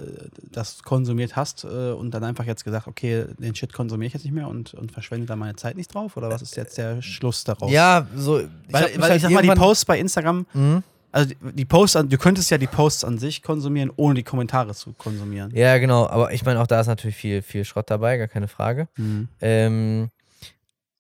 das 0.51 0.83
konsumiert 0.83 1.37
hast 1.37 1.63
äh, 1.63 1.91
und 1.91 2.11
dann 2.11 2.25
einfach 2.25 2.43
jetzt 2.43 2.65
gesagt, 2.65 2.87
okay, 2.87 3.23
den 3.37 3.55
Shit 3.55 3.71
konsumiere 3.71 4.07
ich 4.07 4.13
jetzt 4.15 4.23
nicht 4.25 4.33
mehr 4.33 4.49
und, 4.49 4.73
und 4.73 4.91
verschwende 4.91 5.27
da 5.27 5.37
meine 5.37 5.55
Zeit 5.55 5.77
nicht 5.77 5.93
drauf? 5.93 6.17
Oder 6.17 6.29
was 6.29 6.41
ist 6.41 6.57
jetzt 6.57 6.77
der 6.77 7.01
Schluss 7.01 7.45
daraus? 7.45 7.71
Ja, 7.71 8.05
so. 8.17 8.33
weil, 8.33 8.43
hab 8.43 8.71
weil 8.71 8.83
mich 8.83 8.95
ich 8.97 9.01
halt 9.01 9.21
sag 9.21 9.31
mal, 9.31 9.43
die 9.43 9.49
Posts 9.51 9.85
bei 9.85 9.97
Instagram, 9.99 10.45
Mhm. 10.53 10.83
Also 11.11 11.33
die, 11.41 11.65
Posts, 11.65 11.95
an, 11.95 12.09
du 12.09 12.17
könntest 12.17 12.51
ja 12.51 12.57
die 12.57 12.67
Posts 12.67 13.03
an 13.03 13.17
sich 13.17 13.41
konsumieren, 13.41 13.91
ohne 13.95 14.15
die 14.15 14.23
Kommentare 14.23 14.73
zu 14.75 14.93
konsumieren. 14.93 15.51
Ja, 15.55 15.77
genau. 15.77 16.07
Aber 16.07 16.33
ich 16.33 16.45
meine, 16.45 16.61
auch 16.61 16.67
da 16.67 16.79
ist 16.79 16.87
natürlich 16.87 17.15
viel, 17.15 17.41
viel 17.41 17.65
Schrott 17.65 17.89
dabei, 17.89 18.17
gar 18.17 18.27
keine 18.27 18.47
Frage. 18.47 18.87
Mhm. 18.95 19.27
Ähm, 19.41 20.09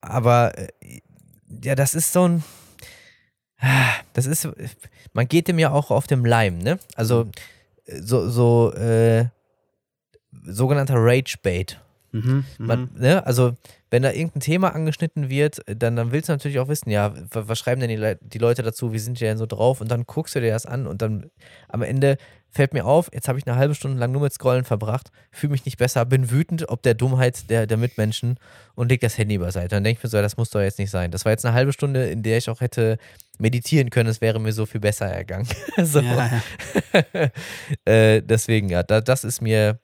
aber 0.01 0.57
äh, 0.57 0.69
ja, 1.63 1.75
das 1.75 1.93
ist 1.93 2.13
so 2.13 2.27
ein. 2.27 2.43
Das 4.13 4.25
ist. 4.25 4.47
Man 5.13 5.27
geht 5.27 5.47
dem 5.47 5.59
ja 5.59 5.71
auch 5.71 5.91
auf 5.91 6.07
dem 6.07 6.25
Leim, 6.25 6.59
ne? 6.59 6.79
Also 6.95 7.27
äh, 7.85 8.01
so, 8.01 8.29
so 8.29 8.73
äh, 8.73 9.25
sogenannter 10.43 10.95
Rage-Bait. 10.97 11.79
Mhm. 12.11 12.45
Mhm. 12.57 12.65
Man, 12.65 12.89
ne? 12.95 13.25
Also, 13.25 13.53
wenn 13.91 14.03
da 14.03 14.11
irgendein 14.11 14.39
Thema 14.41 14.73
angeschnitten 14.75 15.29
wird, 15.29 15.61
dann, 15.65 15.95
dann 15.95 16.11
willst 16.11 16.29
du 16.29 16.33
natürlich 16.33 16.59
auch 16.59 16.67
wissen, 16.67 16.89
ja, 16.89 17.13
wa- 17.31 17.43
was 17.47 17.57
schreiben 17.59 17.81
denn 17.81 17.89
die, 17.89 17.95
Le 17.95 18.17
die 18.21 18.37
Leute 18.37 18.61
dazu, 18.63 18.93
wie 18.93 18.99
sind 18.99 19.19
die 19.19 19.23
denn 19.25 19.37
so 19.37 19.45
drauf? 19.45 19.81
Und 19.81 19.89
dann 19.89 20.05
guckst 20.05 20.35
du 20.35 20.39
dir 20.41 20.51
das 20.51 20.65
an 20.65 20.87
und 20.87 21.01
dann 21.01 21.29
am 21.67 21.81
Ende 21.81 22.17
fällt 22.51 22.73
mir 22.73 22.85
auf, 22.85 23.11
jetzt 23.13 23.27
habe 23.27 23.37
ich 23.37 23.45
eine 23.45 23.57
halbe 23.57 23.75
Stunde 23.75 23.99
lang 23.99 24.11
nur 24.11 24.21
mit 24.21 24.33
Scrollen 24.33 24.63
verbracht, 24.65 25.11
fühle 25.31 25.51
mich 25.51 25.65
nicht 25.65 25.77
besser, 25.77 26.03
bin 26.05 26.31
wütend 26.31 26.67
ob 26.69 26.81
der 26.81 26.95
Dummheit 26.95 27.47
der, 27.51 27.67
der 27.67 27.77
Mitmenschen 27.77 28.39
und 28.73 28.89
leg 28.89 29.01
das 29.01 29.19
Handy 29.19 29.37
beiseite. 29.37 29.67
Dann 29.69 29.83
denke 29.83 29.99
ich 29.99 30.03
mir 30.03 30.09
so, 30.09 30.19
das 30.19 30.35
muss 30.35 30.49
doch 30.49 30.61
jetzt 30.61 30.79
nicht 30.79 30.89
sein. 30.89 31.11
Das 31.11 31.25
war 31.25 31.31
jetzt 31.31 31.45
eine 31.45 31.53
halbe 31.53 31.73
Stunde, 31.73 32.09
in 32.09 32.23
der 32.23 32.39
ich 32.39 32.49
auch 32.49 32.61
hätte 32.61 32.97
meditieren 33.37 33.91
können, 33.91 34.09
es 34.09 34.19
wäre 34.19 34.39
mir 34.39 34.51
so 34.51 34.65
viel 34.65 34.81
besser 34.81 35.05
ergangen. 35.05 35.47
so. 35.83 35.99
ja, 36.01 36.41
ja. 37.13 37.29
äh, 37.85 38.21
deswegen, 38.23 38.69
ja, 38.69 38.81
da, 38.83 38.99
das 39.01 39.23
ist 39.23 39.41
mir 39.41 39.79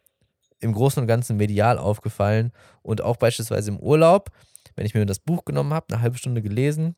im 0.59 0.73
Großen 0.73 1.01
und 1.01 1.07
Ganzen 1.07 1.37
medial 1.37 1.77
aufgefallen 1.77 2.51
und 2.81 3.01
auch 3.01 3.17
beispielsweise 3.17 3.71
im 3.71 3.79
Urlaub, 3.79 4.29
wenn 4.75 4.85
ich 4.85 4.93
mir 4.93 5.05
das 5.05 5.19
Buch 5.19 5.45
genommen 5.45 5.73
habe, 5.73 5.87
eine 5.93 6.01
halbe 6.01 6.17
Stunde 6.17 6.41
gelesen, 6.41 6.95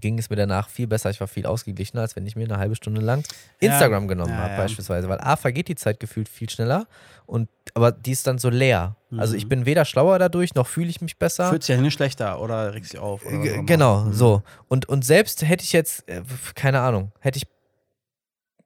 ging 0.00 0.18
es 0.18 0.28
mir 0.28 0.34
danach 0.34 0.68
viel 0.70 0.88
besser. 0.88 1.10
Ich 1.10 1.20
war 1.20 1.28
viel 1.28 1.46
ausgeglichener, 1.46 2.00
als 2.02 2.16
wenn 2.16 2.26
ich 2.26 2.34
mir 2.34 2.44
eine 2.44 2.58
halbe 2.58 2.74
Stunde 2.74 3.00
lang 3.00 3.22
Ja, 3.60 3.70
Instagram 3.70 4.08
genommen 4.08 4.32
ja, 4.32 4.38
habe, 4.38 4.50
ja. 4.54 4.56
beispielsweise. 4.56 5.08
Weil 5.08 5.20
A, 5.20 5.36
vergeht 5.36 5.68
die 5.68 5.76
Zeit 5.76 6.00
gefühlt 6.00 6.28
viel 6.28 6.50
schneller 6.50 6.88
und 7.26 7.48
aber 7.74 7.92
die 7.92 8.10
ist 8.10 8.26
dann 8.26 8.38
so 8.38 8.48
leer. 8.50 8.96
Also 9.16 9.34
ich 9.36 9.44
Mhm. 9.44 9.48
bin 9.50 9.66
weder 9.66 9.84
schlauer 9.84 10.18
dadurch, 10.18 10.54
noch 10.56 10.66
fühle 10.66 10.88
ich 10.90 11.00
mich 11.00 11.16
besser. 11.18 11.48
Fühlt 11.48 11.62
sich 11.62 11.76
ja 11.76 11.80
nicht 11.80 11.94
schlechter 11.94 12.40
oder 12.40 12.74
regst 12.74 12.92
dich 12.94 12.98
auf. 13.00 13.24
Oder 13.24 13.36
so. 13.54 13.62
Genau, 13.62 14.00
Mhm. 14.06 14.12
so. 14.14 14.42
Und, 14.66 14.88
und 14.88 15.04
selbst 15.04 15.42
hätte 15.46 15.62
ich 15.62 15.72
jetzt, 15.72 16.08
äh, 16.08 16.22
keine 16.56 16.80
Ahnung, 16.80 17.12
hätte 17.20 17.36
ich, 17.38 17.46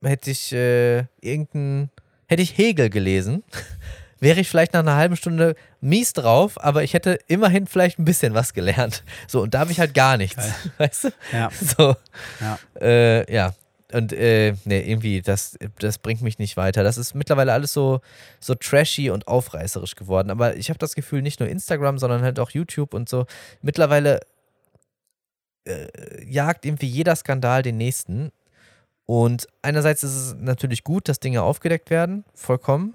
hätte 0.02 0.30
ich 0.30 0.52
äh, 0.54 1.04
irgendein, 1.20 1.90
hätte 2.28 2.42
ich 2.42 2.56
Hegel 2.56 2.90
gelesen, 2.90 3.42
wäre 4.20 4.40
ich 4.40 4.48
vielleicht 4.48 4.72
nach 4.72 4.80
einer 4.80 4.96
halben 4.96 5.16
Stunde 5.16 5.54
mies 5.80 6.12
drauf, 6.12 6.62
aber 6.62 6.82
ich 6.84 6.94
hätte 6.94 7.18
immerhin 7.26 7.66
vielleicht 7.66 7.98
ein 7.98 8.04
bisschen 8.04 8.34
was 8.34 8.52
gelernt. 8.54 9.02
So, 9.26 9.42
und 9.42 9.54
da 9.54 9.60
habe 9.60 9.72
ich 9.72 9.80
halt 9.80 9.94
gar 9.94 10.16
nichts. 10.16 10.50
Weißt 10.78 11.04
du? 11.04 11.08
Ja, 11.32 11.50
So, 11.50 11.96
ja. 12.40 12.58
äh, 12.80 13.32
ja. 13.32 13.54
Und 13.90 14.12
äh, 14.12 14.54
nee, 14.66 14.80
irgendwie, 14.80 15.22
das, 15.22 15.56
das 15.78 15.96
bringt 15.98 16.20
mich 16.20 16.38
nicht 16.38 16.58
weiter. 16.58 16.82
Das 16.84 16.98
ist 16.98 17.14
mittlerweile 17.14 17.54
alles 17.54 17.72
so, 17.72 18.00
so 18.38 18.54
trashy 18.54 19.08
und 19.08 19.26
aufreißerisch 19.26 19.94
geworden. 19.94 20.30
Aber 20.30 20.56
ich 20.56 20.68
habe 20.68 20.78
das 20.78 20.94
Gefühl, 20.94 21.22
nicht 21.22 21.40
nur 21.40 21.48
Instagram, 21.48 21.96
sondern 21.96 22.20
halt 22.20 22.38
auch 22.38 22.50
YouTube 22.50 22.92
und 22.92 23.08
so. 23.08 23.24
Mittlerweile 23.62 24.20
äh, 25.64 25.86
jagt 26.24 26.66
irgendwie 26.66 26.86
jeder 26.86 27.16
Skandal 27.16 27.62
den 27.62 27.78
nächsten. 27.78 28.30
Und 29.08 29.46
einerseits 29.62 30.02
ist 30.02 30.14
es 30.14 30.34
natürlich 30.38 30.84
gut, 30.84 31.08
dass 31.08 31.18
Dinge 31.18 31.42
aufgedeckt 31.42 31.88
werden, 31.88 32.26
vollkommen. 32.34 32.94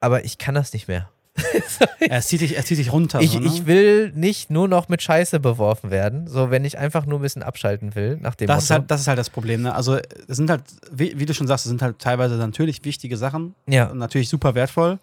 Aber 0.00 0.24
ich 0.24 0.36
kann 0.36 0.56
das 0.56 0.72
nicht 0.72 0.88
mehr. 0.88 1.10
Er 2.00 2.20
zieht 2.22 2.40
dich, 2.40 2.56
er 2.56 2.64
zieht 2.64 2.78
dich 2.78 2.92
runter. 2.92 3.20
Ich, 3.20 3.30
so, 3.30 3.38
ne? 3.38 3.46
ich 3.46 3.66
will 3.66 4.10
nicht 4.16 4.50
nur 4.50 4.66
noch 4.66 4.88
mit 4.88 5.00
Scheiße 5.00 5.38
beworfen 5.38 5.92
werden, 5.92 6.26
so 6.26 6.50
wenn 6.50 6.64
ich 6.64 6.76
einfach 6.76 7.06
nur 7.06 7.20
ein 7.20 7.22
bisschen 7.22 7.44
abschalten 7.44 7.94
will, 7.94 8.18
nach 8.20 8.34
dem 8.34 8.48
das, 8.48 8.64
ist 8.64 8.70
Motto. 8.70 8.80
halt, 8.80 8.90
das 8.90 9.00
ist 9.02 9.06
halt 9.06 9.18
das 9.20 9.30
Problem. 9.30 9.62
Ne? 9.62 9.72
Also, 9.72 9.96
es 10.26 10.36
sind 10.36 10.50
halt, 10.50 10.64
wie, 10.90 11.16
wie 11.16 11.24
du 11.24 11.34
schon 11.34 11.46
sagst, 11.46 11.66
es 11.66 11.70
sind 11.70 11.82
halt 11.82 12.00
teilweise 12.00 12.34
natürlich 12.34 12.84
wichtige 12.84 13.16
Sachen 13.16 13.54
ja, 13.68 13.86
und 13.90 13.98
natürlich 13.98 14.28
super 14.28 14.56
wertvoll. 14.56 14.98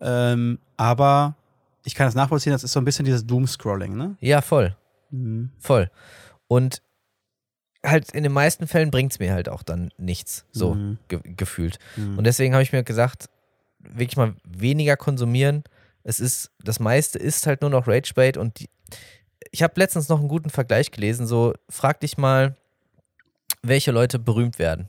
Ähm, 0.00 0.58
aber 0.76 1.36
ich 1.84 1.94
kann 1.94 2.08
das 2.08 2.16
nachvollziehen, 2.16 2.52
das 2.52 2.64
ist 2.64 2.72
so 2.72 2.80
ein 2.80 2.84
bisschen 2.84 3.04
dieses 3.04 3.24
Doom-Scrolling. 3.24 3.96
Ne? 3.96 4.16
ja, 4.18 4.42
voll. 4.42 4.74
Mhm. 5.12 5.50
Voll. 5.60 5.88
Und 6.48 6.82
halt 7.84 8.12
in 8.12 8.22
den 8.22 8.32
meisten 8.32 8.66
Fällen 8.66 8.90
bringt 8.90 9.12
es 9.12 9.18
mir 9.18 9.32
halt 9.32 9.48
auch 9.48 9.62
dann 9.62 9.90
nichts, 9.98 10.44
so 10.52 10.74
Mhm. 10.74 10.98
ge 11.08 11.20
gefühlt. 11.36 11.78
Mhm. 11.96 12.18
Und 12.18 12.24
deswegen 12.24 12.54
habe 12.54 12.62
ich 12.62 12.72
mir 12.72 12.84
gesagt, 12.84 13.28
wirklich 13.80 14.16
mal 14.16 14.34
weniger 14.44 14.96
konsumieren. 14.96 15.64
Es 16.04 16.20
ist, 16.20 16.50
das 16.62 16.78
meiste 16.80 17.18
ist 17.18 17.46
halt 17.46 17.60
nur 17.60 17.70
noch 17.70 17.86
Ragebait 17.88 18.36
und 18.36 18.60
die, 18.60 18.68
ich 19.50 19.62
habe 19.62 19.74
letztens 19.76 20.08
noch 20.08 20.18
einen 20.20 20.28
guten 20.28 20.50
Vergleich 20.50 20.90
gelesen, 20.90 21.26
so 21.26 21.54
frag 21.68 22.00
dich 22.00 22.16
mal, 22.16 22.56
welche 23.62 23.92
Leute 23.92 24.18
berühmt 24.18 24.58
werden. 24.58 24.88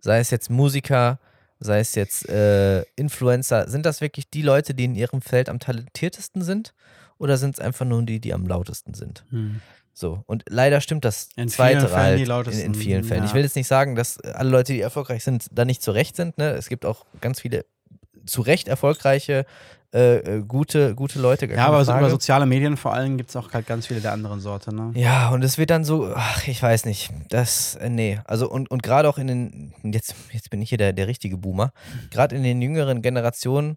Sei 0.00 0.18
es 0.18 0.30
jetzt 0.30 0.50
Musiker, 0.50 1.18
sei 1.58 1.80
es 1.80 1.94
jetzt 1.94 2.28
äh, 2.28 2.82
Influencer, 2.96 3.68
sind 3.68 3.84
das 3.86 4.00
wirklich 4.00 4.28
die 4.30 4.42
Leute, 4.42 4.74
die 4.74 4.84
in 4.84 4.94
ihrem 4.94 5.20
Feld 5.22 5.48
am 5.48 5.58
talentiertesten 5.58 6.42
sind? 6.42 6.72
Oder 7.18 7.36
sind 7.36 7.54
es 7.56 7.60
einfach 7.60 7.84
nur 7.84 8.02
die, 8.02 8.18
die 8.18 8.32
am 8.32 8.46
lautesten 8.46 8.94
sind? 8.94 9.24
Mhm. 9.30 9.60
So, 9.92 10.22
und 10.26 10.44
leider 10.48 10.80
stimmt 10.80 11.04
das 11.04 11.28
In 11.36 11.48
vielen 11.48 11.50
Zweite 11.50 11.88
Fällen 11.88 12.28
halt 12.28 12.46
in, 12.48 12.60
in 12.60 12.74
vielen 12.74 13.04
Fällen. 13.04 13.22
ja. 13.22 13.26
Ich 13.28 13.34
will 13.34 13.42
jetzt 13.42 13.56
nicht 13.56 13.66
sagen, 13.66 13.96
dass 13.96 14.18
alle 14.20 14.48
Leute, 14.50 14.72
die 14.72 14.80
erfolgreich 14.80 15.24
sind, 15.24 15.46
da 15.52 15.64
nicht 15.64 15.82
zurecht 15.82 16.16
sind. 16.16 16.38
Ne? 16.38 16.50
Es 16.52 16.68
gibt 16.68 16.86
auch 16.86 17.04
ganz 17.20 17.40
viele 17.40 17.66
zu 18.24 18.42
Recht 18.42 18.68
erfolgreiche, 18.68 19.46
äh, 19.92 20.18
äh, 20.18 20.42
gute, 20.42 20.94
gute 20.94 21.20
Leute. 21.20 21.46
Ja, 21.46 21.66
aber 21.66 21.84
so 21.84 21.92
über 21.92 22.10
soziale 22.10 22.46
Medien 22.46 22.76
vor 22.76 22.94
allem 22.94 23.16
gibt 23.16 23.30
es 23.30 23.36
auch 23.36 23.52
halt 23.52 23.66
ganz 23.66 23.88
viele 23.88 24.00
der 24.00 24.12
anderen 24.12 24.40
Sorte. 24.40 24.72
Ne? 24.74 24.92
Ja, 24.94 25.30
und 25.30 25.42
es 25.42 25.58
wird 25.58 25.70
dann 25.70 25.84
so, 25.84 26.12
ach, 26.14 26.46
ich 26.46 26.62
weiß 26.62 26.84
nicht, 26.84 27.10
das, 27.28 27.74
äh, 27.76 27.88
nee, 27.90 28.20
also 28.24 28.48
und, 28.48 28.70
und 28.70 28.82
gerade 28.84 29.08
auch 29.08 29.18
in 29.18 29.26
den, 29.26 29.74
jetzt, 29.82 30.14
jetzt 30.32 30.50
bin 30.50 30.62
ich 30.62 30.68
hier 30.68 30.78
der, 30.78 30.92
der 30.92 31.08
richtige 31.08 31.36
Boomer, 31.36 31.72
gerade 32.10 32.36
in 32.36 32.44
den 32.44 32.62
jüngeren 32.62 33.02
Generationen, 33.02 33.76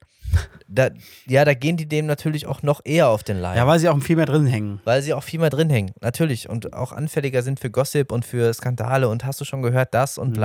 da, 0.67 0.89
ja, 1.27 1.45
da 1.45 1.53
gehen 1.53 1.77
die 1.77 1.87
dem 1.87 2.05
natürlich 2.05 2.45
auch 2.47 2.63
noch 2.63 2.81
eher 2.83 3.09
auf 3.09 3.23
den 3.23 3.37
Leim. 3.39 3.57
Ja, 3.57 3.67
weil 3.67 3.79
sie 3.79 3.89
auch 3.89 3.99
viel 3.99 4.15
mehr 4.15 4.25
drin 4.25 4.45
hängen. 4.45 4.81
Weil 4.83 5.01
sie 5.01 5.13
auch 5.13 5.23
viel 5.23 5.39
mehr 5.39 5.49
drin 5.49 5.69
hängen, 5.69 5.91
natürlich. 6.01 6.49
Und 6.49 6.73
auch 6.73 6.91
anfälliger 6.91 7.41
sind 7.41 7.59
für 7.59 7.69
Gossip 7.69 8.11
und 8.11 8.23
für 8.25 8.53
Skandale 8.53 9.09
und 9.09 9.25
hast 9.25 9.41
du 9.41 9.45
schon 9.45 9.61
gehört, 9.61 9.93
das 9.93 10.17
und 10.17 10.37
Mhm. 10.37 10.41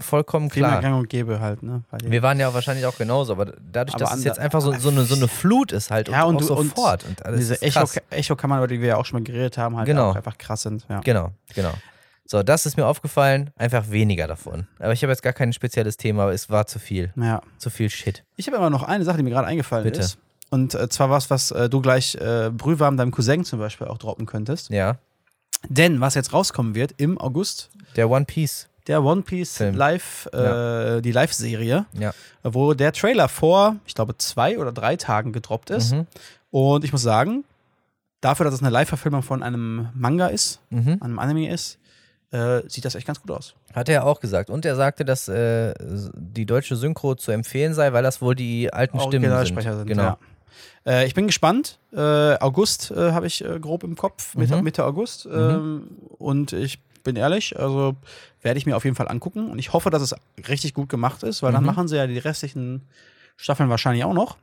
Vollkommen 0.00 0.48
klar. 0.48 0.80
Gang 0.82 0.96
und 0.98 1.08
Gäbe 1.08 1.38
halt. 1.40 1.62
Ne? 1.62 1.82
Wir 2.02 2.22
waren 2.22 2.40
ja 2.40 2.52
wahrscheinlich 2.52 2.84
auch 2.84 2.96
genauso, 2.98 3.32
aber 3.32 3.52
dadurch, 3.70 3.94
Aber 3.94 4.04
dass 4.06 4.16
es 4.18 4.24
jetzt 4.24 4.38
einfach 4.40 4.60
so, 4.60 4.72
so, 4.72 4.88
eine, 4.90 5.04
so 5.04 5.14
eine 5.14 5.28
Flut 5.28 5.70
ist 5.70 5.90
halt 5.92 6.08
Ja, 6.08 6.24
und 6.24 6.40
du- 6.40 6.52
und 6.52 6.68
sofort. 6.74 7.04
Und, 7.04 7.24
alles 7.24 7.38
Diese 7.38 7.54
ist 7.54 7.62
Echo-. 7.62 8.00
Echo-Kammern, 8.10 8.58
über 8.58 8.66
die 8.66 8.80
wir 8.80 8.88
ja 8.88 8.96
auch 8.96 9.06
schon 9.06 9.20
mal 9.20 9.24
geredet 9.24 9.56
haben, 9.56 9.76
halt 9.76 9.86
Genau. 9.86 10.12
einfach 10.12 10.36
krass 10.36 10.62
sind. 10.62 10.84
Ja. 10.88 11.00
Genau, 11.00 11.30
genau. 11.54 11.72
So, 12.26 12.42
das 12.42 12.66
ist 12.66 12.76
mir 12.76 12.86
aufgefallen, 12.86 13.50
einfach 13.56 13.90
weniger 13.90 14.26
davon. 14.26 14.66
Aber 14.80 14.92
ich 14.92 15.02
habe 15.02 15.12
jetzt 15.12 15.22
gar 15.22 15.32
kein 15.34 15.52
spezielles 15.52 15.96
Thema, 15.96 16.22
aber 16.24 16.32
es 16.32 16.50
war 16.50 16.66
zu 16.66 16.78
viel. 16.80 17.12
ja. 17.16 17.40
Zu 17.58 17.70
viel 17.70 17.88
Shit. 17.90 18.24
Ich 18.36 18.46
habe 18.48 18.56
aber 18.56 18.70
noch 18.70 18.82
eine 18.82 19.04
Sache, 19.04 19.18
die 19.18 19.22
mir 19.22 19.30
gerade 19.30 19.46
eingefallen 19.46 19.84
Bitte. 19.84 20.00
ist. 20.00 20.18
Und 20.50 20.74
äh, 20.74 20.88
zwar 20.88 21.10
was, 21.10 21.30
was 21.30 21.50
äh, 21.50 21.68
du 21.68 21.80
gleich 21.80 22.14
äh, 22.16 22.50
brühwarm 22.50 22.96
deinem 22.96 23.10
Cousin 23.12 23.44
zum 23.44 23.58
Beispiel 23.60 23.86
auch 23.88 23.98
droppen 23.98 24.26
könntest. 24.26 24.70
Ja. 24.70 24.96
Denn 25.68 26.00
was 26.00 26.14
jetzt 26.14 26.32
rauskommen 26.32 26.74
wird 26.74 26.94
im 26.96 27.16
August, 27.18 27.70
Der 27.96 28.10
One 28.10 28.24
Piece. 28.24 28.68
Der 28.86 29.02
One 29.02 29.22
Piece 29.22 29.56
Film. 29.58 29.74
Live, 29.74 30.26
äh, 30.32 31.00
die 31.00 31.12
Live-Serie, 31.12 31.86
Ja. 31.98 32.12
wo 32.42 32.74
der 32.74 32.92
Trailer 32.92 33.28
vor, 33.28 33.76
ich 33.86 33.94
glaube, 33.94 34.16
zwei 34.18 34.58
oder 34.58 34.72
drei 34.72 34.96
Tagen 34.96 35.32
gedroppt 35.32 35.70
ist. 35.70 35.92
Mhm. 35.92 36.06
Und 36.50 36.84
ich 36.84 36.92
muss 36.92 37.02
sagen, 37.02 37.44
dafür, 38.20 38.44
dass 38.44 38.54
es 38.54 38.60
eine 38.60 38.70
Live-Verfilmung 38.70 39.22
von 39.22 39.42
einem 39.42 39.88
Manga 39.94 40.26
ist, 40.28 40.60
Mhm. 40.70 40.98
einem 41.00 41.18
Anime 41.18 41.50
ist, 41.50 41.78
äh, 42.30 42.62
sieht 42.68 42.84
das 42.84 42.94
echt 42.94 43.06
ganz 43.06 43.20
gut 43.20 43.30
aus. 43.30 43.54
Hat 43.72 43.88
er 43.88 44.04
auch 44.06 44.20
gesagt. 44.20 44.50
Und 44.50 44.64
er 44.64 44.76
sagte, 44.76 45.04
dass 45.04 45.28
äh, 45.28 45.72
die 46.14 46.46
deutsche 46.46 46.76
Synchro 46.76 47.14
zu 47.14 47.30
empfehlen 47.32 47.74
sei, 47.74 47.92
weil 47.92 48.02
das 48.02 48.20
wohl 48.20 48.34
die 48.34 48.72
alten 48.72 48.98
Stimmen 49.00 49.30
sind. 49.46 49.60
Sind. 49.62 49.86
Genau. 49.86 50.02
Ja. 50.02 50.18
Äh, 50.86 51.06
ich 51.06 51.14
bin 51.14 51.26
gespannt. 51.26 51.78
Äh, 51.92 52.00
August 52.38 52.90
äh, 52.90 53.12
habe 53.12 53.26
ich 53.26 53.44
äh, 53.44 53.58
grob 53.60 53.84
im 53.84 53.96
Kopf, 53.96 54.34
Mitte, 54.34 54.56
Mhm. 54.56 54.64
Mitte 54.64 54.84
August. 54.84 55.26
Ähm, 55.32 55.88
und 56.18 56.52
ich 56.52 56.80
bin 57.04 57.16
ehrlich, 57.16 57.58
also 57.58 57.94
werde 58.44 58.58
ich 58.58 58.66
mir 58.66 58.76
auf 58.76 58.84
jeden 58.84 58.94
Fall 58.96 59.08
angucken. 59.08 59.50
Und 59.50 59.58
ich 59.58 59.72
hoffe, 59.72 59.90
dass 59.90 60.02
es 60.02 60.14
richtig 60.48 60.72
gut 60.74 60.88
gemacht 60.88 61.22
ist, 61.24 61.42
weil 61.42 61.50
dann 61.52 61.62
Mhm. 61.62 61.66
machen 61.66 61.88
sie 61.88 61.96
ja 61.96 62.06
die 62.06 62.18
restlichen 62.18 62.82
Staffeln 63.36 63.68
wahrscheinlich 63.70 64.04
auch 64.04 64.14
noch. 64.14 64.36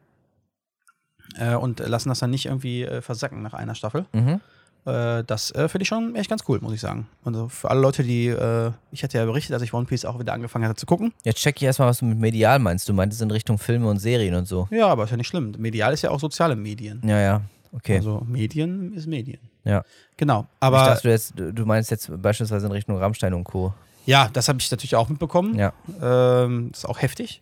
Äh, 1.38 1.56
und 1.56 1.80
lassen 1.80 2.10
das 2.10 2.20
dann 2.20 2.30
nicht 2.32 2.45
irgendwie 2.47 2.84
äh, 2.84 3.02
versacken 3.02 3.41
nach 3.41 3.54
einer 3.54 3.74
Staffel. 3.76 4.06
Mhm. 4.12 4.41
Äh, 4.86 5.24
das 5.24 5.52
äh, 5.52 5.70
finde 5.70 5.84
ich 5.84 5.88
schon 5.88 6.16
echt 6.16 6.30
ganz 6.30 6.43
cool, 6.49 6.60
muss 6.60 6.74
ich 6.74 6.82
sagen. 6.82 7.08
Also 7.24 7.47
für 7.47 7.70
alle 7.70 7.80
Leute, 7.80 8.04
die, 8.04 8.28
äh, 8.28 8.72
ich 8.91 9.04
hatte 9.04 9.18
ja 9.18 9.26
berichtet, 9.26 9.54
dass 9.54 9.62
ich 9.62 9.74
One 9.74 9.86
Piece 9.86 10.04
auch 10.06 10.20
wieder 10.20 10.34
angefangen 10.34 10.66
hatte 10.66 10.76
zu 10.76 10.86
gucken. 10.86 11.14
Jetzt 11.24 11.39
check 11.39 11.56
ich 11.58 11.64
erstmal, 11.64 11.88
was 11.88 11.99
du 11.99 12.06
mit 12.06 12.18
medial 12.18 12.60
meinst. 12.60 12.89
Du 12.89 12.93
meintest 12.93 13.22
in 13.22 13.32
Richtung 13.32 13.60
Filme 13.60 13.88
und 13.88 13.99
Serien 13.99 14.36
und 14.36 14.45
so. 14.47 14.68
Ja, 14.72 14.88
aber 14.88 15.06
ist 15.06 15.12
ja 15.12 15.18
nicht 15.18 15.28
schlimm. 15.28 15.54
Medial 15.58 15.93
ist 15.93 16.02
ja 16.02 16.10
auch 16.10 16.20
soziale 16.20 16.56
Medien. 16.56 17.02
Ja, 17.06 17.20
ja. 17.20 17.41
Okay. 17.72 17.97
Also 17.97 18.26
Medien 18.28 18.91
ist 18.93 19.08
Medien. 19.08 19.39
Ja. 19.64 19.86
Genau. 20.18 20.41
ich 20.41 20.47
Aber 20.60 20.78
dachte, 20.78 21.04
du, 21.04 21.10
jetzt, 21.12 21.34
du 21.38 21.66
meinst 21.66 21.91
jetzt 21.91 22.12
beispielsweise 22.22 22.66
in 22.66 22.72
Richtung 22.74 22.97
Rammstein 22.97 23.34
und 23.34 23.45
Co. 23.45 23.74
ja, 24.06 24.30
das 24.34 24.47
habe 24.47 24.60
ich 24.60 24.70
natürlich 24.72 24.95
auch 24.95 25.10
mitbekommen. 25.10 25.56
Ja. 25.56 25.74
Ähm, 26.02 26.70
das 26.72 26.80
ist 26.84 26.86
auch 26.89 27.02
heftig, 27.02 27.41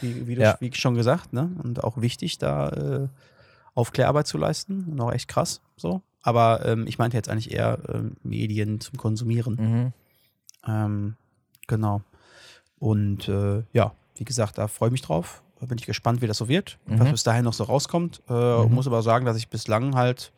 wie, 0.00 0.26
wie, 0.26 0.34
du, 0.34 0.42
Ja. 0.42 0.56
wie 0.60 0.72
schon 0.74 0.94
gesagt, 0.94 1.32
ne? 1.32 1.50
Und 1.62 1.82
auch 1.84 2.00
wichtig, 2.00 2.38
da 2.38 2.68
äh, 2.70 3.08
Aufklärarbeit 3.74 4.26
zu 4.26 4.38
leisten. 4.38 4.84
Und 4.90 5.00
auch 5.00 5.12
echt 5.12 5.28
krass 5.28 5.60
so. 5.76 6.02
Aber 6.22 6.64
ähm, 6.66 6.86
ich 6.86 6.98
meinte 6.98 7.16
jetzt 7.16 7.28
eigentlich 7.30 7.52
eher 7.52 7.78
ähm, 7.88 8.16
Medien 8.22 8.80
zum 8.80 8.98
Konsumieren. 8.98 9.54
Mhm. 9.54 9.92
Ähm, 10.66 11.16
genau. 11.66 12.02
Und 12.78 13.28
äh, 13.28 13.62
ja, 13.72 13.92
wie 14.16 14.24
gesagt, 14.24 14.58
da 14.58 14.68
freue 14.68 14.88
ich 14.88 14.92
mich 14.92 15.02
drauf. 15.02 15.42
Da 15.60 15.66
bin 15.66 15.78
ich 15.78 15.86
gespannt, 15.86 16.20
wie 16.22 16.26
das 16.26 16.38
so 16.38 16.48
wird, 16.48 16.78
was 16.86 17.06
Mhm. 17.08 17.10
bis 17.12 17.22
dahin 17.22 17.44
noch 17.44 17.52
so 17.54 17.64
rauskommt. 17.64 18.22
Äh, 18.28 18.32
Mhm. 18.64 18.74
Muss 18.74 18.86
aber 18.86 19.02
sagen, 19.02 19.24
dass 19.26 19.36
ich 19.36 19.48
bislang 19.48 19.94
halt, 19.94 20.32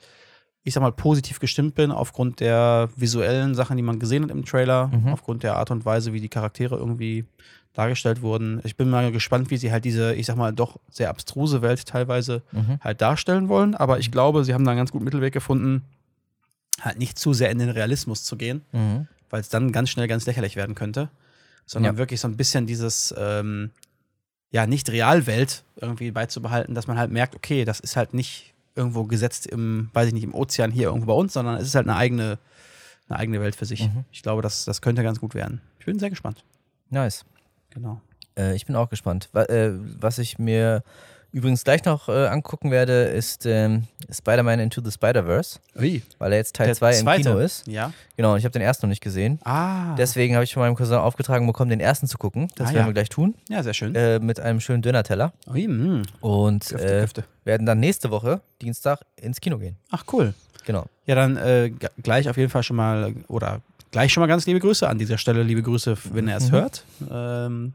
ich 0.64 0.74
sag 0.74 0.80
mal, 0.80 0.92
positiv 0.92 1.40
gestimmt 1.40 1.74
bin 1.74 1.90
aufgrund 1.90 2.40
der 2.40 2.88
visuellen 2.96 3.54
Sachen, 3.54 3.76
die 3.76 3.82
man 3.82 3.98
gesehen 3.98 4.22
hat 4.22 4.30
im 4.30 4.44
Trailer, 4.44 4.88
Mhm. 4.88 5.08
aufgrund 5.08 5.42
der 5.42 5.56
Art 5.56 5.70
und 5.70 5.84
Weise, 5.84 6.12
wie 6.12 6.20
die 6.20 6.28
Charaktere 6.28 6.76
irgendwie 6.76 7.24
dargestellt 7.72 8.22
wurden. 8.22 8.60
Ich 8.64 8.76
bin 8.76 8.88
mal 8.90 9.10
gespannt, 9.10 9.50
wie 9.50 9.56
sie 9.56 9.72
halt 9.72 9.84
diese, 9.84 10.14
ich 10.14 10.26
sag 10.26 10.36
mal, 10.36 10.52
doch 10.52 10.78
sehr 10.90 11.08
abstruse 11.10 11.62
Welt 11.62 11.86
teilweise 11.86 12.42
Mhm. 12.52 12.78
halt 12.80 13.00
darstellen 13.00 13.48
wollen. 13.48 13.74
Aber 13.74 13.98
ich 13.98 14.10
glaube, 14.12 14.44
sie 14.44 14.54
haben 14.54 14.64
da 14.64 14.70
einen 14.72 14.78
ganz 14.78 14.92
guten 14.92 15.04
Mittelweg 15.04 15.32
gefunden, 15.32 15.82
halt 16.80 16.98
nicht 16.98 17.18
zu 17.18 17.32
sehr 17.32 17.50
in 17.50 17.58
den 17.58 17.70
Realismus 17.70 18.24
zu 18.24 18.36
gehen 18.36 18.62
Mhm. 18.72 19.06
weil 19.30 19.40
es 19.40 19.48
dann 19.48 19.72
ganz 19.72 19.88
schnell 19.88 20.08
ganz 20.08 20.26
lächerlich 20.26 20.56
werden 20.56 20.74
könnte, 20.74 21.08
sondern 21.66 21.94
Ja. 21.94 21.98
wirklich 21.98 22.20
so 22.20 22.28
ein 22.28 22.36
bisschen 22.36 22.66
dieses, 22.66 23.14
ähm, 23.16 23.70
ja, 24.50 24.66
nicht 24.66 24.90
Realwelt 24.90 25.64
irgendwie 25.76 26.10
beizubehalten, 26.10 26.74
dass 26.74 26.86
man 26.86 26.98
halt 26.98 27.10
merkt, 27.10 27.34
okay, 27.34 27.64
das 27.64 27.80
ist 27.80 27.96
halt 27.96 28.12
nicht 28.12 28.51
irgendwo 28.74 29.04
gesetzt 29.04 29.46
im, 29.46 29.90
weiß 29.92 30.08
ich 30.08 30.14
nicht, 30.14 30.24
im 30.24 30.34
Ozean 30.34 30.70
hier 30.70 30.88
irgendwo 30.88 31.06
bei 31.06 31.12
uns, 31.14 31.32
sondern 31.32 31.56
es 31.56 31.64
ist 31.64 31.74
halt 31.74 31.86
eine 31.86 31.96
eigene, 31.96 32.38
eine 33.08 33.18
eigene 33.18 33.40
Welt 33.40 33.54
für 33.54 33.66
sich. 33.66 33.82
Mhm. 33.82 34.04
Ich 34.10 34.22
glaube, 34.22 34.42
das, 34.42 34.64
das 34.64 34.80
könnte 34.80 35.02
ganz 35.02 35.20
gut 35.20 35.34
werden. 35.34 35.60
Ich 35.78 35.86
bin 35.86 35.98
sehr 35.98 36.10
gespannt. 36.10 36.44
Nice. 36.90 37.24
Genau. 37.70 38.00
Äh, 38.36 38.54
ich 38.54 38.66
bin 38.66 38.76
auch 38.76 38.88
gespannt. 38.88 39.28
Äh, 39.34 39.72
was 40.00 40.18
ich 40.18 40.38
mir 40.38 40.82
übrigens 41.32 41.64
gleich 41.64 41.84
noch 41.84 42.08
äh, 42.08 42.26
angucken 42.28 42.70
werde, 42.70 43.04
ist 43.04 43.46
ähm, 43.46 43.84
Spider-Man 44.10 44.60
Into 44.60 44.80
the 44.84 44.90
Spider-Verse, 44.90 45.58
Wie? 45.74 46.02
weil 46.18 46.32
er 46.32 46.38
jetzt 46.38 46.54
Teil 46.56 46.66
Der 46.66 46.76
2 46.76 46.98
im. 46.98 47.06
Kino 47.06 47.38
ist. 47.38 47.66
Ja. 47.66 47.92
Genau, 48.16 48.32
und 48.32 48.38
ich 48.38 48.44
habe 48.44 48.52
den 48.52 48.62
ersten 48.62 48.86
noch 48.86 48.90
nicht 48.90 49.02
gesehen. 49.02 49.38
Ah. 49.44 49.94
Deswegen 49.96 50.34
habe 50.34 50.44
ich 50.44 50.52
von 50.52 50.62
meinem 50.62 50.74
Cousin 50.76 50.98
aufgetragen 50.98 51.46
bekommen, 51.46 51.70
den 51.70 51.80
ersten 51.80 52.06
zu 52.06 52.18
gucken. 52.18 52.48
Das 52.56 52.68
Ah, 52.70 52.72
werden 52.74 52.82
ja. 52.82 52.86
wir 52.88 52.92
gleich 52.94 53.08
tun. 53.08 53.34
ja, 53.48 53.62
sehr 53.62 53.74
schön. 53.74 53.94
Äh, 53.94 54.18
mit 54.20 54.40
einem 54.40 54.60
schönen 54.60 54.82
Döner-Teller. 54.82 55.32
Ui, 55.50 55.66
mh. 55.66 56.02
Und 56.20 56.66
Köfte, 56.68 56.84
äh, 56.96 57.00
Köfte. 57.00 57.24
werden 57.44 57.66
dann 57.66 57.80
nächste 57.80 58.10
Woche, 58.10 58.40
Dienstag, 58.60 59.00
ins 59.16 59.40
Kino 59.40 59.58
gehen. 59.58 59.76
Ach, 59.90 60.04
cool. 60.12 60.34
Genau. 60.64 60.86
Ja, 61.06 61.14
dann 61.16 61.36
äh, 61.36 61.70
gleich 62.02 62.28
auf 62.28 62.36
jeden 62.36 62.50
Fall 62.50 62.62
schon 62.62 62.76
mal, 62.76 63.14
oder 63.28 63.60
gleich 63.90 64.12
schon 64.12 64.20
mal 64.20 64.28
ganz 64.28 64.46
liebe 64.46 64.60
Grüße 64.60 64.88
an 64.88 64.96
dieser 64.98 65.18
Stelle. 65.18 65.42
Liebe 65.42 65.62
Grüße, 65.62 65.96
wenn 66.12 66.28
er 66.28 66.36
es 66.36 66.48
Mhm. 66.48 66.52
hört. 66.52 66.84
Ähm, 67.10 67.72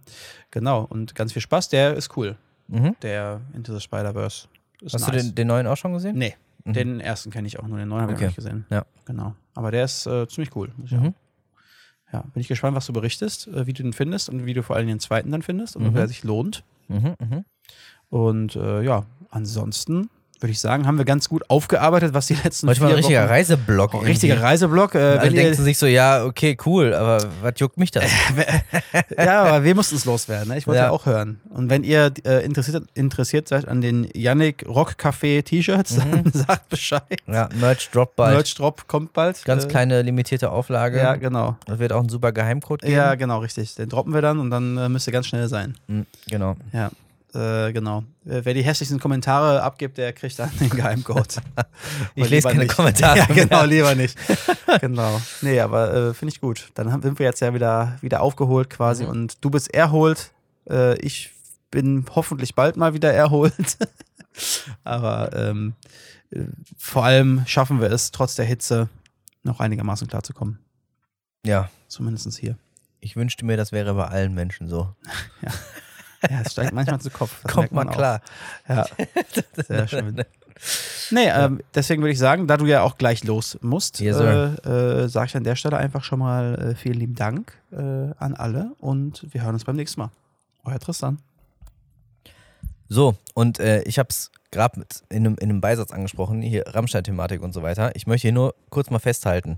genau, 0.51 0.83
und 0.89 1.13
ganz 1.15 1.33
viel 1.33 1.41
Spaß. 1.41 1.69
Der 1.69 1.95
ist 1.95 2.15
cool. 2.15 2.35
Mhm. 2.67 2.95
Der 3.01 3.41
Into 3.53 3.73
the 3.73 3.79
Spider-Verse. 3.81 4.47
Hast 4.83 4.93
du 5.07 5.11
nice. 5.11 5.25
den, 5.27 5.35
den 5.35 5.47
neuen 5.47 5.67
auch 5.67 5.77
schon 5.77 5.93
gesehen? 5.93 6.17
Nee, 6.17 6.35
Mhm. 6.65 6.73
den 6.73 6.99
ersten 6.99 7.31
kenne 7.31 7.47
ich 7.47 7.59
auch, 7.59 7.67
nur 7.67 7.77
den 7.77 7.87
neuen 7.87 8.01
habe 8.01 8.11
ich 8.11 8.17
Okay. 8.17 8.25
noch 8.25 8.29
nicht 8.29 8.35
gesehen. 8.37 8.65
Ja. 8.69 8.85
Genau. 9.05 9.33
Aber 9.55 9.71
der 9.71 9.85
ist 9.85 10.05
äh, 10.05 10.27
ziemlich 10.27 10.55
cool. 10.55 10.71
Mhm. 10.77 11.13
Ja, 12.11 12.21
bin 12.21 12.41
ich 12.41 12.47
gespannt, 12.47 12.75
was 12.75 12.85
du 12.85 12.93
berichtest, 12.93 13.47
äh, 13.47 13.65
wie 13.67 13.73
du 13.73 13.83
den 13.83 13.93
findest 13.93 14.29
und 14.29 14.45
wie 14.45 14.53
du 14.53 14.63
vor 14.63 14.75
allem 14.75 14.87
den 14.87 14.99
zweiten 14.99 15.31
dann 15.31 15.41
findest 15.41 15.75
und 15.75 15.83
Mhm. 15.83 15.89
ob 15.89 15.95
er 15.95 16.07
sich 16.07 16.23
lohnt. 16.23 16.63
Mhm, 16.87 17.15
mhm. 17.19 17.45
Und 18.09 18.55
äh, 18.55 18.81
ja, 18.83 19.05
ansonsten 19.29 20.09
würde 20.39 20.51
ich 20.51 20.59
sagen, 20.59 20.85
haben 20.85 20.97
wir 20.97 21.05
ganz 21.05 21.29
gut 21.29 21.43
aufgearbeitet, 21.49 22.13
was 22.13 22.27
die 22.27 22.35
letzten 22.35 22.69
ein 22.69 22.75
vier 22.75 22.95
richtiger 22.95 23.23
Wochen 23.23 23.29
Reiseblock. 23.29 23.93
Oh, 23.95 23.97
richtiger 23.99 24.41
Reiseblock. 24.41 24.95
Äh, 24.95 24.97
Alle 24.99 25.21
wenn 25.23 25.33
ihr, 25.35 25.41
denken 25.43 25.63
sich 25.63 25.77
so, 25.77 25.85
ja, 25.87 26.23
okay, 26.25 26.55
cool, 26.65 26.93
aber 26.93 27.17
was 27.41 27.53
juckt 27.57 27.77
mich 27.77 27.91
das? 27.91 28.05
ja, 29.17 29.43
aber 29.43 29.63
wir 29.63 29.75
mussten 29.75 29.95
es 29.95 30.05
loswerden. 30.05 30.49
Ne? 30.49 30.57
Ich 30.57 30.67
wollte 30.67 30.79
ja. 30.79 30.85
Ja. 30.85 30.91
auch 30.91 31.05
hören. 31.05 31.39
Und 31.49 31.69
wenn 31.69 31.83
ihr 31.83 32.11
äh, 32.25 32.45
interessiert, 32.45 32.83
interessiert 32.93 33.47
seid 33.47 33.67
an 33.67 33.81
den 33.81 34.07
Yannick 34.13 34.65
Rock 34.67 34.93
Café 34.99 35.43
T-Shirts, 35.43 35.97
Mhm. 35.97 36.23
dann 36.23 36.31
sagt 36.47 36.69
Bescheid. 36.69 37.01
ja, 37.27 37.49
Merch 37.59 37.89
Drop 37.91 38.15
bald. 38.15 38.35
Merch 38.35 38.53
Drop 38.55 38.87
kommt 38.87 39.13
bald. 39.13 39.43
Ganz 39.45 39.65
Äh, 39.65 39.67
kleine 39.67 40.01
limitierte 40.01 40.51
Auflage. 40.51 40.97
Ja, 40.99 41.15
genau. 41.15 41.57
Das 41.65 41.79
wird 41.79 41.91
auch 41.93 42.01
ein 42.03 42.09
super 42.09 42.31
Geheimcode 42.31 42.81
geben. 42.81 42.93
Ja, 42.93 43.15
genau, 43.15 43.39
richtig. 43.39 43.75
Den 43.75 43.89
droppen 43.89 44.13
wir 44.13 44.21
dann 44.21 44.39
und 44.39 44.49
dann 44.51 44.77
äh, 44.77 44.89
müsst 44.89 45.07
ihr 45.07 45.13
ganz 45.13 45.27
schnell 45.27 45.47
sein. 45.47 45.75
Mhm, 45.87 46.05
genau. 46.29 46.55
Ja, 46.73 46.91
äh, 47.37 47.71
genau. 47.71 47.99
Äh, 48.25 48.41
wer 48.43 48.53
die 48.53 48.63
hässlichsten 48.63 48.99
Kommentare 48.99 49.61
abgibt, 49.61 49.97
der 49.97 50.11
kriegt 50.13 50.37
dann 50.39 50.51
den 50.59 50.69
Geheimcode. 50.69 51.37
Ich 52.15 52.29
lese 52.29 52.47
keine 52.47 52.63
nicht. 52.63 52.75
Kommentare 52.75 53.17
Ja, 53.19 53.25
genau, 53.27 53.63
lieber 53.65 53.93
nicht. 53.95 54.17
genau. 54.81 55.21
Nee, 55.41 55.59
aber 55.59 55.93
äh, 55.93 56.13
finde 56.13 56.33
ich 56.33 56.41
gut. 56.41 56.69
Dann 56.73 57.01
sind 57.01 57.19
wir 57.19 57.25
jetzt 57.25 57.39
ja 57.41 57.53
wieder, 57.53 57.97
wieder 58.01 58.21
aufgeholt 58.21 58.69
quasi 58.69 59.03
Mhm. 59.03 59.09
und 59.09 59.45
du 59.45 59.49
bist 59.49 59.73
erholt. 59.73 60.31
Äh, 60.69 60.97
ich 60.99 61.31
bin 61.71 62.05
hoffentlich 62.15 62.55
bald 62.55 62.75
mal 62.77 62.93
wieder 62.93 63.13
erholt. 63.13 63.77
aber 64.83 65.31
ähm, 65.33 65.73
äh, 66.31 66.41
vor 66.77 67.03
allem 67.05 67.43
schaffen 67.45 67.81
wir 67.81 67.91
es, 67.91 68.11
trotz 68.11 68.35
der 68.35 68.45
Hitze 68.45 68.89
noch 69.43 69.59
einigermaßen 69.59 70.07
klarzukommen. 70.07 70.59
Ja, 71.45 71.69
Zumindest 71.87 72.37
hier. 72.37 72.57
ich 72.99 73.15
wünschte 73.15 73.45
mir, 73.45 73.55
das 73.57 73.71
wäre 73.71 73.93
bei 73.93 74.05
allen 74.07 74.33
Menschen 74.33 74.67
so. 74.67 74.93
Ja, 75.41 75.51
es 76.45 76.51
steigt 76.51 76.73
manchmal 76.73 76.99
zu 76.99 77.09
Kopf. 77.09 77.41
das 77.43 77.53
Kommt 77.53 77.71
man 77.71 77.87
mal 77.87 77.93
auch. 77.93 77.97
klar. 77.97 78.21
Ja, 78.67 78.85
sehr 79.67 79.87
schön. 79.87 80.23
Nee, 81.11 81.29
ähm, 81.29 81.61
deswegen 81.75 82.01
würde 82.01 82.13
ich 82.13 82.19
sagen, 82.19 82.47
da 82.47 82.57
du 82.57 82.65
ja 82.65 82.81
auch 82.81 82.97
gleich 82.97 83.23
los 83.23 83.57
musst, 83.61 83.99
Yes, 83.99 84.17
äh, 84.17 84.23
äh, 84.23 85.07
sage 85.07 85.27
ich 85.27 85.37
an 85.37 85.43
der 85.43 85.55
Stelle 85.55 85.77
einfach 85.77 86.03
schon 86.03 86.19
mal 86.19 86.55
äh, 86.55 86.75
vielen 86.75 86.99
lieben 86.99 87.15
Dank 87.15 87.53
äh, 87.71 87.77
an 87.77 88.33
alle 88.35 88.71
und 88.79 89.25
wir 89.31 89.43
hören 89.43 89.53
uns 89.53 89.65
beim 89.65 89.75
nächsten 89.75 90.01
Mal. 90.01 90.09
Euer 90.63 90.79
Tristan. 90.79 91.19
So, 92.89 93.15
und 93.33 93.59
äh, 93.59 93.83
ich 93.83 93.99
habe 93.99 94.09
es 94.09 94.31
gerade 94.51 94.85
in 95.09 95.25
einem, 95.25 95.35
in 95.35 95.49
einem 95.49 95.61
Beisatz 95.61 95.91
angesprochen, 95.91 96.41
hier 96.41 96.63
Rammstein-Thematik 96.67 97.41
und 97.41 97.53
so 97.53 97.61
weiter. 97.61 97.95
Ich 97.95 98.07
möchte 98.07 98.23
hier 98.23 98.33
nur 98.33 98.55
kurz 98.69 98.89
mal 98.89 98.99
festhalten, 98.99 99.57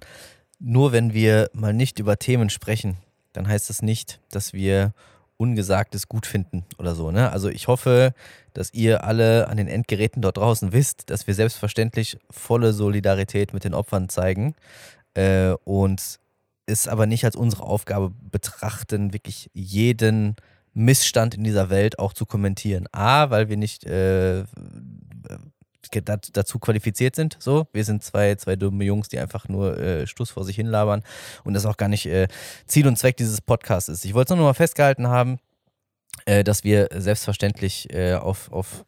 nur 0.59 0.91
wenn 0.91 1.13
wir 1.13 1.49
mal 1.53 1.73
nicht 1.73 1.99
über 1.99 2.17
Themen 2.17 2.49
sprechen, 2.49 2.97
dann 3.33 3.47
heißt 3.47 3.69
das 3.69 3.81
nicht, 3.81 4.19
dass 4.31 4.53
wir 4.53 4.93
Ungesagtes 5.39 6.09
gut 6.09 6.25
finden 6.25 6.65
oder 6.77 6.95
so. 6.95 7.11
Ne? 7.11 7.31
Also 7.31 7.47
ich 7.47 7.69
hoffe, 7.69 8.13
dass 8.53 8.73
ihr 8.73 9.05
alle 9.05 9.47
an 9.47 9.55
den 9.55 9.69
Endgeräten 9.69 10.21
dort 10.21 10.37
draußen 10.37 10.73
wisst, 10.73 11.09
dass 11.09 11.27
wir 11.27 11.33
selbstverständlich 11.33 12.17
volle 12.29 12.73
Solidarität 12.73 13.53
mit 13.53 13.63
den 13.63 13.73
Opfern 13.73 14.09
zeigen 14.09 14.53
äh, 15.13 15.53
und 15.63 16.19
es 16.65 16.87
aber 16.89 17.05
nicht 17.05 17.23
als 17.23 17.37
unsere 17.37 17.63
Aufgabe 17.63 18.11
betrachten, 18.31 19.13
wirklich 19.13 19.49
jeden 19.53 20.35
Missstand 20.73 21.35
in 21.35 21.43
dieser 21.45 21.69
Welt 21.69 21.99
auch 21.99 22.11
zu 22.11 22.25
kommentieren. 22.25 22.87
A, 22.91 23.29
weil 23.29 23.47
wir 23.47 23.57
nicht 23.57 23.85
äh, 23.85 24.43
dazu 25.91 26.59
qualifiziert 26.59 27.15
sind. 27.15 27.37
So, 27.39 27.67
wir 27.73 27.83
sind 27.83 28.03
zwei, 28.03 28.35
zwei 28.35 28.55
dumme 28.55 28.83
Jungs, 28.83 29.09
die 29.09 29.19
einfach 29.19 29.47
nur 29.47 29.77
äh, 29.77 30.07
Stuss 30.07 30.31
vor 30.31 30.45
sich 30.45 30.55
hinlabern 30.55 31.03
und 31.43 31.53
das 31.53 31.65
auch 31.65 31.77
gar 31.77 31.89
nicht 31.89 32.05
äh, 32.05 32.27
Ziel 32.65 32.87
und 32.87 32.97
Zweck 32.97 33.17
dieses 33.17 33.41
Podcasts 33.41 33.89
ist. 33.89 34.05
Ich 34.05 34.13
wollte 34.13 34.33
es 34.33 34.37
nur 34.37 34.45
noch 34.45 34.49
mal 34.51 34.53
festgehalten 34.53 35.07
haben, 35.07 35.39
äh, 36.25 36.43
dass 36.43 36.63
wir 36.63 36.89
selbstverständlich 36.95 37.93
äh, 37.93 38.15
auf, 38.15 38.51
auf 38.51 38.85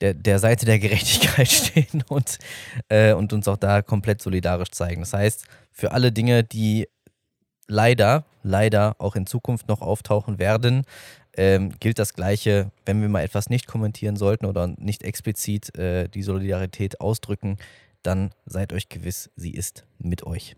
der, 0.00 0.14
der 0.14 0.38
Seite 0.38 0.66
der 0.66 0.78
Gerechtigkeit 0.78 1.48
stehen 1.50 2.04
und, 2.08 2.38
äh, 2.88 3.12
und 3.12 3.32
uns 3.32 3.48
auch 3.48 3.56
da 3.56 3.82
komplett 3.82 4.20
solidarisch 4.20 4.70
zeigen. 4.70 5.02
Das 5.02 5.12
heißt, 5.12 5.46
für 5.70 5.92
alle 5.92 6.12
Dinge, 6.12 6.44
die 6.44 6.88
leider, 7.68 8.24
leider 8.42 8.96
auch 8.98 9.16
in 9.16 9.26
Zukunft 9.26 9.68
noch 9.68 9.80
auftauchen 9.80 10.38
werden, 10.38 10.84
ähm, 11.36 11.72
gilt 11.80 11.98
das 11.98 12.14
Gleiche, 12.14 12.70
wenn 12.84 13.00
wir 13.00 13.08
mal 13.08 13.22
etwas 13.22 13.48
nicht 13.48 13.66
kommentieren 13.66 14.16
sollten 14.16 14.46
oder 14.46 14.66
nicht 14.78 15.02
explizit 15.02 15.76
äh, 15.78 16.08
die 16.08 16.22
Solidarität 16.22 17.00
ausdrücken, 17.00 17.56
dann 18.02 18.30
seid 18.46 18.72
euch 18.72 18.88
gewiss, 18.88 19.30
sie 19.36 19.52
ist 19.52 19.84
mit 19.98 20.24
euch. 20.24 20.56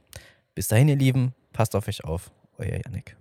Bis 0.54 0.68
dahin, 0.68 0.88
ihr 0.88 0.96
Lieben, 0.96 1.34
passt 1.52 1.76
auf 1.76 1.88
euch 1.88 2.04
auf. 2.04 2.30
Euer 2.58 2.80
Yannick. 2.84 3.16